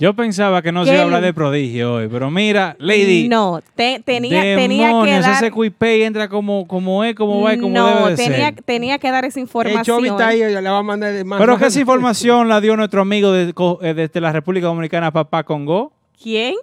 Yo 0.00 0.14
pensaba 0.14 0.62
que 0.62 0.72
no 0.72 0.84
se 0.86 0.92
iba 0.92 1.00
a 1.02 1.04
hablar 1.04 1.20
de 1.22 1.34
prodigio 1.34 1.92
hoy, 1.94 2.08
pero 2.10 2.30
mira, 2.30 2.74
Lady. 2.78 3.28
No, 3.28 3.60
te- 3.74 4.00
tenía, 4.04 4.40
tenía 4.56 4.90
que 5.04 5.20
dar... 5.20 5.32
ese 5.44 5.50
Quipay 5.52 6.02
entra 6.04 6.26
como, 6.28 6.66
como 6.66 7.04
es, 7.04 7.14
como 7.14 7.42
va 7.42 7.52
y 7.54 7.58
como 7.58 7.74
no, 7.74 7.86
debe 7.86 8.10
de 8.10 8.16
tenía, 8.16 8.46
ser. 8.50 8.62
tenía 8.62 8.98
que 8.98 9.10
dar 9.10 9.26
esa 9.26 9.38
El 9.38 9.42
información. 9.44 9.84
Chovy 9.98 10.08
está 10.08 10.28
ahí, 10.28 10.38
le 10.40 10.60
va 10.70 10.78
a 10.78 10.82
mandar 10.82 11.12
más. 11.26 11.38
Pero 11.38 11.52
más- 11.52 11.60
que 11.60 11.68
esa 11.68 11.80
información 11.80 12.48
la 12.48 12.60
dio 12.62 12.74
nuestro 12.78 13.02
amigo 13.02 13.30
de- 13.30 13.52
co- 13.52 13.78
eh, 13.82 13.92
desde 13.92 14.20
la 14.22 14.32
República 14.32 14.66
Dominicana, 14.68 15.12
Papá 15.12 15.44
Congo. 15.44 15.92
¿Quién? 16.22 16.54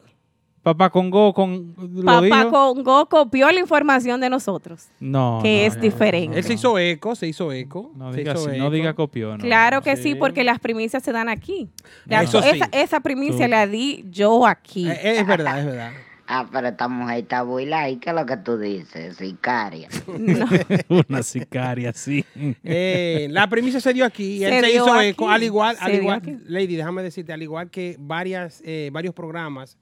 Papá 0.67 0.89
Congo 0.89 1.33
con, 1.33 1.73
lo 1.77 2.03
Papá 2.03 2.21
dijo. 2.21 2.49
Congo 2.51 3.05
copió 3.05 3.49
la 3.53 3.59
información 3.61 4.19
de 4.19 4.29
nosotros, 4.29 4.89
No, 4.99 5.39
que 5.41 5.61
no, 5.61 5.67
es 5.67 5.75
no, 5.77 5.81
diferente. 5.81 6.37
Él 6.37 6.43
se 6.43 6.55
hizo 6.55 6.77
eco, 6.77 7.15
se 7.15 7.25
hizo 7.25 7.53
eco. 7.53 7.93
No 7.95 8.11
se 8.11 8.17
diga, 8.17 8.33
hizo 8.33 8.51
eco. 8.51 8.69
diga 8.69 8.93
copió. 8.93 9.37
no. 9.37 9.43
Claro 9.43 9.81
que 9.81 9.95
sí. 9.95 10.03
Sí. 10.07 10.15
porque 10.15 10.43
las 10.43 10.59
primicias 10.59 11.03
se 11.03 11.13
dan 11.13 11.29
aquí. 11.29 11.69
La- 12.05 12.23
Eso 12.23 12.41
sí. 12.41 12.59
esa, 12.73 12.99
primicia 12.99 13.45
Tú. 13.45 13.51
la 13.51 13.65
di 13.65 14.03
yo 14.09 14.45
aquí. 14.45 14.89
Eh, 14.89 15.19
Es 15.19 15.25
verdad, 15.27 15.59
es 15.59 15.65
verdad. 15.67 15.91
Ah, 16.29 16.45
pero 16.51 16.67
esta 16.67 16.89
mujer 16.89 17.19
está 17.19 17.43
buila. 17.43 17.89
¿Y 17.89 17.99
qué 17.99 18.09
es 18.09 18.15
lo 18.17 18.25
que 18.25 18.35
tú 18.35 18.57
dices? 18.57 19.15
Sicaria. 19.15 19.87
Una 21.07 21.23
sicaria, 21.23 21.93
sí. 21.93 22.25
Eh, 22.65 23.27
la 23.31 23.47
premisa 23.47 23.79
se 23.79 23.93
dio 23.93 24.03
aquí 24.03 24.39
y 24.39 24.43
él 24.43 24.65
Se 24.65 24.73
hizo 24.73 24.93
aquí, 24.93 25.07
eco, 25.07 25.29
al 25.29 25.43
igual, 25.43 25.77
al 25.79 25.95
igual. 25.95 26.41
Lady, 26.45 26.75
déjame 26.75 27.01
decirte, 27.01 27.31
al 27.31 27.41
igual 27.41 27.69
que 27.69 27.95
varias, 27.97 28.61
eh, 28.65 28.89
varios 28.91 29.13
programas 29.13 29.77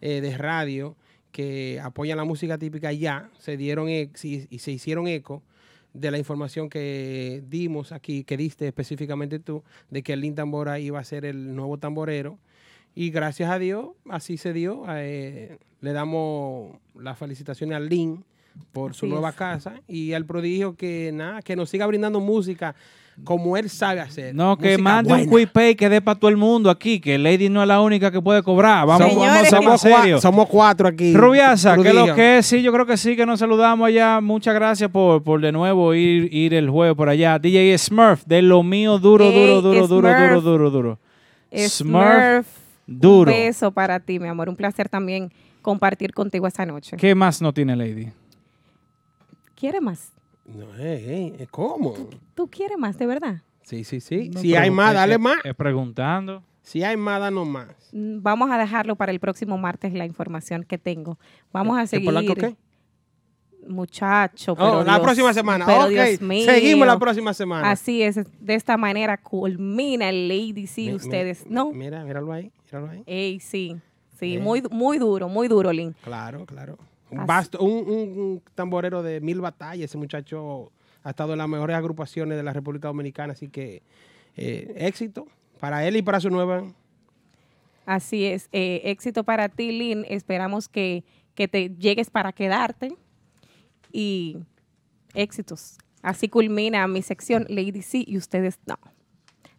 eh, 0.00 0.20
de 0.20 0.36
radio 0.36 0.96
que 1.32 1.78
apoyan 1.82 2.16
la 2.16 2.24
música 2.24 2.58
típica 2.58 2.92
ya 2.92 3.30
se 3.38 3.56
dieron 3.56 3.88
e- 3.88 4.10
y 4.22 4.58
se 4.58 4.72
hicieron 4.72 5.06
eco 5.06 5.42
de 5.92 6.10
la 6.10 6.18
información 6.18 6.68
que 6.68 7.42
dimos 7.48 7.92
aquí, 7.92 8.24
que 8.24 8.36
diste 8.36 8.66
específicamente 8.68 9.38
tú, 9.38 9.62
de 9.90 10.02
que 10.02 10.12
el 10.12 10.20
Lin 10.20 10.34
Tambora 10.34 10.78
iba 10.78 10.98
a 11.00 11.04
ser 11.04 11.24
el 11.24 11.54
nuevo 11.54 11.78
tamborero. 11.78 12.38
Y 12.94 13.10
gracias 13.10 13.50
a 13.50 13.58
Dios, 13.58 13.88
así 14.08 14.36
se 14.36 14.52
dio. 14.52 14.84
eh, 14.88 15.58
le 15.80 15.92
damos 15.92 16.76
las 16.94 17.18
felicitaciones 17.18 17.76
al 17.76 17.88
Lin 17.88 18.24
por 18.72 18.94
su 18.94 19.06
nueva 19.06 19.30
es. 19.30 19.34
casa 19.36 19.80
y 19.88 20.12
al 20.12 20.26
prodigio 20.26 20.74
que 20.76 21.10
nada, 21.12 21.40
que 21.42 21.56
nos 21.56 21.70
siga 21.70 21.86
brindando 21.86 22.20
música 22.20 22.74
como 23.24 23.56
él 23.56 23.68
sabe 23.70 24.00
hacer. 24.00 24.34
No, 24.34 24.56
que 24.56 24.78
mande 24.78 25.12
un 25.12 25.26
buena. 25.26 25.30
quick 25.46 25.52
pay 25.52 25.74
que 25.74 25.88
dé 25.88 26.00
para 26.00 26.18
todo 26.18 26.30
el 26.30 26.36
mundo 26.36 26.70
aquí, 26.70 27.00
que 27.00 27.18
Lady 27.18 27.48
no 27.48 27.62
es 27.62 27.68
la 27.68 27.80
única 27.80 28.10
que 28.10 28.20
puede 28.20 28.42
cobrar. 28.42 28.86
Vamos, 28.86 29.08
Señores, 29.08 29.50
vamos 29.50 29.74
a 29.74 29.78
ser 29.78 29.92
somos, 29.92 30.06
cua- 30.08 30.20
somos 30.20 30.48
cuatro 30.48 30.88
aquí. 30.88 31.14
Rubiasa, 31.14 31.76
que 31.76 31.92
lo 31.92 32.14
que 32.14 32.38
es, 32.38 32.46
sí, 32.46 32.62
yo 32.62 32.72
creo 32.72 32.86
que 32.86 32.96
sí, 32.96 33.16
que 33.16 33.26
nos 33.26 33.38
saludamos 33.40 33.86
allá. 33.86 34.20
Muchas 34.20 34.54
gracias 34.54 34.90
por, 34.90 35.22
por 35.22 35.40
de 35.40 35.52
nuevo 35.52 35.94
ir, 35.94 36.32
ir 36.34 36.54
el 36.54 36.68
jueves 36.70 36.96
por 36.96 37.08
allá. 37.08 37.38
DJ 37.38 37.76
Smurf, 37.78 38.24
de 38.26 38.42
lo 38.42 38.62
mío, 38.62 38.98
duro, 38.98 39.24
Ey, 39.24 39.32
duro, 39.46 39.60
duro, 39.62 39.86
duro, 39.86 40.08
duro, 40.18 40.40
duro, 40.40 40.70
duro. 40.70 40.98
Smurf, 41.54 42.46
duro. 42.86 43.30
Un 43.32 43.36
beso 43.36 43.70
para 43.70 44.00
ti, 44.00 44.18
mi 44.18 44.28
amor. 44.28 44.48
Un 44.48 44.56
placer 44.56 44.88
también 44.88 45.30
compartir 45.62 46.12
contigo 46.14 46.46
esta 46.46 46.64
noche. 46.66 46.96
¿Qué 46.96 47.14
más 47.14 47.42
no 47.42 47.52
tiene 47.52 47.76
Lady? 47.76 48.08
¿Quiere 49.54 49.80
más? 49.80 50.12
No, 50.54 50.66
eh, 50.78 51.34
eh, 51.38 51.46
¿Cómo? 51.50 51.94
¿Tú 52.34 52.48
quieres 52.48 52.78
más, 52.78 52.98
de 52.98 53.06
verdad? 53.06 53.42
Sí, 53.62 53.84
sí, 53.84 54.00
sí. 54.00 54.30
No, 54.30 54.40
si 54.40 54.54
hay 54.56 54.70
más, 54.70 54.94
dale 54.94 55.18
más. 55.18 55.38
eh, 55.44 55.54
preguntando. 55.54 56.42
Si 56.62 56.82
hay 56.82 56.96
más, 56.96 57.20
danos 57.20 57.46
más. 57.46 57.68
Mm, 57.92 58.20
Vamos 58.22 58.50
a 58.50 58.58
dejarlo 58.58 58.96
para 58.96 59.12
el 59.12 59.20
próximo 59.20 59.56
martes 59.58 59.92
la 59.94 60.04
información 60.06 60.64
que 60.64 60.78
tengo. 60.78 61.18
Vamos 61.52 61.78
a 61.78 61.82
¿El 61.82 61.88
seguir. 61.88 62.06
polaco 62.06 62.34
qué? 62.34 62.56
Muchacho, 63.68 64.52
Oh, 64.52 64.56
pero 64.56 64.78
la 64.84 64.94
Dios- 64.94 65.00
próxima 65.00 65.32
semana. 65.34 65.66
pero 65.66 65.84
ok, 65.84 65.90
Dios 65.90 66.20
mío. 66.22 66.44
seguimos 66.46 66.86
la 66.86 66.98
próxima 66.98 67.34
semana. 67.34 67.70
Así 67.70 68.02
es, 68.02 68.16
de 68.40 68.54
esta 68.54 68.76
manera 68.76 69.18
culmina 69.18 70.08
el 70.08 70.28
Lady 70.28 70.66
C. 70.66 70.82
Mi- 70.82 70.88
mi- 70.88 70.94
ustedes, 70.94 71.46
¿no? 71.48 71.70
Mira, 71.72 72.02
míralo 72.04 72.32
ahí, 72.32 72.50
míralo 72.64 72.90
ahí. 72.90 73.02
Ey, 73.06 73.38
sí, 73.40 73.76
sí, 74.18 74.36
Eh. 74.36 74.38
muy, 74.38 74.62
muy 74.70 74.98
duro, 74.98 75.28
muy 75.28 75.46
duro, 75.46 75.72
Lin. 75.72 75.94
Claro, 76.02 76.46
claro. 76.46 76.78
Un, 77.10 77.26
basto- 77.26 77.60
un, 77.60 77.72
un- 77.88 78.42
tamborero 78.54 79.02
de 79.02 79.20
mil 79.20 79.40
batallas. 79.40 79.86
Ese 79.90 79.98
muchacho 79.98 80.72
ha 81.02 81.10
estado 81.10 81.32
en 81.32 81.38
las 81.38 81.48
mejores 81.48 81.76
agrupaciones 81.76 82.36
de 82.36 82.42
la 82.42 82.52
República 82.52 82.88
Dominicana. 82.88 83.32
Así 83.32 83.48
que 83.48 83.82
eh, 84.36 84.72
éxito 84.76 85.26
para 85.58 85.86
él 85.86 85.96
y 85.96 86.02
para 86.02 86.20
su 86.20 86.30
nueva. 86.30 86.64
Así 87.86 88.24
es, 88.26 88.48
eh, 88.52 88.82
éxito 88.84 89.24
para 89.24 89.48
ti, 89.48 89.72
Lin. 89.72 90.04
Esperamos 90.08 90.68
que, 90.68 91.02
que 91.34 91.48
te 91.48 91.70
llegues 91.70 92.10
para 92.10 92.32
quedarte 92.32 92.94
y 93.92 94.36
éxitos. 95.14 95.78
Así 96.02 96.28
culmina 96.28 96.86
mi 96.86 97.02
sección 97.02 97.46
Lady 97.48 97.82
C 97.82 98.04
y 98.06 98.16
ustedes 98.16 98.58
no. 98.66 98.78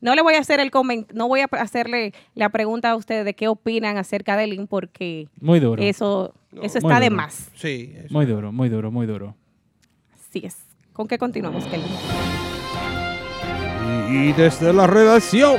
No 0.02 0.16
le 0.16 0.22
voy 0.24 0.34
a 0.34 0.40
hacer 0.40 0.60
el 0.60 0.72
coment 0.72 1.12
no 1.14 1.28
voy 1.28 1.42
a 1.42 1.46
hacerle 1.60 2.14
la 2.34 2.50
pregunta 2.50 2.90
a 2.90 2.96
ustedes 2.96 3.24
de 3.24 3.36
qué 3.36 3.48
opinan 3.48 3.98
acerca 3.98 4.36
de 4.36 4.48
Lin 4.48 4.66
porque 4.68 5.28
Muy 5.40 5.60
duro. 5.60 5.82
eso, 5.82 6.34
No. 6.52 6.64
eso 6.64 6.80
Muy 6.82 6.92
está 6.92 7.00
de 7.00 7.10
más. 7.12 7.50
Sí. 7.56 7.94
eso. 7.96 8.08
Muy 8.14 8.26
duro, 8.26 8.52
muy 8.52 8.68
duro, 8.70 8.92
muy 8.92 9.06
duro. 9.06 9.36
Así 10.14 10.42
es. 10.46 10.58
¿Con 10.94 11.08
qué 11.08 11.18
continuamos, 11.18 11.66
Kelvin? 11.66 11.88
Y 14.10 14.34
desde 14.34 14.74
la 14.74 14.88
redacción. 14.88 15.58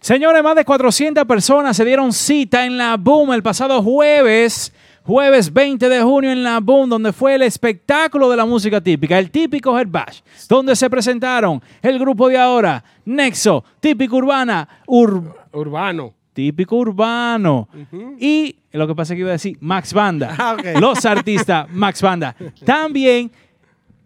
Señores, 0.00 0.42
más 0.42 0.56
de 0.56 0.64
400 0.64 1.24
personas 1.26 1.76
se 1.76 1.84
dieron 1.84 2.12
cita 2.12 2.66
en 2.66 2.76
la 2.76 2.96
Boom 2.96 3.32
el 3.32 3.42
pasado 3.42 3.82
jueves, 3.82 4.72
jueves 5.04 5.52
20 5.52 5.88
de 5.88 6.02
junio 6.02 6.30
en 6.30 6.42
la 6.42 6.60
Boom, 6.60 6.88
donde 6.90 7.12
fue 7.12 7.34
el 7.34 7.42
espectáculo 7.42 8.30
de 8.30 8.36
la 8.36 8.44
música 8.46 8.80
típica, 8.80 9.18
el 9.18 9.30
típico 9.30 9.78
Head 9.78 9.88
Bash, 9.88 10.20
donde 10.48 10.76
se 10.76 10.88
presentaron 10.88 11.60
el 11.82 11.98
grupo 11.98 12.28
de 12.28 12.38
ahora, 12.38 12.82
Nexo, 13.04 13.64
típico 13.80 14.16
urbana, 14.16 14.68
ur- 14.86 15.34
Urbano. 15.52 16.14
típico 16.32 16.76
urbano. 16.76 17.68
Y 18.18 18.56
lo 18.72 18.86
que 18.86 18.94
pasa 18.94 19.12
es 19.12 19.16
que 19.16 19.20
iba 19.20 19.30
a 19.30 19.32
decir 19.32 19.56
Max 19.60 19.92
Banda. 19.92 20.34
Ah. 20.38 20.56
Los 20.80 21.04
artistas 21.04 21.68
Max 21.70 22.00
Banda. 22.00 22.34
También 22.64 23.30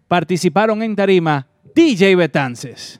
participaron 0.07 0.81
en 0.83 0.95
tarima 0.95 1.47
DJ 1.75 2.15
Betances, 2.15 2.99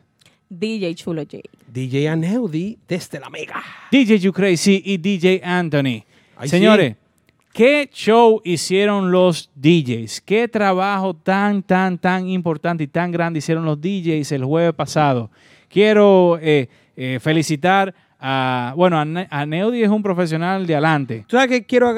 DJ 0.49 0.95
Chulo 0.95 1.23
J. 1.23 1.39
DJ 1.67 2.07
Aneudi 2.09 2.77
desde 2.87 3.19
la 3.19 3.29
Mega. 3.29 3.61
DJ 3.91 4.19
You 4.19 4.31
Crazy 4.31 4.81
y 4.85 4.97
DJ 4.97 5.41
Anthony. 5.43 6.03
Ay, 6.37 6.47
Señores, 6.49 6.95
¿qué 7.57 7.89
show 7.91 8.39
hicieron 8.45 9.11
los 9.11 9.49
DJs? 9.55 10.21
¿Qué 10.21 10.47
trabajo 10.47 11.15
tan, 11.15 11.63
tan, 11.63 11.97
tan 11.97 12.29
importante 12.29 12.83
y 12.83 12.87
tan 12.87 13.11
grande 13.11 13.39
hicieron 13.39 13.65
los 13.65 13.81
DJs 13.81 14.31
el 14.33 14.45
jueves 14.45 14.75
pasado? 14.75 15.31
Quiero 15.67 16.37
eh, 16.39 16.69
eh, 16.95 17.17
felicitar 17.19 17.95
a, 18.19 18.73
bueno, 18.77 18.99
a, 18.99 19.05
Ne- 19.05 19.27
a 19.31 19.45
Neudi 19.47 19.81
es 19.81 19.89
un 19.89 20.03
profesional 20.03 20.67
de 20.67 20.75
adelante. 20.75 21.25
Tú 21.27 21.35
sabes 21.35 21.49
que 21.49 21.65
quiero 21.65 21.95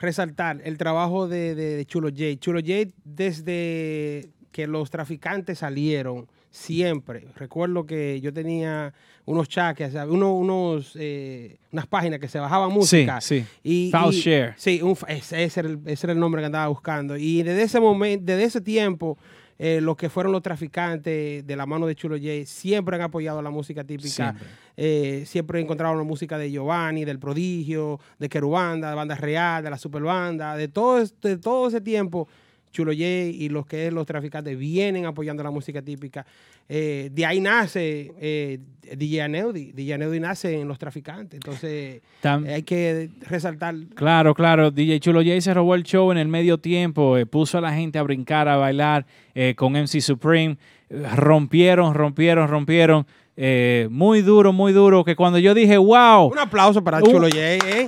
resaltar 0.00 0.60
el 0.64 0.78
trabajo 0.78 1.26
de- 1.28 1.54
de 1.56 1.84
Chulo 1.86 2.08
J. 2.10 2.36
Chulo 2.38 2.60
J, 2.60 2.90
desde 3.04 4.30
que 4.52 4.66
los 4.66 4.90
traficantes 4.90 5.58
salieron, 5.58 6.26
siempre. 6.50 7.26
Recuerdo 7.36 7.84
que 7.86 8.20
yo 8.20 8.32
tenía 8.32 8.92
unos 9.30 9.48
chaques, 9.48 9.94
unos, 9.94 10.32
unos, 10.40 10.92
eh, 10.98 11.56
unas 11.72 11.86
páginas 11.86 12.18
que 12.18 12.28
se 12.28 12.38
bajaban 12.38 12.70
música. 12.72 13.20
sí. 13.20 13.44
Y, 13.62 13.90
Foul 13.90 14.14
y- 14.14 14.20
Share. 14.20 14.54
Sí, 14.56 14.80
un, 14.82 14.96
ese, 15.08 15.44
ese 15.44 15.60
era 15.60 15.68
el, 15.68 15.78
ese 15.86 16.06
era 16.06 16.12
el 16.12 16.18
nombre 16.20 16.42
que 16.42 16.46
andaba 16.46 16.68
buscando. 16.68 17.16
Y 17.16 17.42
desde 17.42 17.62
ese 17.62 17.80
momento, 17.80 18.24
desde 18.26 18.44
ese 18.44 18.60
tiempo, 18.60 19.16
eh, 19.58 19.80
los 19.82 19.96
que 19.96 20.08
fueron 20.08 20.32
los 20.32 20.42
traficantes 20.42 21.46
de 21.46 21.56
la 21.56 21.66
mano 21.66 21.86
de 21.86 21.94
Chulo 21.94 22.16
J 22.16 22.46
siempre 22.46 22.96
han 22.96 23.02
apoyado 23.02 23.42
la 23.42 23.50
música 23.50 23.84
típica. 23.84 24.08
Siempre. 24.08 24.46
Eh, 24.76 25.24
siempre 25.26 25.60
encontraron 25.60 25.98
la 25.98 26.04
música 26.04 26.38
de 26.38 26.50
Giovanni, 26.50 27.04
del 27.04 27.18
Prodigio, 27.18 28.00
de 28.18 28.28
Querubanda, 28.30 28.88
de 28.88 28.94
Banda 28.96 29.14
Real, 29.16 29.62
de 29.62 29.68
la 29.70 29.76
Superbanda, 29.76 30.56
de 30.56 30.68
todo, 30.68 31.04
de 31.22 31.36
todo 31.36 31.68
ese 31.68 31.82
tiempo. 31.82 32.26
Chulo 32.72 32.92
J 32.92 33.02
y 33.04 33.48
los 33.48 33.66
que 33.66 33.86
es 33.88 33.92
los 33.92 34.06
traficantes 34.06 34.56
vienen 34.58 35.04
apoyando 35.06 35.42
la 35.42 35.50
música 35.50 35.82
típica. 35.82 36.24
Eh, 36.68 37.10
de 37.12 37.26
ahí 37.26 37.40
nace 37.40 38.12
eh, 38.20 38.58
DJ 38.96 39.22
Aneudi. 39.22 39.72
DJ 39.72 39.94
Aneudi 39.94 40.20
nace 40.20 40.60
en 40.60 40.68
los 40.68 40.78
traficantes. 40.78 41.34
Entonces 41.34 42.00
Tam- 42.22 42.46
eh, 42.46 42.54
hay 42.54 42.62
que 42.62 43.10
resaltar 43.28 43.74
Claro, 43.94 44.34
claro. 44.34 44.70
DJ 44.70 45.00
Chulo 45.00 45.20
J 45.22 45.40
se 45.40 45.52
robó 45.54 45.74
el 45.74 45.82
show 45.82 46.12
en 46.12 46.18
el 46.18 46.28
medio 46.28 46.58
tiempo, 46.58 47.16
eh, 47.16 47.26
puso 47.26 47.58
a 47.58 47.60
la 47.60 47.72
gente 47.74 47.98
a 47.98 48.02
brincar, 48.02 48.46
a 48.48 48.56
bailar 48.56 49.04
eh, 49.34 49.54
con 49.56 49.72
MC 49.72 50.00
Supreme. 50.00 50.56
Eh, 50.88 51.02
rompieron, 51.16 51.94
rompieron, 51.94 52.48
rompieron. 52.48 53.06
Eh, 53.36 53.88
muy 53.90 54.20
duro, 54.22 54.52
muy 54.52 54.72
duro. 54.72 55.02
Que 55.04 55.16
cuando 55.16 55.38
yo 55.38 55.54
dije, 55.54 55.76
wow, 55.78 56.26
Un 56.30 56.38
aplauso 56.38 56.84
para 56.84 56.98
Uh. 56.98 57.06
Chulo 57.06 57.28
J. 57.28 57.86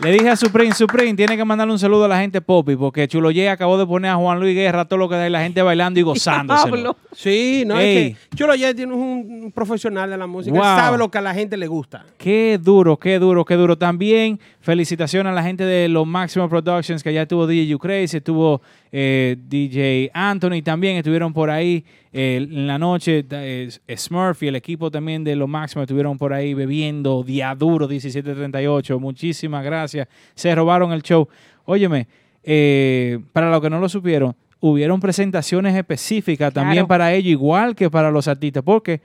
le 0.00 0.12
dije 0.12 0.28
a 0.28 0.36
Supreme, 0.36 0.72
Supreme, 0.72 1.14
tiene 1.14 1.36
que 1.36 1.44
mandarle 1.44 1.72
un 1.72 1.78
saludo 1.78 2.04
a 2.04 2.08
la 2.08 2.20
gente 2.20 2.40
Poppy, 2.40 2.76
porque 2.76 3.08
Chulo 3.08 3.30
J 3.30 3.50
acabó 3.50 3.76
de 3.76 3.84
poner 3.84 4.12
a 4.12 4.14
Juan 4.14 4.38
Luis 4.38 4.54
Guerra 4.54 4.84
todo 4.84 4.98
lo 4.98 5.08
que 5.08 5.16
da 5.16 5.26
y 5.26 5.30
la 5.30 5.42
gente 5.42 5.60
bailando 5.60 5.98
y 5.98 6.04
gozándose. 6.04 6.70
Pablo. 6.70 6.96
Sí, 7.12 7.64
no 7.66 7.78
Ey. 7.78 7.96
es 7.96 8.18
que 8.30 8.36
Chulo 8.36 8.52
J 8.52 8.74
tiene 8.74 8.94
un, 8.94 9.42
un 9.44 9.52
profesional 9.52 10.08
de 10.08 10.16
la 10.16 10.26
música. 10.28 10.54
Wow. 10.54 10.62
sabe 10.62 10.98
lo 10.98 11.10
que 11.10 11.18
a 11.18 11.20
la 11.20 11.34
gente 11.34 11.56
le 11.56 11.66
gusta. 11.66 12.04
Qué 12.16 12.60
duro, 12.62 12.96
qué 12.96 13.18
duro, 13.18 13.44
qué 13.44 13.54
duro. 13.54 13.76
También 13.76 14.38
felicitaciones 14.60 15.32
a 15.32 15.34
la 15.34 15.42
gente 15.42 15.64
de 15.64 15.88
los 15.88 16.06
Maximum 16.06 16.48
Productions, 16.48 17.02
que 17.02 17.12
ya 17.12 17.22
estuvo 17.22 17.46
DJ 17.46 17.66
You 17.66 17.78
Crazy, 17.78 18.18
estuvo 18.18 18.62
eh, 18.92 19.36
DJ 19.48 20.10
Anthony, 20.14 20.62
también 20.62 20.96
estuvieron 20.96 21.32
por 21.32 21.50
ahí 21.50 21.84
eh, 22.12 22.36
en 22.36 22.66
la 22.66 22.78
noche. 22.78 23.24
eh, 23.30 23.68
Smurf 23.96 24.42
y 24.42 24.48
el 24.48 24.56
equipo 24.56 24.90
también 24.90 25.24
de 25.24 25.36
los 25.36 25.48
Maximum 25.48 25.82
estuvieron 25.82 26.16
por 26.18 26.32
ahí 26.32 26.54
bebiendo 26.54 27.22
día 27.22 27.54
duro 27.54 27.86
1738. 27.88 28.98
Muchísimas 29.00 29.64
gracias. 29.64 30.08
Se 30.34 30.54
robaron 30.54 30.92
el 30.92 31.02
show. 31.02 31.28
Óyeme, 31.64 32.06
eh, 32.42 33.18
para 33.32 33.50
los 33.50 33.60
que 33.60 33.68
no 33.70 33.78
lo 33.80 33.88
supieron, 33.88 34.34
hubieron 34.60 35.00
presentaciones 35.00 35.74
específicas 35.76 36.52
también 36.52 36.86
para 36.88 37.12
ellos, 37.12 37.30
igual 37.30 37.74
que 37.76 37.90
para 37.90 38.10
los 38.10 38.26
artistas, 38.26 38.62
porque 38.64 39.00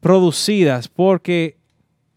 producidas, 0.00 0.88
porque 0.88 1.56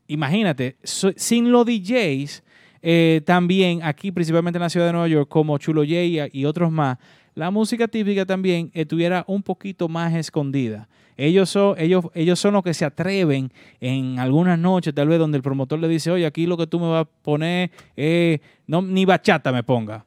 imagínate, 0.08 0.78
so- 0.84 1.12
sin 1.16 1.52
los 1.52 1.66
DJs, 1.66 2.44
eh, 2.82 3.22
también 3.26 3.82
aquí, 3.84 4.12
principalmente 4.12 4.58
en 4.58 4.62
la 4.64 4.70
ciudad 4.70 4.86
de 4.88 4.94
Nueva 4.94 5.08
York, 5.08 5.28
como 5.30 5.58
Chulo 5.58 5.82
J 5.82 5.94
y, 6.04 6.20
y 6.32 6.46
otros 6.46 6.72
más, 6.72 6.98
la 7.36 7.52
música 7.52 7.88
típica 7.88 8.26
también 8.26 8.72
estuviera 8.74 9.24
un 9.28 9.44
poquito 9.44 9.88
más 9.88 10.14
escondida. 10.14 10.88
Ellos 11.18 11.50
son, 11.50 11.76
ellos, 11.78 12.06
ellos 12.14 12.40
son 12.40 12.54
los 12.54 12.64
que 12.64 12.74
se 12.74 12.84
atreven 12.84 13.52
en 13.80 14.20
algunas 14.20 14.60
noches, 14.60 14.94
tal 14.94 15.08
vez, 15.08 15.20
donde 15.20 15.38
el 15.38 15.44
promotor 15.44 15.80
le 15.80 15.88
dice, 15.88 16.12
oye, 16.12 16.26
aquí 16.26 16.46
lo 16.46 16.58
que 16.58 16.68
tú 16.68 16.80
me 16.80 16.88
vas 16.88 17.04
a 17.04 17.10
poner, 17.22 17.72
eh, 17.96 18.40
no, 18.68 18.82
ni 18.82 19.06
bachata 19.06 19.52
me 19.52 19.64
ponga. 19.64 20.06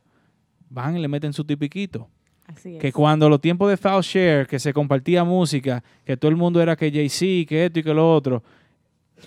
Van 0.68 0.96
y 0.96 1.00
le 1.00 1.08
meten 1.08 1.32
su 1.32 1.44
tipiquito. 1.44 2.08
Así 2.46 2.76
es. 2.76 2.80
Que 2.80 2.92
cuando 2.92 3.28
los 3.28 3.40
tiempos 3.40 3.70
de 3.70 3.76
Foul 3.76 4.02
Share, 4.02 4.46
que 4.46 4.58
se 4.58 4.72
compartía 4.72 5.24
música, 5.24 5.82
que 6.04 6.16
todo 6.16 6.30
el 6.30 6.36
mundo 6.36 6.60
era 6.60 6.76
que 6.76 6.90
Jay-Z, 6.90 7.48
que 7.48 7.66
esto 7.66 7.78
y 7.78 7.82
que 7.82 7.94
lo 7.94 8.14
otro, 8.14 8.42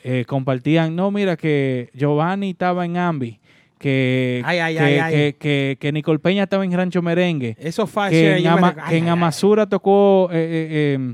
eh, 0.04 0.26
compartían, 0.28 0.96
no, 0.96 1.12
mira 1.12 1.36
que 1.36 1.90
Giovanni 1.94 2.52
estaba 2.52 2.86
en 2.86 2.98
Ambi, 2.98 3.40
que, 3.82 4.42
Ay, 4.46 4.60
ay, 4.60 4.76
que, 4.76 4.80
ay, 4.82 4.98
ay. 5.00 5.14
que- 5.14 5.36
que- 5.40 5.78
que 5.80 5.92
Nicole 5.92 6.20
Peña 6.20 6.44
estaba 6.44 6.64
en 6.64 6.72
Rancho 6.72 7.02
Merengue, 7.02 7.58
Eso 7.60 7.88
Foul 7.88 8.10
que 8.12 8.38
en, 8.38 8.44
me 8.44 8.50
Ama- 8.50 8.76
que 8.88 8.98
en 8.98 9.10
Amasura 9.10 9.66
tocó 9.68 10.30
eh, 10.32 10.36
eh, 10.38 10.98
eh, 11.00 11.14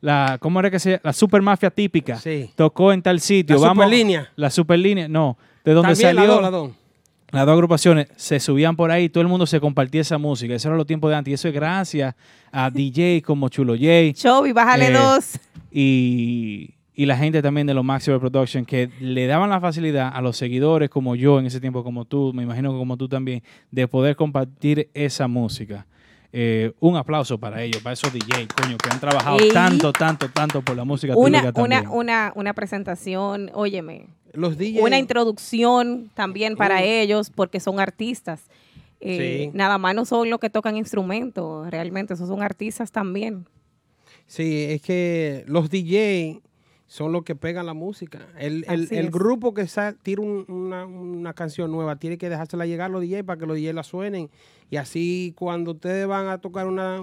la, 0.00 0.38
¿cómo 0.40 0.60
era 0.60 0.70
que 0.70 0.78
se 0.78 1.00
La 1.02 1.12
super 1.12 1.42
mafia 1.42 1.68
típica. 1.70 2.16
Sí. 2.16 2.50
Tocó 2.54 2.92
en 2.92 3.02
tal 3.02 3.18
sitio. 3.20 3.56
La 3.56 3.62
Vamos, 3.68 3.84
Superlínea. 3.84 4.30
La 4.36 4.50
superlínea, 4.50 5.08
no. 5.08 5.36
De 5.64 5.72
donde 5.72 5.94
También 5.94 6.16
salió. 6.16 6.40
la. 6.40 6.70
Las 7.32 7.44
dos 7.44 7.52
agrupaciones 7.54 8.06
se 8.14 8.38
subían 8.38 8.76
por 8.76 8.92
ahí, 8.92 9.08
todo 9.08 9.20
el 9.22 9.26
mundo 9.28 9.46
se 9.46 9.58
compartía 9.58 10.00
esa 10.02 10.16
música. 10.16 10.54
Eso 10.54 10.68
era 10.68 10.76
los 10.76 10.86
tiempos 10.86 11.10
de 11.10 11.16
antes. 11.16 11.32
Y 11.32 11.34
eso 11.34 11.48
es 11.48 11.54
gracias 11.54 12.14
a 12.52 12.70
DJ 12.70 13.20
como 13.22 13.48
Chulo 13.48 13.74
J 13.74 14.12
Chovy, 14.14 14.52
bájale 14.52 14.86
Eh, 14.86 14.92
dos. 14.92 15.40
y, 15.72 16.75
y 16.98 17.04
la 17.06 17.16
gente 17.16 17.42
también 17.42 17.66
de 17.66 17.74
los 17.74 17.84
Maxwell 17.84 18.18
Production 18.18 18.64
que 18.64 18.88
le 19.00 19.26
daban 19.26 19.50
la 19.50 19.60
facilidad 19.60 20.10
a 20.12 20.20
los 20.22 20.36
seguidores 20.38 20.88
como 20.88 21.14
yo 21.14 21.38
en 21.38 21.44
ese 21.46 21.60
tiempo, 21.60 21.84
como 21.84 22.06
tú, 22.06 22.32
me 22.34 22.42
imagino 22.42 22.72
que 22.72 22.78
como 22.78 22.96
tú 22.96 23.06
también, 23.06 23.42
de 23.70 23.86
poder 23.86 24.16
compartir 24.16 24.88
esa 24.94 25.28
música. 25.28 25.86
Eh, 26.32 26.72
un 26.80 26.96
aplauso 26.96 27.38
para 27.38 27.62
ellos, 27.62 27.82
para 27.82 27.92
esos 27.94 28.12
DJ, 28.12 28.48
coño, 28.60 28.76
que 28.78 28.88
han 28.90 28.98
trabajado 29.00 29.38
Ey. 29.38 29.50
tanto, 29.52 29.92
tanto, 29.92 30.28
tanto 30.30 30.60
por 30.62 30.74
la 30.76 30.84
música 30.84 31.14
Una, 31.16 31.40
típica 31.42 31.60
una, 31.62 31.76
también. 31.76 31.92
una, 31.98 32.32
una 32.34 32.52
presentación, 32.54 33.50
óyeme, 33.54 34.06
Los 34.32 34.56
DJs. 34.58 34.80
una 34.82 34.98
introducción 34.98 36.10
también 36.14 36.56
para 36.56 36.82
ellos 36.82 37.30
porque 37.30 37.60
son 37.60 37.78
artistas. 37.78 38.48
Eh, 39.00 39.44
Sí. 39.46 39.50
Nada 39.56 39.76
más 39.78 39.94
no 39.94 40.04
son 40.06 40.28
los 40.30 40.40
que 40.40 40.48
tocan 40.50 40.76
instrumentos, 40.76 41.70
realmente, 41.70 42.14
esos 42.14 42.28
son 42.28 42.42
artistas 42.42 42.90
también. 42.90 43.46
Sí, 44.26 44.64
es 44.70 44.82
que 44.82 45.44
los 45.46 45.70
DJ 45.70 46.40
son 46.86 47.12
los 47.12 47.24
que 47.24 47.34
pegan 47.34 47.66
la 47.66 47.74
música. 47.74 48.26
El, 48.38 48.64
el- 48.68 48.88
el 48.92 49.10
grupo 49.10 49.52
que 49.54 49.66
sa- 49.66 49.94
tira 49.94 50.22
un- 50.22 50.44
una, 50.48 50.86
una 50.86 51.32
canción 51.34 51.70
nueva 51.72 51.96
tiene 51.96 52.16
que 52.18 52.28
dejársela 52.28 52.64
llegar 52.66 52.86
a 52.86 52.92
los 52.92 53.00
DJ 53.02 53.24
para 53.24 53.38
que 53.40 53.46
los 53.46 53.56
DJ 53.56 53.72
la 53.72 53.82
suenen. 53.82 54.30
Y 54.70 54.76
así 54.76 55.32
cuando 55.36 55.72
ustedes 55.72 56.06
van 56.06 56.28
a 56.28 56.38
tocar 56.38 56.66
una 56.66 57.00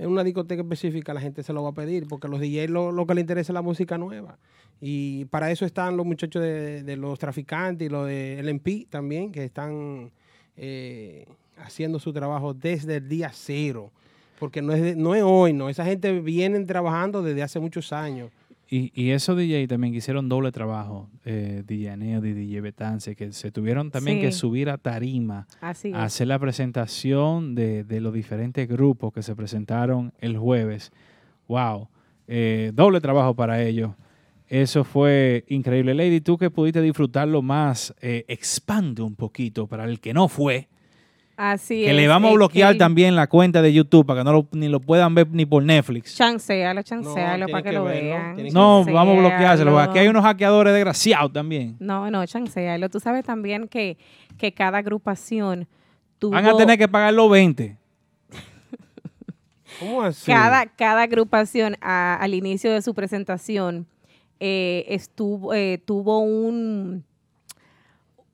en 0.00 0.08
una 0.10 0.22
discoteca 0.22 0.62
específica, 0.62 1.12
la 1.12 1.20
gente 1.20 1.42
se 1.42 1.52
lo 1.52 1.62
va 1.64 1.70
a 1.70 1.74
pedir, 1.74 2.06
porque 2.06 2.28
los 2.28 2.38
DJ 2.40 2.68
lo, 2.68 2.92
lo 2.92 3.04
que 3.04 3.14
les 3.14 3.22
interesa 3.22 3.50
es 3.50 3.54
la 3.54 3.62
música 3.62 3.98
nueva. 3.98 4.38
Y 4.80 5.24
para 5.24 5.50
eso 5.50 5.64
están 5.66 5.96
los 5.96 6.06
muchachos 6.06 6.40
de, 6.40 6.84
de 6.84 6.96
los 6.96 7.18
traficantes 7.18 7.84
y 7.86 7.88
los 7.90 8.06
de 8.06 8.40
LMP 8.40 8.88
también, 8.88 9.32
que 9.32 9.42
están 9.44 10.12
eh, 10.56 11.26
haciendo 11.56 11.98
su 11.98 12.12
trabajo 12.12 12.54
desde 12.54 12.96
el 12.96 13.08
día 13.08 13.30
cero. 13.32 13.90
Porque 14.38 14.62
no 14.62 14.72
es, 14.72 14.80
de- 14.82 14.94
no 14.94 15.16
es 15.16 15.22
hoy, 15.24 15.52
no. 15.52 15.68
Esa 15.68 15.84
gente 15.84 16.20
viene 16.20 16.64
trabajando 16.64 17.22
desde 17.22 17.42
hace 17.42 17.58
muchos 17.58 17.92
años. 17.92 18.30
Y, 18.70 18.92
y 18.94 19.10
esos 19.12 19.36
DJ 19.36 19.66
también 19.66 19.92
que 19.92 19.98
hicieron 19.98 20.28
doble 20.28 20.52
trabajo, 20.52 21.08
eh, 21.24 21.62
DJ 21.66 21.90
Aneo 21.90 22.24
y 22.24 22.32
DJ 22.34 22.60
Betance, 22.60 23.16
que 23.16 23.32
se 23.32 23.50
tuvieron 23.50 23.90
también 23.90 24.20
que 24.20 24.30
subir 24.30 24.68
a 24.68 24.76
tarima 24.76 25.46
Así 25.60 25.92
a 25.92 26.04
hacer 26.04 26.28
la 26.28 26.38
presentación 26.38 27.54
de, 27.54 27.84
de 27.84 28.00
los 28.00 28.12
diferentes 28.12 28.68
grupos 28.68 29.12
que 29.12 29.22
se 29.22 29.34
presentaron 29.34 30.12
el 30.20 30.36
jueves. 30.36 30.92
¡Wow! 31.48 31.88
Eh, 32.26 32.72
doble 32.74 33.00
trabajo 33.00 33.34
para 33.34 33.62
ellos. 33.62 33.92
Eso 34.48 34.84
fue 34.84 35.44
increíble. 35.48 35.94
Lady, 35.94 36.20
tú 36.20 36.38
que 36.38 36.50
pudiste 36.50 36.80
disfrutarlo 36.80 37.42
más, 37.42 37.94
eh, 38.00 38.24
expande 38.28 39.02
un 39.02 39.14
poquito 39.14 39.66
para 39.66 39.84
el 39.84 40.00
que 40.00 40.14
no 40.14 40.28
fue. 40.28 40.68
Así 41.40 41.82
que 41.84 41.90
es. 41.90 41.94
le 41.96 42.08
vamos 42.08 42.32
a 42.32 42.34
bloquear 42.34 42.72
que- 42.72 42.78
también 42.80 43.14
la 43.14 43.28
cuenta 43.28 43.62
de 43.62 43.72
YouTube 43.72 44.04
para 44.04 44.20
que 44.20 44.24
no 44.24 44.32
lo, 44.32 44.48
ni 44.50 44.66
lo 44.68 44.80
puedan 44.80 45.14
ver 45.14 45.28
ni 45.30 45.46
por 45.46 45.62
Netflix. 45.62 46.16
Chancealo, 46.16 46.82
chancealo 46.82 47.46
tiene 47.46 47.52
para 47.52 47.62
que, 47.62 47.68
que 47.70 47.74
lo 47.76 47.84
verlo, 47.84 48.10
vean. 48.10 48.36
que 48.36 48.50
No, 48.50 48.84
vamos 48.84 49.16
a 49.16 49.20
bloqueárselo. 49.20 49.78
Aquí 49.78 49.98
hay 50.00 50.08
unos 50.08 50.24
hackeadores 50.24 50.74
desgraciados 50.74 51.32
también. 51.32 51.76
No, 51.78 52.10
no, 52.10 52.26
chancealo. 52.26 52.88
Tú 52.90 52.98
sabes 52.98 53.24
también 53.24 53.68
que, 53.68 53.96
que 54.36 54.52
cada 54.52 54.78
agrupación 54.78 55.68
tuvo... 56.18 56.32
Van 56.32 56.44
a 56.44 56.56
tener 56.56 56.76
que 56.76 56.88
pagar 56.88 57.14
los 57.14 57.30
20. 57.30 57.76
¿Cómo 59.80 60.02
así? 60.02 60.26
cada, 60.30 60.66
cada 60.66 61.02
agrupación 61.02 61.76
a- 61.80 62.16
al 62.16 62.34
inicio 62.34 62.72
de 62.72 62.82
su 62.82 62.94
presentación 62.94 63.86
eh, 64.40 64.84
estuvo, 64.88 65.52
eh, 65.54 65.80
tuvo 65.84 66.18
un, 66.20 67.04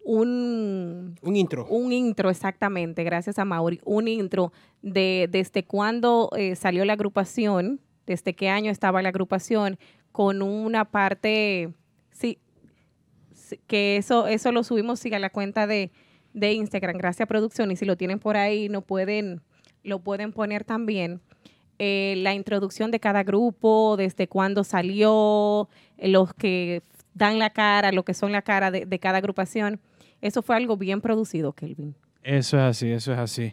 un, 0.05 1.16
Un 1.22 1.36
intro. 1.36 1.66
un 1.66 1.90
intro, 1.90 2.28
exactamente, 2.28 3.05
gracias 3.05 3.39
a 3.39 3.47
Mauri, 3.47 3.81
un 3.85 4.06
intro 4.06 4.52
de 4.82 5.28
desde 5.31 5.64
cuándo 5.64 6.31
eh, 6.36 6.56
salió 6.56 6.85
la 6.85 6.93
agrupación, 6.93 7.81
desde 8.06 8.35
qué 8.35 8.51
año 8.51 8.70
estaba 8.70 9.01
la 9.01 9.09
agrupación, 9.09 9.78
con 10.12 10.43
una 10.43 10.85
parte, 10.85 11.72
sí, 12.12 12.39
que 13.66 13.97
eso, 13.97 14.26
eso 14.26 14.52
lo 14.52 14.62
subimos 14.62 15.01
sí, 15.01 15.12
a 15.14 15.18
la 15.18 15.31
cuenta 15.31 15.66
de, 15.66 15.90
de 16.35 16.52
Instagram, 16.52 16.98
gracias 16.98 17.22
a 17.22 17.26
producción, 17.26 17.70
y 17.70 17.76
si 17.76 17.86
lo 17.86 17.97
tienen 17.97 18.18
por 18.18 18.36
ahí, 18.36 18.68
no 18.68 18.82
pueden, 18.82 19.40
lo 19.82 20.01
pueden 20.01 20.32
poner 20.32 20.64
también. 20.64 21.22
Eh, 21.78 22.14
la 22.18 22.35
introducción 22.35 22.90
de 22.90 23.01
cada 23.01 23.24
grupo, 23.24 23.97
desde 23.97 24.28
cuándo 24.28 24.64
salió, 24.64 25.68
los 25.98 26.35
que 26.35 26.82
dan 27.14 27.39
la 27.39 27.51
cara, 27.51 27.90
lo 27.90 28.05
que 28.05 28.12
son 28.12 28.32
la 28.32 28.43
cara 28.43 28.70
de, 28.70 28.85
de 28.85 28.98
cada 28.98 29.18
agrupación. 29.18 29.81
Eso 30.24 30.40
fue 30.42 30.56
algo 30.56 30.76
bien 30.78 31.01
producido, 31.02 31.52
Kelvin. 31.52 31.94
Eso 32.22 32.56
es 32.56 32.62
así, 32.62 32.90
eso 32.90 33.12
es 33.12 33.18
así. 33.18 33.52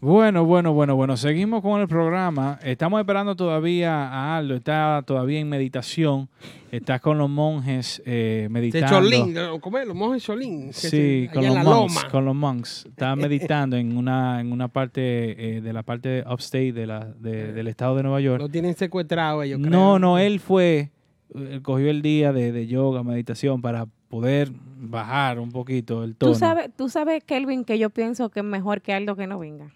Bueno, 0.00 0.44
bueno, 0.44 0.72
bueno, 0.72 0.94
bueno, 0.96 1.16
seguimos 1.16 1.62
con 1.62 1.80
el 1.80 1.88
programa. 1.88 2.58
Estamos 2.62 3.00
esperando 3.00 3.34
todavía 3.36 4.08
a 4.08 4.36
Aldo, 4.38 4.54
está 4.54 5.02
todavía 5.06 5.40
en 5.40 5.48
meditación, 5.48 6.28
está 6.70 6.98
con 7.00 7.16
los 7.18 7.28
monjes 7.30 8.02
eh, 8.06 8.40
De 8.44 8.48
meditando. 8.48 8.88
Cholín, 9.00 9.34
¿cómo 9.60 9.78
es? 9.78 9.86
Los 9.86 9.96
monjes 9.96 10.22
Cholín. 10.22 10.72
Sí, 10.72 10.88
se- 10.88 11.30
con 11.32 11.44
los 11.46 11.56
monks, 11.64 12.04
con 12.06 12.24
los 12.24 12.34
monks. 12.34 12.86
Estaba 12.86 13.16
meditando 13.16 13.76
en 13.76 13.96
una, 13.96 14.40
en 14.40 14.52
una 14.52 14.68
parte 14.68 15.56
eh, 15.56 15.60
de 15.62 15.72
la 15.72 15.82
parte 15.82 16.24
upstate 16.30 16.72
de 16.72 16.86
la, 16.86 17.00
de- 17.18 17.52
del 17.52 17.66
estado 17.68 17.96
de 17.96 18.02
Nueva 18.02 18.20
York. 18.20 18.40
Lo 18.40 18.48
tienen 18.50 18.74
secuestrado 18.74 19.42
ellos, 19.42 19.58
creo. 19.60 19.70
No, 19.70 19.98
no, 19.98 20.18
él 20.18 20.40
fue, 20.40 20.90
él 21.34 21.60
cogió 21.62 21.88
el 21.90 22.00
día 22.02 22.32
de, 22.34 22.52
de 22.52 22.66
yoga, 22.66 23.02
meditación, 23.02 23.62
para 23.62 23.86
poder 24.20 24.50
bajar 24.78 25.38
un 25.38 25.50
poquito 25.50 26.02
el 26.04 26.16
tono. 26.16 26.32
Tú 26.32 26.38
sabes, 26.38 26.70
tú 26.76 26.88
sabes, 26.88 27.22
Kelvin, 27.24 27.64
que 27.64 27.78
yo 27.78 27.90
pienso 27.90 28.30
que 28.30 28.40
es 28.40 28.46
mejor 28.46 28.80
que 28.80 28.92
Aldo 28.94 29.14
que 29.16 29.26
no 29.26 29.38
venga. 29.38 29.70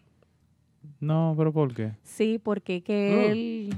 No, 0.98 1.34
pero 1.36 1.52
¿por 1.52 1.74
qué? 1.74 1.92
Sí, 2.04 2.40
porque 2.42 2.82
que 2.82 3.30
él... 3.30 3.74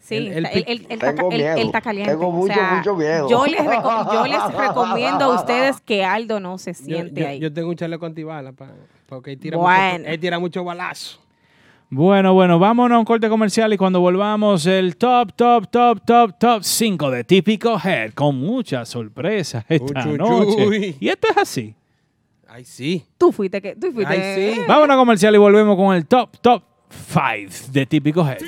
Sí, 0.00 0.16
El- 0.16 0.32
el 0.32 0.46
él 0.46 0.86
está, 0.88 1.80
caliente. 1.80 2.10
Tengo 2.10 2.26
o 2.26 2.32
mucho, 2.32 2.52
sea, 2.54 2.74
mucho 2.74 2.96
miedo. 2.96 3.30
Yo 3.30 3.46
les, 3.46 3.60
reco- 3.60 4.12
yo 4.12 4.26
les 4.26 4.58
recomiendo 4.68 5.24
a 5.26 5.34
ustedes 5.36 5.80
que 5.80 6.04
Aldo 6.04 6.40
no 6.40 6.58
se 6.58 6.74
siente 6.74 7.20
yo- 7.20 7.28
ahí. 7.28 7.38
yo 7.38 7.52
tengo 7.52 7.68
un 7.70 7.76
chaleco 7.76 8.04
antibala 8.04 8.50
pa- 8.52 8.72
porque 9.08 9.32
él 9.32 9.38
tira, 9.38 9.56
Bueno. 9.58 9.98
mucho, 10.00 10.10
él 10.10 10.20
tira 10.20 10.38
mucho 10.40 10.64
balazo. 10.64 11.20
Bueno, 11.94 12.32
bueno, 12.32 12.58
vámonos 12.58 12.96
a 12.96 12.98
un 13.00 13.04
corte 13.04 13.28
comercial 13.28 13.70
y 13.74 13.76
cuando 13.76 14.00
volvamos 14.00 14.64
el 14.64 14.96
top, 14.96 15.34
top, 15.36 15.70
top, 15.70 16.00
top, 16.02 16.38
top 16.38 16.62
5 16.62 17.10
de 17.10 17.22
Típico 17.22 17.78
Head 17.78 18.14
con 18.14 18.34
muchas 18.38 18.88
sorpresas 18.88 19.62
esta 19.68 20.08
Uy, 20.08 20.16
noche. 20.16 20.66
uy. 20.66 20.96
Y 20.98 21.10
esto 21.10 21.28
es 21.28 21.36
así. 21.36 21.74
Ay, 22.48 22.64
sí. 22.64 23.04
Tú 23.18 23.30
fuiste 23.30 23.60
que... 23.60 23.76
Tú 23.76 23.92
fuiste... 23.92 24.10
Ay, 24.10 24.54
sí. 24.54 24.60
Vámonos 24.66 24.94
a 24.94 24.98
comercial 24.98 25.34
y 25.34 25.38
volvemos 25.38 25.76
con 25.76 25.94
el 25.94 26.06
top, 26.06 26.30
top 26.40 26.62
5 26.88 27.70
de 27.72 27.84
Típico 27.84 28.26
Head. 28.26 28.38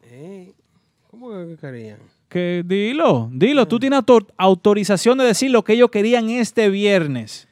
Eh, 0.06 0.54
¿Cómo 1.12 1.30
que 1.30 1.56
querían? 1.62 2.15
Que 2.36 2.64
dilo, 2.66 3.30
dilo, 3.32 3.66
tú 3.66 3.80
tienes 3.80 3.98
autor- 4.00 4.28
autorización 4.36 5.18
de 5.18 5.24
decir 5.24 5.52
lo 5.52 5.64
que 5.64 5.72
ellos 5.72 5.90
querían 5.90 6.30
este 6.30 6.68
viernes. 6.68 7.48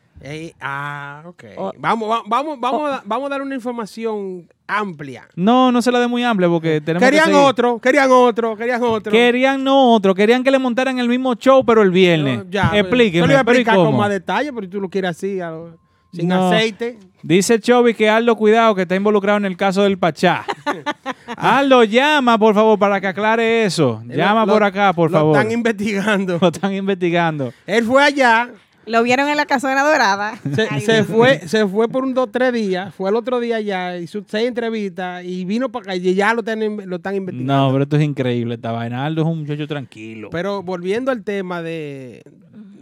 Ah, 0.60 1.24
ok. 1.26 1.44
Vamos, 1.78 2.12
va- 2.12 2.24
vamos, 2.28 2.60
vamos, 2.60 2.92
a, 2.92 3.02
vamos 3.06 3.28
a 3.28 3.30
dar 3.30 3.42
una 3.44 3.56
información 3.56 4.50
amplia. 4.68 5.30
No, 5.38 5.72
no 5.72 5.82
se 5.82 5.90
la 5.90 6.02
dé 6.02 6.08
muy 6.10 6.22
amplia 6.26 6.50
porque 6.50 6.82
tenemos 6.82 7.02
que 7.10 7.16
Querían 7.16 7.34
otro, 7.34 7.80
querían 7.80 8.10
otro, 8.12 8.58
querían 8.58 8.84
otro. 8.84 9.10
Querían 9.10 9.64
no 9.64 9.94
otro, 9.94 10.14
querían 10.14 10.44
que 10.44 10.52
le 10.52 10.60
montaran 10.60 11.00
el 11.00 11.08
mismo 11.08 11.34
show, 11.36 11.64
pero 11.66 11.82
el 11.82 11.92
viernes. 11.92 12.44
Ya, 12.50 12.70
pues, 12.72 12.82
Explíqueme, 12.82 13.20
Yo 13.22 13.28
le 13.28 13.34
voy 13.36 13.40
a 13.40 13.44
pero 13.46 13.58
¿y 13.58 13.62
explicar 13.62 13.86
con 13.86 13.96
más 13.98 14.10
detalle, 14.10 14.52
pero 14.52 14.68
tú 14.68 14.82
lo 14.82 14.90
quieres 14.90 15.12
así, 15.12 15.40
a 15.40 15.50
lo- 15.50 15.78
sin 16.14 16.28
No. 16.28 16.48
aceite. 16.52 16.98
Dice 17.22 17.60
Chovy 17.60 17.94
que 17.94 18.10
Aldo, 18.10 18.36
cuidado, 18.36 18.76
que 18.76 18.82
está 18.84 18.96
involucrado 18.96 19.38
en 19.38 19.46
el 19.46 19.56
caso 19.58 19.84
del 19.84 19.98
Pachá. 19.98 20.46
Aldo, 21.38 21.84
llama, 21.84 22.38
por 22.38 22.54
favor, 22.54 22.78
para 22.78 23.00
que 23.00 23.08
aclare 23.08 23.64
eso. 23.66 24.02
Llama 24.06 24.46
Lo- 24.46 24.54
por 24.54 24.64
acá, 24.64 24.92
por 24.94 25.10
lo 25.12 25.18
favor. 25.18 25.38
están 25.38 25.52
investigando. 25.52 26.38
Lo 26.42 26.48
están 26.50 26.74
investigando. 26.74 27.54
Él 27.66 27.86
fue 27.86 28.04
allá, 28.04 28.50
Lo 28.86 29.02
vieron 29.04 29.30
en 29.30 29.38
la 29.38 29.46
casona 29.46 29.82
dorada. 29.84 30.34
se, 30.54 30.80
se 30.82 31.04
fue, 31.06 31.48
se 31.48 31.66
fue 31.66 31.88
por 31.88 32.04
un 32.04 32.14
dos, 32.14 32.30
tres 32.30 32.52
días, 32.52 32.94
fue 32.94 33.10
el 33.10 33.16
otro 33.16 33.40
día 33.40 33.56
allá, 33.56 33.98
hizo 33.98 34.22
seis 34.28 34.46
entrevistas 34.50 35.24
y 35.24 35.46
vino 35.46 35.70
para 35.72 35.84
acá 35.84 35.96
y 35.96 36.14
ya 36.14 36.34
lo, 36.34 36.44
tienen- 36.44 36.90
lo 36.90 36.98
están 36.98 37.16
investigando. 37.16 37.54
No, 37.54 37.72
pero 37.72 37.84
esto 37.84 37.96
es 37.96 38.04
increíble, 38.04 38.56
esta 38.56 38.74
vaina. 38.74 39.06
Aldo 39.06 39.22
es 39.22 39.28
un 39.30 39.40
muchacho 39.40 39.66
tranquilo. 39.68 40.30
Pero 40.30 40.62
volviendo 40.62 41.10
al 41.12 41.24
tema 41.24 41.62
de, 41.62 42.22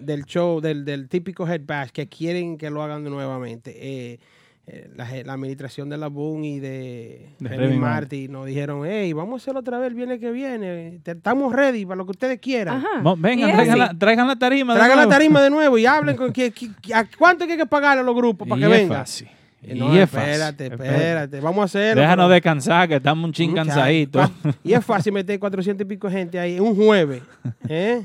del 0.02 0.26
show, 0.26 0.60
del, 0.61 0.86
del 0.86 1.07
típico 1.10 1.48
head 1.48 1.61
bash, 1.65 1.90
que 1.91 2.07
quieren 2.07 2.57
que 2.57 2.69
lo 2.69 2.82
hagan 2.84 3.03
nuevamente, 3.03 3.73
eh, 3.76 4.19
eh, 4.68 4.90
la, 4.95 5.07
la 5.26 5.34
administración 5.34 5.90
de 5.90 5.98
la 5.98 6.07
Boom 6.07 6.44
y 6.44 6.60
de, 6.60 7.30
De 7.40 7.49
Remy 7.49 7.78
Martin 7.78 8.32
nos 8.32 8.45
dijeron, 8.45 8.84
hey, 8.86 9.11
vamos 9.14 9.34
a 9.34 9.44
hacerlo 9.44 9.60
otra 9.61 9.80
vez 9.80 9.88
el 9.90 9.95
viernes 9.95 10.19
que 10.19 10.32
viene, 10.32 10.99
estamos 11.03 11.53
ready 11.53 11.84
para 11.86 11.95
lo 11.98 12.06
que 12.06 12.11
ustedes 12.11 12.40
quieran. 12.40 12.84
Vengan, 13.18 13.52
traigan 13.52 13.80
la, 13.80 13.94
traigan 13.98 14.28
la 14.28 14.36
tarima. 14.38 14.73
de 14.73 14.80
Traigan 14.80 14.98
la 14.98 15.03
nuevo. 15.06 15.18
tarima 15.18 15.41
de 15.41 15.49
nuevo 15.49 15.78
y 15.78 15.86
hablen 15.88 16.15
con 16.18 16.32
que, 16.32 16.52
que- 16.52 16.69
que- 16.82 16.94
a 16.94 17.06
cuánto 17.18 17.45
hay 17.45 17.57
que 17.57 17.65
pagarle 17.65 18.02
a 18.02 18.03
los 18.06 18.15
grupos 18.15 18.48
para 18.48 18.60
Y 18.60 18.64
que 18.64 18.65
es 18.76 18.82
vengan. 18.82 18.98
fácil. 18.99 19.28
Eh, 19.64 19.76
No, 19.76 19.94
Y 19.95 19.99
es 19.99 20.10
fácil. 20.10 20.30
espérate, 20.30 20.64
Espérate. 20.65 20.95
espérate, 20.95 21.40
vamos 21.40 21.61
a 21.61 21.65
hacerlo. 21.65 22.02
Déjanos 22.02 22.23
pero- 22.26 22.34
descansar, 22.34 22.88
que 22.88 22.95
estamos 22.95 23.26
un 23.26 23.32
ching 23.34 23.49
Muchacho, 23.52 23.68
cansaditos. 23.68 24.32
Y 24.64 24.73
es 24.73 24.86
fácil 24.86 25.14
meter 25.14 25.40
400 25.40 25.86
y 25.86 25.88
pico 25.88 26.07
de 26.07 26.14
gente 26.14 26.40
ahí 26.40 26.60
un 26.60 26.76
jueves. 26.76 27.22
¿Eh? 27.68 28.03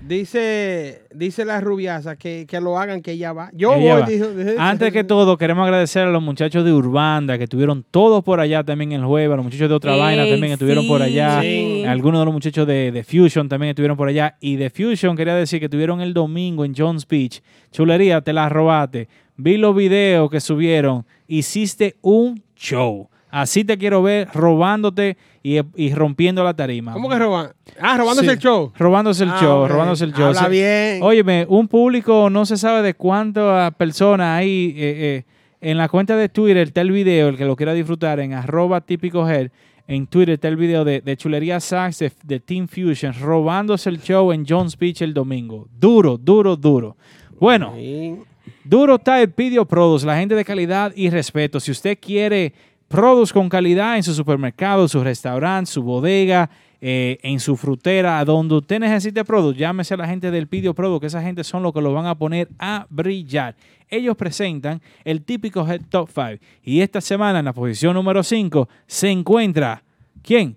Dice, 0.00 1.02
dice 1.12 1.44
la 1.44 1.60
rubiasa 1.60 2.16
que, 2.16 2.46
que 2.48 2.60
lo 2.60 2.78
hagan, 2.78 3.02
que 3.02 3.12
ella 3.12 3.32
va. 3.32 3.50
Yo 3.52 3.74
Ella 3.74 3.94
voy, 3.94 4.02
va. 4.02 4.06
dijo. 4.08 4.26
Antes 4.58 4.92
que 4.92 5.02
todo, 5.02 5.36
queremos 5.36 5.64
agradecer 5.64 6.06
a 6.06 6.10
los 6.10 6.22
muchachos 6.22 6.64
de 6.64 6.72
Urbanda 6.72 7.36
que 7.36 7.44
estuvieron 7.44 7.84
todos 7.90 8.22
por 8.22 8.38
allá 8.38 8.62
también 8.62 8.92
el 8.92 9.04
jueves, 9.04 9.32
a 9.32 9.36
los 9.36 9.44
muchachos 9.44 9.68
de 9.68 9.74
otra 9.74 9.94
Ey, 9.94 10.00
vaina 10.00 10.26
también 10.28 10.52
estuvieron 10.52 10.86
por 10.86 11.02
allá, 11.02 11.40
sí. 11.42 11.84
algunos 11.86 12.20
de 12.20 12.24
los 12.26 12.32
muchachos 12.32 12.66
de, 12.66 12.92
de 12.92 13.02
Fusion 13.02 13.48
también 13.48 13.70
estuvieron 13.70 13.96
por 13.96 14.08
allá, 14.08 14.36
y 14.40 14.54
de 14.56 14.70
Fusion 14.70 15.16
quería 15.16 15.34
decir 15.34 15.58
que 15.58 15.66
estuvieron 15.66 16.00
el 16.00 16.14
domingo 16.14 16.64
en 16.64 16.74
Jones 16.76 17.06
Beach. 17.06 17.42
Chulería, 17.72 18.20
te 18.20 18.32
la 18.32 18.48
robaste. 18.48 19.08
Vi 19.36 19.56
los 19.56 19.74
videos 19.74 20.30
que 20.30 20.40
subieron, 20.40 21.06
hiciste 21.26 21.96
un 22.02 22.42
show. 22.56 23.08
Así 23.30 23.62
te 23.64 23.76
quiero 23.76 24.02
ver 24.02 24.28
robándote 24.32 25.16
y, 25.42 25.60
y 25.76 25.94
rompiendo 25.94 26.42
la 26.44 26.54
tarima. 26.54 26.92
¿Cómo 26.92 27.08
que 27.08 27.18
roban? 27.18 27.52
Ah, 27.80 27.96
robándose 27.96 28.26
Sí, 28.28 28.32
el 28.34 28.38
show. 28.38 28.72
Robándose 28.76 29.24
el 29.24 29.30
Ah, 29.30 29.38
show, 29.40 29.62
ok. 29.64 29.68
robándose 29.70 30.04
el 30.04 30.12
show. 30.12 30.26
Habla 30.26 30.48
bien. 30.48 31.00
Óyeme, 31.02 31.46
un 31.48 31.68
público 31.68 32.28
no 32.30 32.44
se 32.46 32.56
sabe 32.56 32.82
de 32.82 32.94
cuántas 32.94 33.72
personas 33.74 34.38
hay 34.38 34.74
eh, 34.76 34.76
eh, 34.78 35.24
en 35.60 35.76
la 35.78 35.88
cuenta 35.88 36.16
de 36.16 36.28
Twitter 36.28 36.58
está 36.68 36.80
el 36.82 36.92
video, 36.92 37.28
el 37.28 37.36
que 37.36 37.44
lo 37.44 37.56
quiera 37.56 37.72
disfrutar, 37.74 38.20
en 38.20 38.32
arroba 38.32 38.80
típico 38.80 39.28
head. 39.28 39.50
En 39.86 40.06
Twitter 40.06 40.34
está 40.34 40.48
el 40.48 40.56
video 40.56 40.84
de, 40.84 41.00
de 41.00 41.16
Chulería 41.16 41.60
Sax 41.60 41.98
de, 42.00 42.12
de 42.22 42.40
Team 42.40 42.68
Fusion 42.68 43.14
robándose 43.18 43.88
el 43.88 44.00
show 44.02 44.32
en 44.32 44.44
Jones 44.46 44.76
Beach 44.76 45.00
el 45.02 45.14
domingo. 45.14 45.66
Duro, 45.80 46.18
duro, 46.18 46.56
duro. 46.56 46.96
Bueno. 47.40 47.74
Duro 48.64 48.96
está 48.96 49.20
el 49.22 49.30
Pidio 49.30 49.64
Produce, 49.66 50.06
la 50.06 50.18
gente 50.18 50.34
de 50.34 50.44
calidad 50.44 50.92
y 50.94 51.08
respeto. 51.10 51.58
Si 51.58 51.70
usted 51.70 51.96
quiere 52.00 52.52
produce 52.88 53.32
con 53.32 53.48
calidad 53.48 53.96
en 53.96 54.02
su 54.02 54.14
supermercado, 54.14 54.88
su 54.88 55.02
restaurante, 55.04 55.70
su 55.70 55.82
bodega, 55.82 56.50
eh, 56.80 57.18
en 57.22 57.40
su 57.40 57.56
frutera, 57.56 58.18
a 58.18 58.24
donde 58.24 58.54
usted 58.54 58.78
necesite 58.78 59.24
produce, 59.24 59.58
llámese 59.58 59.94
a 59.94 59.96
la 59.96 60.06
gente 60.06 60.30
del 60.30 60.46
Pidio 60.46 60.74
Produce, 60.74 61.00
que 61.00 61.06
esa 61.06 61.22
gente 61.22 61.42
son 61.44 61.62
los 61.62 61.72
que 61.72 61.80
lo 61.80 61.92
van 61.92 62.06
a 62.06 62.14
poner 62.14 62.48
a 62.58 62.86
brillar. 62.88 63.56
Ellos 63.90 64.16
presentan 64.16 64.80
el 65.04 65.22
típico 65.22 65.66
Head 65.66 65.82
Top 65.88 66.08
5. 66.14 66.44
Y 66.62 66.80
esta 66.80 67.00
semana, 67.00 67.40
en 67.40 67.46
la 67.46 67.52
posición 67.52 67.94
número 67.94 68.22
5, 68.22 68.68
se 68.86 69.10
encuentra, 69.10 69.82
¿quién? 70.22 70.56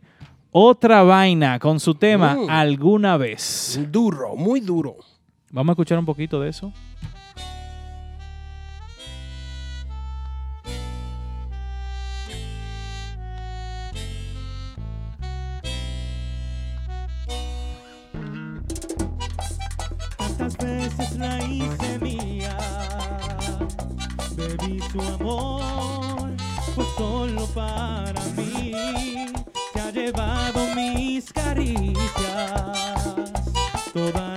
Otra 0.51 1.01
vaina 1.01 1.57
con 1.59 1.79
su 1.79 1.95
tema 1.95 2.35
Mm. 2.35 2.49
Alguna 2.49 3.17
vez. 3.17 3.79
Duro, 3.89 4.35
muy 4.35 4.59
duro. 4.59 4.97
Vamos 5.49 5.69
a 5.69 5.73
escuchar 5.73 5.97
un 5.97 6.05
poquito 6.05 6.39
de 6.39 6.49
eso. 6.49 6.71
Tantas 20.41 20.57
veces 20.57 21.17
la 21.17 21.43
hice 21.43 21.99
mía, 21.99 22.57
bebí 24.35 24.79
su 24.91 24.99
amor, 24.99 26.31
fue 26.73 26.83
solo 26.97 27.45
para 27.53 28.19
mí, 28.35 28.73
se 29.71 29.79
ha 29.79 29.91
llevado 29.91 30.65
mis 30.75 31.31
caricias, 31.31 31.99
toda 33.93 34.30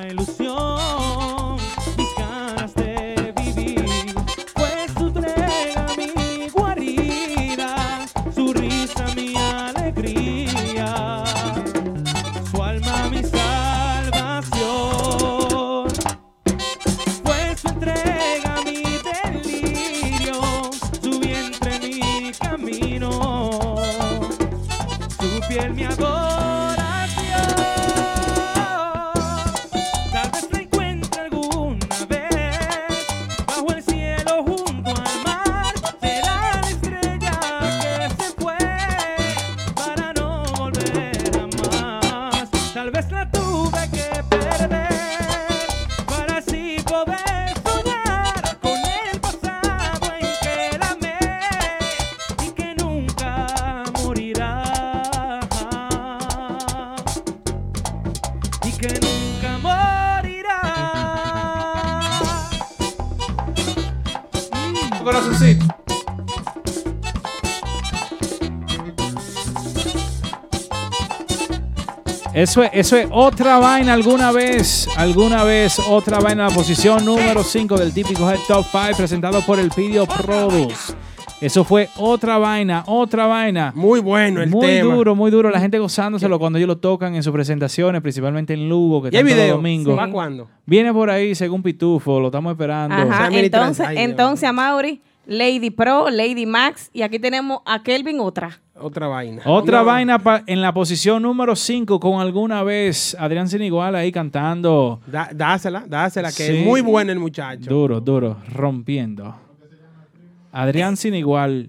Eso 72.44 72.62
es, 72.62 72.70
eso 72.74 72.96
es 72.98 73.08
otra 73.10 73.58
vaina 73.58 73.94
alguna 73.94 74.30
vez, 74.30 74.86
alguna 74.98 75.44
vez, 75.44 75.78
otra 75.88 76.18
vaina, 76.18 76.46
la 76.46 76.54
posición 76.54 77.02
número 77.02 77.42
5 77.42 77.74
del 77.78 77.94
típico 77.94 78.30
Head 78.30 78.40
Top 78.46 78.66
5 78.70 78.98
presentado 78.98 79.40
por 79.46 79.58
el 79.58 79.70
Video 79.74 80.04
Produce. 80.04 80.92
Eso 81.40 81.64
fue 81.64 81.88
otra 81.96 82.36
vaina, 82.36 82.84
otra 82.86 83.26
vaina. 83.26 83.72
Muy 83.74 84.00
bueno 84.00 84.42
el 84.42 84.50
muy 84.50 84.60
tema. 84.66 84.94
duro, 84.94 85.14
muy 85.14 85.30
duro. 85.30 85.48
La 85.48 85.58
gente 85.58 85.78
gozándoselo 85.78 86.38
cuando 86.38 86.58
ellos 86.58 86.68
lo 86.68 86.76
tocan 86.76 87.14
en 87.14 87.22
sus 87.22 87.32
presentaciones, 87.32 88.02
principalmente 88.02 88.52
en 88.52 88.68
Lugo, 88.68 89.00
que 89.00 89.08
¿Y 89.10 89.16
el 89.18 89.26
está 89.26 89.40
video? 89.42 89.56
domingo. 89.56 89.96
¿Para 89.96 90.12
cuándo? 90.12 90.46
Viene 90.66 90.92
por 90.92 91.08
ahí 91.08 91.34
según 91.34 91.62
Pitufo, 91.62 92.20
lo 92.20 92.26
estamos 92.26 92.50
esperando. 92.52 92.94
Ajá, 92.94 93.28
entonces, 93.32 93.86
ay, 93.86 93.96
entonces 94.00 94.46
a 94.46 94.52
Mauri, 94.52 95.00
Lady 95.24 95.70
Pro, 95.70 96.10
Lady 96.10 96.44
Max, 96.44 96.90
y 96.92 97.00
aquí 97.00 97.18
tenemos 97.18 97.62
a 97.64 97.82
Kelvin 97.82 98.20
otra. 98.20 98.60
Otra 98.76 99.06
vaina. 99.06 99.42
Otra 99.46 99.78
No, 99.78 99.84
vaina 99.84 100.20
en 100.46 100.60
la 100.60 100.74
posición 100.74 101.22
número 101.22 101.54
5 101.54 102.00
con 102.00 102.20
alguna 102.20 102.62
vez 102.64 103.16
Adrián 103.20 103.48
Sin 103.48 103.62
Igual 103.62 103.94
ahí 103.94 104.10
cantando 104.10 105.00
da- 105.06 105.30
dásela, 105.32 105.84
dásela, 105.86 106.28
que 106.30 106.46
Sí. 106.46 106.56
es 106.56 106.64
muy 106.66 106.80
bueno 106.80 107.12
el 107.12 107.20
muchacho. 107.20 107.70
duro, 107.70 108.00
duro, 108.00 108.36
rompiendo. 108.52 109.34
Adrián 110.50 110.96
Sin 110.96 111.14
Igual. 111.14 111.68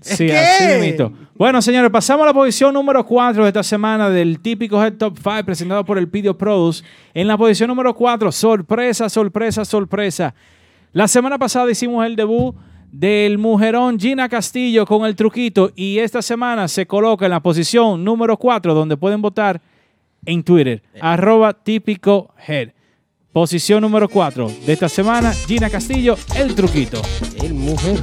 Sí, 0.00 0.26
¿Es 0.30 0.38
así 0.38 0.66
qué? 0.66 0.78
mismito. 0.78 1.12
Bueno, 1.34 1.60
señores, 1.60 1.90
pasamos 1.90 2.24
a 2.24 2.28
la 2.28 2.34
posición 2.34 2.72
número 2.72 3.04
4 3.04 3.42
de 3.42 3.48
esta 3.48 3.62
semana 3.62 4.08
del 4.08 4.40
típico 4.40 4.82
Head 4.82 4.94
Top 4.94 5.18
5 5.22 5.44
presentado 5.44 5.84
por 5.84 5.98
el 5.98 6.06
Video 6.06 6.36
Produce. 6.36 6.82
En 7.12 7.28
la 7.28 7.36
posición 7.36 7.68
número 7.68 7.94
4, 7.94 8.32
sorpresa, 8.32 9.08
sorpresa, 9.10 9.64
sorpresa. 9.66 10.34
La 10.92 11.06
semana 11.06 11.36
pasada 11.38 11.70
hicimos 11.70 12.06
el 12.06 12.16
debut 12.16 12.54
del 12.90 13.38
mujerón 13.38 13.98
Gina 13.98 14.28
Castillo 14.28 14.86
con 14.86 15.06
el 15.06 15.14
truquito 15.14 15.70
y 15.76 15.98
esta 15.98 16.22
semana 16.22 16.68
se 16.68 16.86
coloca 16.86 17.26
en 17.26 17.30
la 17.30 17.40
posición 17.40 18.02
número 18.02 18.36
4 18.36 18.74
donde 18.74 18.96
pueden 18.96 19.22
votar 19.22 19.60
en 20.24 20.42
Twitter, 20.42 20.82
arroba 21.00 21.52
típico 21.52 22.34
head. 22.46 22.70
Posición 23.32 23.82
número 23.82 24.08
4 24.08 24.50
de 24.66 24.72
esta 24.72 24.88
semana, 24.88 25.32
Gina 25.32 25.70
Castillo, 25.70 26.16
el 26.34 26.54
truquito. 26.54 27.00
El 27.42 27.54
mujer. 27.54 28.00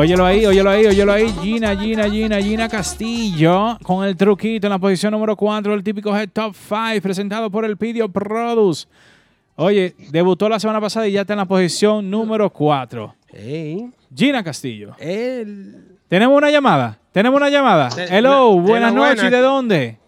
Óyelo 0.00 0.24
ahí, 0.24 0.46
óyelo 0.46 0.70
ahí, 0.70 0.86
óyelo 0.86 1.12
ahí. 1.12 1.28
Gina, 1.42 1.76
Gina, 1.76 2.08
Gina, 2.08 2.40
Gina 2.40 2.68
Castillo 2.70 3.76
con 3.82 4.02
el 4.02 4.16
truquito 4.16 4.66
en 4.66 4.70
la 4.70 4.78
posición 4.78 5.12
número 5.12 5.36
4 5.36 5.72
del 5.72 5.84
típico 5.84 6.16
Head 6.16 6.30
Top 6.30 6.54
5 6.54 7.02
presentado 7.02 7.50
por 7.50 7.66
el 7.66 7.74
Video 7.74 8.08
Produce. 8.08 8.86
Oye, 9.56 9.94
debutó 10.10 10.48
la 10.48 10.58
semana 10.58 10.80
pasada 10.80 11.06
y 11.06 11.12
ya 11.12 11.20
está 11.20 11.34
en 11.34 11.40
la 11.40 11.44
posición 11.44 12.10
número 12.10 12.48
4. 12.48 13.14
Ey, 13.34 13.90
Gina 14.16 14.42
Castillo. 14.42 14.96
el... 14.98 15.98
¿Tenemos 16.08 16.34
una 16.34 16.50
llamada? 16.50 16.98
¿Tenemos 17.12 17.36
una 17.36 17.50
llamada? 17.50 17.90
Hello, 18.08 18.58
buenas 18.58 18.94
noches. 18.94 19.16
buena. 19.16 19.28
¿Y 19.28 19.30
de 19.30 19.40
dónde? 19.42 19.98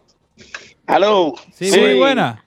Aló. 0.86 1.34
Sí, 1.52 1.68
sí, 1.70 1.98
buena. 1.98 2.42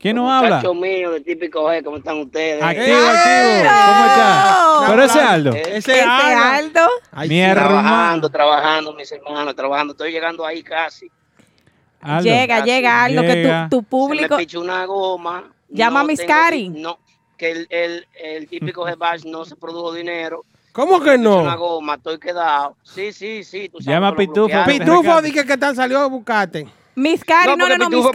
¿Quién 0.00 0.16
nos 0.16 0.30
habla? 0.30 0.56
Muchacho 0.56 0.74
mío, 0.74 1.10
de 1.10 1.20
típico 1.20 1.68
G, 1.68 1.84
¿cómo 1.84 1.98
están 1.98 2.18
ustedes? 2.20 2.62
Activo, 2.62 2.96
activo. 2.96 3.70
¿Cómo 3.86 4.06
está? 4.06 4.84
Pero 4.88 5.02
ese 5.04 5.20
Aldo. 5.20 5.52
Eh, 5.52 5.62
Ese 5.76 6.00
Aldo. 6.02 6.88
Ay, 7.12 7.28
Mi 7.28 7.40
hermano. 7.40 7.68
Trabajando, 7.70 8.30
trabajando, 8.30 8.94
mis 8.94 9.12
hermanos, 9.12 9.54
trabajando. 9.54 9.92
Estoy 9.92 10.10
llegando 10.12 10.46
ahí 10.46 10.62
casi. 10.62 11.10
Aldo. 12.00 12.24
Llega, 12.30 12.64
llega 12.64 13.04
algo 13.04 13.20
que 13.20 13.34
Llega. 13.34 13.68
tu, 13.70 13.76
tu 13.78 13.82
público. 13.82 14.38
Se 14.38 14.46
me 14.56 14.58
una 14.58 14.84
goma. 14.86 15.44
Llama 15.68 16.00
a 16.00 16.02
No 16.02 16.06
Miss 16.08 16.18
tengo 16.20 16.32
Cari. 16.32 16.68
No, 16.70 16.98
que 17.36 17.50
el, 17.50 17.66
el, 17.68 18.06
el 18.24 18.48
típico 18.48 18.84
G-Bash 18.88 19.24
no 19.26 19.44
se 19.44 19.54
produjo 19.54 19.92
dinero. 19.92 20.44
¿Cómo 20.72 21.00
que 21.00 21.18
Pichó 21.18 21.40
Una 21.40 21.52
no? 21.52 21.58
goma, 21.58 21.94
estoy 21.96 22.18
quedado. 22.18 22.74
Sí, 22.84 23.12
sí, 23.12 23.44
sí. 23.44 23.68
Tú 23.68 23.78
sabes 23.82 23.86
Llama 23.86 24.08
a 24.08 24.10
que 24.12 24.16
Pitufo. 24.26 24.64
Pitufo 24.66 25.20
dije 25.20 25.44
que 25.44 25.58
tal 25.58 25.76
salió 25.76 25.98
a 26.00 26.06
buscarte. 26.06 26.66
Miss 26.94 27.22
Cari, 27.22 27.48
No, 27.50 27.56
no, 27.56 27.68
no, 27.68 27.76
no, 27.76 27.90
Miss 27.90 27.98
Pitufo- 28.06 28.12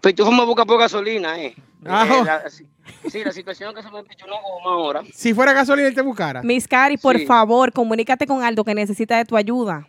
Cari. 0.00 0.14
Pitufo 0.14 0.32
me 0.32 0.44
busca 0.44 0.64
por 0.64 0.78
gasolina, 0.78 1.38
eh. 1.40 1.54
Ajo. 1.86 2.14
Eh, 2.22 2.24
la- 2.24 2.50
sí, 2.50 2.66
sí, 3.10 3.24
la 3.24 3.32
situación 3.32 3.70
es 3.70 3.76
que 3.84 3.88
se 3.90 3.94
me 3.94 4.02
pichó 4.04 4.26
una 4.26 4.36
goma 4.40 4.70
ahora. 4.74 5.02
Si 5.14 5.32
fuera 5.34 5.52
gasolina, 5.52 5.88
él 5.88 5.94
te 5.94 6.02
buscara. 6.02 6.42
Miss 6.42 6.66
Cari, 6.68 6.96
por 6.96 7.18
Sí. 7.18 7.26
favor, 7.26 7.72
comunícate 7.72 8.26
con 8.26 8.42
Aldo 8.42 8.64
que 8.64 8.74
necesita 8.74 9.16
de 9.16 9.24
tu 9.24 9.36
ayuda. 9.36 9.86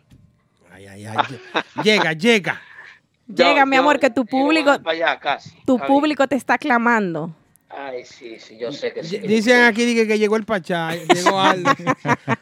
Llega, 1.82 2.12
llega. 2.12 2.60
Llega, 3.26 3.64
mi 3.66 3.76
amor, 3.76 3.98
que 3.98 4.10
tu 4.10 4.26
público, 4.26 4.76
allá, 4.84 5.18
casi. 5.18 5.50
tu 5.64 5.78
público 5.78 6.26
te 6.26 6.34
está 6.36 6.58
clamando. 6.58 7.34
Ay, 7.70 8.04
sí, 8.04 8.38
sí, 8.38 8.58
yo 8.58 8.70
sé 8.72 8.92
que 8.92 9.02
sí. 9.02 9.18
Dicen 9.18 9.62
aquí 9.62 9.84
dije, 9.86 10.06
que 10.06 10.18
llegó 10.18 10.36
el 10.36 10.44
Pachá, 10.44 10.94
llegó 10.94 11.40
Aldo. 11.40 11.70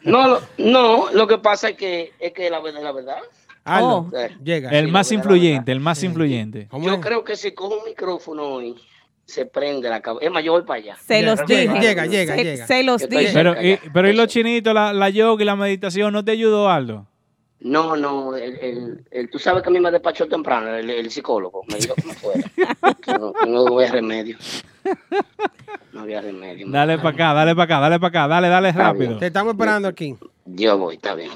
No, 0.01 0.27
lo, 0.27 0.41
no, 0.57 1.11
lo 1.13 1.27
que 1.27 1.37
pasa 1.37 1.69
es 1.69 1.77
que 1.77 2.11
es 2.19 2.33
que 2.33 2.49
la 2.49 2.59
verdad, 2.59 2.81
la 2.83 2.91
verdad. 2.91 3.17
Aldo, 3.63 4.09
Eh, 4.17 4.31
llega. 4.43 4.69
El 4.71 4.85
Sí, 4.87 4.91
más 4.91 5.11
influyente, 5.11 5.71
el 5.71 5.79
más 5.79 6.03
influyente. 6.03 6.67
Yo 6.81 6.99
creo 6.99 7.23
que 7.23 7.35
si 7.35 7.51
cojo 7.53 7.77
un 7.79 7.85
micrófono 7.85 8.43
hoy, 8.43 8.75
se 9.25 9.45
prende 9.45 9.87
la 9.89 10.01
cabeza. 10.01 10.25
Es 10.25 10.31
más, 10.31 10.43
yo 10.43 10.53
voy 10.53 10.63
para 10.63 10.79
allá. 10.79 10.97
Se 11.05 11.21
los 11.21 11.39
Llega, 11.45 11.73
dije. 11.73 11.85
llega, 11.87 12.05
llega, 12.07 12.35
se, 12.35 12.43
llega. 12.43 12.67
se 12.67 12.83
los 12.83 13.07
dije. 13.07 13.29
Pero, 13.33 13.61
y, 13.61 13.79
pero 13.93 14.09
¿y 14.09 14.13
los 14.13 14.27
chinitos, 14.27 14.73
la, 14.73 14.91
la 14.93 15.09
yoga 15.09 15.41
y 15.43 15.45
la 15.45 15.55
meditación 15.55 16.11
no 16.11 16.25
te 16.25 16.31
ayudó, 16.31 16.69
Aldo? 16.69 17.05
No, 17.63 17.95
no, 17.95 18.35
el, 18.35 18.57
el, 18.57 19.05
el- 19.11 19.29
tú 19.29 19.37
sabes 19.37 19.61
que 19.61 19.69
a 19.69 19.71
mí 19.71 19.79
me 19.79 19.91
despachó 19.91 20.27
temprano 20.27 20.75
el, 20.75 20.89
el 20.89 21.11
psicólogo. 21.11 21.61
Me 21.71 21.77
dijo 21.77 21.93
que 21.93 22.07
me 22.07 22.13
fuera. 22.15 22.41
que 23.05 23.13
no, 23.13 23.31
que 23.33 23.45
no 23.47 23.67
había 23.77 23.91
remedio. 23.91 24.35
No 25.93 26.01
había 26.01 26.21
remedio. 26.21 26.67
Dale 26.71 26.97
para 26.97 27.09
acá, 27.09 27.33
dale 27.33 27.55
para 27.55 27.63
acá, 27.65 27.79
dale 27.79 27.99
para 27.99 28.07
acá, 28.07 28.27
dale, 28.27 28.47
dale 28.49 28.69
Está 28.69 28.83
rápido. 28.83 29.17
Te 29.17 29.27
estamos 29.27 29.53
esperando 29.53 29.87
aquí. 29.87 30.15
Yo 30.43 30.75
voy, 30.77 30.95
está 30.95 31.13
bien. 31.13 31.29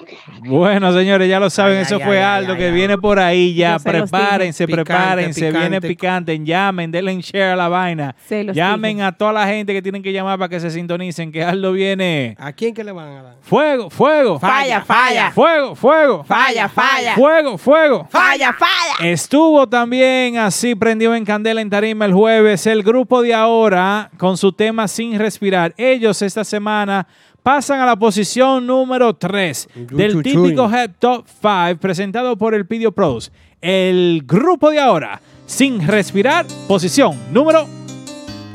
Bueno, 0.46 0.92
señores, 0.92 1.30
ya 1.30 1.40
lo 1.40 1.52
saben, 1.52 1.78
Ay, 1.78 1.84
eso 1.84 1.98
ay, 1.98 2.04
fue 2.04 2.18
ay, 2.18 2.40
Aldo 2.40 2.54
ay, 2.54 2.58
que 2.58 2.66
ay. 2.66 2.72
viene 2.72 2.98
por 2.98 3.20
ahí 3.20 3.54
ya. 3.54 3.78
Prepárense, 3.78 4.68
prepárense, 4.68 5.42
Picante, 5.42 5.60
viene 5.60 5.82
picante. 5.82 6.44
Llamen, 6.44 6.92
denle 6.92 7.22
share 7.22 7.52
a 7.52 7.56
la 7.56 7.68
vaina. 7.70 8.16
Se 8.26 8.44
los 8.44 8.56
Llamen 8.56 9.02
a 9.02 9.12
toda 9.12 9.32
la 9.32 9.46
gente 9.46 9.74
que 9.74 9.82
tienen 9.84 10.02
que 10.02 10.12
llamar 10.12 10.40
para 10.40 10.50
que 10.50 10.60
se 10.60 10.72
sintonicen, 10.72 11.32
que 11.32 11.44
Aldo 11.44 11.72
viene. 11.72 12.36
¿A 12.40 12.52
quién 12.54 12.74
que 12.74 12.84
le 12.84 12.92
van 12.92 13.08
a 13.10 13.24
dar? 13.24 13.36
Fuego, 13.42 13.92
fuego. 13.92 14.40
Falla, 14.40 14.82
falla. 14.82 15.32
Fuego, 15.32 15.76
fuego. 15.76 16.24
Falla, 16.24 16.68
falla. 16.68 17.14
Fuego, 17.14 17.58
fuego. 17.60 18.08
Falla, 18.10 18.54
falla. 18.54 19.08
Estuvo 19.12 19.70
también 19.70 20.40
así 20.40 20.74
prendido 20.74 21.14
en 21.14 21.26
candela 21.26 21.62
en 21.62 21.70
tarima 21.70 22.06
el 22.06 22.14
jueves 22.14 22.66
el 22.66 22.82
grupo 22.82 23.22
de 23.22 23.35
ahora 23.36 24.10
con 24.18 24.38
su 24.38 24.52
tema 24.52 24.88
Sin 24.88 25.20
Respirar. 25.20 25.74
Ellos 25.78 26.22
esta 26.22 26.44
semana 26.44 27.08
pasan 27.44 27.80
a 27.80 27.86
la 27.86 27.96
posición 27.96 28.66
número 28.66 29.14
3 29.16 29.70
del 29.92 30.24
típico 30.24 30.68
Head 30.68 30.92
Top 30.98 31.26
5 31.28 31.80
presentado 31.80 32.38
por 32.38 32.56
el 32.56 32.66
Pidio 32.66 32.92
Pros. 32.92 33.32
El 33.62 34.24
grupo 34.26 34.72
de 34.72 34.80
ahora 34.80 35.22
Sin 35.46 35.86
Respirar, 35.86 36.46
posición 36.68 37.18
número 37.32 37.68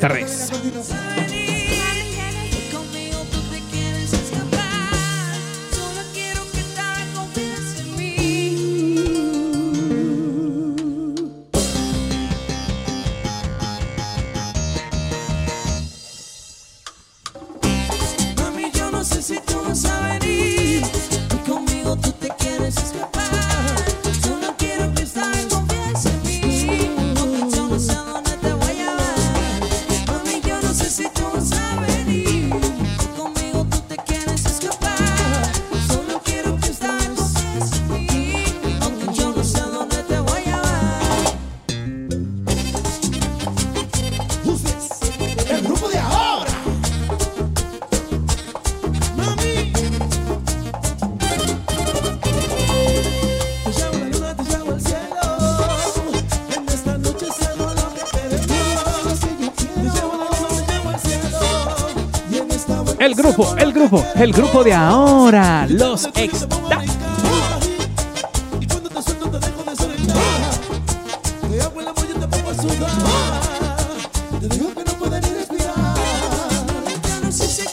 3. 0.00 1.39
Te 22.70 22.76
quieres 22.76 22.92
escapar. 22.92 23.19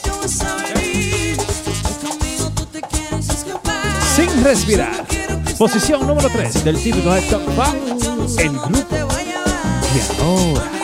Tú 0.04 0.12
vas 0.22 0.42
a 0.42 0.56
venir. 0.74 1.38
Conmigo 2.02 2.52
tú 2.56 2.66
te 2.66 2.82
quieres 2.82 3.30
escapar. 3.30 3.84
Sin 4.16 4.44
respirar. 4.44 5.06
Posición 5.58 6.06
número 6.06 6.30
3 6.30 6.64
del 6.64 6.82
típico 6.82 7.14
Head 7.14 7.30
Top 7.30 7.42
5. 8.28 8.42
El 8.42 8.52
grupo 8.52 8.96
de 8.96 9.02
ahora. 10.22 10.77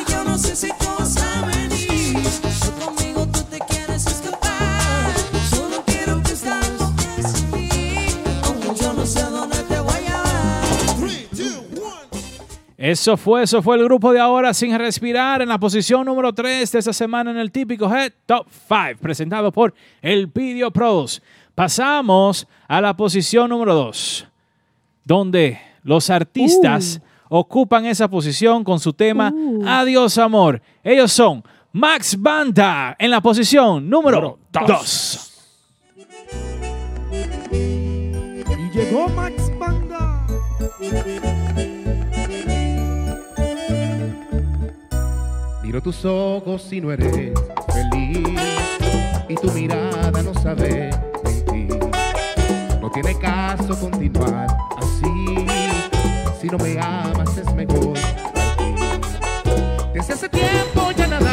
Eso 12.93 13.17
fue, 13.17 13.41
eso 13.41 13.59
fue 13.63 13.75
el 13.77 13.85
grupo 13.85 14.13
de 14.13 14.19
ahora 14.19 14.53
sin 14.53 14.77
respirar 14.77 15.41
en 15.41 15.49
la 15.49 15.57
posición 15.57 16.05
número 16.05 16.31
3 16.31 16.71
de 16.71 16.77
esta 16.77 16.93
semana 16.93 17.31
en 17.31 17.37
el 17.37 17.51
típico 17.51 17.91
Head 17.91 18.13
Top 18.27 18.45
5, 18.67 19.01
presentado 19.01 19.51
por 19.51 19.73
el 19.99 20.27
Video 20.27 20.69
Pros. 20.69 21.19
Pasamos 21.55 22.47
a 22.67 22.79
la 22.81 22.95
posición 22.95 23.49
número 23.49 23.73
2, 23.73 24.27
donde 25.05 25.59
los 25.81 26.11
artistas 26.11 27.01
ocupan 27.29 27.87
esa 27.87 28.07
posición 28.07 28.63
con 28.63 28.79
su 28.79 28.93
tema 28.93 29.33
Adiós 29.65 30.19
Amor. 30.19 30.61
Ellos 30.83 31.11
son 31.11 31.43
Max 31.71 32.15
Banda 32.15 32.95
en 32.99 33.09
la 33.09 33.21
posición 33.21 33.89
número 33.89 34.37
2. 34.51 35.45
Y 38.51 38.77
llegó 38.77 39.09
Max 39.09 39.51
Banda. 39.57 40.27
Miro 45.73 45.81
tus 45.81 46.05
ojos 46.05 46.71
y 46.71 46.79
no 46.79 46.91
eres 46.91 47.31
feliz 47.73 48.39
y 49.27 49.33
tu 49.33 49.51
mirada 49.53 50.21
no 50.21 50.31
sabe 50.35 50.91
mentir. 51.23 51.79
No 52.79 52.91
tiene 52.91 53.17
caso 53.17 53.79
continuar 53.79 54.55
así. 54.77 55.47
Si 56.39 56.47
no 56.47 56.59
me 56.59 56.79
amas 56.79 57.35
es 57.39 57.51
mejor. 57.55 57.97
Desde 59.95 60.13
hace 60.13 60.29
tiempo 60.29 60.91
ya 60.95 61.07
nada 61.07 61.32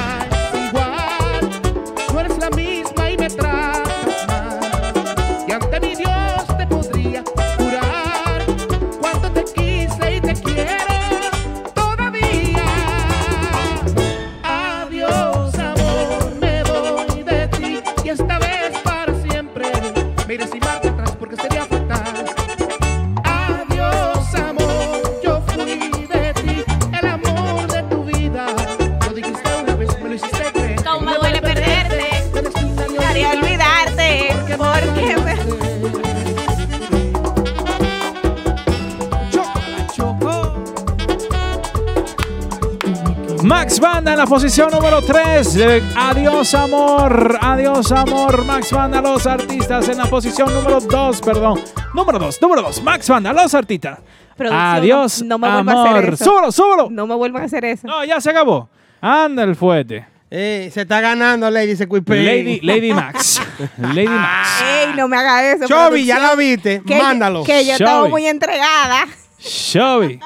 Max 43.80 43.94
Banda 43.94 44.12
en 44.12 44.18
la 44.18 44.26
posición 44.26 44.70
número 44.70 45.00
3. 45.00 45.58
Adiós 45.96 46.54
amor, 46.54 47.38
adiós 47.40 47.90
amor. 47.92 48.44
Max 48.44 48.70
Banda, 48.72 49.00
los 49.00 49.26
artistas 49.26 49.88
en 49.88 49.96
la 49.96 50.04
posición 50.06 50.52
número 50.52 50.80
2, 50.80 51.20
perdón. 51.22 51.58
Número 51.94 52.18
2, 52.18 52.42
número 52.42 52.60
2. 52.62 52.82
Max 52.82 53.08
Banda, 53.08 53.32
los 53.32 53.54
artistas. 53.54 53.98
Producción, 54.36 54.60
Adiós 54.62 55.22
no, 55.22 55.38
no 55.38 55.38
me 55.38 55.48
vuelvan 55.48 55.76
a 55.76 55.82
hacer 55.82 55.96
amor. 55.96 56.14
eso. 56.14 56.88
No 56.90 57.06
me 57.06 57.14
vuelvan 57.14 57.42
a 57.42 57.46
hacer 57.46 57.64
eso. 57.64 57.86
No, 57.86 58.04
ya 58.04 58.20
se 58.20 58.28
acabó. 58.30 58.68
Anda 59.00 59.44
el 59.44 59.56
fuerte. 59.56 60.06
Eh, 60.30 60.70
se 60.72 60.82
está 60.82 61.00
ganando 61.00 61.50
Lady 61.50 61.70
ese 61.72 61.88
Quipé. 61.88 62.22
Lady, 62.22 62.60
Lady 62.60 62.92
Max. 62.92 63.40
Lady 63.78 64.06
Max. 64.08 64.48
Ey, 64.62 64.92
no 64.94 65.08
me 65.08 65.16
haga 65.16 65.52
eso. 65.52 65.66
Chobi, 65.66 66.04
ya 66.04 66.18
la 66.18 66.34
viste. 66.34 66.82
Que 66.86 66.96
yo- 66.98 67.02
Mándalo. 67.02 67.44
Que 67.44 67.64
yo 67.64 67.72
estaba 67.72 68.06
muy 68.08 68.26
entregada. 68.26 69.06
Shelby. 69.38 70.20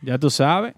Ya 0.00 0.18
tú 0.18 0.30
sabes. 0.30 0.74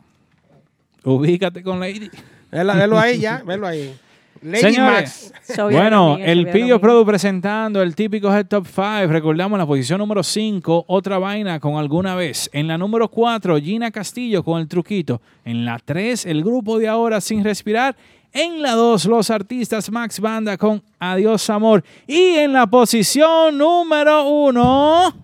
Ubícate 1.05 1.63
con 1.63 1.81
Lady. 1.81 2.11
Velo, 2.51 2.75
velo 2.75 2.99
ahí 2.99 3.19
ya, 3.19 3.43
velo 3.45 3.67
ahí. 3.67 3.95
Lady 4.43 4.61
Señores, 4.61 5.33
Max. 5.49 5.59
bueno, 5.73 6.19
el 6.21 6.49
Pidio 6.51 6.79
Produ 6.79 7.07
presentando 7.07 7.81
el 7.81 7.95
típico 7.95 8.31
Head 8.31 8.47
Top 8.47 8.67
5. 8.67 9.07
Recordamos 9.07 9.59
la 9.59 9.65
posición 9.65 9.99
número 9.99 10.23
5, 10.23 10.85
otra 10.87 11.19
vaina 11.19 11.59
con 11.61 11.77
alguna 11.77 12.15
vez. 12.15 12.51
En 12.53 12.69
la 12.69 12.77
número 12.77 13.09
4, 13.09 13.57
Gina 13.59 13.91
Castillo 13.91 14.43
con 14.43 14.61
el 14.61 14.69
truquito. 14.69 15.23
En 15.47 15.65
la 15.65 15.79
3, 15.83 16.27
el 16.27 16.45
grupo 16.45 16.79
de 16.79 16.89
ahora 16.89 17.23
sin 17.23 17.43
respirar. 17.43 17.97
En 18.33 18.61
la 18.61 18.73
2, 18.73 19.07
los 19.07 19.31
artistas 19.31 19.91
Max 19.91 20.21
Banda 20.21 20.59
con 20.59 20.83
Adiós 20.99 21.49
Amor. 21.49 21.83
Y 22.07 22.35
en 22.37 22.53
la 22.53 22.67
posición 22.67 23.57
número 23.57 24.29
1, 24.29 25.24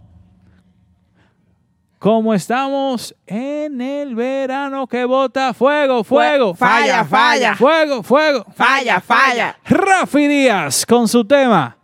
como 2.01 2.33
estamos 2.33 3.15
en 3.27 3.79
el 3.83 4.15
verano 4.15 4.87
que 4.87 5.05
bota 5.05 5.53
fuego, 5.53 6.03
fuego, 6.03 6.55
Falla, 6.55 7.05
falla. 7.05 7.55
fuego, 7.55 8.03
fuego, 8.03 8.47
Falla, 8.57 9.01
falla. 9.03 9.59
Rafi 9.67 10.27
Díaz 10.27 10.87
con 10.87 11.07
su 11.07 11.27
tema 11.27 11.77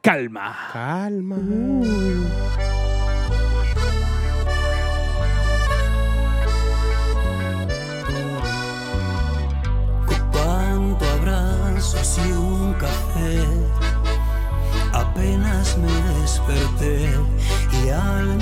Calma. 0.00 0.70
Calma. 0.72 1.36
Cuánto 10.32 11.04
abrazos 11.18 12.18
y 12.26 12.32
un 12.32 12.74
café. 12.74 13.44
Apenas 14.92 15.76
me 15.78 16.20
desperté 16.20 17.10
y 17.84 17.88
al 17.90 18.38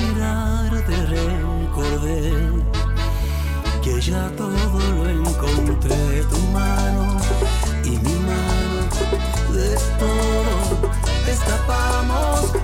ya 4.12 4.28
todo 4.36 4.78
lo 4.96 5.08
encontré. 5.08 6.22
Tu 6.30 6.38
mano 6.52 7.16
y 7.84 7.90
mi 7.90 8.14
mano 8.28 8.80
de 9.54 9.74
todo 10.00 10.54
destapamos 11.26 12.61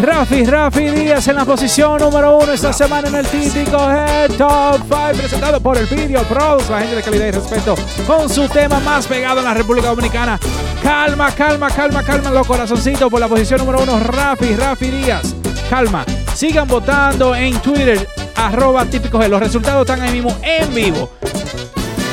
Rafi, 0.00 0.44
Rafi, 0.44 0.88
Díaz 0.90 1.28
en 1.28 1.36
la 1.36 1.44
posición 1.44 1.98
número 2.00 2.38
uno 2.38 2.52
esta 2.52 2.72
semana 2.72 3.08
en 3.08 3.14
el 3.16 3.26
típico 3.26 3.78
Head 3.90 4.32
Top 4.32 4.80
5 4.88 5.18
presentado 5.18 5.60
por 5.60 5.76
el 5.78 5.86
Video 5.86 6.22
Pros, 6.24 6.68
la 6.68 6.80
gente 6.80 6.96
de 6.96 7.02
calidad 7.02 7.26
y 7.26 7.30
respeto 7.30 7.74
con 8.06 8.28
su 8.28 8.48
tema 8.48 8.80
más 8.80 9.06
pegado 9.06 9.38
en 9.40 9.44
la 9.44 9.54
República 9.54 9.88
Dominicana. 9.88 10.38
Calma, 10.82 11.30
calma, 11.32 11.70
calma, 11.70 12.02
calma 12.02 12.30
los 12.30 12.46
corazoncitos 12.46 13.10
por 13.10 13.20
la 13.20 13.28
posición 13.28 13.60
número 13.60 13.82
uno 13.82 14.00
Rafi, 14.00 14.56
Rafi 14.56 14.90
Díaz. 14.90 15.34
Calma, 15.70 16.04
sigan 16.34 16.66
votando 16.66 17.34
en 17.34 17.58
Twitter 17.60 18.08
arroba 18.36 18.84
típico 18.86 19.22
Head. 19.22 19.30
Los 19.30 19.40
resultados 19.40 19.82
están 19.82 20.00
ahí 20.00 20.12
mismo 20.12 20.36
en 20.42 20.74
vivo. 20.74 21.10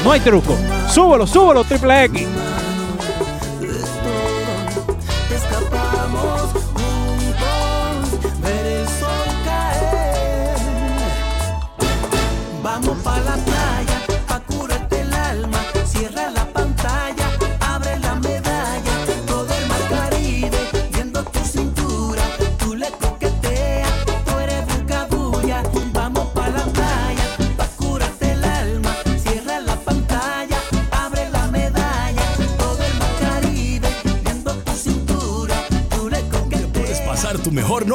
No 0.04 0.12
hay 0.12 0.20
truco. 0.20 0.58
Súbelo, 0.90 1.26
súbelo, 1.26 1.64
triple 1.64 2.06
X. 2.06 2.28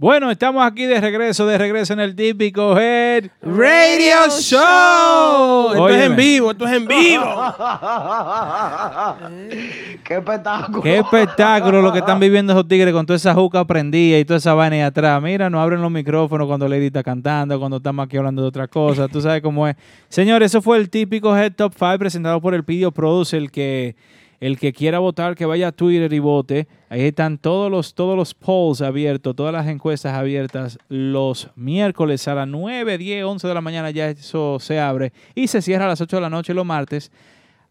Bueno, 0.00 0.30
estamos 0.30 0.64
aquí 0.64 0.86
de 0.86 1.00
regreso, 1.00 1.44
de 1.44 1.58
regreso 1.58 1.92
en 1.92 1.98
el 1.98 2.14
típico 2.14 2.78
Head 2.78 3.30
Radio 3.42 4.30
Show. 4.30 5.72
Esto 5.72 5.88
es 5.88 6.04
en 6.04 6.14
vivo, 6.14 6.52
esto 6.52 6.68
es 6.68 6.72
en 6.74 6.86
vivo. 6.86 7.24
Qué 10.04 10.14
espectáculo. 10.14 10.82
Qué 10.82 10.98
espectáculo 10.98 11.82
lo 11.82 11.92
que 11.92 11.98
están 11.98 12.20
viviendo 12.20 12.52
esos 12.52 12.68
tigres 12.68 12.94
con 12.94 13.06
toda 13.06 13.16
esa 13.16 13.34
juca 13.34 13.64
prendida 13.64 14.20
y 14.20 14.24
toda 14.24 14.38
esa 14.38 14.54
vaina 14.54 14.76
ahí 14.76 14.82
atrás. 14.82 15.20
Mira, 15.20 15.50
no 15.50 15.60
abren 15.60 15.82
los 15.82 15.90
micrófonos 15.90 16.46
cuando 16.46 16.68
Lady 16.68 16.86
está 16.86 17.02
cantando, 17.02 17.58
cuando 17.58 17.78
estamos 17.78 18.06
aquí 18.06 18.18
hablando 18.18 18.42
de 18.42 18.46
otra 18.46 18.68
cosa. 18.68 19.08
Tú 19.08 19.20
sabes 19.20 19.42
cómo 19.42 19.66
es. 19.66 19.74
Señores, 20.08 20.52
eso 20.52 20.62
fue 20.62 20.78
el 20.78 20.90
típico 20.90 21.36
Head 21.36 21.54
Top 21.54 21.72
5 21.76 21.98
presentado 21.98 22.40
por 22.40 22.54
el 22.54 22.62
Pidio 22.62 22.92
Produce, 22.92 23.36
el 23.36 23.50
que 23.50 23.96
el 24.40 24.58
que 24.58 24.72
quiera 24.72 24.98
votar, 24.98 25.34
que 25.34 25.46
vaya 25.46 25.68
a 25.68 25.72
Twitter 25.72 26.12
y 26.12 26.18
vote. 26.18 26.68
Ahí 26.88 27.02
están 27.02 27.38
todos 27.38 27.70
los, 27.70 27.94
todos 27.94 28.16
los 28.16 28.34
polls 28.34 28.80
abiertos, 28.82 29.34
todas 29.34 29.52
las 29.52 29.66
encuestas 29.66 30.14
abiertas. 30.14 30.78
Los 30.88 31.50
miércoles 31.56 32.26
a 32.28 32.34
las 32.34 32.48
9, 32.48 32.98
10, 32.98 33.24
11 33.24 33.48
de 33.48 33.54
la 33.54 33.60
mañana 33.60 33.90
ya 33.90 34.08
eso 34.08 34.58
se 34.60 34.78
abre. 34.78 35.12
Y 35.34 35.48
se 35.48 35.60
cierra 35.60 35.86
a 35.86 35.88
las 35.88 36.00
8 36.00 36.16
de 36.16 36.22
la 36.22 36.30
noche 36.30 36.54
los 36.54 36.66
martes. 36.66 37.10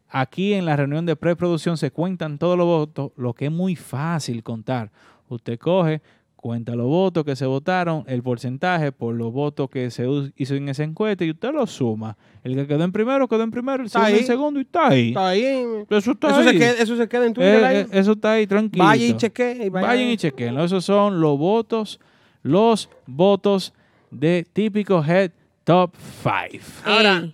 Aquí 0.10 0.54
en 0.54 0.66
la 0.66 0.76
reunión 0.76 1.06
de 1.06 1.16
preproducción 1.16 1.78
se 1.78 1.92
cuentan 1.92 2.38
todos 2.38 2.58
los 2.58 2.66
votos, 2.66 3.12
lo 3.18 3.34
que 3.34 3.46
es 3.46 3.52
muy 3.52 3.76
fácil 3.76 4.44
contar. 4.44 4.92
Usted 5.30 5.60
coge, 5.60 6.02
cuenta 6.48 6.76
los 6.76 6.88
votos 6.88 7.26
que 7.26 7.36
se 7.36 7.46
votaron, 7.46 8.06
el 8.08 8.24
porcentaje 8.24 8.94
por 8.94 9.14
los 9.14 9.34
votos 9.34 9.70
que 9.70 9.92
se 9.92 10.06
hizo 10.38 10.56
en 10.56 10.70
esa 10.70 10.84
encuesta 10.84 11.26
y 11.26 11.32
usted 11.32 11.52
lo 11.54 11.68
suma. 11.68 12.16
El 12.44 12.56
que 12.56 12.66
quedó 12.68 12.86
en 12.86 12.94
primero, 12.94 13.28
quedó 13.28 13.44
en 13.44 13.52
primero, 13.52 13.82
el 13.84 13.88
Está 13.88 14.00
segundo 14.06 14.20
en 14.22 14.26
segundo 14.26 14.60
y 14.60 14.64
está 14.64 14.88
ahí. 14.88 15.08
Está 15.10 15.28
ahí. 15.28 15.44
Eso 15.90 16.12
está 16.12 16.28
Eso 16.30 16.38
ahí. 16.40 16.48
se 16.48 16.54
queda, 16.58 16.72
eso 16.82 16.96
se 16.96 17.08
queda 17.10 17.26
en 17.26 17.34
Twitter. 17.34 17.62
Eh, 17.62 17.66
ahí. 17.66 17.78
eh, 17.80 17.88
eso 17.92 18.12
está 18.14 18.32
ahí, 18.32 18.48
tranquilo. 18.48 18.86
Vaya 18.86 19.06
y 19.06 19.18
chequee. 19.18 19.66
y 19.66 19.70
vaya- 19.70 19.88
Vayan 19.88 20.08
y 20.10 20.16
chequenlo. 20.18 20.64
Esos 20.64 20.86
son 20.86 21.20
los 21.20 21.38
votos, 21.38 22.00
los 22.44 22.90
votos 23.06 23.74
de 24.10 24.48
típico 24.54 25.04
Head 25.04 25.32
Top 25.66 25.94
5. 26.24 26.64
Ahora, 26.86 27.30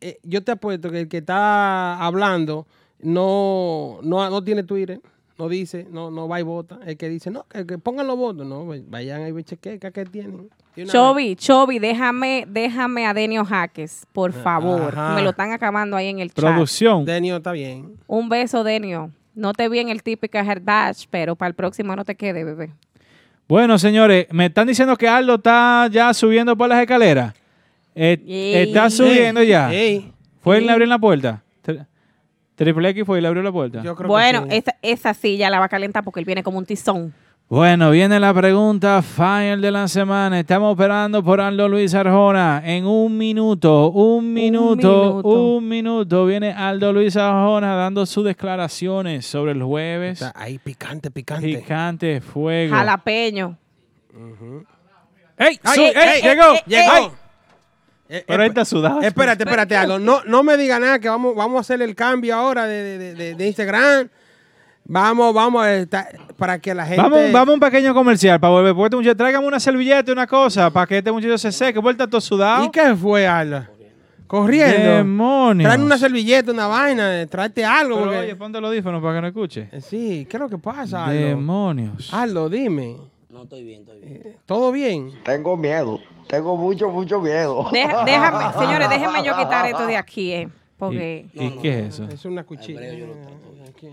eh, 0.00 0.18
yo 0.24 0.42
te 0.42 0.50
apuesto 0.50 0.90
que 0.90 1.02
el 1.02 1.08
que 1.08 1.18
está 1.18 2.04
hablando 2.04 2.66
no, 3.00 3.98
no, 4.02 4.28
no 4.28 4.42
tiene 4.42 4.64
Twitter, 4.64 5.00
no 5.38 5.48
dice, 5.48 5.86
no, 5.90 6.10
no 6.10 6.28
va 6.28 6.40
y 6.40 6.42
vota. 6.42 6.78
El 6.86 6.96
que 6.96 7.08
dice, 7.08 7.30
no, 7.30 7.44
que, 7.48 7.66
que 7.66 7.78
pongan 7.78 8.06
los 8.06 8.16
votos, 8.16 8.46
no, 8.46 8.66
vayan 8.88 9.22
ahí 9.22 9.34
y 9.36 9.42
chequen 9.42 9.78
qué 9.78 10.04
tienen. 10.04 10.48
Chobi, 10.86 11.36
Chobi, 11.36 11.78
déjame, 11.78 12.46
déjame 12.48 13.06
a 13.06 13.14
Denio 13.14 13.44
Jaques, 13.44 14.06
por 14.12 14.32
favor. 14.32 14.92
Ajá. 14.92 15.14
Me 15.14 15.22
lo 15.22 15.30
están 15.30 15.52
acabando 15.52 15.96
ahí 15.96 16.08
en 16.08 16.18
el 16.18 16.28
chat. 16.28 16.44
Producción. 16.44 17.04
Denio 17.04 17.36
está 17.36 17.52
bien. 17.52 17.96
Un 18.06 18.28
beso, 18.28 18.64
Denio. 18.64 19.10
No 19.34 19.52
te 19.52 19.68
vi 19.68 19.78
en 19.80 19.90
el 19.90 20.02
típico 20.02 20.38
Head 20.38 20.62
Batch, 20.62 21.06
pero 21.10 21.36
para 21.36 21.48
el 21.48 21.54
próximo 21.54 21.94
no 21.94 22.04
te 22.04 22.14
quede, 22.14 22.44
bebé. 22.44 22.70
Bueno, 23.48 23.78
señores, 23.78 24.26
me 24.30 24.46
están 24.46 24.66
diciendo 24.66 24.96
que 24.96 25.06
Aldo 25.06 25.36
está 25.36 25.88
ya 25.90 26.12
subiendo 26.12 26.56
por 26.56 26.68
las 26.68 26.80
escaleras. 26.80 27.34
Eh, 27.94 28.64
está 28.66 28.90
subiendo 28.90 29.42
ya. 29.42 29.72
Ey. 29.72 30.12
¿Fue 30.40 30.58
él 30.58 30.66
le 30.66 30.72
abrió 30.72 30.86
la 30.86 30.98
puerta? 30.98 31.42
Tri- 32.56 32.64
Triple 32.64 32.88
X 32.90 33.04
fue 33.04 33.18
y 33.18 33.20
le 33.22 33.28
abrió 33.28 33.42
la 33.42 33.52
puerta. 33.52 33.82
Bueno, 34.06 34.46
esa, 34.50 34.74
esa 34.82 35.14
silla 35.14 35.50
la 35.50 35.58
va 35.58 35.66
a 35.66 35.68
calentar 35.68 36.02
porque 36.04 36.20
él 36.20 36.26
viene 36.26 36.42
como 36.42 36.58
un 36.58 36.66
tizón. 36.66 37.12
Bueno, 37.48 37.92
viene 37.92 38.18
la 38.18 38.34
pregunta 38.34 39.00
final 39.02 39.60
de 39.60 39.70
la 39.70 39.86
semana. 39.86 40.40
Estamos 40.40 40.72
esperando 40.72 41.22
por 41.22 41.40
Aldo 41.40 41.68
Luis 41.68 41.94
Arjona. 41.94 42.60
En 42.64 42.84
un 42.86 43.16
minuto, 43.16 43.90
un 43.90 44.32
minuto, 44.32 45.20
un 45.22 45.22
minuto, 45.22 45.60
minuto. 45.60 46.26
viene 46.26 46.50
Aldo 46.52 46.92
Luis 46.92 47.16
Arjona 47.16 47.76
dando 47.76 48.04
sus 48.04 48.24
declaraciones 48.24 49.26
sobre 49.26 49.52
el 49.52 49.62
jueves. 49.62 50.22
Está 50.22 50.32
ahí 50.34 50.58
picante, 50.58 51.12
picante. 51.12 51.46
Picante, 51.46 52.20
fuego. 52.20 52.74
Jalapeño. 52.74 53.56
¡Ey! 55.38 55.60
Ay, 55.62 55.74
su- 55.76 55.80
ey, 55.82 55.92
ey, 55.94 56.08
ey, 56.14 56.22
¡Llegó! 56.22 56.52
ey, 56.52 56.60
llegó. 56.66 57.14
Eh, 58.08 58.24
Pero 58.26 58.42
ahí 58.42 58.48
está 58.48 58.64
sudado. 58.64 59.00
Espérate, 59.02 59.42
espérate, 59.44 59.76
algo. 59.76 59.98
No, 59.98 60.22
no 60.24 60.42
me 60.42 60.56
diga 60.56 60.78
nada 60.78 60.98
que 60.98 61.08
vamos, 61.08 61.34
vamos 61.34 61.56
a 61.56 61.60
hacer 61.60 61.82
el 61.82 61.94
cambio 61.94 62.34
ahora 62.36 62.66
de, 62.66 62.98
de- 62.98 63.14
de- 63.14 63.34
de 63.34 63.46
Instagram. 63.46 64.08
Vamos, 64.88 65.34
vamos 65.34 65.64
a 65.64 65.74
estar, 65.74 66.06
para 66.36 66.60
que 66.60 66.72
la 66.72 66.86
gente. 66.86 67.02
Vamos, 67.02 67.18
vamos 67.32 67.48
a 67.48 67.54
un 67.54 67.60
pequeño 67.60 67.92
comercial 67.92 68.38
para 68.38 68.52
volver. 68.52 68.72
Porque 68.74 68.86
este 68.86 68.96
muchacho, 68.96 69.16
tráigame 69.16 69.46
una 69.48 69.58
servilleta 69.58 70.10
y 70.10 70.12
una 70.12 70.26
cosa 70.28 70.70
para 70.70 70.86
que 70.86 70.98
este 70.98 71.10
muchacho 71.10 71.36
se 71.38 71.50
seque. 71.50 71.80
Vuelta 71.80 72.06
todo 72.06 72.20
sudado. 72.20 72.64
¿Y 72.64 72.70
qué 72.70 72.94
fue, 72.94 73.26
Alda? 73.26 73.68
Corriendo. 74.28 74.94
Demonios. 74.96 75.68
Traen 75.68 75.82
una 75.82 75.98
servilleta, 75.98 76.50
una 76.52 76.66
vaina, 76.68 77.20
eh, 77.22 77.26
tráete 77.26 77.64
algo. 77.64 77.96
Pero, 77.96 78.06
porque- 78.10 78.18
oye, 78.26 78.36
ponte 78.36 78.60
los 78.60 78.68
audífonos 78.70 79.02
para 79.02 79.14
que 79.16 79.20
no 79.22 79.26
escuche. 79.28 79.68
Eh, 79.72 79.80
Sí, 79.80 80.26
¿qué 80.30 80.36
es 80.36 80.40
lo 80.40 80.48
que 80.48 80.58
pasa, 80.58 81.06
Aldo? 81.06 81.20
Demonios. 81.20 82.12
Aldo, 82.12 82.48
dime. 82.48 82.96
No 83.30 83.42
estoy 83.42 83.64
bien, 83.64 83.80
estoy 83.82 84.00
bien. 84.00 84.36
¿Todo 84.46 84.72
bien? 84.72 85.10
Tengo 85.24 85.56
miedo. 85.56 86.00
Tengo 86.28 86.56
mucho, 86.56 86.90
mucho 86.90 87.20
miedo. 87.20 87.68
Deja- 87.72 88.04
déjame, 88.04 88.52
señores, 88.58 88.88
déjenme 88.90 89.24
yo 89.24 89.36
quitar 89.36 89.66
esto 89.66 89.86
de 89.86 89.96
aquí, 89.96 90.32
eh. 90.32 90.48
Porque. 90.78 91.26
¿Y, 91.32 91.44
y 91.44 91.50
qué 91.58 91.78
es 91.80 91.94
eso? 91.94 92.04
Es 92.08 92.24
una 92.24 92.44
cuchilla. 92.44 92.80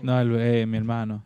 No, 0.02 0.20
el- 0.20 0.36
eh, 0.40 0.66
mi 0.66 0.76
hermano. 0.78 1.22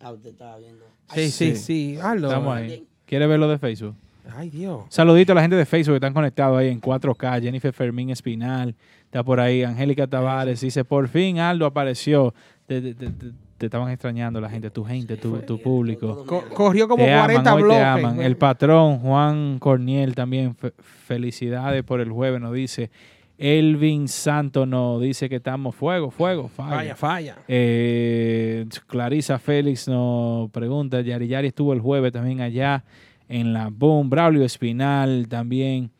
Ah, 0.00 0.12
usted 0.12 0.30
estaba 0.30 0.58
viendo. 0.58 0.84
Sí, 1.14 1.30
sí, 1.30 1.56
sí. 1.56 1.98
Aldo. 2.00 2.28
Estamos 2.28 2.56
ahí. 2.56 2.86
¿Quiere 3.06 3.26
verlo 3.26 3.48
de 3.48 3.58
Facebook? 3.58 3.94
Ay, 4.36 4.48
Dios. 4.50 4.82
Saludito 4.90 5.32
a 5.32 5.34
la 5.34 5.40
gente 5.40 5.56
de 5.56 5.66
Facebook 5.66 5.94
que 5.94 5.96
están 5.96 6.14
conectados 6.14 6.56
ahí 6.58 6.68
en 6.68 6.80
4K. 6.80 7.42
Jennifer 7.42 7.72
Fermín 7.72 8.10
Espinal 8.10 8.76
está 9.04 9.24
por 9.24 9.40
ahí. 9.40 9.64
Angélica 9.64 10.06
Tavares 10.06 10.60
dice, 10.60 10.84
por 10.84 11.08
fin 11.08 11.38
Aldo 11.40 11.66
apareció. 11.66 12.32
Te, 12.66 12.80
te- 12.80 12.94
te- 12.94 13.32
te- 13.60 13.66
estaban 13.66 13.90
extrañando 13.92 14.40
la 14.40 14.48
gente, 14.48 14.70
tu 14.70 14.82
gente, 14.84 15.16
tu, 15.18 15.36
tu 15.42 15.60
público. 15.60 16.24
Co- 16.26 16.44
corrió 16.54 16.88
como 16.88 17.04
Te 17.04 17.12
40 17.14 17.40
aman, 17.40 17.54
hoy 17.54 17.62
bloques. 17.62 17.80
Te 17.82 17.84
aman. 17.84 18.22
El 18.22 18.36
patrón 18.36 18.98
Juan 19.00 19.58
Corniel 19.58 20.14
también. 20.14 20.54
fe- 20.56 20.72
felicidades 20.78 21.84
por 21.84 22.00
el 22.00 22.10
jueves, 22.10 22.40
nos 22.40 22.54
dice. 22.54 22.90
Elvin 23.36 24.08
Santo 24.08 24.66
nos 24.66 25.00
dice 25.00 25.28
que 25.28 25.36
estamos 25.36 25.74
fuego, 25.74 26.10
fuego, 26.10 26.48
falla. 26.48 26.76
Falla, 26.76 26.94
falla. 26.96 27.36
Eh, 27.48 28.66
Clarisa 28.86 29.38
Félix 29.38 29.88
nos 29.88 30.50
pregunta, 30.50 31.00
Yari 31.00 31.26
Yari 31.28 31.48
estuvo 31.48 31.72
el 31.72 31.80
jueves 31.80 32.12
también 32.12 32.40
allá 32.40 32.84
en 33.28 33.52
la 33.52 33.68
Boom. 33.70 34.10
Braulio 34.10 34.44
Espinal 34.44 35.26
también 35.28 35.90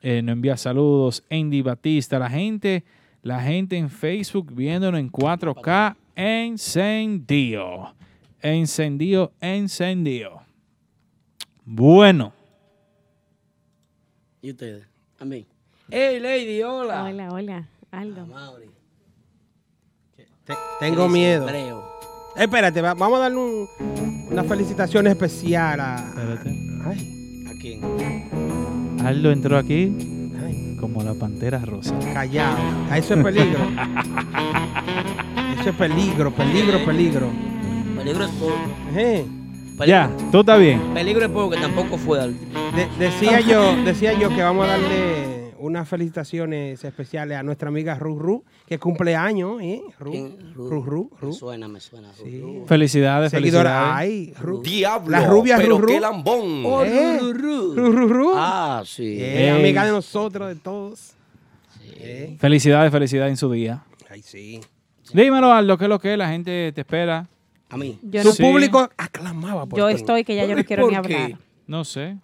eh, 0.00 0.22
nos 0.22 0.32
envía 0.34 0.56
saludos. 0.56 1.22
Andy 1.30 1.62
Batista, 1.62 2.18
la 2.18 2.28
gente, 2.28 2.82
la 3.22 3.40
gente 3.40 3.76
en 3.76 3.88
Facebook 3.88 4.52
viéndonos 4.52 4.98
en 4.98 5.08
4K, 5.12 5.94
encendido. 6.16 7.94
Encendido, 8.40 9.32
encendido. 9.40 10.42
Bueno, 11.64 12.32
¿Y 14.40 14.50
ustedes? 14.50 14.84
A 15.20 15.24
mí. 15.24 15.46
¡Hey, 15.88 16.18
Lady! 16.18 16.60
Hola. 16.62 17.04
Hola, 17.04 17.28
hola. 17.30 17.68
Aldo. 17.92 18.26
Tengo 20.80 21.08
miedo. 21.08 21.48
hebreo. 21.48 21.84
Espérate, 22.36 22.82
va- 22.82 22.94
vamos 22.94 23.18
a 23.18 23.22
darle 23.22 23.38
un- 23.38 23.68
una 24.32 24.42
felicitación 24.42 25.06
especial 25.06 25.78
a. 25.80 25.96
Ay, 26.86 27.44
¿A 27.46 27.52
quién? 27.60 27.80
Aldo 29.06 29.30
entró 29.30 29.56
aquí 29.56 30.74
como 30.80 31.04
la 31.04 31.14
pantera 31.14 31.60
rosa. 31.60 31.96
callado. 32.12 32.58
A 32.90 32.98
eso 32.98 33.14
es 33.14 33.22
peligro. 33.22 33.60
eso 35.62 35.70
es 35.70 35.76
peligro, 35.76 36.30
peligro, 36.32 36.84
peligro. 36.84 37.28
Peligro 37.96 38.24
es 38.24 38.30
poco. 38.32 38.54
Ejé. 38.90 39.24
Ya, 39.86 40.10
tú 40.30 40.40
estás 40.40 40.60
bien. 40.60 40.80
Peligro 40.94 41.24
es 41.24 41.30
poco, 41.30 41.50
que 41.50 41.56
tampoco 41.56 41.96
fue 41.98 42.20
al. 42.20 42.34
De- 42.74 42.88
decía 42.98 43.40
yo, 43.40 43.74
decía 43.84 44.12
yo 44.12 44.28
que 44.28 44.42
vamos 44.42 44.66
a 44.66 44.72
darle 44.72 45.52
unas 45.58 45.88
felicitaciones 45.88 46.82
especiales 46.84 47.38
a 47.38 47.42
nuestra 47.42 47.68
amiga 47.68 47.94
Ru 47.96 48.18
Ru, 48.18 48.44
que 48.66 48.78
cumple 48.78 49.14
años, 49.16 49.60
¿eh? 49.62 49.80
Ru. 49.98 50.12
Ru. 50.12 50.68
Ru, 50.68 50.82
Ru, 50.82 51.10
Ru. 51.20 51.28
Me 51.28 51.32
suena, 51.32 51.68
me 51.68 51.80
suena. 51.80 52.10
Ru. 52.18 52.64
Felicidades, 52.66 53.30
Seguidora. 53.30 53.96
felicidades. 53.96 53.96
Ay, 53.96 54.34
Ru. 54.40 54.62
Diablo, 54.62 55.10
La 55.10 55.26
rubia 55.26 55.56
pero 55.56 55.78
Ru 55.78 55.82
Ru. 55.82 55.88
qué 55.88 56.00
lambón. 56.00 56.62
Oh, 56.66 56.84
Eh, 56.84 57.18
Ru, 57.20 57.32
Ru, 57.32 57.74
Ru, 57.74 57.92
Ru, 57.92 58.08
Ru. 58.08 58.32
Ah, 58.36 58.82
sí. 58.84 59.16
Eh, 59.20 59.50
amiga 59.50 59.84
de 59.84 59.92
nosotros, 59.92 60.48
de 60.48 60.56
todos. 60.56 61.14
Eh. 61.96 62.36
Felicidades, 62.40 62.90
felicidades 62.92 63.30
en 63.30 63.36
su 63.36 63.50
día. 63.50 63.84
Ay, 64.10 64.22
sí. 64.22 64.60
Dímelo, 65.14 65.52
Aldo, 65.52 65.76
¿qué 65.78 65.84
es 65.84 65.88
lo 65.88 65.98
que 65.98 66.12
es? 66.12 66.18
La 66.18 66.28
gente 66.28 66.72
te 66.72 66.80
espera. 66.80 67.26
A 67.68 67.76
mí. 67.76 67.98
Yo 68.02 68.22
Su 68.22 68.42
no- 68.42 68.48
público 68.48 68.88
aclamaba 68.96 69.66
por 69.66 69.78
Yo 69.78 69.88
estoy 69.88 70.24
que 70.24 70.36
ya 70.36 70.44
yo 70.44 70.54
no 70.56 70.64
quiero 70.64 70.88
ni 70.90 70.96
¿Por 70.96 71.06
qué? 71.06 71.14
hablar. 71.16 71.38
No 71.66 71.84
sé. 71.84 72.16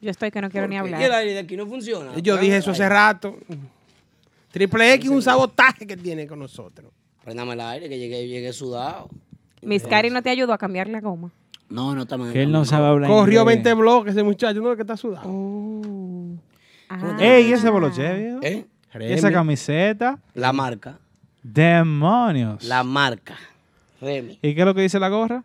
Yo 0.00 0.10
estoy 0.10 0.30
que 0.30 0.40
no 0.40 0.50
quiero 0.50 0.66
ni 0.68 0.74
¿Y 0.76 0.78
el 0.78 0.84
hablar. 0.84 1.12
aire 1.12 1.32
de 1.34 1.38
aquí 1.40 1.56
no 1.56 1.66
funciona? 1.66 2.16
Yo 2.18 2.36
dije 2.36 2.56
eso 2.56 2.70
hace 2.72 2.88
rato. 2.88 3.36
Triple 4.50 4.94
X, 4.94 5.10
un 5.10 5.20
sabotaje 5.22 5.86
que 5.86 5.96
tiene 5.96 6.26
con 6.26 6.38
nosotros. 6.38 6.90
Prendame 7.24 7.54
el 7.54 7.60
aire, 7.60 7.88
que 7.88 7.98
llegué, 7.98 8.26
llegué 8.28 8.52
sudado. 8.52 9.08
Miss 9.62 9.82
Cari 9.84 10.10
no 10.10 10.22
te 10.22 10.30
ayudó 10.30 10.52
a 10.52 10.58
cambiar 10.58 10.88
la 10.88 11.00
goma. 11.00 11.30
No, 11.70 11.94
no 11.94 12.02
está 12.02 12.16
mal. 12.18 12.32
Que 12.32 12.42
él 12.42 12.52
no 12.52 12.64
sabe 12.66 12.86
hablar 12.86 13.10
Corrió 13.10 13.40
inglés. 13.40 13.56
20 13.64 13.74
bloques 13.74 14.12
ese 14.12 14.22
muchacho, 14.22 14.60
no 14.60 14.70
es 14.70 14.76
que 14.76 14.82
está 14.82 14.96
sudado. 14.96 15.26
Ah. 16.88 17.16
Ey, 17.18 17.52
ese 17.52 17.68
boloche, 17.70 18.12
viejo. 18.14 18.40
¿Eh? 18.42 18.66
Esa 19.00 19.32
camiseta. 19.32 20.18
La 20.34 20.52
marca. 20.52 20.98
Demonios. 21.44 22.64
La 22.64 22.82
marca. 22.82 23.36
Remy. 24.00 24.38
¿Y 24.42 24.54
qué 24.54 24.60
es 24.60 24.66
lo 24.66 24.74
que 24.74 24.80
dice 24.80 24.98
la 24.98 25.10
gorra? 25.10 25.44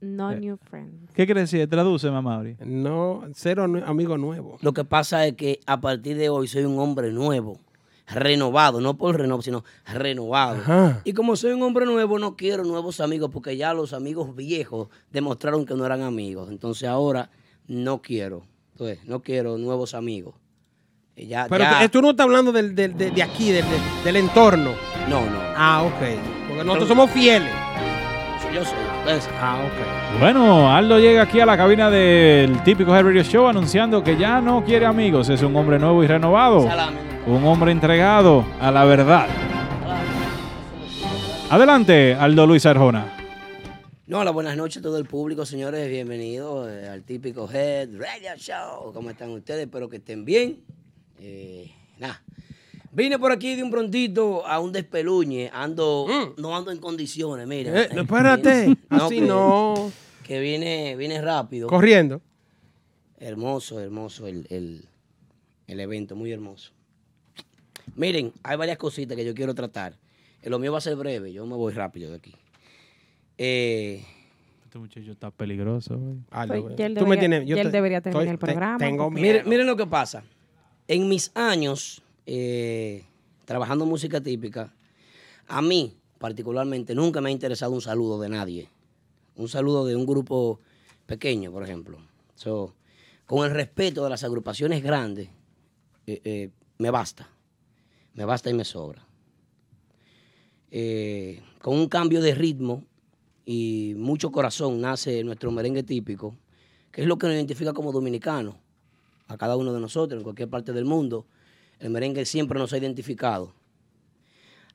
No 0.00 0.32
new 0.34 0.56
friends. 0.56 1.12
¿Qué 1.14 1.26
quiere 1.26 1.42
decir? 1.42 1.68
Traduce, 1.68 2.10
mamá. 2.10 2.36
Mauri. 2.36 2.56
No, 2.64 3.22
cero 3.34 3.68
nu- 3.68 3.82
amigo 3.84 4.16
nuevo. 4.18 4.56
Lo 4.62 4.72
que 4.72 4.84
pasa 4.84 5.26
es 5.26 5.34
que 5.34 5.60
a 5.66 5.80
partir 5.80 6.16
de 6.16 6.28
hoy 6.30 6.48
soy 6.48 6.64
un 6.64 6.78
hombre 6.78 7.12
nuevo. 7.12 7.60
Renovado, 8.08 8.80
no 8.80 8.96
por 8.96 9.18
renovo, 9.18 9.42
sino 9.42 9.64
renovado. 9.92 10.58
Ajá. 10.58 11.00
Y 11.04 11.12
como 11.12 11.36
soy 11.36 11.52
un 11.52 11.62
hombre 11.62 11.84
nuevo, 11.86 12.18
no 12.18 12.36
quiero 12.36 12.62
nuevos 12.64 13.00
amigos 13.00 13.30
porque 13.32 13.56
ya 13.56 13.74
los 13.74 13.92
amigos 13.92 14.34
viejos 14.36 14.88
demostraron 15.12 15.66
que 15.66 15.74
no 15.74 15.84
eran 15.84 16.02
amigos. 16.02 16.48
Entonces 16.50 16.88
ahora 16.88 17.30
no 17.66 18.00
quiero. 18.02 18.44
Entonces, 18.72 19.04
no 19.06 19.22
quiero 19.22 19.58
nuevos 19.58 19.94
amigos. 19.94 20.34
Ya, 21.16 21.46
Pero 21.48 21.64
ya- 21.64 21.88
tú, 21.88 22.02
no 22.02 22.10
estás 22.10 22.24
hablando 22.24 22.52
del, 22.52 22.74
del- 22.74 22.96
de, 22.96 23.10
de 23.10 23.22
aquí, 23.22 23.50
del, 23.50 23.64
del- 23.64 24.04
del 24.04 24.16
entorno. 24.16 24.72
No, 25.08 25.20
no. 25.24 25.38
Ah, 25.56 25.82
ok. 25.82 26.18
Porque 26.48 26.62
nosotros 26.64 26.88
somos 26.88 27.10
fieles. 27.10 27.50
Yo 28.54 28.64
soy. 28.64 28.74
Entonces, 29.00 29.30
Ah, 29.40 29.58
ok. 29.64 30.20
Bueno, 30.20 30.70
Aldo 30.74 30.98
llega 30.98 31.22
aquí 31.22 31.40
a 31.40 31.46
la 31.46 31.56
cabina 31.56 31.90
del 31.90 32.62
típico 32.64 32.94
Head 32.94 33.04
Radio 33.04 33.22
Show 33.22 33.46
anunciando 33.46 34.02
que 34.04 34.16
ya 34.16 34.40
no 34.40 34.64
quiere 34.64 34.84
amigos. 34.86 35.28
Es 35.30 35.42
un 35.42 35.54
hombre 35.56 35.78
nuevo 35.78 36.02
y 36.04 36.06
renovado. 36.06 36.62
Salame. 36.62 36.98
Un 37.26 37.44
hombre 37.46 37.72
entregado 37.72 38.44
a 38.60 38.70
la 38.70 38.84
verdad. 38.84 39.26
Adelante, 41.50 42.14
Aldo 42.14 42.46
Luis 42.46 42.66
Arjona. 42.66 43.12
No, 44.06 44.20
hola, 44.20 44.30
buenas 44.30 44.56
noches 44.56 44.78
a 44.78 44.82
todo 44.82 44.98
el 44.98 45.04
público, 45.06 45.44
señores. 45.46 45.88
Bienvenidos 45.88 46.68
eh, 46.70 46.88
al 46.88 47.02
típico 47.02 47.48
Head 47.52 47.88
Radio 47.98 48.36
Show. 48.36 48.92
¿Cómo 48.92 49.10
están 49.10 49.30
ustedes? 49.30 49.62
Espero 49.66 49.88
que 49.88 49.96
estén 49.96 50.24
bien. 50.24 50.58
Eh, 51.20 51.70
nada. 51.98 52.22
Vine 52.92 53.18
por 53.18 53.30
aquí 53.32 53.54
de 53.56 53.62
un 53.62 53.70
prontito 53.70 54.46
a 54.46 54.58
un 54.60 54.72
despeluñe. 54.72 55.50
Ando, 55.52 56.06
no 56.38 56.56
ando 56.56 56.70
en 56.70 56.78
condiciones, 56.78 57.46
mira. 57.46 57.82
Eh, 57.84 57.88
no, 57.94 58.02
espérate. 58.02 58.76
No, 58.90 59.04
Así 59.06 59.16
que- 59.16 59.26
no. 59.26 59.92
Que 60.22 60.40
viene, 60.40 60.96
viene 60.96 61.20
rápido. 61.20 61.68
Corriendo. 61.68 62.20
Hermoso, 63.18 63.80
hermoso 63.80 64.26
el, 64.26 64.46
el- 64.50 64.84
el 65.66 65.80
evento, 65.80 66.16
muy 66.16 66.32
hermoso. 66.32 66.72
Miren, 67.94 68.32
hay 68.42 68.56
varias 68.56 68.76
cositas 68.78 69.16
que 69.16 69.24
yo 69.24 69.34
quiero 69.34 69.54
tratar. 69.54 69.94
Eh, 70.42 70.50
Lo 70.50 70.58
mío 70.58 70.72
va 70.72 70.78
a 70.78 70.80
ser 70.80 70.96
breve, 70.96 71.32
yo 71.32 71.46
me 71.46 71.54
voy 71.54 71.72
rápido 71.72 72.10
de 72.10 72.16
aquí. 72.16 72.34
Eh, 73.38 74.02
Este 74.64 74.78
muchacho 74.78 75.12
está 75.12 75.30
peligroso. 75.30 75.96
güey. 75.98 76.16
Pues 76.46 76.76
ya 76.76 76.86
él 76.86 76.94
debería- 76.94 77.44
ya 77.56 77.60
él 77.62 77.72
debería 77.72 78.00
terminar 78.00 78.22
el 78.28 78.38
programa. 78.38 78.78
porque- 79.04 79.20
Miren, 79.20 79.48
miren 79.48 79.66
lo 79.66 79.76
que 79.76 79.86
pasa. 79.86 80.24
En 80.88 81.08
mis 81.08 81.32
años 81.34 82.02
eh, 82.26 83.04
trabajando 83.44 83.86
música 83.86 84.20
típica, 84.20 84.72
a 85.48 85.60
mí 85.60 85.96
particularmente 86.18 86.94
nunca 86.94 87.20
me 87.20 87.28
ha 87.28 87.32
interesado 87.32 87.72
un 87.72 87.80
saludo 87.80 88.20
de 88.20 88.28
nadie. 88.28 88.70
Un 89.34 89.48
saludo 89.48 89.84
de 89.84 89.96
un 89.96 90.06
grupo 90.06 90.60
pequeño, 91.06 91.50
por 91.50 91.64
ejemplo. 91.64 91.98
Con 93.26 93.44
el 93.44 93.50
respeto 93.50 94.04
de 94.04 94.10
las 94.10 94.22
agrupaciones 94.22 94.82
grandes, 94.82 95.28
eh, 96.06 96.20
eh, 96.24 96.50
me 96.78 96.90
basta. 96.90 97.28
Me 98.14 98.24
basta 98.24 98.50
y 98.50 98.54
me 98.54 98.64
sobra. 98.64 99.04
Con 101.60 101.74
un 101.74 101.88
cambio 101.88 102.20
de 102.20 102.34
ritmo 102.34 102.84
y 103.44 103.94
mucho 103.96 104.30
corazón 104.30 104.80
nace 104.80 105.24
nuestro 105.24 105.50
merengue 105.50 105.82
típico, 105.82 106.36
que 106.92 107.02
es 107.02 107.08
lo 107.08 107.18
que 107.18 107.26
nos 107.26 107.34
identifica 107.34 107.72
como 107.72 107.92
dominicanos, 107.92 108.56
a 109.28 109.36
cada 109.36 109.56
uno 109.56 109.72
de 109.72 109.80
nosotros, 109.80 110.18
en 110.18 110.24
cualquier 110.24 110.48
parte 110.48 110.72
del 110.72 110.84
mundo. 110.84 111.26
El 111.78 111.90
merengue 111.90 112.24
siempre 112.24 112.58
nos 112.58 112.72
ha 112.72 112.78
identificado. 112.78 113.54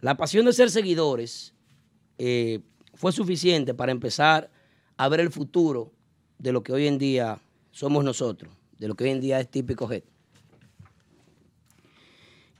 La 0.01 0.17
pasión 0.17 0.45
de 0.45 0.53
ser 0.53 0.69
seguidores 0.69 1.53
eh, 2.17 2.59
fue 2.93 3.11
suficiente 3.11 3.73
para 3.73 3.91
empezar 3.91 4.51
a 4.97 5.09
ver 5.09 5.19
el 5.19 5.31
futuro 5.31 5.91
de 6.37 6.51
lo 6.51 6.63
que 6.63 6.73
hoy 6.73 6.87
en 6.87 6.97
día 6.97 7.39
somos 7.71 8.03
nosotros, 8.03 8.51
de 8.77 8.87
lo 8.87 8.95
que 8.95 9.05
hoy 9.05 9.09
en 9.11 9.21
día 9.21 9.39
es 9.39 9.49
típico 9.49 9.91
Head. 9.91 10.03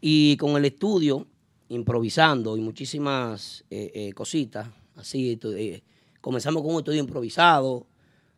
Y 0.01 0.38
con 0.38 0.55
el 0.57 0.65
estudio, 0.65 1.27
improvisando 1.69 2.57
y 2.57 2.61
muchísimas 2.61 3.63
eh, 3.69 3.91
eh, 3.93 4.13
cositas, 4.13 4.68
así, 4.95 5.39
comenzamos 6.19 6.63
con 6.63 6.73
un 6.73 6.80
estudio 6.80 6.99
improvisado. 6.99 7.85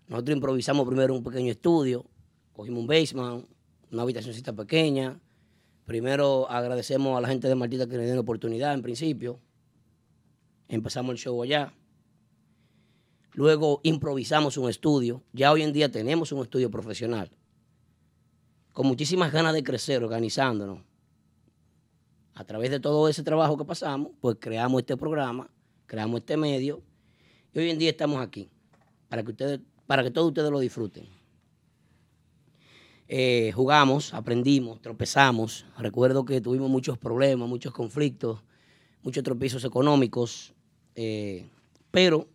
Nosotros 0.08 0.36
improvisamos 0.36 0.86
primero 0.88 1.14
un 1.14 1.24
pequeño 1.24 1.52
estudio, 1.52 2.06
cogimos 2.54 2.80
un 2.80 2.88
basement, 2.88 3.46
una 3.92 4.04
habitacióncita 4.04 4.54
pequeña. 4.54 5.20
Primero 5.86 6.50
agradecemos 6.50 7.18
a 7.18 7.22
la 7.22 7.28
gente 7.28 7.48
de 7.48 7.56
Martita 7.56 7.88
que 7.88 7.98
nos 7.98 8.06
dio 8.06 8.16
la 8.16 8.22
oportunidad 8.22 8.74
en 8.74 8.82
principio. 8.82 9.40
Empezamos 10.68 11.12
el 11.12 11.18
show 11.18 11.44
allá. 11.44 11.74
Luego 13.34 13.82
improvisamos 13.84 14.58
un 14.58 14.70
estudio. 14.70 15.24
Ya 15.34 15.52
hoy 15.52 15.64
en 15.64 15.74
día 15.74 15.92
tenemos 15.92 16.32
un 16.32 16.42
estudio 16.44 16.70
profesional. 16.72 17.32
Con 18.72 18.88
muchísimas 18.88 19.32
ganas 19.32 19.54
de 19.54 19.64
crecer, 19.64 20.04
organizándonos. 20.04 20.80
A 22.36 22.44
través 22.46 22.72
de 22.72 22.80
todo 22.80 23.08
ese 23.10 23.22
trabajo 23.22 23.58
que 23.58 23.66
pasamos, 23.66 24.12
pues 24.20 24.38
creamos 24.40 24.82
este 24.82 24.98
programa, 24.98 25.50
creamos 25.86 26.22
este 26.22 26.38
medio. 26.38 26.82
Y 27.54 27.60
hoy 27.60 27.70
en 27.70 27.78
día 27.78 27.92
estamos 27.92 28.22
aquí 28.22 28.50
para 29.10 29.24
que 29.24 29.32
ustedes, 29.32 29.60
para 29.86 30.02
que 30.02 30.10
todos 30.10 30.30
ustedes 30.30 30.50
lo 30.50 30.60
disfruten. 30.60 31.23
Eh, 33.16 33.52
jugamos, 33.52 34.12
aprendimos, 34.16 34.82
tropezamos. 34.82 35.68
Recuerdo 35.78 36.26
que 36.26 36.42
tuvimos 36.42 36.68
muchos 36.68 36.98
problemas, 36.98 37.48
muchos 37.48 37.72
conflictos, 37.72 38.42
muchos 39.04 39.24
tropiezos 39.24 39.64
económicos, 39.64 40.56
eh, 40.96 41.48
pero 41.92 42.28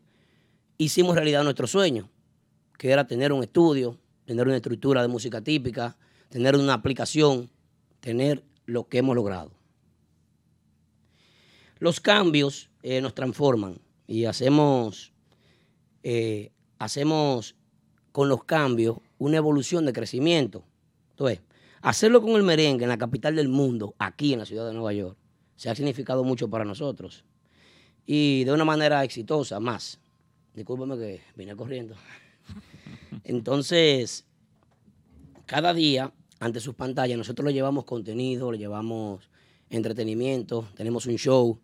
hicimos 0.76 1.16
realidad 1.16 1.42
nuestro 1.42 1.66
sueño, 1.66 2.08
que 2.78 2.92
era 2.92 3.08
tener 3.08 3.32
un 3.32 3.42
estudio, 3.42 3.98
tener 4.24 4.46
una 4.46 4.54
estructura 4.54 5.02
de 5.02 5.08
música 5.08 5.40
típica, 5.40 5.96
tener 6.28 6.54
una 6.54 6.74
aplicación, 6.74 7.50
tener 7.98 8.44
lo 8.64 8.86
que 8.86 8.98
hemos 8.98 9.16
logrado. 9.16 9.50
Los 11.80 11.98
cambios 11.98 12.70
eh, 12.84 13.00
nos 13.00 13.16
transforman 13.16 13.80
y 14.06 14.26
hacemos, 14.26 15.12
hacemos 16.78 17.56
con 18.12 18.28
los 18.28 18.44
cambios 18.44 18.98
una 19.18 19.38
evolución 19.38 19.84
de 19.84 19.92
crecimiento. 19.92 20.67
Entonces, 21.18 21.40
hacerlo 21.82 22.22
con 22.22 22.30
el 22.36 22.44
merengue 22.44 22.84
en 22.84 22.88
la 22.88 22.96
capital 22.96 23.34
del 23.34 23.48
mundo, 23.48 23.96
aquí 23.98 24.34
en 24.34 24.38
la 24.38 24.46
ciudad 24.46 24.68
de 24.68 24.72
Nueva 24.72 24.92
York, 24.92 25.18
se 25.56 25.68
ha 25.68 25.74
significado 25.74 26.22
mucho 26.22 26.48
para 26.48 26.64
nosotros. 26.64 27.24
Y 28.06 28.44
de 28.44 28.52
una 28.52 28.64
manera 28.64 29.02
exitosa, 29.02 29.58
más. 29.58 29.98
Discúlpame 30.54 30.96
que 30.96 31.20
vine 31.34 31.56
corriendo. 31.56 31.96
Entonces, 33.24 34.26
cada 35.44 35.74
día, 35.74 36.12
ante 36.38 36.60
sus 36.60 36.76
pantallas, 36.76 37.18
nosotros 37.18 37.46
le 37.46 37.52
llevamos 37.52 37.84
contenido, 37.84 38.52
le 38.52 38.58
llevamos 38.58 39.28
entretenimiento, 39.70 40.68
tenemos 40.76 41.06
un 41.06 41.16
show, 41.16 41.58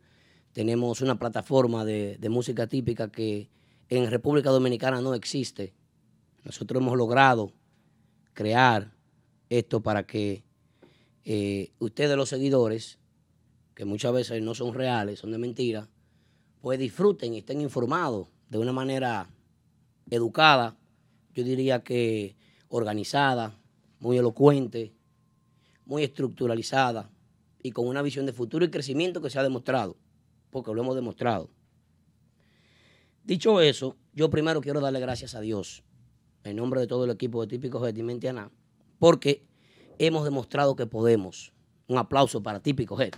tenemos 0.52 1.00
una 1.00 1.16
plataforma 1.16 1.84
de, 1.84 2.18
de 2.18 2.28
música 2.28 2.66
típica 2.66 3.08
que 3.08 3.48
en 3.88 4.10
República 4.10 4.50
Dominicana 4.50 5.00
no 5.00 5.14
existe. 5.14 5.74
Nosotros 6.42 6.82
hemos 6.82 6.98
logrado 6.98 7.52
crear 8.32 8.94
esto 9.48 9.82
para 9.82 10.06
que 10.06 10.44
eh, 11.24 11.72
ustedes 11.78 12.16
los 12.16 12.28
seguidores, 12.28 12.98
que 13.74 13.84
muchas 13.84 14.12
veces 14.12 14.42
no 14.42 14.54
son 14.54 14.74
reales, 14.74 15.20
son 15.20 15.32
de 15.32 15.38
mentira, 15.38 15.88
pues 16.60 16.78
disfruten 16.78 17.34
y 17.34 17.38
estén 17.38 17.60
informados 17.60 18.28
de 18.48 18.58
una 18.58 18.72
manera 18.72 19.28
educada, 20.10 20.76
yo 21.34 21.44
diría 21.44 21.82
que 21.82 22.36
organizada, 22.68 23.58
muy 24.00 24.18
elocuente, 24.18 24.94
muy 25.86 26.04
estructuralizada 26.04 27.10
y 27.62 27.70
con 27.70 27.86
una 27.86 28.02
visión 28.02 28.26
de 28.26 28.32
futuro 28.32 28.64
y 28.64 28.70
crecimiento 28.70 29.20
que 29.20 29.30
se 29.30 29.38
ha 29.38 29.42
demostrado, 29.42 29.96
porque 30.50 30.72
lo 30.72 30.82
hemos 30.82 30.94
demostrado. 30.94 31.50
Dicho 33.24 33.60
eso, 33.60 33.96
yo 34.12 34.28
primero 34.28 34.60
quiero 34.60 34.80
darle 34.80 35.00
gracias 35.00 35.34
a 35.34 35.40
Dios, 35.40 35.82
en 36.44 36.56
nombre 36.56 36.80
de 36.80 36.86
todo 36.86 37.04
el 37.04 37.10
equipo 37.10 37.40
de 37.40 37.48
Típicos 37.48 37.82
de 37.82 37.92
Dimentiana, 37.92 38.50
porque 38.98 39.44
hemos 39.98 40.24
demostrado 40.24 40.76
que 40.76 40.86
podemos. 40.86 41.52
Un 41.86 41.98
aplauso 41.98 42.42
para 42.42 42.60
Típicos 42.60 43.00
Head. 43.00 43.14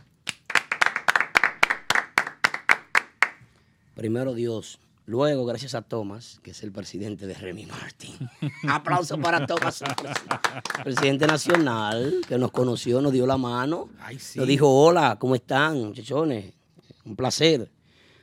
Primero 3.95 4.35
Dios, 4.35 4.79
luego 5.07 5.47
gracias 5.47 5.75
a 5.75 5.81
Thomas, 5.81 6.39
que 6.43 6.51
es 6.51 6.63
el 6.63 6.71
presidente 6.71 7.27
de 7.27 7.33
Remy 7.33 7.65
Martin. 7.65 8.15
Aplauso 8.69 9.19
para 9.19 9.47
Thomas, 9.47 9.83
presidente 10.85 11.27
nacional, 11.27 12.21
que 12.29 12.37
nos 12.37 12.51
conoció, 12.51 13.01
nos 13.01 13.13
dio 13.13 13.27
la 13.27 13.39
mano, 13.39 13.89
nos 14.35 14.47
dijo, 14.47 14.69
hola, 14.69 15.17
¿cómo 15.19 15.35
están, 15.35 15.83
muchachones? 15.83 16.53
Un 17.07 17.17
placer. 17.17 17.71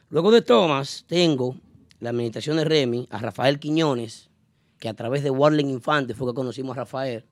Luego 0.10 0.30
de 0.30 0.44
Thomas, 0.44 1.06
tengo 1.08 1.56
la 2.00 2.12
administración 2.12 2.58
de 2.58 2.66
Remy, 2.66 3.08
a 3.10 3.18
Rafael 3.18 3.60
Quiñones, 3.60 4.30
que 4.78 4.90
a 4.90 4.94
través 4.94 5.24
de 5.24 5.32
Warling 5.32 5.72
Infante 5.72 6.14
fue 6.14 6.28
que 6.28 6.36
conocimos 6.36 6.78
a 6.78 6.82
Rafael. 6.82 7.26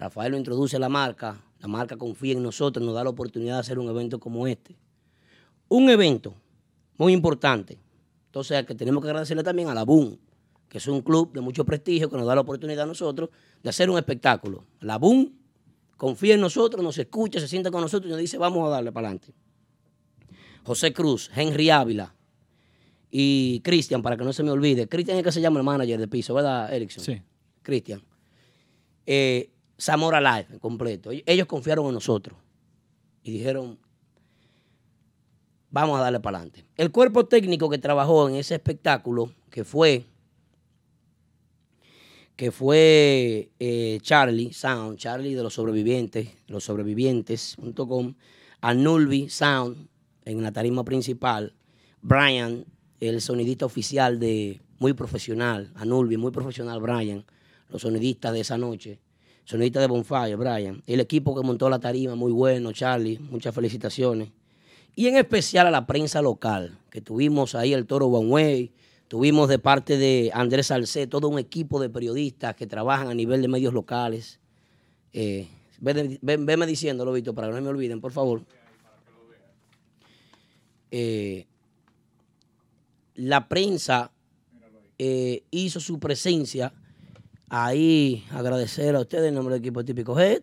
Rafael 0.00 0.32
lo 0.32 0.38
introduce 0.38 0.76
a 0.76 0.78
la 0.78 0.88
marca, 0.88 1.44
la 1.58 1.68
marca 1.68 1.94
confía 1.94 2.32
en 2.32 2.42
nosotros, 2.42 2.82
nos 2.82 2.94
da 2.94 3.04
la 3.04 3.10
oportunidad 3.10 3.56
de 3.56 3.60
hacer 3.60 3.78
un 3.78 3.86
evento 3.86 4.18
como 4.18 4.46
este. 4.46 4.74
Un 5.68 5.90
evento 5.90 6.34
muy 6.96 7.12
importante. 7.12 7.78
Entonces, 8.24 8.64
que 8.64 8.74
tenemos 8.74 9.02
que 9.02 9.10
agradecerle 9.10 9.42
también 9.42 9.68
a 9.68 9.74
la 9.74 9.84
Boom, 9.84 10.18
que 10.70 10.78
es 10.78 10.86
un 10.86 11.02
club 11.02 11.34
de 11.34 11.42
mucho 11.42 11.66
prestigio 11.66 12.08
que 12.08 12.16
nos 12.16 12.26
da 12.26 12.34
la 12.34 12.40
oportunidad 12.40 12.84
a 12.84 12.86
nosotros 12.86 13.28
de 13.62 13.68
hacer 13.68 13.90
un 13.90 13.98
espectáculo. 13.98 14.64
La 14.80 14.96
Boom 14.96 15.34
confía 15.98 16.34
en 16.34 16.40
nosotros, 16.40 16.82
nos 16.82 16.96
escucha, 16.96 17.38
se 17.38 17.46
sienta 17.46 17.70
con 17.70 17.82
nosotros 17.82 18.08
y 18.08 18.12
nos 18.12 18.20
dice, 18.20 18.38
vamos 18.38 18.66
a 18.66 18.70
darle 18.70 18.92
para 18.92 19.08
adelante. 19.08 19.34
José 20.64 20.94
Cruz, 20.94 21.30
Henry 21.36 21.68
Ávila 21.68 22.14
y 23.10 23.60
Cristian, 23.60 24.00
para 24.00 24.16
que 24.16 24.24
no 24.24 24.32
se 24.32 24.42
me 24.42 24.50
olvide. 24.50 24.88
Cristian 24.88 25.18
es 25.18 25.24
que 25.24 25.32
se 25.32 25.42
llama 25.42 25.60
el 25.60 25.64
manager 25.64 26.00
de 26.00 26.08
piso, 26.08 26.32
¿verdad, 26.32 26.72
Erickson? 26.72 27.04
Sí. 27.04 27.20
Cristian. 27.60 28.02
Eh, 29.04 29.50
Zamora 29.80 30.20
Live, 30.20 30.58
completo. 30.58 31.10
Ellos 31.26 31.46
confiaron 31.46 31.86
en 31.86 31.94
nosotros 31.94 32.36
y 33.22 33.32
dijeron, 33.32 33.78
vamos 35.70 35.98
a 35.98 36.02
darle 36.02 36.20
para 36.20 36.38
adelante. 36.38 36.64
El 36.76 36.90
cuerpo 36.90 37.26
técnico 37.26 37.70
que 37.70 37.78
trabajó 37.78 38.28
en 38.28 38.36
ese 38.36 38.54
espectáculo, 38.54 39.32
que 39.50 39.64
fue, 39.64 40.04
que 42.36 42.50
fue 42.50 43.50
eh, 43.58 43.98
Charlie 44.02 44.52
Sound, 44.52 44.98
Charlie 44.98 45.34
de 45.34 45.42
los 45.42 45.54
sobrevivientes, 45.54 46.28
los 46.46 46.64
sobrevivientes.com, 46.64 48.14
Anulvi 48.60 49.28
Sound 49.28 49.88
en 50.24 50.42
la 50.42 50.52
tarima 50.52 50.84
principal, 50.84 51.54
Brian, 52.02 52.64
el 53.00 53.20
sonidista 53.20 53.66
oficial 53.66 54.18
de 54.18 54.60
muy 54.78 54.92
profesional, 54.92 55.70
Anulvi, 55.74 56.16
muy 56.16 56.30
profesional 56.30 56.80
Brian, 56.80 57.24
los 57.68 57.82
sonidistas 57.82 58.32
de 58.32 58.40
esa 58.40 58.58
noche, 58.58 59.00
sonidista 59.44 59.80
de 59.80 59.86
Bonfire, 59.86 60.36
Brian, 60.36 60.82
el 60.86 61.00
equipo 61.00 61.34
que 61.34 61.46
montó 61.46 61.68
la 61.68 61.78
tarima, 61.80 62.14
muy 62.14 62.32
bueno, 62.32 62.72
Charlie, 62.72 63.18
muchas 63.18 63.54
felicitaciones 63.54 64.30
y 64.96 65.06
en 65.06 65.16
especial 65.16 65.66
a 65.66 65.70
la 65.70 65.86
prensa 65.86 66.20
local, 66.22 66.78
que 66.90 67.00
tuvimos 67.00 67.54
ahí 67.54 67.72
el 67.72 67.86
Toro 67.86 68.06
One 68.06 68.28
Way, 68.28 68.72
Tuvimos 69.08 69.48
de 69.48 69.58
parte 69.58 69.96
de 69.96 70.30
Andrés 70.32 70.68
Salcé 70.68 71.08
todo 71.08 71.26
un 71.28 71.40
equipo 71.40 71.80
de 71.80 71.90
periodistas 71.90 72.54
que 72.54 72.68
trabajan 72.68 73.08
a 73.08 73.14
nivel 73.14 73.42
de 73.42 73.48
medios 73.48 73.74
locales. 73.74 74.38
Eh, 75.12 75.48
ven- 75.80 76.16
ven- 76.22 76.46
venme 76.46 76.64
diciéndolo, 76.64 77.10
Víctor, 77.12 77.34
para 77.34 77.48
que 77.48 77.54
no 77.54 77.60
me 77.60 77.68
olviden, 77.70 78.00
por 78.00 78.12
favor. 78.12 78.42
Eh, 80.92 81.46
la 83.16 83.48
prensa 83.48 84.12
eh, 84.98 85.42
hizo 85.50 85.80
su 85.80 85.98
presencia 85.98 86.72
ahí. 87.50 88.24
Agradecer 88.30 88.96
a 88.96 89.00
ustedes 89.00 89.28
en 89.28 89.34
nombre 89.34 89.54
del 89.54 89.60
equipo 89.62 89.84
típico 89.84 90.18
Head 90.18 90.42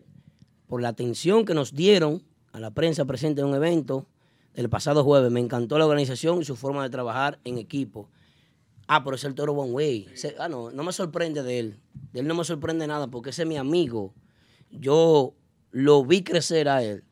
por 0.68 0.80
la 0.80 0.88
atención 0.88 1.44
que 1.44 1.54
nos 1.54 1.74
dieron 1.74 2.22
a 2.52 2.60
la 2.60 2.70
prensa 2.70 3.04
presente 3.04 3.40
en 3.40 3.48
un 3.48 3.54
evento 3.54 4.06
del 4.54 4.68
pasado 4.68 5.02
jueves. 5.02 5.30
Me 5.32 5.40
encantó 5.40 5.78
la 5.78 5.86
organización 5.86 6.40
y 6.40 6.44
su 6.44 6.54
forma 6.56 6.82
de 6.84 6.90
trabajar 6.90 7.38
en 7.44 7.58
equipo. 7.58 8.08
Ah, 8.86 9.02
pero 9.04 9.16
es 9.16 9.24
el 9.24 9.34
toro 9.34 9.52
One 9.54 9.72
Way. 9.72 10.06
Ah, 10.38 10.48
no, 10.48 10.70
no 10.70 10.82
me 10.82 10.92
sorprende 10.92 11.42
de 11.42 11.58
él. 11.58 11.80
De 12.12 12.20
él 12.20 12.26
no 12.26 12.34
me 12.34 12.44
sorprende 12.44 12.86
nada 12.86 13.06
porque 13.08 13.30
ese 13.30 13.42
es 13.42 13.48
mi 13.48 13.56
amigo. 13.56 14.14
Yo 14.70 15.34
lo 15.70 16.04
vi 16.04 16.22
crecer 16.22 16.68
a 16.68 16.82
él 16.82 17.04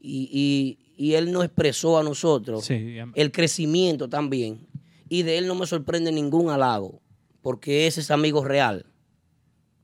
y, 0.00 0.28
y- 0.32 0.84
y 1.00 1.14
él 1.14 1.30
nos 1.30 1.44
expresó 1.44 1.96
a 1.96 2.02
nosotros 2.02 2.64
Sí, 2.64 2.96
el 3.14 3.30
crecimiento 3.30 4.08
también. 4.08 4.66
Y 5.08 5.22
de 5.22 5.38
él 5.38 5.46
no 5.46 5.54
me 5.54 5.64
sorprende 5.66 6.10
ningún 6.10 6.50
halago 6.50 7.00
porque 7.40 7.86
ese 7.86 8.00
es 8.00 8.10
amigo 8.10 8.44
real 8.44 8.84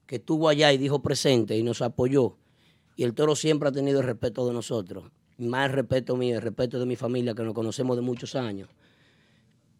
que 0.07 0.17
estuvo 0.17 0.49
allá 0.49 0.73
y 0.73 0.79
dijo 0.79 1.03
presente 1.03 1.57
y 1.57 1.63
nos 1.63 1.83
apoyó. 1.83 2.37
Y 2.97 3.05
el 3.05 3.15
toro 3.15 3.35
siempre 3.37 3.69
ha 3.69 3.73
tenido 3.73 4.01
el 4.01 4.07
respeto 4.07 4.47
de 4.47 4.53
nosotros. 4.53 5.11
Más 5.39 5.67
el 5.67 5.73
respeto 5.73 6.17
mío, 6.17 6.37
el 6.37 6.43
respeto 6.43 6.79
de 6.79 6.87
mi 6.87 6.97
familia, 6.97 7.35
que 7.35 7.43
nos 7.43 7.55
conocemos 7.55 7.97
de 7.97 8.03
muchos 8.03 8.35
años. 8.37 8.69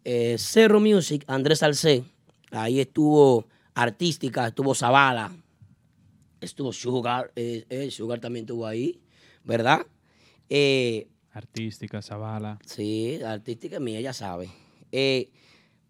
Eh, 0.03 0.35
Cerro 0.37 0.79
Music, 0.79 1.23
Andrés 1.27 1.63
Alcé, 1.63 2.03
ahí 2.51 2.79
estuvo 2.79 3.47
Artística, 3.73 4.47
estuvo 4.47 4.73
Zavala, 4.73 5.35
estuvo 6.39 6.71
Sugar, 6.71 7.31
eh, 7.35 7.65
eh, 7.69 7.91
Sugar 7.91 8.19
también 8.19 8.43
estuvo 8.45 8.65
ahí, 8.65 9.01
¿verdad? 9.43 9.85
Eh, 10.49 11.09
Artística, 11.31 12.01
Zavala. 12.01 12.57
Sí, 12.65 13.19
artística 13.21 13.79
mía, 13.81 13.99
ya 13.99 14.13
sabe. 14.13 14.49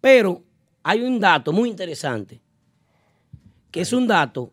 Pero 0.00 0.42
hay 0.82 1.02
un 1.02 1.20
dato 1.20 1.52
muy 1.52 1.68
interesante, 1.68 2.40
que 3.76 3.82
es 3.82 3.92
un 3.92 4.06
dato 4.06 4.50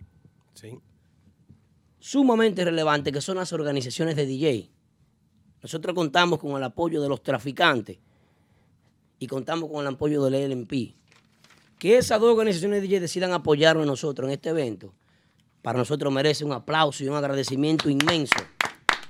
sumamente 1.98 2.66
relevante, 2.66 3.10
que 3.10 3.22
son 3.22 3.38
las 3.38 3.54
organizaciones 3.54 4.18
de 4.18 4.26
DJ. 4.26 4.70
Nosotros 5.62 5.96
contamos 5.96 6.40
con 6.40 6.58
el 6.58 6.64
apoyo 6.64 7.02
de 7.02 7.08
los 7.08 7.24
traficantes 7.24 8.00
y 9.20 9.28
contamos 9.28 9.70
con 9.72 9.80
el 9.80 9.94
apoyo 9.94 10.26
del 10.26 10.52
LMP. 10.52 10.94
Que 11.80 11.98
esas 11.98 12.20
dos 12.20 12.32
organizaciones 12.32 12.82
de 12.82 12.88
DJ 12.90 13.00
decidan 13.00 13.32
apoyarnos 13.32 13.84
a 13.84 13.88
nosotros 13.88 14.28
en 14.28 14.34
este 14.34 14.50
evento, 14.50 14.94
para 15.62 15.80
nosotros 15.80 16.12
merece 16.12 16.44
un 16.44 16.52
aplauso 16.52 17.06
y 17.06 17.08
un 17.08 17.16
agradecimiento 17.16 17.90
inmenso. 17.90 18.36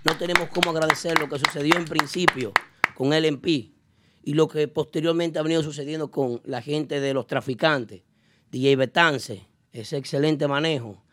No 0.03 0.15
tenemos 0.15 0.49
cómo 0.49 0.69
agradecer 0.69 1.17
lo 1.17 1.27
que 1.27 1.39
sucedió 1.39 1.75
en 1.75 1.85
principio 1.85 2.53
con 2.93 3.09
LMP 3.19 3.47
y 3.47 4.33
lo 4.35 4.47
que 4.47 4.67
posteriormente 4.67 5.39
ha 5.39 5.41
venido 5.41 5.63
sucediendo 5.63 6.11
con 6.11 6.39
la 6.45 6.61
gente 6.61 6.99
de 6.99 7.15
los 7.15 7.25
traficantes. 7.25 8.03
DJ 8.51 8.75
Betance, 8.75 9.47
ese 9.73 9.97
excelente 9.97 10.47
manejo. 10.47 11.03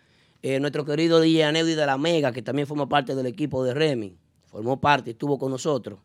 Eh, 0.43 0.61
nuestro 0.61 0.85
querido 0.85 1.21
DJ 1.21 1.45
Aneudi 1.45 1.75
de 1.75 1.87
la 1.87 1.99
Mega, 1.99 2.33
que 2.33 2.43
también 2.43 2.69
forma 2.69 2.89
parte 2.89 3.15
del 3.15 3.27
equipo 3.27 3.65
de 3.65 3.75
Remy, 3.75 4.17
formó 4.47 4.81
parte, 4.81 5.11
estuvo 5.11 5.39
con 5.39 5.51
nosotros. 5.51 5.99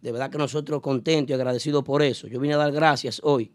De 0.00 0.12
verdad 0.12 0.30
que 0.30 0.38
nosotros 0.38 0.80
contentos 0.80 1.30
y 1.30 1.34
agradecidos 1.34 1.84
por 1.84 2.02
eso. 2.02 2.26
Yo 2.26 2.40
vine 2.40 2.54
a 2.54 2.56
dar 2.56 2.72
gracias 2.72 3.20
hoy. 3.22 3.52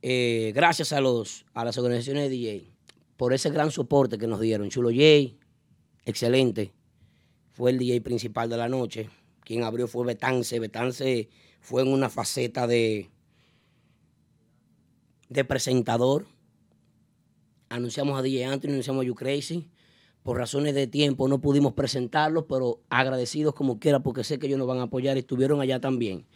Eh, 0.00 0.52
gracias 0.54 0.92
a, 0.92 1.00
los, 1.00 1.44
a 1.54 1.64
las 1.64 1.76
organizaciones 1.78 2.24
de 2.24 2.30
DJ 2.30 2.72
por 3.16 3.32
ese 3.32 3.50
gran 3.50 3.70
soporte 3.70 4.18
que 4.18 4.26
nos 4.26 4.40
dieron. 4.40 4.68
Chulo 4.70 4.88
J, 4.88 5.36
excelente. 6.04 6.72
Fue 7.52 7.70
el 7.70 7.78
DJ 7.78 8.00
principal 8.00 8.48
de 8.48 8.56
la 8.56 8.68
noche. 8.68 9.10
Quien 9.44 9.62
abrió 9.62 9.86
fue 9.86 10.06
Betance. 10.06 10.58
Betance 10.58 11.28
fue 11.60 11.82
en 11.82 11.88
una 11.88 12.08
faceta 12.08 12.66
de, 12.66 13.10
de 15.32 15.44
presentador. 15.44 16.26
Anunciamos 17.68 18.18
a 18.18 18.22
DJ 18.22 18.44
Anthony, 18.44 18.70
anunciamos 18.70 19.02
a 19.02 19.06
You 19.06 19.14
Crazy. 19.14 19.68
Por 20.22 20.38
razones 20.38 20.74
de 20.74 20.86
tiempo 20.86 21.26
no 21.26 21.40
pudimos 21.40 21.72
presentarlos, 21.72 22.44
pero 22.48 22.80
agradecidos 22.90 23.54
como 23.54 23.78
quiera 23.80 24.00
porque 24.00 24.22
sé 24.22 24.38
que 24.38 24.46
ellos 24.46 24.58
nos 24.58 24.68
van 24.68 24.78
a 24.78 24.82
apoyar 24.82 25.16
estuvieron 25.18 25.60
allá 25.60 25.80
también. 25.80 26.26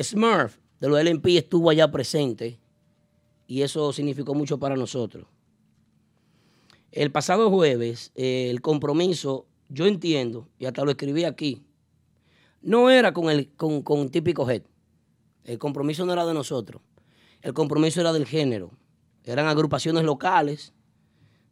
Smurf 0.00 0.56
de 0.80 0.88
los 0.88 1.02
LMP 1.02 1.26
estuvo 1.36 1.70
allá 1.70 1.90
presente 1.90 2.58
y 3.46 3.62
eso 3.62 3.92
significó 3.92 4.34
mucho 4.34 4.58
para 4.58 4.76
nosotros. 4.76 5.26
El 6.90 7.12
pasado 7.12 7.50
jueves, 7.50 8.10
eh, 8.14 8.48
el 8.50 8.60
compromiso, 8.62 9.46
yo 9.68 9.86
entiendo, 9.86 10.48
y 10.58 10.66
hasta 10.66 10.84
lo 10.84 10.90
escribí 10.90 11.24
aquí, 11.24 11.62
no 12.62 12.90
era 12.90 13.12
con 13.12 13.30
el 13.30 13.48
con, 13.52 13.82
con 13.82 14.08
típico 14.08 14.48
head. 14.50 14.62
El 15.44 15.58
compromiso 15.58 16.04
no 16.04 16.12
era 16.12 16.26
de 16.26 16.34
nosotros. 16.34 16.82
El 17.46 17.54
compromiso 17.54 18.00
era 18.00 18.12
del 18.12 18.26
género. 18.26 18.72
Eran 19.22 19.46
agrupaciones 19.46 20.02
locales 20.02 20.72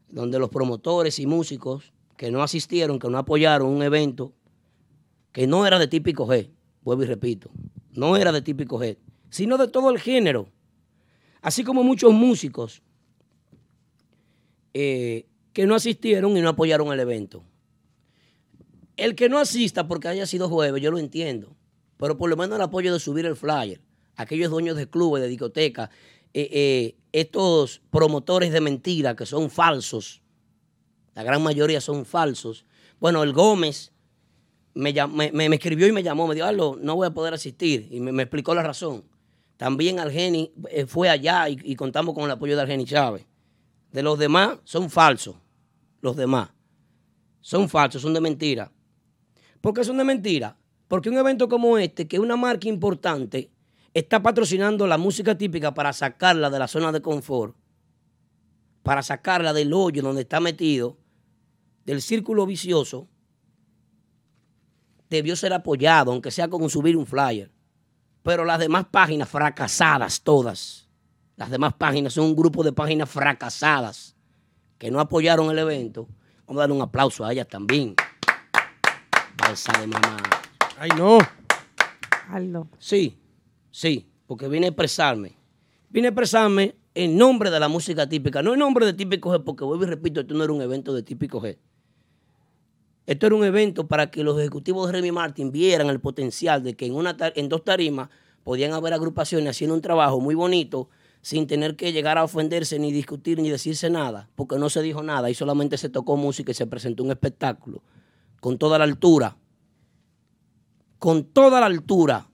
donde 0.08 0.40
los 0.40 0.50
promotores 0.50 1.20
y 1.20 1.26
músicos 1.28 1.92
que 2.16 2.32
no 2.32 2.42
asistieron, 2.42 2.98
que 2.98 3.08
no 3.08 3.16
apoyaron 3.16 3.68
un 3.68 3.80
evento 3.80 4.32
que 5.30 5.46
no 5.46 5.64
era 5.68 5.78
de 5.78 5.86
típico 5.86 6.26
G, 6.26 6.50
vuelvo 6.82 7.04
y 7.04 7.06
repito, 7.06 7.48
no 7.92 8.16
era 8.16 8.32
de 8.32 8.42
típico 8.42 8.80
G, 8.80 8.98
sino 9.30 9.56
de 9.56 9.68
todo 9.68 9.88
el 9.90 10.00
género. 10.00 10.48
Así 11.42 11.62
como 11.62 11.84
muchos 11.84 12.12
músicos 12.12 12.82
eh, 14.72 15.26
que 15.52 15.64
no 15.64 15.76
asistieron 15.76 16.36
y 16.36 16.40
no 16.40 16.48
apoyaron 16.48 16.92
el 16.92 16.98
evento. 16.98 17.44
El 18.96 19.14
que 19.14 19.28
no 19.28 19.38
asista 19.38 19.86
porque 19.86 20.08
haya 20.08 20.26
sido 20.26 20.48
jueves, 20.48 20.82
yo 20.82 20.90
lo 20.90 20.98
entiendo, 20.98 21.54
pero 21.98 22.16
por 22.16 22.28
lo 22.30 22.36
menos 22.36 22.56
el 22.56 22.62
apoyo 22.62 22.92
de 22.92 22.98
subir 22.98 23.26
el 23.26 23.36
flyer, 23.36 23.80
aquellos 24.16 24.50
dueños 24.50 24.76
de 24.76 24.88
clubes, 24.88 25.22
de 25.22 25.28
discotecas, 25.28 25.90
eh, 26.32 26.48
eh, 26.52 26.96
estos 27.12 27.80
promotores 27.90 28.52
de 28.52 28.60
mentira 28.60 29.14
que 29.16 29.26
son 29.26 29.50
falsos, 29.50 30.22
la 31.14 31.22
gran 31.22 31.42
mayoría 31.42 31.80
son 31.80 32.04
falsos. 32.04 32.64
Bueno, 32.98 33.22
el 33.22 33.32
Gómez 33.32 33.92
me, 34.74 34.92
me- 34.92 35.30
me- 35.32 35.54
escribió 35.54 35.86
y 35.86 35.92
me 35.92 36.02
llamó, 36.02 36.26
me 36.26 36.34
dijo, 36.34 36.46
Arlo, 36.46 36.76
no 36.80 36.96
voy 36.96 37.06
a 37.06 37.10
poder 37.14 37.34
asistir, 37.34 37.88
y 37.90 38.00
me, 38.00 38.10
me 38.12 38.24
explicó 38.24 38.54
la 38.54 38.62
razón. 38.62 39.04
También 39.56 40.00
Argeni 40.00 40.52
eh, 40.70 40.86
fue 40.86 41.08
allá 41.08 41.48
y, 41.48 41.58
y 41.62 41.76
contamos 41.76 42.14
con 42.14 42.24
el 42.24 42.30
apoyo 42.32 42.56
de 42.56 42.62
Argeni 42.62 42.84
Chávez. 42.84 43.24
De 43.92 44.02
los 44.02 44.18
demás 44.18 44.58
son 44.64 44.90
falsos, 44.90 45.36
los 46.00 46.16
demás. 46.16 46.50
Son 47.40 47.68
falsos, 47.68 48.02
son 48.02 48.14
de 48.14 48.20
mentira. 48.20 48.72
¿Por 49.60 49.72
qué 49.74 49.84
son 49.84 49.98
de 49.98 50.04
mentira? 50.04 50.56
Porque 50.88 51.08
un 51.08 51.16
evento 51.18 51.48
como 51.48 51.78
este, 51.78 52.08
que 52.08 52.16
es 52.16 52.22
una 52.22 52.34
marca 52.36 52.68
importante, 52.68 53.50
está 53.94 54.20
patrocinando 54.20 54.86
la 54.88 54.98
música 54.98 55.38
típica 55.38 55.72
para 55.72 55.92
sacarla 55.92 56.50
de 56.50 56.58
la 56.58 56.68
zona 56.68 56.90
de 56.90 57.00
confort, 57.00 57.56
para 58.82 59.02
sacarla 59.02 59.52
del 59.52 59.72
hoyo 59.72 60.02
donde 60.02 60.22
está 60.22 60.40
metido, 60.40 60.98
del 61.86 62.02
círculo 62.02 62.44
vicioso, 62.44 63.08
debió 65.08 65.36
ser 65.36 65.52
apoyado, 65.52 66.10
aunque 66.10 66.32
sea 66.32 66.48
con 66.48 66.68
subir 66.68 66.96
un 66.96 67.06
flyer. 67.06 67.52
Pero 68.24 68.44
las 68.44 68.58
demás 68.58 68.86
páginas 68.90 69.28
fracasadas, 69.28 70.22
todas, 70.22 70.88
las 71.36 71.50
demás 71.50 71.74
páginas 71.74 72.14
son 72.14 72.26
un 72.26 72.36
grupo 72.36 72.64
de 72.64 72.72
páginas 72.72 73.08
fracasadas 73.08 74.16
que 74.78 74.90
no 74.90 74.98
apoyaron 74.98 75.50
el 75.50 75.58
evento. 75.58 76.08
Vamos 76.46 76.60
a 76.60 76.62
darle 76.62 76.74
un 76.74 76.82
aplauso 76.82 77.24
a 77.24 77.32
ellas 77.32 77.48
también. 77.48 77.94
Balsa 79.36 79.72
de 79.78 79.86
mamá. 79.86 80.16
Ay, 80.78 80.90
no. 80.96 81.18
Aldo. 82.30 82.68
Sí, 82.78 83.18
sí, 83.74 84.06
porque 84.28 84.46
vine 84.46 84.66
a 84.66 84.68
expresarme. 84.68 85.36
Vine 85.90 86.06
a 86.06 86.10
expresarme 86.10 86.76
en 86.94 87.16
nombre 87.16 87.50
de 87.50 87.58
la 87.58 87.66
música 87.66 88.08
típica, 88.08 88.40
no 88.40 88.52
en 88.52 88.60
nombre 88.60 88.86
de 88.86 88.92
Típico 88.92 89.30
G, 89.30 89.42
porque 89.42 89.64
vuelvo 89.64 89.82
y 89.82 89.88
repito, 89.88 90.20
esto 90.20 90.34
no 90.34 90.44
era 90.44 90.52
un 90.52 90.62
evento 90.62 90.94
de 90.94 91.02
Típico 91.02 91.40
G. 91.40 91.58
Esto 93.06 93.26
era 93.26 93.34
un 93.34 93.44
evento 93.44 93.88
para 93.88 94.10
que 94.10 94.22
los 94.22 94.38
ejecutivos 94.38 94.86
de 94.86 94.92
Remy 94.92 95.10
Martin 95.10 95.50
vieran 95.50 95.88
el 95.88 96.00
potencial 96.00 96.62
de 96.62 96.74
que 96.74 96.86
en, 96.86 96.94
una 96.94 97.16
en 97.34 97.48
dos 97.48 97.64
tarimas 97.64 98.10
podían 98.44 98.72
haber 98.72 98.94
agrupaciones 98.94 99.50
haciendo 99.50 99.74
un 99.74 99.82
trabajo 99.82 100.20
muy 100.20 100.34
bonito 100.34 100.88
sin 101.20 101.46
tener 101.46 101.74
que 101.74 101.92
llegar 101.92 102.16
a 102.16 102.24
ofenderse, 102.24 102.78
ni 102.78 102.92
discutir, 102.92 103.40
ni 103.40 103.50
decirse 103.50 103.90
nada, 103.90 104.28
porque 104.36 104.56
no 104.56 104.70
se 104.70 104.82
dijo 104.82 105.02
nada 105.02 105.30
y 105.30 105.34
solamente 105.34 105.78
se 105.78 105.88
tocó 105.88 106.16
música 106.16 106.52
y 106.52 106.54
se 106.54 106.66
presentó 106.66 107.02
un 107.02 107.10
espectáculo 107.10 107.82
con 108.40 108.58
toda 108.58 108.78
la 108.78 108.84
altura, 108.84 109.36
con 110.98 111.24
toda 111.24 111.60
la 111.60 111.66
altura, 111.66 112.28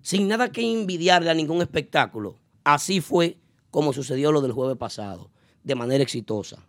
sin 0.00 0.28
nada 0.28 0.50
que 0.50 0.62
envidiarle 0.62 1.30
a 1.30 1.34
ningún 1.34 1.60
espectáculo. 1.60 2.38
Así 2.64 3.00
fue 3.00 3.38
como 3.70 3.92
sucedió 3.92 4.32
lo 4.32 4.42
del 4.42 4.52
jueves 4.52 4.76
pasado, 4.76 5.30
de 5.64 5.74
manera 5.74 6.02
exitosa. 6.02 6.66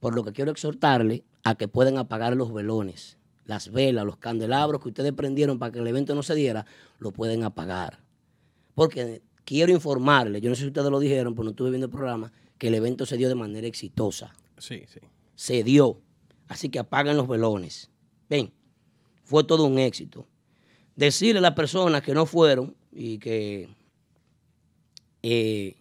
Por 0.00 0.14
lo 0.14 0.24
que 0.24 0.32
quiero 0.32 0.50
exhortarle 0.50 1.24
a 1.44 1.54
que 1.54 1.68
puedan 1.68 1.96
apagar 1.96 2.36
los 2.36 2.52
velones, 2.52 3.18
las 3.44 3.70
velas, 3.70 4.04
los 4.04 4.16
candelabros 4.16 4.82
que 4.82 4.88
ustedes 4.88 5.12
prendieron 5.12 5.58
para 5.58 5.72
que 5.72 5.78
el 5.78 5.86
evento 5.86 6.14
no 6.14 6.22
se 6.22 6.34
diera, 6.34 6.66
lo 6.98 7.12
pueden 7.12 7.44
apagar. 7.44 8.00
Porque 8.74 9.22
quiero 9.44 9.72
informarles, 9.72 10.42
yo 10.42 10.50
no 10.50 10.56
sé 10.56 10.62
si 10.62 10.68
ustedes 10.68 10.90
lo 10.90 10.98
dijeron, 10.98 11.34
pero 11.34 11.44
no 11.44 11.50
estuve 11.50 11.70
viendo 11.70 11.86
el 11.86 11.92
programa, 11.92 12.32
que 12.58 12.68
el 12.68 12.74
evento 12.74 13.06
se 13.06 13.16
dio 13.16 13.28
de 13.28 13.36
manera 13.36 13.66
exitosa. 13.66 14.34
Sí, 14.58 14.84
sí. 14.88 15.00
Se 15.34 15.62
dio. 15.62 16.00
Así 16.48 16.68
que 16.68 16.78
apaguen 16.78 17.16
los 17.16 17.28
velones. 17.28 17.90
Ven, 18.28 18.52
fue 19.26 19.44
todo 19.44 19.64
un 19.64 19.78
éxito. 19.78 20.24
Decirle 20.94 21.40
a 21.40 21.42
las 21.42 21.54
personas 21.54 22.00
que 22.00 22.14
no 22.14 22.24
fueron 22.24 22.74
y 22.92 23.18
que, 23.18 23.68
eh, 25.22 25.76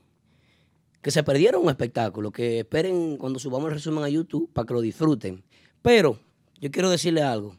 que 1.02 1.12
se 1.12 1.24
perdieron 1.24 1.64
un 1.64 1.70
espectáculo, 1.70 2.32
que 2.32 2.60
esperen 2.60 3.18
cuando 3.18 3.40
subamos 3.40 3.70
el 3.70 3.76
resumen 3.76 4.04
a 4.04 4.10
YouTube 4.10 4.52
para 4.52 4.66
que 4.66 4.74
lo 4.74 4.82
disfruten. 4.82 5.44
Pero 5.82 6.20
yo 6.60 6.72
quiero 6.72 6.90
decirle 6.90 7.22
algo. 7.22 7.56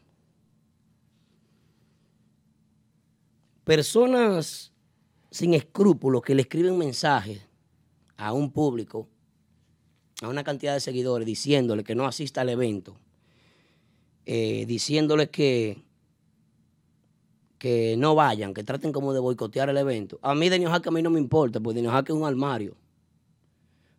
Personas 3.63 4.73
sin 5.31 5.53
escrúpulos 5.53 6.21
que 6.21 6.35
le 6.35 6.41
escriben 6.41 6.77
mensajes 6.77 7.41
a 8.17 8.33
un 8.33 8.51
público, 8.51 9.07
a 10.21 10.27
una 10.27 10.43
cantidad 10.43 10.73
de 10.73 10.79
seguidores, 10.81 11.25
diciéndole 11.25 11.83
que 11.83 11.95
no 11.95 12.05
asista 12.05 12.41
al 12.41 12.49
evento, 12.49 12.97
eh, 14.29 14.65
diciéndole 14.67 15.29
que, 15.29 15.81
que 17.57 17.95
no 17.97 18.13
vayan, 18.13 18.53
que 18.53 18.61
traten 18.61 18.91
como 18.91 19.13
de 19.13 19.21
boicotear 19.21 19.69
el 19.69 19.77
evento. 19.77 20.19
A 20.21 20.35
mí, 20.35 20.49
Daniel 20.49 20.69
Jaque, 20.69 20.89
a 20.89 20.91
mí 20.91 21.01
no 21.01 21.09
me 21.09 21.19
importa, 21.19 21.61
porque 21.61 21.77
Daniel 21.77 21.93
Jaque 21.93 22.11
es 22.11 22.19
un 22.19 22.25
armario. 22.25 22.75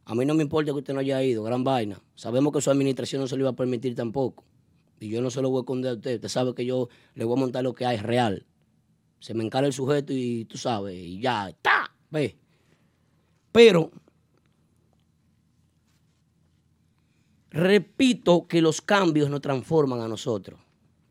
A 0.05 0.15
mí 0.15 0.27
no 0.27 0.35
me 0.35 0.43
importa 0.43 0.71
que 0.73 0.79
usted 0.79 0.93
no 0.93 1.01
haya 1.01 1.23
ido, 1.23 1.43
gran 1.45 1.65
vaina. 1.65 2.03
Sabemos 2.15 2.53
que 2.53 2.61
su 2.61 2.71
administración 2.71 3.23
no 3.23 3.27
se 3.27 3.37
lo 3.37 3.45
iba 3.45 3.51
a 3.51 3.57
permitir 3.57 3.95
tampoco. 3.95 4.45
Y 5.01 5.09
yo 5.09 5.23
no 5.23 5.31
se 5.31 5.41
lo 5.41 5.49
voy 5.49 5.61
a 5.61 5.63
esconder 5.63 5.93
a 5.93 5.95
usted. 5.95 6.17
Usted 6.17 6.29
sabe 6.29 6.55
que 6.55 6.67
yo 6.67 6.91
le 7.15 7.25
voy 7.25 7.39
a 7.39 7.41
montar 7.41 7.65
lo 7.65 7.73
que 7.73 7.87
hay 7.87 7.97
real. 7.97 8.45
Se 9.21 9.33
me 9.33 9.45
encara 9.45 9.67
el 9.67 9.73
sujeto 9.73 10.13
y 10.13 10.45
tú 10.45 10.59
sabes, 10.59 10.95
y 10.95 11.21
ya, 11.21 11.57
¡ta! 11.63 11.91
Ve. 12.11 12.37
Pero, 13.51 13.91
repito 17.51 18.47
que 18.47 18.61
los 18.63 18.81
cambios 18.81 19.31
nos 19.31 19.41
transforman 19.41 20.01
a 20.01 20.09
nosotros. 20.09 20.61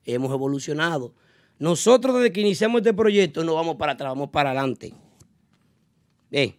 Hemos 0.06 0.32
evolucionado. 0.32 1.14
Nosotros 1.60 2.16
desde 2.16 2.32
que 2.32 2.42
iniciamos 2.42 2.82
este 2.82 2.94
proyecto 2.94 3.44
no 3.44 3.56
vamos 3.56 3.76
para 3.78 3.94
atrás, 3.94 4.12
vamos 4.12 4.30
para 4.30 4.52
adelante. 4.52 4.94
Ve. 6.30 6.58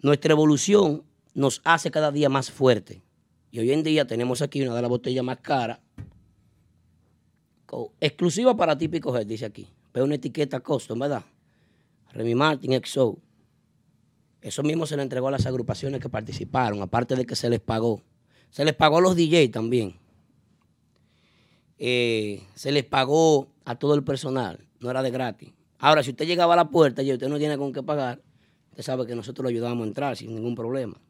Nuestra 0.00 0.32
evolución 0.32 1.04
nos 1.34 1.60
hace 1.64 1.90
cada 1.90 2.10
día 2.10 2.28
más 2.28 2.50
fuerte. 2.50 3.02
Y 3.50 3.58
hoy 3.60 3.72
en 3.72 3.82
día 3.82 4.06
tenemos 4.06 4.42
aquí 4.42 4.62
una 4.62 4.74
de 4.74 4.82
las 4.82 4.88
botellas 4.88 5.24
más 5.24 5.38
caras, 5.38 5.78
exclusiva 8.00 8.56
para 8.56 8.72
Head, 8.72 9.26
dice 9.26 9.46
aquí. 9.46 9.68
Veo 9.92 10.04
una 10.04 10.14
etiqueta 10.14 10.60
custom, 10.60 10.98
¿verdad? 10.98 11.22
Remy 12.12 12.34
Martin 12.34 12.80
XO. 12.82 13.18
Eso 14.40 14.62
mismo 14.62 14.86
se 14.86 14.96
le 14.96 15.02
entregó 15.02 15.28
a 15.28 15.30
las 15.30 15.46
agrupaciones 15.46 16.00
que 16.00 16.08
participaron, 16.08 16.82
aparte 16.82 17.14
de 17.14 17.24
que 17.24 17.36
se 17.36 17.48
les 17.48 17.60
pagó. 17.60 18.02
Se 18.52 18.66
les 18.66 18.74
pagó 18.74 18.98
a 18.98 19.00
los 19.00 19.16
DJ 19.16 19.48
también. 19.48 19.96
Eh, 21.78 22.46
se 22.54 22.70
les 22.70 22.84
pagó 22.84 23.48
a 23.64 23.76
todo 23.76 23.94
el 23.94 24.04
personal, 24.04 24.68
no 24.78 24.90
era 24.90 25.02
de 25.02 25.10
gratis. 25.10 25.52
Ahora, 25.78 26.02
si 26.02 26.10
usted 26.10 26.26
llegaba 26.26 26.52
a 26.52 26.56
la 26.58 26.68
puerta 26.68 27.02
y 27.02 27.10
usted 27.10 27.28
no 27.28 27.38
tiene 27.38 27.56
con 27.56 27.72
qué 27.72 27.82
pagar, 27.82 28.22
usted 28.70 28.82
sabe 28.82 29.06
que 29.06 29.16
nosotros 29.16 29.42
lo 29.42 29.48
ayudábamos 29.48 29.84
a 29.84 29.88
entrar 29.88 30.16
sin 30.18 30.34
ningún 30.34 30.54
problema. 30.54 31.00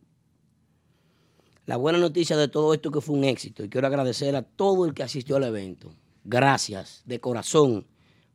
La 1.66 1.77
buena 1.77 1.98
noticia 1.98 2.36
de 2.36 2.47
todo 2.47 2.74
esto 2.74 2.89
es 2.89 2.93
que 2.94 3.01
fue 3.01 3.16
un 3.16 3.24
éxito 3.24 3.64
y 3.64 3.69
quiero 3.69 3.89
agradecer 3.89 4.36
a 4.36 4.43
todo 4.43 4.86
el 4.86 4.94
que 4.94 5.02
asistió 5.02 5.35
al 5.35 5.44
evento. 5.44 5.93
Gracias, 6.24 7.02
de 7.06 7.19
corazón, 7.20 7.89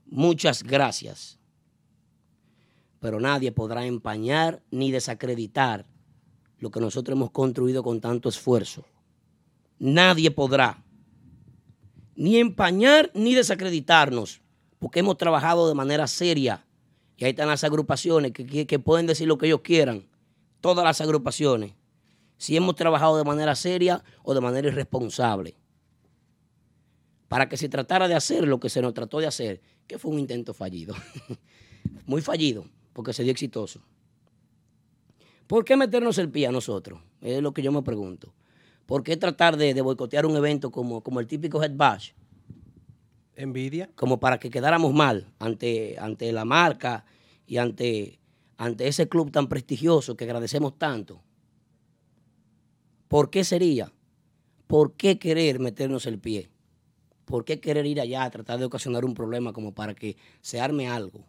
muchas 0.06 0.64
gracias. 0.64 1.40
Pero 3.00 3.22
nadie 3.22 3.54
podrá 3.54 3.86
empañar 3.86 4.62
ni 4.70 4.92
desacreditar 4.92 5.86
lo 6.60 6.72
que 6.72 6.82
nosotros 6.82 7.16
hemos 7.16 7.32
construido 7.32 7.84
con 7.84 8.02
tanto 8.02 8.28
esfuerzo. 8.28 8.84
Nadie 9.80 10.32
podrá 10.32 10.84
ni 12.16 12.38
empañar 12.38 13.12
ni 13.14 13.36
desacreditarnos, 13.36 14.42
porque 14.80 15.00
hemos 15.02 15.18
trabajado 15.18 15.68
de 15.68 15.76
manera 15.76 16.08
seria. 16.08 16.66
Y 17.16 17.26
ahí 17.26 17.32
están 17.32 17.48
las 17.48 17.64
agrupaciones 17.64 18.32
que, 18.32 18.66
que- 18.66 18.80
pueden 18.80 19.06
decir 19.08 19.28
lo 19.28 19.38
que 19.38 19.46
ellos 19.48 19.62
quieran, 19.62 20.08
todas 20.62 20.84
las 20.84 21.00
agrupaciones, 21.02 21.74
si 22.38 22.56
hemos 22.58 22.76
trabajado 22.76 23.18
de 23.18 23.24
manera 23.24 23.56
seria 23.56 24.04
o 24.24 24.34
de 24.34 24.42
manera 24.42 24.68
irresponsable. 24.68 25.56
Para 27.28 27.50
que 27.50 27.58
se 27.58 27.70
tratara 27.70 28.08
de 28.08 28.16
hacer 28.16 28.48
lo 28.48 28.60
que 28.60 28.70
se 28.70 28.82
nos 28.82 28.94
trató 28.94 29.20
de 29.20 29.28
hacer, 29.28 29.62
que 29.86 30.00
fue 30.00 30.12
un 30.12 30.20
intento 30.20 30.54
fallido. 30.54 30.96
Muy 32.06 32.22
fallido, 32.22 32.66
porque 32.94 33.14
se 33.14 33.24
dio 33.24 33.32
exitoso. 33.32 33.82
¿Por 35.46 35.66
qué 35.66 35.76
meternos 35.78 36.18
el 36.18 36.30
pie 36.30 36.48
a 36.48 36.52
nosotros? 36.52 37.00
Es 37.22 37.42
lo 37.42 37.54
que 37.54 37.62
yo 37.62 37.72
me 37.72 37.82
pregunto. 37.82 38.34
¿Por 38.88 39.04
qué 39.04 39.18
tratar 39.18 39.58
de, 39.58 39.74
de 39.74 39.82
boicotear 39.82 40.26
un 40.26 40.38
evento 40.38 40.72
como, 40.72 41.02
como 41.02 41.20
el 41.20 41.28
típico 41.28 41.62
Head 41.62 41.76
Bash? 41.76 42.14
Envidia. 43.36 43.90
Como 43.96 44.20
para 44.20 44.40
que 44.40 44.50
quedáramos 44.50 44.94
mal 44.94 45.32
ante, 45.40 45.98
ante 46.00 46.32
la 46.32 46.46
marca 46.46 47.06
y 47.46 47.58
ante, 47.58 48.20
ante 48.58 48.88
ese 48.88 49.10
club 49.10 49.30
tan 49.30 49.48
prestigioso 49.48 50.16
que 50.16 50.24
agradecemos 50.24 50.80
tanto. 50.80 51.22
¿Por 53.10 53.30
qué 53.30 53.44
sería? 53.44 53.92
¿Por 54.68 54.94
qué 54.94 55.20
querer 55.20 55.60
meternos 55.60 56.06
el 56.06 56.18
pie? 56.18 56.50
¿Por 57.26 57.44
qué 57.44 57.60
querer 57.60 57.86
ir 57.86 58.00
allá 58.00 58.24
a 58.24 58.32
tratar 58.32 58.58
de 58.58 58.66
ocasionar 58.66 59.04
un 59.04 59.14
problema 59.14 59.52
como 59.52 59.74
para 59.74 59.96
que 59.96 60.16
se 60.40 60.62
arme 60.62 60.88
algo? 60.88 61.26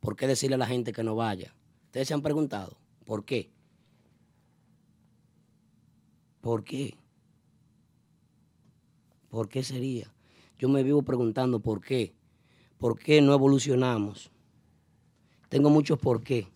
¿Por 0.00 0.16
qué 0.16 0.26
decirle 0.26 0.56
a 0.56 0.58
la 0.58 0.66
gente 0.66 0.92
que 0.92 1.04
no 1.04 1.14
vaya? 1.14 1.54
Ustedes 1.84 2.08
se 2.08 2.14
han 2.14 2.22
preguntado, 2.22 2.76
¿por 3.04 3.24
qué? 3.24 3.52
¿Por 6.40 6.64
qué? 6.64 6.96
¿Por 9.28 9.48
qué 9.48 9.62
sería? 9.62 10.12
Yo 10.58 10.68
me 10.68 10.82
vivo 10.82 11.02
preguntando 11.02 11.60
por 11.60 11.80
qué. 11.80 12.14
¿Por 12.78 12.98
qué 12.98 13.20
no 13.20 13.34
evolucionamos? 13.34 14.30
Tengo 15.48 15.70
muchos 15.70 15.98
por 15.98 16.22
qué. 16.22 16.48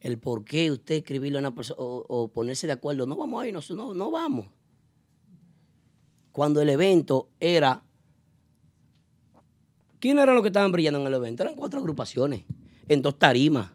El 0.00 0.18
por 0.18 0.44
qué 0.44 0.70
usted 0.70 0.96
escribirle 0.96 1.38
a 1.38 1.40
una 1.40 1.54
persona 1.54 1.78
o, 1.80 2.28
ponerse 2.28 2.66
de 2.66 2.74
acuerdo, 2.74 3.06
no 3.06 3.16
vamos 3.16 3.42
a 3.42 3.48
irnos, 3.48 3.70
no, 3.72 3.94
no 3.94 4.10
vamos. 4.10 4.46
Cuando 6.30 6.60
el 6.60 6.68
evento 6.68 7.28
era. 7.40 7.82
¿Quién 9.98 10.18
eran 10.18 10.34
los 10.34 10.42
que 10.42 10.48
estaban 10.48 10.70
brillando 10.70 11.00
en 11.00 11.06
el 11.06 11.14
evento? 11.14 11.42
Eran 11.42 11.56
cuatro 11.56 11.80
agrupaciones, 11.80 12.44
en 12.86 13.02
dos 13.02 13.18
tarimas, 13.18 13.72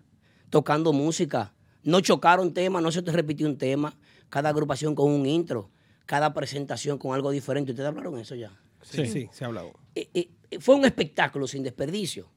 tocando 0.49 0.93
música. 0.93 1.53
No 1.83 1.99
chocaron 2.01 2.53
temas, 2.53 2.83
no 2.83 2.91
se 2.91 3.01
te 3.01 3.11
repitió 3.11 3.47
un 3.47 3.57
tema. 3.57 3.95
Cada 4.29 4.49
agrupación 4.49 4.95
con 4.95 5.11
un 5.11 5.25
intro, 5.25 5.69
cada 6.05 6.33
presentación 6.33 6.97
con 6.97 7.13
algo 7.13 7.31
diferente. 7.31 7.71
¿Ustedes 7.71 7.89
hablaron 7.89 8.17
eso 8.19 8.35
ya? 8.35 8.51
Sí, 8.81 9.05
sí, 9.07 9.29
se 9.31 9.43
ha 9.43 9.47
hablado. 9.47 9.73
Eh, 9.95 10.09
eh, 10.13 10.29
eh, 10.51 10.59
fue 10.59 10.75
un 10.75 10.85
espectáculo 10.85 11.47
sin 11.47 11.63
desperdicio. 11.63 12.29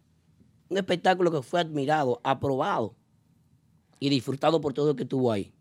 Un 0.68 0.78
espectáculo 0.78 1.30
que 1.30 1.42
fue 1.42 1.60
admirado, 1.60 2.20
aprobado 2.24 2.94
y 4.00 4.08
disfrutado 4.08 4.60
por 4.60 4.72
todo 4.72 4.90
el 4.90 4.96
que 4.96 5.04
estuvo 5.04 5.30
ahí. 5.30 5.52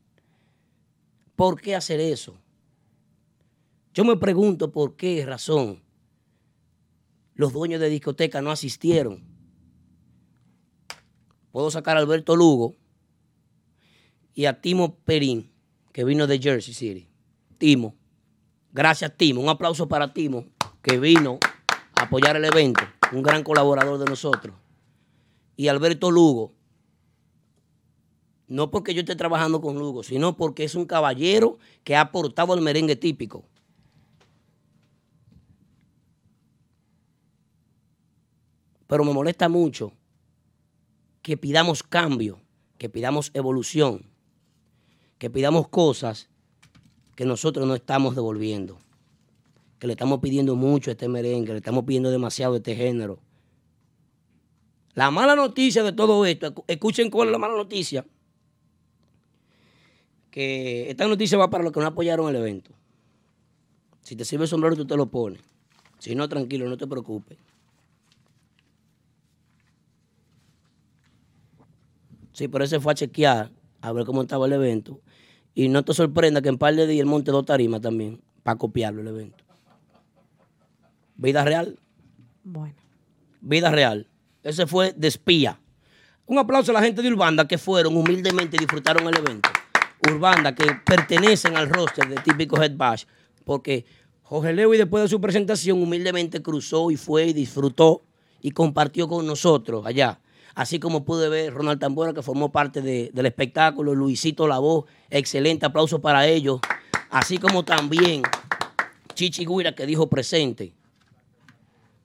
¿Por 1.36 1.60
qué 1.60 1.76
hacer 1.76 2.00
eso? 2.00 2.38
Yo 3.94 4.06
me 4.06 4.16
pregunto 4.18 4.72
por 4.72 4.96
qué 4.96 5.24
razón 5.26 5.84
los 7.36 7.54
dueños 7.54 7.80
de 7.80 7.90
discoteca 7.90 8.42
no 8.42 8.52
asistieron. 8.52 9.24
Puedo 11.52 11.70
sacar 11.70 11.98
a 11.98 12.00
Alberto 12.00 12.36
Lugo 12.36 12.76
y 14.34 14.46
a 14.46 14.62
Timo 14.62 14.96
Perín, 15.00 15.52
que 15.92 16.04
vino 16.04 16.28
de 16.28 16.40
Jersey 16.40 16.74
City. 16.74 17.08
Timo. 17.58 17.96
Gracias, 18.72 19.16
Timo. 19.16 19.42
Un 19.42 19.50
aplauso 19.50 19.88
para 19.88 20.14
Timo, 20.14 20.46
que 20.82 21.00
vino 21.00 21.40
a 21.96 22.04
apoyar 22.04 22.36
el 22.36 22.46
evento. 22.46 22.82
Un 23.12 23.22
gran 23.22 23.44
colaborador 23.44 24.00
de 24.00 24.06
nosotros. 24.06 24.56
Y 25.56 25.68
Alberto 25.68 26.10
Lugo. 26.10 26.54
No 28.48 28.72
porque 28.72 28.94
yo 28.94 29.02
esté 29.02 29.16
trabajando 29.16 29.62
con 29.62 29.78
Lugo, 29.78 30.04
sino 30.04 30.36
porque 30.36 30.64
es 30.64 30.76
un 30.76 30.86
caballero 30.86 31.58
que 31.84 31.96
ha 31.96 32.02
aportado 32.02 32.54
al 32.54 32.62
merengue 32.62 32.96
típico. 32.96 33.46
Pero 38.88 39.06
me 39.06 39.14
molesta 39.14 39.50
mucho 39.50 39.94
que 41.24 41.38
pidamos 41.38 41.82
cambio, 41.82 42.42
que 42.78 42.90
pidamos 42.90 43.32
evolución, 43.34 44.13
que 45.24 45.30
pidamos 45.30 45.70
cosas 45.70 46.28
que 47.16 47.24
nosotros 47.24 47.66
no 47.66 47.76
estamos 47.76 48.14
devolviendo, 48.14 48.78
que 49.80 49.88
le 49.88 49.94
estamos 49.94 50.20
pidiendo 50.20 50.58
mucho 50.58 50.92
a 50.92 50.96
este 50.96 51.08
merengue, 51.08 51.54
le 51.54 51.60
estamos 51.60 51.86
pidiendo 51.86 52.12
demasiado 52.12 52.56
a 52.56 52.58
este 52.58 52.76
género. 52.76 53.20
La 54.96 55.12
mala 55.12 55.38
noticia 55.38 55.82
de 55.82 55.94
todo 55.94 56.26
esto, 56.26 56.54
escu- 56.54 56.66
escuchen 56.68 57.10
cuál 57.10 57.30
es 57.30 57.32
la 57.32 57.38
mala 57.38 57.56
noticia, 57.56 58.06
que 60.30 60.90
esta 60.90 61.08
noticia 61.08 61.38
va 61.38 61.50
para 61.50 61.64
los 61.64 61.72
que 61.72 61.80
no 61.80 61.86
apoyaron 61.86 62.28
el 62.28 62.36
evento. 62.36 62.72
Si 64.02 64.18
te 64.18 64.26
sirve 64.26 64.44
el 64.44 64.50
sombrero, 64.50 64.76
tú 64.76 64.86
te 64.86 64.98
lo 64.98 65.06
pones. 65.06 65.40
Si 66.00 66.16
no, 66.16 66.28
tranquilo, 66.28 66.68
no 66.68 66.76
te 66.76 66.86
preocupes. 66.86 67.38
Sí, 72.34 72.50
pero 72.50 72.66
ese 72.66 72.82
fue 72.82 72.92
a 72.92 72.96
chequear, 72.96 73.52
a 73.80 73.94
ver 73.94 74.06
cómo 74.06 74.22
estaba 74.22 74.48
el 74.48 74.52
evento. 74.52 75.00
Y 75.56 75.68
no 75.70 75.84
te 75.84 75.94
sorprenda 75.94 76.42
que 76.42 76.50
en 76.50 76.58
par 76.58 76.76
de 76.76 76.88
días 76.88 77.02
él 77.02 77.06
monte 77.06 77.32
dos 77.32 77.46
tarimas 77.46 77.82
también, 77.82 78.22
para 78.42 78.58
copiarlo 78.58 79.02
el 79.02 79.08
evento. 79.08 79.44
Vida 81.16 81.44
real. 81.46 81.80
Bueno. 82.44 82.76
Vida 83.42 83.70
real. 83.72 84.08
Ese 84.42 84.68
fue 84.68 84.94
de 84.94 85.08
espía. 85.08 85.60
Un 86.26 86.40
aplauso 86.40 86.72
a 86.72 86.74
la 86.74 86.82
gente 86.82 87.02
de 87.02 87.10
Urbanda 87.10 87.48
que 87.48 87.58
fueron 87.58 87.96
humildemente 87.96 88.56
y 88.56 88.60
disfrutaron 88.60 89.08
el 89.08 89.18
evento. 89.18 89.50
Urbanda 90.10 90.56
que 90.56 90.66
pertenecen 90.86 91.56
al 91.56 91.70
roster 91.70 92.08
de 92.08 92.16
Típico 92.16 92.62
Head 92.62 92.76
Bash. 92.76 93.06
Porque 93.46 93.86
Jorge 94.24 94.54
Lewis 94.54 94.80
después 94.80 95.04
de 95.04 95.10
su 95.10 95.22
presentación 95.22 95.82
humildemente 95.82 96.42
cruzó 96.42 96.92
y 96.92 96.98
fue 96.98 97.28
y 97.28 97.34
disfrutó 97.34 98.04
y 98.42 98.52
compartió 98.52 99.08
con 99.08 99.26
nosotros 99.26 99.86
allá. 99.86 100.20
Así 100.56 100.80
como 100.80 101.04
pude 101.04 101.30
ver 101.30 101.54
Ronald 101.54 101.80
Tambora 101.80 102.14
que 102.14 102.22
formó 102.22 102.52
parte 102.52 102.82
de- 102.82 103.10
del 103.14 103.26
espectáculo, 103.26 103.96
Luisito 103.96 104.48
La 104.48 104.60
Voz, 104.60 104.86
excelente 105.10 105.66
aplauso 105.66 106.00
para 106.00 106.28
ellos. 106.28 106.60
Así 107.10 107.38
como 107.38 107.64
también 107.66 108.22
Chichi 109.16 109.46
Guira 109.46 109.74
que 109.74 109.86
dijo 109.86 110.08
presente. 110.08 110.74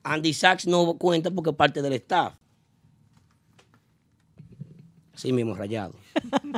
Andy 0.03 0.33
Sachs 0.33 0.65
no 0.67 0.93
cuenta 0.95 1.29
porque 1.29 1.51
es 1.51 1.55
parte 1.55 1.81
del 1.81 1.93
staff. 1.93 2.33
Así 5.13 5.31
mismo, 5.33 5.53
rayado. 5.55 5.93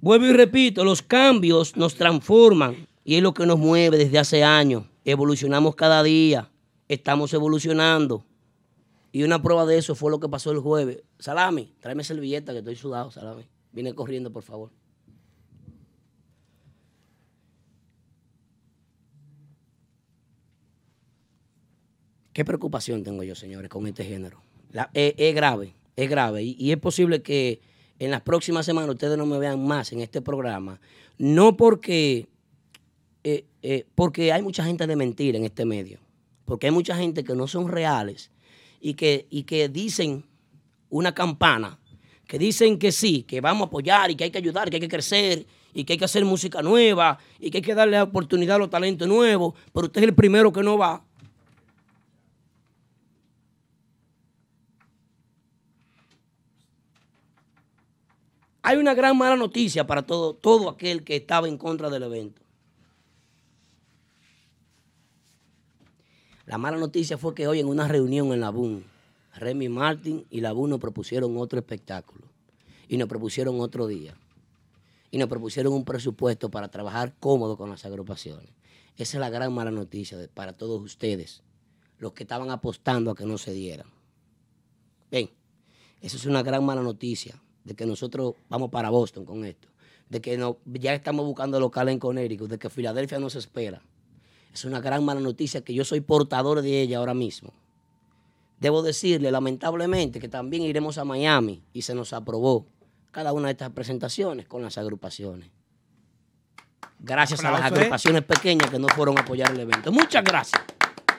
Vuelvo 0.00 0.26
y 0.26 0.32
repito, 0.32 0.84
los 0.84 1.02
cambios 1.02 1.76
nos 1.76 1.94
transforman 1.96 2.86
y 3.04 3.16
es 3.16 3.22
lo 3.22 3.34
que 3.34 3.44
nos 3.46 3.58
mueve 3.58 3.98
desde 3.98 4.18
hace 4.18 4.44
años. 4.44 4.84
Evolucionamos 5.04 5.74
cada 5.74 6.02
día, 6.02 6.50
estamos 6.88 7.32
evolucionando. 7.34 8.24
Y 9.16 9.22
una 9.22 9.40
prueba 9.40 9.64
de 9.64 9.78
eso 9.78 9.94
fue 9.94 10.10
lo 10.10 10.20
que 10.20 10.28
pasó 10.28 10.50
el 10.50 10.58
jueves. 10.58 11.02
Salami, 11.18 11.72
tráeme 11.80 12.04
servilleta 12.04 12.52
que 12.52 12.58
estoy 12.58 12.76
sudado, 12.76 13.10
Salami. 13.10 13.46
Viene 13.72 13.94
corriendo, 13.94 14.30
por 14.30 14.42
favor. 14.42 14.70
¿Qué 22.34 22.44
preocupación 22.44 23.04
tengo 23.04 23.22
yo, 23.22 23.34
señores, 23.34 23.70
con 23.70 23.86
este 23.86 24.04
género? 24.04 24.42
La- 24.70 24.90
es, 24.92 25.34
grave, 25.34 25.72
es 25.96 26.10
grave. 26.10 26.42
Y, 26.42 26.54
y 26.58 26.72
es 26.72 26.76
posible 26.76 27.22
que 27.22 27.62
en 27.98 28.10
las 28.10 28.20
próximas 28.20 28.66
semanas 28.66 28.90
ustedes 28.90 29.16
no 29.16 29.24
me 29.24 29.38
vean 29.38 29.66
más 29.66 29.94
en 29.94 30.00
este 30.00 30.20
programa. 30.20 30.78
No 31.16 31.56
porque, 31.56 32.28
eh, 33.24 33.46
eh, 33.62 33.86
porque 33.94 34.30
hay 34.34 34.42
mucha 34.42 34.62
gente 34.62 34.86
de 34.86 34.94
mentira 34.94 35.38
en 35.38 35.46
este 35.46 35.64
medio. 35.64 36.00
Porque 36.44 36.66
hay 36.66 36.72
mucha 36.72 36.94
gente 36.94 37.24
que 37.24 37.34
no 37.34 37.46
son 37.46 37.68
reales 37.68 38.30
y 38.80 38.94
que, 38.94 39.26
y 39.30 39.44
que 39.44 39.68
dicen 39.68 40.24
una 40.90 41.14
campana, 41.14 41.78
que 42.26 42.38
dicen 42.38 42.78
que 42.78 42.92
sí, 42.92 43.22
que 43.22 43.40
vamos 43.40 43.62
a 43.62 43.66
apoyar 43.66 44.10
y 44.10 44.16
que 44.16 44.24
hay 44.24 44.30
que 44.30 44.38
ayudar, 44.38 44.70
que 44.70 44.76
hay 44.76 44.80
que 44.80 44.88
crecer 44.88 45.46
y 45.74 45.84
que 45.84 45.94
hay 45.94 45.98
que 45.98 46.04
hacer 46.04 46.24
música 46.24 46.62
nueva 46.62 47.18
y 47.38 47.50
que 47.50 47.58
hay 47.58 47.62
que 47.62 47.74
darle 47.74 48.00
oportunidad 48.00 48.56
a 48.56 48.58
los 48.58 48.70
talentos 48.70 49.06
nuevos, 49.06 49.54
pero 49.72 49.86
usted 49.86 50.02
es 50.02 50.08
el 50.08 50.14
primero 50.14 50.52
que 50.52 50.62
no 50.62 50.78
va. 50.78 51.02
Hay 58.62 58.78
una 58.78 58.94
gran 58.94 59.16
mala 59.16 59.36
noticia 59.36 59.86
para 59.86 60.02
todo, 60.02 60.34
todo 60.34 60.68
aquel 60.68 61.04
que 61.04 61.14
estaba 61.14 61.46
en 61.46 61.56
contra 61.56 61.88
del 61.88 62.02
evento. 62.02 62.45
La 66.46 66.58
mala 66.58 66.76
noticia 66.76 67.18
fue 67.18 67.34
que 67.34 67.48
hoy 67.48 67.58
en 67.58 67.66
una 67.66 67.88
reunión 67.88 68.32
en 68.32 68.38
la 68.38 68.50
BUN, 68.50 68.84
Remy 69.34 69.68
Martin 69.68 70.26
y 70.30 70.42
la 70.42 70.52
BUN 70.52 70.70
nos 70.70 70.78
propusieron 70.78 71.36
otro 71.38 71.58
espectáculo 71.58 72.24
y 72.86 72.98
nos 72.98 73.08
propusieron 73.08 73.60
otro 73.60 73.88
día 73.88 74.14
y 75.10 75.18
nos 75.18 75.28
propusieron 75.28 75.72
un 75.72 75.84
presupuesto 75.84 76.48
para 76.48 76.68
trabajar 76.68 77.14
cómodo 77.18 77.56
con 77.56 77.68
las 77.68 77.84
agrupaciones. 77.84 78.48
Esa 78.96 79.16
es 79.16 79.20
la 79.20 79.28
gran 79.28 79.52
mala 79.52 79.72
noticia 79.72 80.18
para 80.34 80.52
todos 80.52 80.80
ustedes, 80.80 81.42
los 81.98 82.12
que 82.12 82.22
estaban 82.22 82.50
apostando 82.50 83.10
a 83.10 83.16
que 83.16 83.26
no 83.26 83.38
se 83.38 83.52
dieran. 83.52 83.88
Ven, 85.10 85.30
eso 86.00 86.16
es 86.16 86.26
una 86.26 86.44
gran 86.44 86.64
mala 86.64 86.82
noticia 86.82 87.42
de 87.64 87.74
que 87.74 87.86
nosotros 87.86 88.34
vamos 88.48 88.70
para 88.70 88.90
Boston 88.90 89.24
con 89.24 89.44
esto, 89.44 89.66
de 90.08 90.20
que 90.20 90.38
no, 90.38 90.58
ya 90.64 90.94
estamos 90.94 91.26
buscando 91.26 91.58
local 91.58 91.88
en 91.88 91.98
Connecticut, 91.98 92.48
de 92.48 92.58
que 92.58 92.70
Filadelfia 92.70 93.18
nos 93.18 93.34
espera. 93.34 93.82
Es 94.56 94.64
una 94.64 94.80
gran 94.80 95.04
mala 95.04 95.20
noticia 95.20 95.60
que 95.60 95.74
yo 95.74 95.84
soy 95.84 96.00
portador 96.00 96.62
de 96.62 96.80
ella 96.80 96.96
ahora 96.96 97.12
mismo. 97.12 97.52
Debo 98.58 98.80
decirle, 98.80 99.30
lamentablemente, 99.30 100.18
que 100.18 100.30
también 100.30 100.62
iremos 100.62 100.96
a 100.96 101.04
Miami 101.04 101.62
y 101.74 101.82
se 101.82 101.94
nos 101.94 102.14
aprobó 102.14 102.64
cada 103.10 103.34
una 103.34 103.48
de 103.48 103.52
estas 103.52 103.72
presentaciones 103.72 104.46
con 104.46 104.62
las 104.62 104.78
agrupaciones. 104.78 105.50
Gracias 106.98 107.44
a 107.44 107.50
las 107.50 107.60
¿eh? 107.60 107.64
agrupaciones 107.64 108.24
pequeñas 108.24 108.70
que 108.70 108.78
no 108.78 108.88
fueron 108.88 109.18
a 109.18 109.20
apoyar 109.20 109.50
el 109.50 109.60
evento. 109.60 109.92
Muchas 109.92 110.24
gracias. 110.24 110.62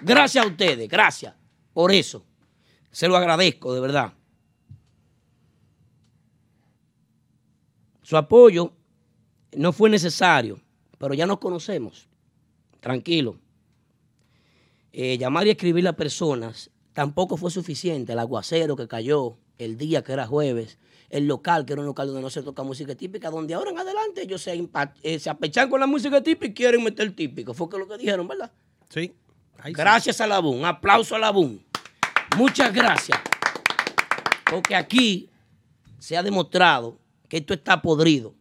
Gracias 0.02 0.44
a 0.44 0.48
ustedes, 0.48 0.90
gracias 0.90 1.36
por 1.74 1.92
eso. 1.92 2.26
Se 2.90 3.08
lo 3.08 3.18
agradezco, 3.18 3.72
de 3.72 3.82
verdad. 3.82 4.14
Su 8.02 8.18
apoyo 8.18 8.74
no 9.56 9.72
fue 9.74 9.92
necesario, 9.92 10.60
pero 10.98 11.14
ya 11.14 11.28
nos 11.28 11.38
conocemos. 11.38 12.08
Tranquilo. 12.80 13.40
Eh, 14.92 15.18
llamar 15.18 15.48
y 15.48 15.52
escribirle 15.52 15.90
a 15.90 15.96
personas 15.96 16.72
tampoco 16.94 17.38
fue 17.38 17.52
suficiente. 17.52 18.14
El 18.14 18.20
aguacero 18.20 18.76
que 18.76 18.88
cayó 18.88 19.38
el 19.58 19.78
día 19.78 20.04
que 20.04 20.14
era 20.14 20.26
jueves, 20.26 20.80
el 21.10 21.28
local 21.28 21.66
que 21.66 21.74
era 21.74 21.82
un 21.82 21.88
local 21.88 22.08
donde 22.08 22.22
no 22.22 22.30
se 22.30 22.42
toca 22.42 22.64
música 22.64 22.96
típica, 22.96 23.30
donde 23.30 23.54
ahora 23.54 23.72
en 23.72 23.80
adelante 23.80 24.24
ellos 24.24 24.42
se, 24.42 24.70
eh, 25.04 25.20
se 25.20 25.30
apechan 25.30 25.70
con 25.70 25.80
la 25.80 25.88
música 25.88 26.22
típica 26.22 26.48
y 26.48 26.54
quieren 26.54 26.84
meter 26.84 27.16
típico. 27.16 27.54
Fue 27.54 27.70
que 27.70 27.78
lo 27.78 27.88
que 27.88 27.98
dijeron, 27.98 28.28
¿verdad? 28.28 28.52
Sí. 28.90 29.14
Gracias 29.66 30.22
a 30.22 30.28
la. 30.28 30.40
Un 30.40 30.66
aplauso 30.66 31.16
a 31.16 31.20
la 31.20 31.32
BUN. 31.32 31.64
Muchas 32.38 32.74
gracias. 32.74 33.20
Porque 34.50 34.76
aquí 34.76 35.30
se 36.00 36.16
ha 36.16 36.24
demostrado 36.24 37.00
que 37.28 37.38
esto 37.38 37.54
está 37.54 37.82
podrido. 37.82 38.34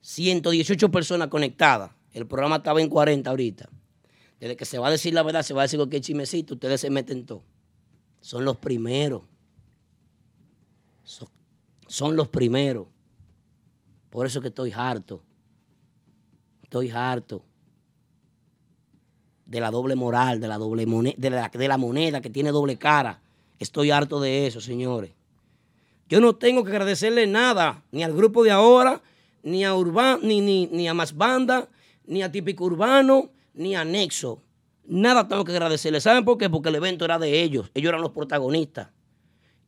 118 0.00 0.90
personas 0.90 1.28
conectadas. 1.28 1.90
El 2.12 2.26
programa 2.26 2.56
estaba 2.56 2.80
en 2.80 2.88
40 2.88 3.28
ahorita. 3.28 3.68
Desde 4.40 4.56
que 4.56 4.64
se 4.64 4.78
va 4.78 4.88
a 4.88 4.90
decir 4.90 5.14
la 5.14 5.22
verdad, 5.22 5.42
se 5.42 5.54
va 5.54 5.62
a 5.62 5.64
decir 5.64 5.78
cualquier 5.78 6.02
chismecito, 6.02 6.54
ustedes 6.54 6.80
se 6.80 6.90
meten 6.90 7.26
todo. 7.26 7.42
Son 8.20 8.44
los 8.44 8.56
primeros. 8.56 9.22
Son, 11.86 12.16
los 12.16 12.28
primeros. 12.28 12.86
Por 14.10 14.26
eso 14.26 14.40
que 14.40 14.48
estoy 14.48 14.72
harto. 14.72 15.22
Estoy 16.62 16.90
harto 16.90 17.42
de 19.46 19.60
la 19.60 19.70
doble 19.70 19.94
moral, 19.94 20.38
de 20.40 20.48
la 20.48 20.58
doble 20.58 20.84
moneda, 20.84 21.14
de 21.16 21.30
la, 21.30 21.48
de 21.48 21.68
la 21.68 21.78
moneda 21.78 22.20
que 22.20 22.28
tiene 22.28 22.50
doble 22.50 22.76
cara. 22.76 23.22
Estoy 23.58 23.90
harto 23.90 24.20
de 24.20 24.46
eso, 24.46 24.60
señores. 24.60 25.12
Yo 26.08 26.20
no 26.20 26.36
tengo 26.36 26.64
que 26.64 26.70
agradecerle 26.70 27.26
nada, 27.26 27.82
ni 27.90 28.02
al 28.02 28.12
grupo 28.12 28.44
de 28.44 28.50
ahora, 28.50 29.02
ni 29.42 29.64
a 29.64 29.74
Urban, 29.74 30.20
ni, 30.22 30.40
ni, 30.40 30.66
ni 30.66 30.88
a 30.88 30.94
Más 30.94 31.16
Banda, 31.16 31.68
ni 32.08 32.22
a 32.22 32.32
Típico 32.32 32.64
Urbano, 32.64 33.30
ni 33.54 33.76
a 33.76 33.84
Nexo. 33.84 34.42
Nada 34.84 35.28
tengo 35.28 35.44
que 35.44 35.52
agradecerle. 35.52 36.00
¿Saben 36.00 36.24
por 36.24 36.38
qué? 36.38 36.48
Porque 36.48 36.70
el 36.70 36.74
evento 36.74 37.04
era 37.04 37.18
de 37.18 37.42
ellos. 37.42 37.70
Ellos 37.74 37.90
eran 37.90 38.00
los 38.00 38.12
protagonistas. 38.12 38.88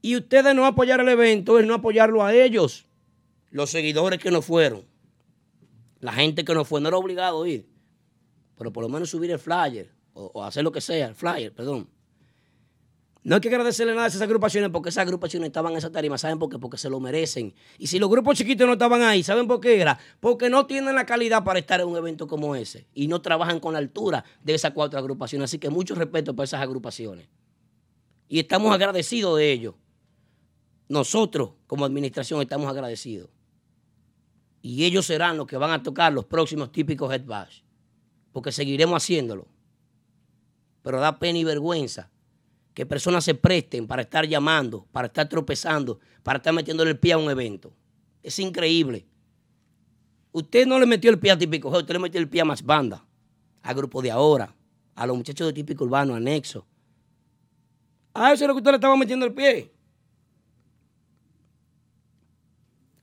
Y 0.00 0.16
ustedes 0.16 0.54
no 0.54 0.64
apoyar 0.64 1.00
el 1.00 1.08
evento 1.10 1.58
es 1.58 1.66
no 1.66 1.74
apoyarlo 1.74 2.24
a 2.24 2.34
ellos. 2.34 2.86
Los 3.50 3.70
seguidores 3.70 4.18
que 4.18 4.30
no 4.30 4.40
fueron. 4.40 4.86
La 6.00 6.12
gente 6.14 6.44
que 6.44 6.54
no 6.54 6.64
fue. 6.64 6.80
No 6.80 6.88
era 6.88 6.96
obligado 6.96 7.42
a 7.42 7.48
ir. 7.48 7.68
Pero 8.56 8.72
por 8.72 8.82
lo 8.82 8.88
menos 8.88 9.10
subir 9.10 9.30
el 9.30 9.38
flyer. 9.38 9.92
O, 10.14 10.30
o 10.32 10.42
hacer 10.42 10.64
lo 10.64 10.72
que 10.72 10.80
sea. 10.80 11.08
El 11.08 11.14
flyer, 11.14 11.52
perdón. 11.52 11.90
No 13.22 13.34
hay 13.34 13.40
que 13.42 13.48
agradecerle 13.48 13.92
nada 13.92 14.06
a 14.06 14.09
esas 14.09 14.22
agrupaciones 14.22 14.70
porque 14.70 14.88
esas 14.88 15.02
agrupaciones 15.02 15.48
estaban 15.48 15.72
en 15.72 15.78
esa 15.78 15.92
tarima. 15.92 16.16
¿Saben 16.16 16.38
por 16.38 16.48
qué? 16.48 16.59
Porque 16.59 16.78
se 16.78 16.88
lo 16.88 17.01
merecen. 17.01 17.55
Y 17.78 17.86
si 17.86 17.98
los 17.98 18.09
grupos 18.09 18.38
chiquitos 18.38 18.66
no 18.66 18.72
estaban 18.74 19.02
ahí, 19.02 19.22
¿saben 19.22 19.47
por 19.47 19.60
qué 19.60 19.78
era? 19.78 19.98
Porque 20.20 20.48
no 20.48 20.66
tienen 20.66 20.94
la 20.94 21.05
calidad 21.05 21.44
para 21.44 21.59
estar 21.59 21.80
en 21.80 21.88
un 21.88 21.97
evento 21.97 22.26
como 22.26 22.56
ese. 22.56 22.86
Y 22.94 23.09
no 23.09 23.20
trabajan 23.20 23.60
con 23.60 23.74
la 23.74 23.78
altura 23.78 24.24
de 24.42 24.55
esas 24.55 24.72
cuatro 24.72 24.98
agrupaciones. 24.98 25.51
Así 25.51 25.59
que 25.59 25.68
mucho 25.68 25.94
respeto 25.94 26.34
para 26.34 26.44
esas 26.44 26.62
agrupaciones. 26.62 27.28
Y 28.26 28.38
estamos 28.38 28.72
agradecidos 28.72 29.36
de 29.36 29.52
ello. 29.52 29.76
Nosotros, 30.88 31.51
como 31.66 31.84
administración, 31.84 32.40
estamos 32.40 32.70
agradecidos. 32.70 33.28
Y 34.62 34.84
ellos 34.84 35.05
serán 35.05 35.36
los 35.36 35.47
que 35.47 35.59
van 35.59 35.72
a 35.72 35.82
tocar 35.82 36.10
los 36.12 36.24
próximos 36.24 36.72
típicos 36.72 37.12
Head 37.12 37.26
Bash. 37.26 37.60
Porque 38.32 38.51
seguiremos 38.51 38.97
haciéndolo. 38.97 39.47
Pero 40.82 41.01
da 41.01 41.18
pena 41.18 41.38
y 41.38 41.44
vergüenza 41.44 42.10
que 42.81 42.86
personas 42.86 43.24
se 43.24 43.35
presten 43.35 43.86
para 43.86 44.01
estar 44.01 44.27
llamando, 44.27 44.86
para 44.90 45.09
estar 45.09 45.28
tropezando, 45.28 46.01
para 46.23 46.39
estar 46.39 46.55
metiéndole 46.55 46.93
el 46.93 46.98
pie 46.98 47.12
a 47.12 47.19
un 47.19 47.28
evento. 47.31 47.74
Es 48.23 48.39
increíble. 48.39 49.07
Usted 50.32 50.66
no 50.66 50.78
le 50.78 50.86
metió 50.86 51.11
el 51.11 51.19
pie 51.19 51.32
a 51.32 51.36
Típico 51.36 51.69
usted 51.69 51.93
le 51.93 51.98
metió 51.98 52.19
el 52.19 52.31
pie 52.31 52.40
a 52.40 52.47
más 52.47 52.65
banda. 52.65 53.05
al 53.61 53.74
grupo 53.74 54.01
de 54.01 54.11
ahora, 54.11 54.57
a 54.94 55.07
los 55.07 55.15
muchachos 55.15 55.47
de 55.47 55.52
típico 55.52 55.85
urbano, 55.85 56.15
anexo. 56.15 56.66
A 58.15 58.32
eso 58.32 58.44
es 58.44 58.48
lo 58.48 58.55
que 58.55 58.61
usted 58.61 58.70
le 58.70 58.77
estaba 58.77 58.97
metiendo 58.97 59.27
el 59.27 59.35
pie. 59.35 59.70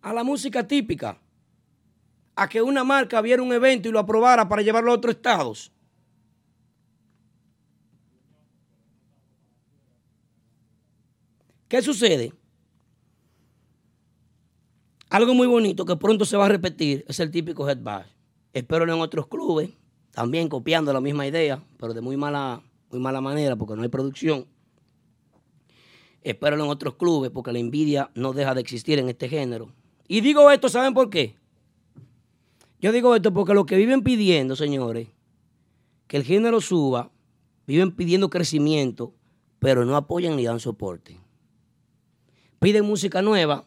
A 0.01 0.11
la 0.11 0.23
música 0.23 0.67
típica. 0.67 1.21
A 2.35 2.49
que 2.49 2.63
una 2.63 2.83
marca 2.83 3.21
viera 3.21 3.43
un 3.43 3.53
evento 3.53 3.89
y 3.89 3.91
lo 3.91 3.99
aprobara 3.99 4.49
para 4.49 4.63
llevarlo 4.63 4.91
a 4.91 4.95
otros 4.95 5.13
estados. 5.13 5.71
¿Qué 11.67 11.81
sucede? 11.81 12.33
Algo 15.09 15.33
muy 15.33 15.47
bonito 15.47 15.85
que 15.85 15.97
pronto 15.97 16.23
se 16.23 16.37
va 16.37 16.45
a 16.45 16.49
repetir 16.49 17.03
es 17.09 17.19
el 17.19 17.29
típico 17.29 17.67
head 17.69 17.79
bash. 17.81 18.07
Espero 18.53 18.85
en 18.85 19.01
otros 19.01 19.27
clubes, 19.27 19.71
también 20.11 20.47
copiando 20.47 20.93
la 20.93 21.01
misma 21.01 21.27
idea, 21.27 21.61
pero 21.77 21.93
de 21.93 21.99
muy 21.99 22.15
mala, 22.15 22.61
muy 22.89 22.99
mala 23.01 23.19
manera 23.19 23.57
porque 23.57 23.75
no 23.75 23.83
hay 23.83 23.89
producción. 23.89 24.47
Espero 26.21 26.55
en 26.55 26.69
otros 26.69 26.95
clubes 26.95 27.31
porque 27.31 27.51
la 27.51 27.59
envidia 27.59 28.11
no 28.15 28.31
deja 28.31 28.53
de 28.53 28.61
existir 28.61 28.99
en 28.99 29.09
este 29.09 29.27
género. 29.27 29.73
Y 30.07 30.21
digo 30.21 30.49
esto, 30.49 30.69
¿saben 30.69 30.93
por 30.93 31.09
qué? 31.09 31.35
Yo 32.79 32.93
digo 32.93 33.13
esto 33.13 33.33
porque 33.33 33.53
los 33.53 33.65
que 33.65 33.75
viven 33.75 34.03
pidiendo, 34.03 34.55
señores, 34.55 35.09
que 36.07 36.15
el 36.15 36.23
género 36.23 36.61
suba, 36.61 37.11
viven 37.65 37.91
pidiendo 37.91 38.29
crecimiento, 38.29 39.13
pero 39.59 39.83
no 39.83 39.97
apoyan 39.97 40.37
ni 40.37 40.45
dan 40.45 40.61
soporte. 40.61 41.26
Piden 42.59 42.85
música 42.85 43.21
nueva, 43.21 43.65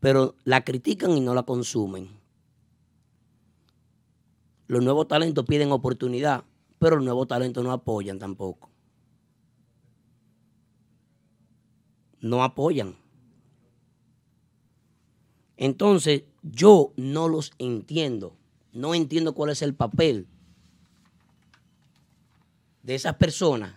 pero 0.00 0.34
la 0.44 0.64
critican 0.64 1.16
y 1.16 1.20
no 1.20 1.34
la 1.34 1.42
consumen. 1.42 2.08
Los 4.66 4.82
nuevos 4.82 5.06
talentos 5.06 5.44
piden 5.44 5.70
oportunidad, 5.70 6.44
pero 6.78 6.96
los 6.96 7.04
nuevos 7.04 7.28
talentos 7.28 7.62
no 7.62 7.72
apoyan 7.72 8.18
tampoco. 8.18 8.70
No 12.20 12.42
apoyan. 12.42 12.96
Entonces, 15.58 16.24
yo 16.42 16.92
no 16.96 17.28
los 17.28 17.52
entiendo. 17.58 18.34
No 18.72 18.94
entiendo 18.94 19.34
cuál 19.34 19.50
es 19.50 19.60
el 19.60 19.74
papel 19.74 20.26
de 22.82 22.94
esas 22.94 23.14
personas 23.16 23.74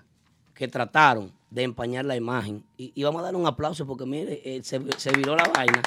que 0.53 0.67
trataron 0.67 1.34
de 1.49 1.63
empañar 1.63 2.05
la 2.05 2.15
imagen. 2.15 2.65
Y, 2.77 3.01
vamos 3.03 3.21
a 3.21 3.25
dar 3.25 3.35
un 3.35 3.45
aplauso 3.45 3.85
porque, 3.85 4.05
mire, 4.05 4.41
eh, 4.43 4.63
se, 4.63 4.79
viró 5.11 5.35
la 5.35 5.47
vaina. 5.49 5.81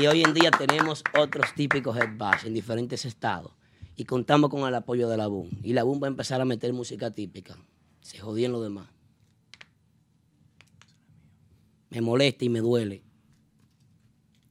Y 0.00 0.06
hoy 0.06 0.22
en 0.22 0.34
día 0.34 0.50
tenemos 0.50 1.04
otros 1.18 1.54
típicos 1.54 1.96
head 1.96 2.16
bash 2.16 2.46
en 2.46 2.54
diferentes 2.54 3.04
estados. 3.04 3.52
Y 3.96 4.04
contamos 4.04 4.50
con 4.50 4.66
el 4.66 4.74
apoyo 4.74 5.08
de 5.08 5.16
la 5.16 5.26
BUM. 5.26 5.50
Y 5.62 5.72
la 5.72 5.82
BUM 5.82 6.02
va 6.02 6.06
a 6.06 6.10
empezar 6.10 6.40
a 6.40 6.44
meter 6.44 6.72
música 6.72 7.10
típica. 7.10 7.58
Se 8.00 8.18
jodían 8.18 8.52
los 8.52 8.62
demás. 8.62 8.88
Me 11.90 12.00
molesta 12.00 12.44
y 12.44 12.48
me 12.48 12.60
duele 12.60 13.02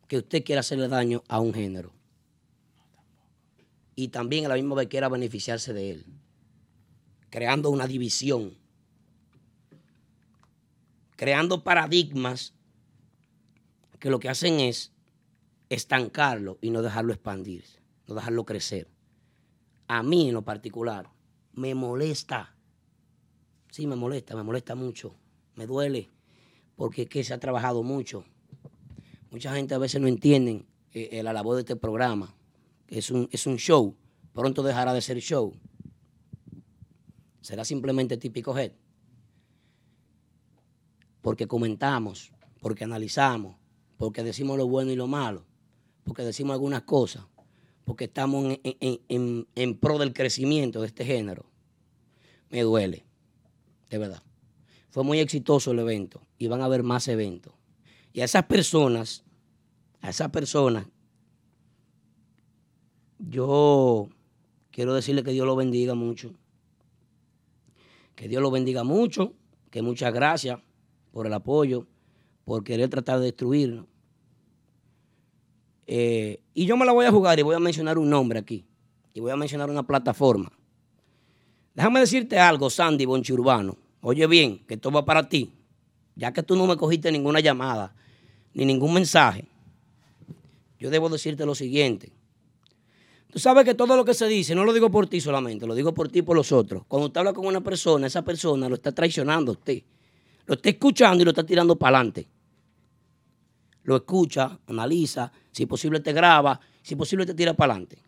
que 0.09 0.17
usted 0.17 0.43
quiera 0.43 0.61
hacerle 0.61 0.87
daño 0.87 1.23
a 1.27 1.39
un 1.39 1.53
género. 1.53 1.93
Y 3.95 4.09
también 4.09 4.45
a 4.45 4.49
la 4.49 4.55
misma 4.55 4.75
vez 4.75 4.87
quiera 4.87 5.07
beneficiarse 5.07 5.71
de 5.71 5.91
él. 5.91 6.05
Creando 7.29 7.69
una 7.69 7.85
división. 7.85 8.57
Creando 11.19 11.65
paradigmas 11.65 12.53
que 13.99 14.09
lo 14.09 14.21
que 14.21 14.29
hacen 14.29 14.61
es 14.61 14.93
estancarlo 15.67 16.57
y 16.61 16.69
no 16.69 16.81
dejarlo 16.81 17.11
expandirse, 17.11 17.81
no 18.07 18.15
dejarlo 18.15 18.45
crecer. 18.45 18.87
A 19.89 20.01
mí 20.01 20.29
en 20.29 20.33
lo 20.33 20.45
particular 20.45 21.09
me 21.51 21.75
molesta. 21.75 22.55
Sí, 23.69 23.85
me 23.85 23.97
molesta, 23.97 24.33
me 24.33 24.43
molesta 24.43 24.75
mucho. 24.75 25.13
Me 25.55 25.67
duele 25.67 26.09
porque 26.77 27.01
es 27.01 27.09
que 27.09 27.25
se 27.25 27.33
ha 27.33 27.39
trabajado 27.41 27.83
mucho. 27.83 28.23
Mucha 29.29 29.53
gente 29.53 29.75
a 29.75 29.77
veces 29.77 29.99
no 29.99 30.07
entiende 30.07 30.63
eh, 30.93 31.09
eh, 31.11 31.21
la 31.21 31.33
labor 31.33 31.55
de 31.55 31.63
este 31.63 31.75
programa. 31.75 32.33
Es 32.87 33.11
un, 33.11 33.27
es 33.33 33.45
un 33.45 33.57
show. 33.57 33.93
Pronto 34.31 34.63
dejará 34.63 34.93
de 34.93 35.01
ser 35.01 35.19
show. 35.19 35.53
Será 37.41 37.65
simplemente 37.65 38.15
típico 38.15 38.57
head. 38.57 38.71
Porque 41.29 41.45
comentamos, 41.45 42.31
porque 42.59 42.85
analizamos, 42.85 43.55
porque 43.97 44.23
decimos 44.23 44.57
lo 44.57 44.67
bueno 44.67 44.89
y 44.89 44.95
lo 44.95 45.05
malo, 45.05 45.45
porque 46.03 46.23
decimos 46.23 46.55
algunas 46.55 46.81
cosas, 46.81 47.23
porque 47.85 48.05
estamos 48.05 48.57
en, 48.63 49.77
pro 49.79 49.99
del 49.99 50.11
crecimiento 50.11 50.81
de 50.81 50.87
este 50.87 51.05
género. 51.05 51.45
Me 52.49 52.63
duele, 52.63 53.05
de 53.91 53.99
verdad. 53.99 54.23
Fue 54.89 55.03
muy 55.03 55.19
exitoso 55.19 55.69
el 55.69 55.77
evento 55.77 56.25
y 56.39 56.47
van 56.47 56.61
a 56.61 56.65
haber 56.65 56.81
más 56.81 57.07
eventos. 57.07 57.53
Y 58.11 58.21
a 58.21 58.25
esas 58.25 58.45
personas, 58.45 59.23
a 60.01 60.09
esas 60.09 60.31
personas, 60.31 60.87
yo 63.19 64.09
quiero 64.71 64.95
decirle 64.95 65.21
que 65.21 65.29
Dios 65.29 65.45
lo 65.45 65.55
bendiga 65.55 65.93
mucho. 65.93 66.33
Que 68.15 68.27
Dios 68.27 68.41
lo 68.41 68.49
bendiga 68.49 68.83
mucho, 68.83 69.35
que 69.69 69.83
muchas 69.83 70.11
gracias 70.11 70.59
por 71.11 71.27
el 71.27 71.33
apoyo, 71.33 71.87
por 72.45 72.63
querer 72.63 72.89
tratar 72.89 73.19
de 73.19 73.25
destruirnos. 73.25 73.85
Eh, 75.87 76.41
y 76.53 76.65
yo 76.65 76.77
me 76.77 76.85
la 76.85 76.91
voy 76.91 77.05
a 77.05 77.11
jugar 77.11 77.39
y 77.39 77.41
voy 77.41 77.55
a 77.55 77.59
mencionar 77.59 77.97
un 77.97 78.09
nombre 78.09 78.39
aquí. 78.39 78.65
Y 79.13 79.19
voy 79.19 79.31
a 79.31 79.35
mencionar 79.35 79.69
una 79.69 79.83
plataforma. 79.83 80.51
Déjame 81.73 81.99
decirte 81.99 82.37
algo, 82.37 82.69
Sandy 82.69 83.05
Bonchi 83.05 83.33
Urbano. 83.33 83.77
Oye 84.01 84.27
bien, 84.27 84.59
que 84.67 84.75
esto 84.75 84.91
va 84.91 85.03
para 85.03 85.27
ti. 85.27 85.51
Ya 86.15 86.31
que 86.31 86.43
tú 86.43 86.55
no 86.55 86.67
me 86.67 86.77
cogiste 86.77 87.11
ninguna 87.11 87.39
llamada, 87.39 87.95
ni 88.53 88.65
ningún 88.65 88.93
mensaje, 88.93 89.45
yo 90.79 90.89
debo 90.89 91.09
decirte 91.09 91.45
lo 91.45 91.55
siguiente. 91.55 92.11
Tú 93.31 93.39
sabes 93.39 93.63
que 93.63 93.75
todo 93.75 93.95
lo 93.95 94.05
que 94.05 94.13
se 94.13 94.27
dice, 94.27 94.55
no 94.55 94.65
lo 94.65 94.73
digo 94.73 94.89
por 94.89 95.07
ti 95.07 95.21
solamente, 95.21 95.67
lo 95.67 95.75
digo 95.75 95.93
por 95.93 96.09
ti 96.09 96.19
y 96.19 96.21
por 96.23 96.35
los 96.35 96.51
otros. 96.51 96.83
Cuando 96.87 97.07
usted 97.07 97.19
habla 97.19 97.33
con 97.33 97.45
una 97.45 97.61
persona, 97.61 98.07
esa 98.07 98.23
persona 98.23 98.67
lo 98.67 98.75
está 98.75 98.91
traicionando 98.91 99.51
a 99.51 99.53
usted. 99.53 99.83
Lo 100.49 100.55
está 100.55 100.69
escuchando 100.69 101.21
y 101.21 101.25
lo 101.25 101.29
está 101.29 101.45
tirando 101.45 101.75
para 101.75 101.97
adelante. 101.97 102.27
Lo 103.83 103.97
escucha, 103.97 104.59
analiza, 104.65 105.31
si 105.51 105.67
posible 105.67 105.99
te 105.99 106.11
graba, 106.11 106.59
si 106.81 106.95
posible 106.95 107.23
te 107.27 107.35
tira 107.35 107.53
para 107.53 107.73
adelante. 107.73 107.99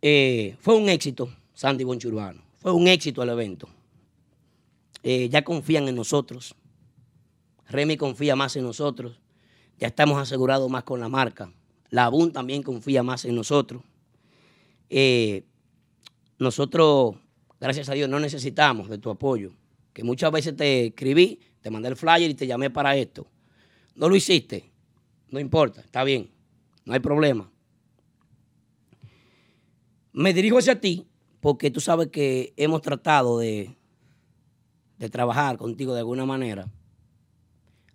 Eh, 0.00 0.56
fue 0.60 0.76
un 0.76 0.88
éxito, 0.88 1.34
Sandy 1.52 1.82
Bonchurbano. 1.82 2.40
Fue 2.60 2.70
un 2.70 2.86
éxito 2.86 3.24
el 3.24 3.30
evento. 3.30 3.68
Eh, 5.02 5.28
ya 5.28 5.42
confían 5.42 5.88
en 5.88 5.96
nosotros. 5.96 6.54
Remy 7.70 7.96
confía 7.96 8.36
más 8.36 8.54
en 8.54 8.62
nosotros. 8.62 9.18
Ya 9.80 9.88
estamos 9.88 10.22
asegurados 10.22 10.70
más 10.70 10.84
con 10.84 11.00
la 11.00 11.08
marca. 11.08 11.52
La 11.88 12.08
también 12.32 12.62
confía 12.62 13.02
más 13.02 13.24
en 13.24 13.34
nosotros. 13.34 13.82
Eh, 14.90 15.42
nosotros, 16.38 17.16
gracias 17.60 17.88
a 17.88 17.94
Dios, 17.94 18.08
no 18.08 18.18
necesitamos 18.18 18.88
de 18.88 18.98
tu 18.98 19.10
apoyo. 19.10 19.52
Que 19.92 20.02
muchas 20.02 20.32
veces 20.32 20.56
te 20.56 20.86
escribí, 20.86 21.40
te 21.60 21.70
mandé 21.70 21.88
el 21.88 21.96
flyer 21.96 22.30
y 22.30 22.34
te 22.34 22.46
llamé 22.46 22.70
para 22.70 22.96
esto. 22.96 23.26
No 23.94 24.08
lo 24.08 24.16
hiciste. 24.16 24.70
No 25.28 25.38
importa, 25.38 25.80
está 25.80 26.02
bien. 26.04 26.30
No 26.84 26.94
hay 26.94 27.00
problema. 27.00 27.50
Me 30.12 30.32
dirijo 30.32 30.58
hacia 30.58 30.80
ti 30.80 31.06
porque 31.40 31.70
tú 31.70 31.80
sabes 31.80 32.08
que 32.08 32.52
hemos 32.56 32.82
tratado 32.82 33.38
de, 33.38 33.76
de 34.98 35.08
trabajar 35.08 35.56
contigo 35.56 35.94
de 35.94 36.00
alguna 36.00 36.26
manera. 36.26 36.68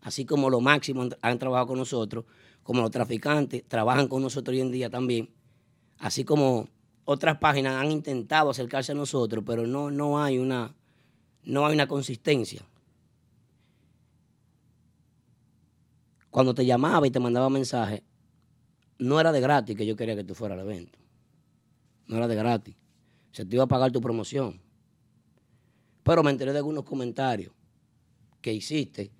Así 0.01 0.25
como 0.25 0.49
los 0.49 0.61
máximos 0.61 1.05
han, 1.05 1.17
han 1.21 1.39
trabajado 1.39 1.67
con 1.67 1.79
nosotros, 1.79 2.25
como 2.63 2.81
los 2.81 2.91
traficantes 2.91 3.63
trabajan 3.67 4.07
con 4.07 4.21
nosotros 4.21 4.53
hoy 4.53 4.61
en 4.61 4.71
día 4.71 4.89
también. 4.89 5.29
Así 5.97 6.23
como 6.23 6.67
otras 7.05 7.37
páginas 7.37 7.75
han 7.75 7.91
intentado 7.91 8.49
acercarse 8.49 8.91
a 8.91 8.95
nosotros, 8.95 9.43
pero 9.45 9.65
no, 9.67 9.91
no, 9.91 10.21
hay, 10.21 10.39
una, 10.39 10.75
no 11.43 11.65
hay 11.65 11.75
una 11.75 11.87
consistencia. 11.87 12.63
Cuando 16.31 16.53
te 16.53 16.65
llamaba 16.65 17.07
y 17.07 17.11
te 17.11 17.19
mandaba 17.19 17.49
mensajes, 17.49 18.01
no 18.97 19.19
era 19.19 19.31
de 19.31 19.39
gratis 19.39 19.75
que 19.75 19.85
yo 19.85 19.95
quería 19.95 20.15
que 20.15 20.23
tú 20.23 20.35
fueras 20.35 20.59
al 20.59 20.65
evento. 20.65 20.97
No 22.07 22.17
era 22.17 22.27
de 22.27 22.35
gratis. 22.35 22.75
Se 23.31 23.45
te 23.45 23.55
iba 23.55 23.63
a 23.63 23.67
pagar 23.67 23.91
tu 23.91 24.01
promoción. 24.01 24.59
Pero 26.03 26.23
me 26.23 26.31
enteré 26.31 26.51
de 26.51 26.59
algunos 26.59 26.83
comentarios 26.83 27.53
que 28.41 28.53
hiciste 28.53 29.11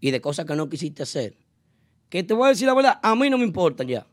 y 0.00 0.10
de 0.10 0.20
cosas 0.20 0.44
que 0.46 0.54
no 0.54 0.68
quisiste 0.68 1.02
hacer. 1.02 1.36
Que 2.08 2.22
te 2.22 2.34
voy 2.34 2.46
a 2.46 2.48
decir 2.50 2.66
la 2.66 2.74
verdad, 2.74 3.00
a 3.02 3.14
mí 3.14 3.30
no 3.30 3.38
me 3.38 3.44
importa 3.44 3.84
ya. 3.84 4.06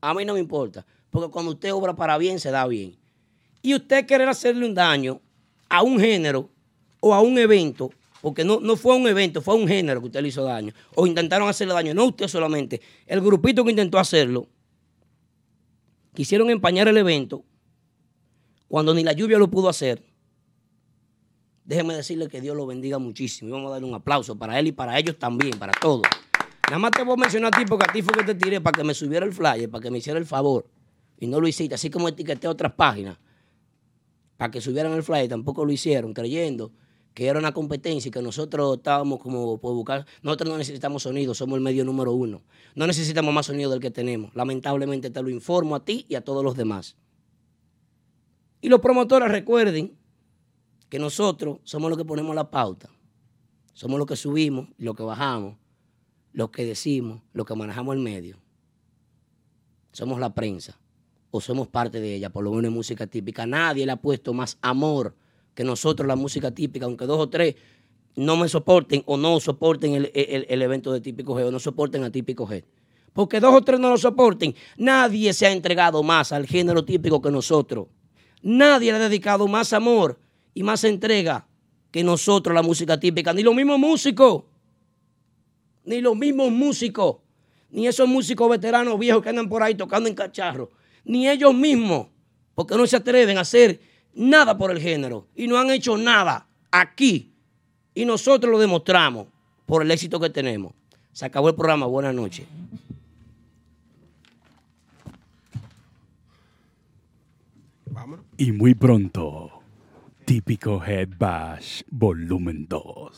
A 0.00 0.14
mí 0.14 0.24
no 0.24 0.34
me 0.34 0.40
importa. 0.40 0.86
Porque 1.16 1.30
cuando 1.30 1.52
usted 1.52 1.72
obra 1.72 1.96
para 1.96 2.18
bien, 2.18 2.38
se 2.38 2.50
da 2.50 2.66
bien. 2.66 2.94
Y 3.62 3.74
usted 3.74 4.04
querer 4.04 4.28
hacerle 4.28 4.66
un 4.66 4.74
daño 4.74 5.18
a 5.66 5.82
un 5.82 5.98
género 5.98 6.50
o 7.00 7.14
a 7.14 7.22
un 7.22 7.38
evento, 7.38 7.90
porque 8.20 8.44
no, 8.44 8.60
no 8.60 8.76
fue 8.76 8.94
un 8.94 9.08
evento, 9.08 9.40
fue 9.40 9.54
un 9.54 9.66
género 9.66 10.02
que 10.02 10.08
usted 10.08 10.20
le 10.20 10.28
hizo 10.28 10.44
daño, 10.44 10.74
o 10.94 11.06
intentaron 11.06 11.48
hacerle 11.48 11.72
daño, 11.72 11.94
no 11.94 12.04
usted 12.04 12.28
solamente, 12.28 12.82
el 13.06 13.22
grupito 13.22 13.64
que 13.64 13.70
intentó 13.70 13.98
hacerlo, 13.98 14.46
quisieron 16.12 16.50
empañar 16.50 16.86
el 16.86 16.98
evento, 16.98 17.42
cuando 18.68 18.92
ni 18.92 19.02
la 19.02 19.14
lluvia 19.14 19.38
lo 19.38 19.50
pudo 19.50 19.70
hacer, 19.70 20.02
déjeme 21.64 21.94
decirle 21.94 22.28
que 22.28 22.42
Dios 22.42 22.54
lo 22.54 22.66
bendiga 22.66 22.98
muchísimo. 22.98 23.48
Y 23.48 23.52
vamos 23.52 23.70
a 23.70 23.72
darle 23.72 23.88
un 23.88 23.94
aplauso 23.94 24.36
para 24.36 24.58
él 24.58 24.66
y 24.66 24.72
para 24.72 24.98
ellos 24.98 25.18
también, 25.18 25.58
para 25.58 25.72
todos. 25.72 26.02
Nada 26.66 26.78
más 26.78 26.90
te 26.90 27.02
voy 27.02 27.14
a 27.14 27.16
mencionar 27.16 27.54
a 27.54 27.58
ti 27.58 27.64
porque 27.64 27.86
a 27.88 27.92
ti 27.94 28.02
fue 28.02 28.12
que 28.12 28.24
te 28.24 28.34
tiré 28.34 28.60
para 28.60 28.76
que 28.76 28.84
me 28.84 28.92
subiera 28.92 29.24
el 29.24 29.32
flyer, 29.32 29.70
para 29.70 29.82
que 29.82 29.90
me 29.90 29.96
hiciera 29.96 30.18
el 30.18 30.26
favor. 30.26 30.66
Y 31.18 31.26
no 31.26 31.40
lo 31.40 31.48
hiciste, 31.48 31.74
así 31.74 31.90
como 31.90 32.08
etiqueté 32.08 32.48
otras 32.48 32.72
páginas 32.72 33.18
para 34.36 34.50
que 34.50 34.60
subieran 34.60 34.92
el 34.92 35.02
flyer, 35.02 35.28
tampoco 35.28 35.64
lo 35.64 35.72
hicieron, 35.72 36.12
creyendo 36.12 36.72
que 37.14 37.26
era 37.26 37.38
una 37.38 37.52
competencia 37.52 38.10
y 38.10 38.12
que 38.12 38.20
nosotros 38.20 38.76
estábamos 38.76 39.20
como 39.20 39.58
por 39.58 39.74
buscar. 39.74 40.06
Nosotros 40.20 40.50
no 40.50 40.58
necesitamos 40.58 41.02
sonido, 41.02 41.32
somos 41.32 41.56
el 41.56 41.62
medio 41.62 41.82
número 41.82 42.12
uno. 42.12 42.42
No 42.74 42.86
necesitamos 42.86 43.32
más 43.32 43.46
sonido 43.46 43.70
del 43.70 43.80
que 43.80 43.90
tenemos. 43.90 44.34
Lamentablemente 44.34 45.08
te 45.08 45.22
lo 45.22 45.30
informo 45.30 45.74
a 45.76 45.82
ti 45.82 46.04
y 46.10 46.14
a 46.16 46.20
todos 46.20 46.44
los 46.44 46.56
demás. 46.56 46.98
Y 48.60 48.68
los 48.68 48.80
promotores 48.80 49.30
recuerden 49.30 49.96
que 50.90 50.98
nosotros 50.98 51.60
somos 51.64 51.88
los 51.88 51.96
que 51.96 52.04
ponemos 52.04 52.36
la 52.36 52.50
pauta. 52.50 52.90
Somos 53.72 53.98
los 53.98 54.06
que 54.06 54.16
subimos 54.16 54.68
los 54.76 54.94
que 54.94 55.02
bajamos, 55.02 55.56
los 56.32 56.50
que 56.50 56.66
decimos, 56.66 57.22
los 57.32 57.46
que 57.46 57.54
manejamos 57.54 57.96
el 57.96 58.02
medio. 58.02 58.36
Somos 59.92 60.20
la 60.20 60.34
prensa 60.34 60.78
o 61.30 61.40
somos 61.40 61.68
parte 61.68 62.00
de 62.00 62.14
ella, 62.14 62.30
por 62.30 62.44
lo 62.44 62.50
menos 62.52 62.66
en 62.66 62.72
música 62.74 63.06
típica. 63.06 63.46
Nadie 63.46 63.84
le 63.86 63.92
ha 63.92 63.96
puesto 63.96 64.32
más 64.32 64.58
amor 64.62 65.14
que 65.54 65.64
nosotros 65.64 66.06
la 66.06 66.16
música 66.16 66.50
típica, 66.50 66.86
aunque 66.86 67.06
dos 67.06 67.18
o 67.18 67.28
tres 67.28 67.56
no 68.14 68.36
me 68.36 68.48
soporten 68.48 69.02
o 69.06 69.16
no 69.16 69.38
soporten 69.40 69.94
el, 69.94 70.10
el- 70.14 70.46
el 70.48 70.62
evento 70.62 70.92
de 70.92 71.00
Típico 71.00 71.34
G 71.34 71.44
o 71.46 71.50
no 71.50 71.58
soporten 71.58 72.02
a 72.04 72.10
Típico 72.10 72.46
G. 72.46 72.64
Porque 73.12 73.40
dos 73.40 73.54
o 73.54 73.62
tres 73.62 73.80
no 73.80 73.88
lo 73.90 73.96
soporten, 73.96 74.54
nadie 74.76 75.32
se 75.32 75.46
ha 75.46 75.52
entregado 75.52 76.02
más 76.02 76.32
al 76.32 76.46
género 76.46 76.84
típico 76.84 77.20
que 77.22 77.30
nosotros. 77.30 77.88
Nadie 78.42 78.92
le 78.92 78.98
ha 78.98 79.08
dedicado 79.08 79.48
más 79.48 79.72
amor 79.72 80.18
y 80.54 80.62
más 80.62 80.84
entrega 80.84 81.46
que 81.90 82.04
nosotros 82.04 82.54
la 82.54 82.62
música 82.62 83.00
típica. 83.00 83.32
Ni 83.32 83.42
los 83.42 83.54
mismos 83.54 83.78
músicos, 83.78 84.44
ni 85.84 86.00
los 86.00 86.16
mismos 86.16 86.50
músicos, 86.50 87.16
ni 87.70 87.86
esos 87.86 88.08
músicos 88.08 88.50
veteranos 88.50 88.98
viejos 88.98 89.22
que 89.22 89.28
andan 89.30 89.48
por 89.48 89.62
ahí 89.62 89.74
tocando 89.74 90.08
en 90.08 90.14
cacharro, 90.14 90.70
ni 91.06 91.28
ellos 91.28 91.54
mismos, 91.54 92.08
porque 92.54 92.76
no 92.76 92.86
se 92.86 92.96
atreven 92.96 93.38
a 93.38 93.42
hacer 93.42 93.80
nada 94.14 94.58
por 94.58 94.70
el 94.70 94.80
género 94.80 95.28
y 95.34 95.46
no 95.46 95.58
han 95.58 95.70
hecho 95.70 95.96
nada 95.96 96.46
aquí. 96.70 97.32
Y 97.94 98.04
nosotros 98.04 98.50
lo 98.50 98.58
demostramos 98.58 99.28
por 99.64 99.82
el 99.82 99.90
éxito 99.90 100.20
que 100.20 100.28
tenemos. 100.28 100.74
Se 101.12 101.24
acabó 101.24 101.48
el 101.48 101.54
programa. 101.54 101.86
Buenas 101.86 102.14
noches. 102.14 102.46
Y 108.36 108.52
muy 108.52 108.74
pronto, 108.74 109.62
Típico 110.26 110.84
Head 110.84 111.08
Bash 111.18 111.82
Volumen 111.90 112.66
2. 112.68 113.12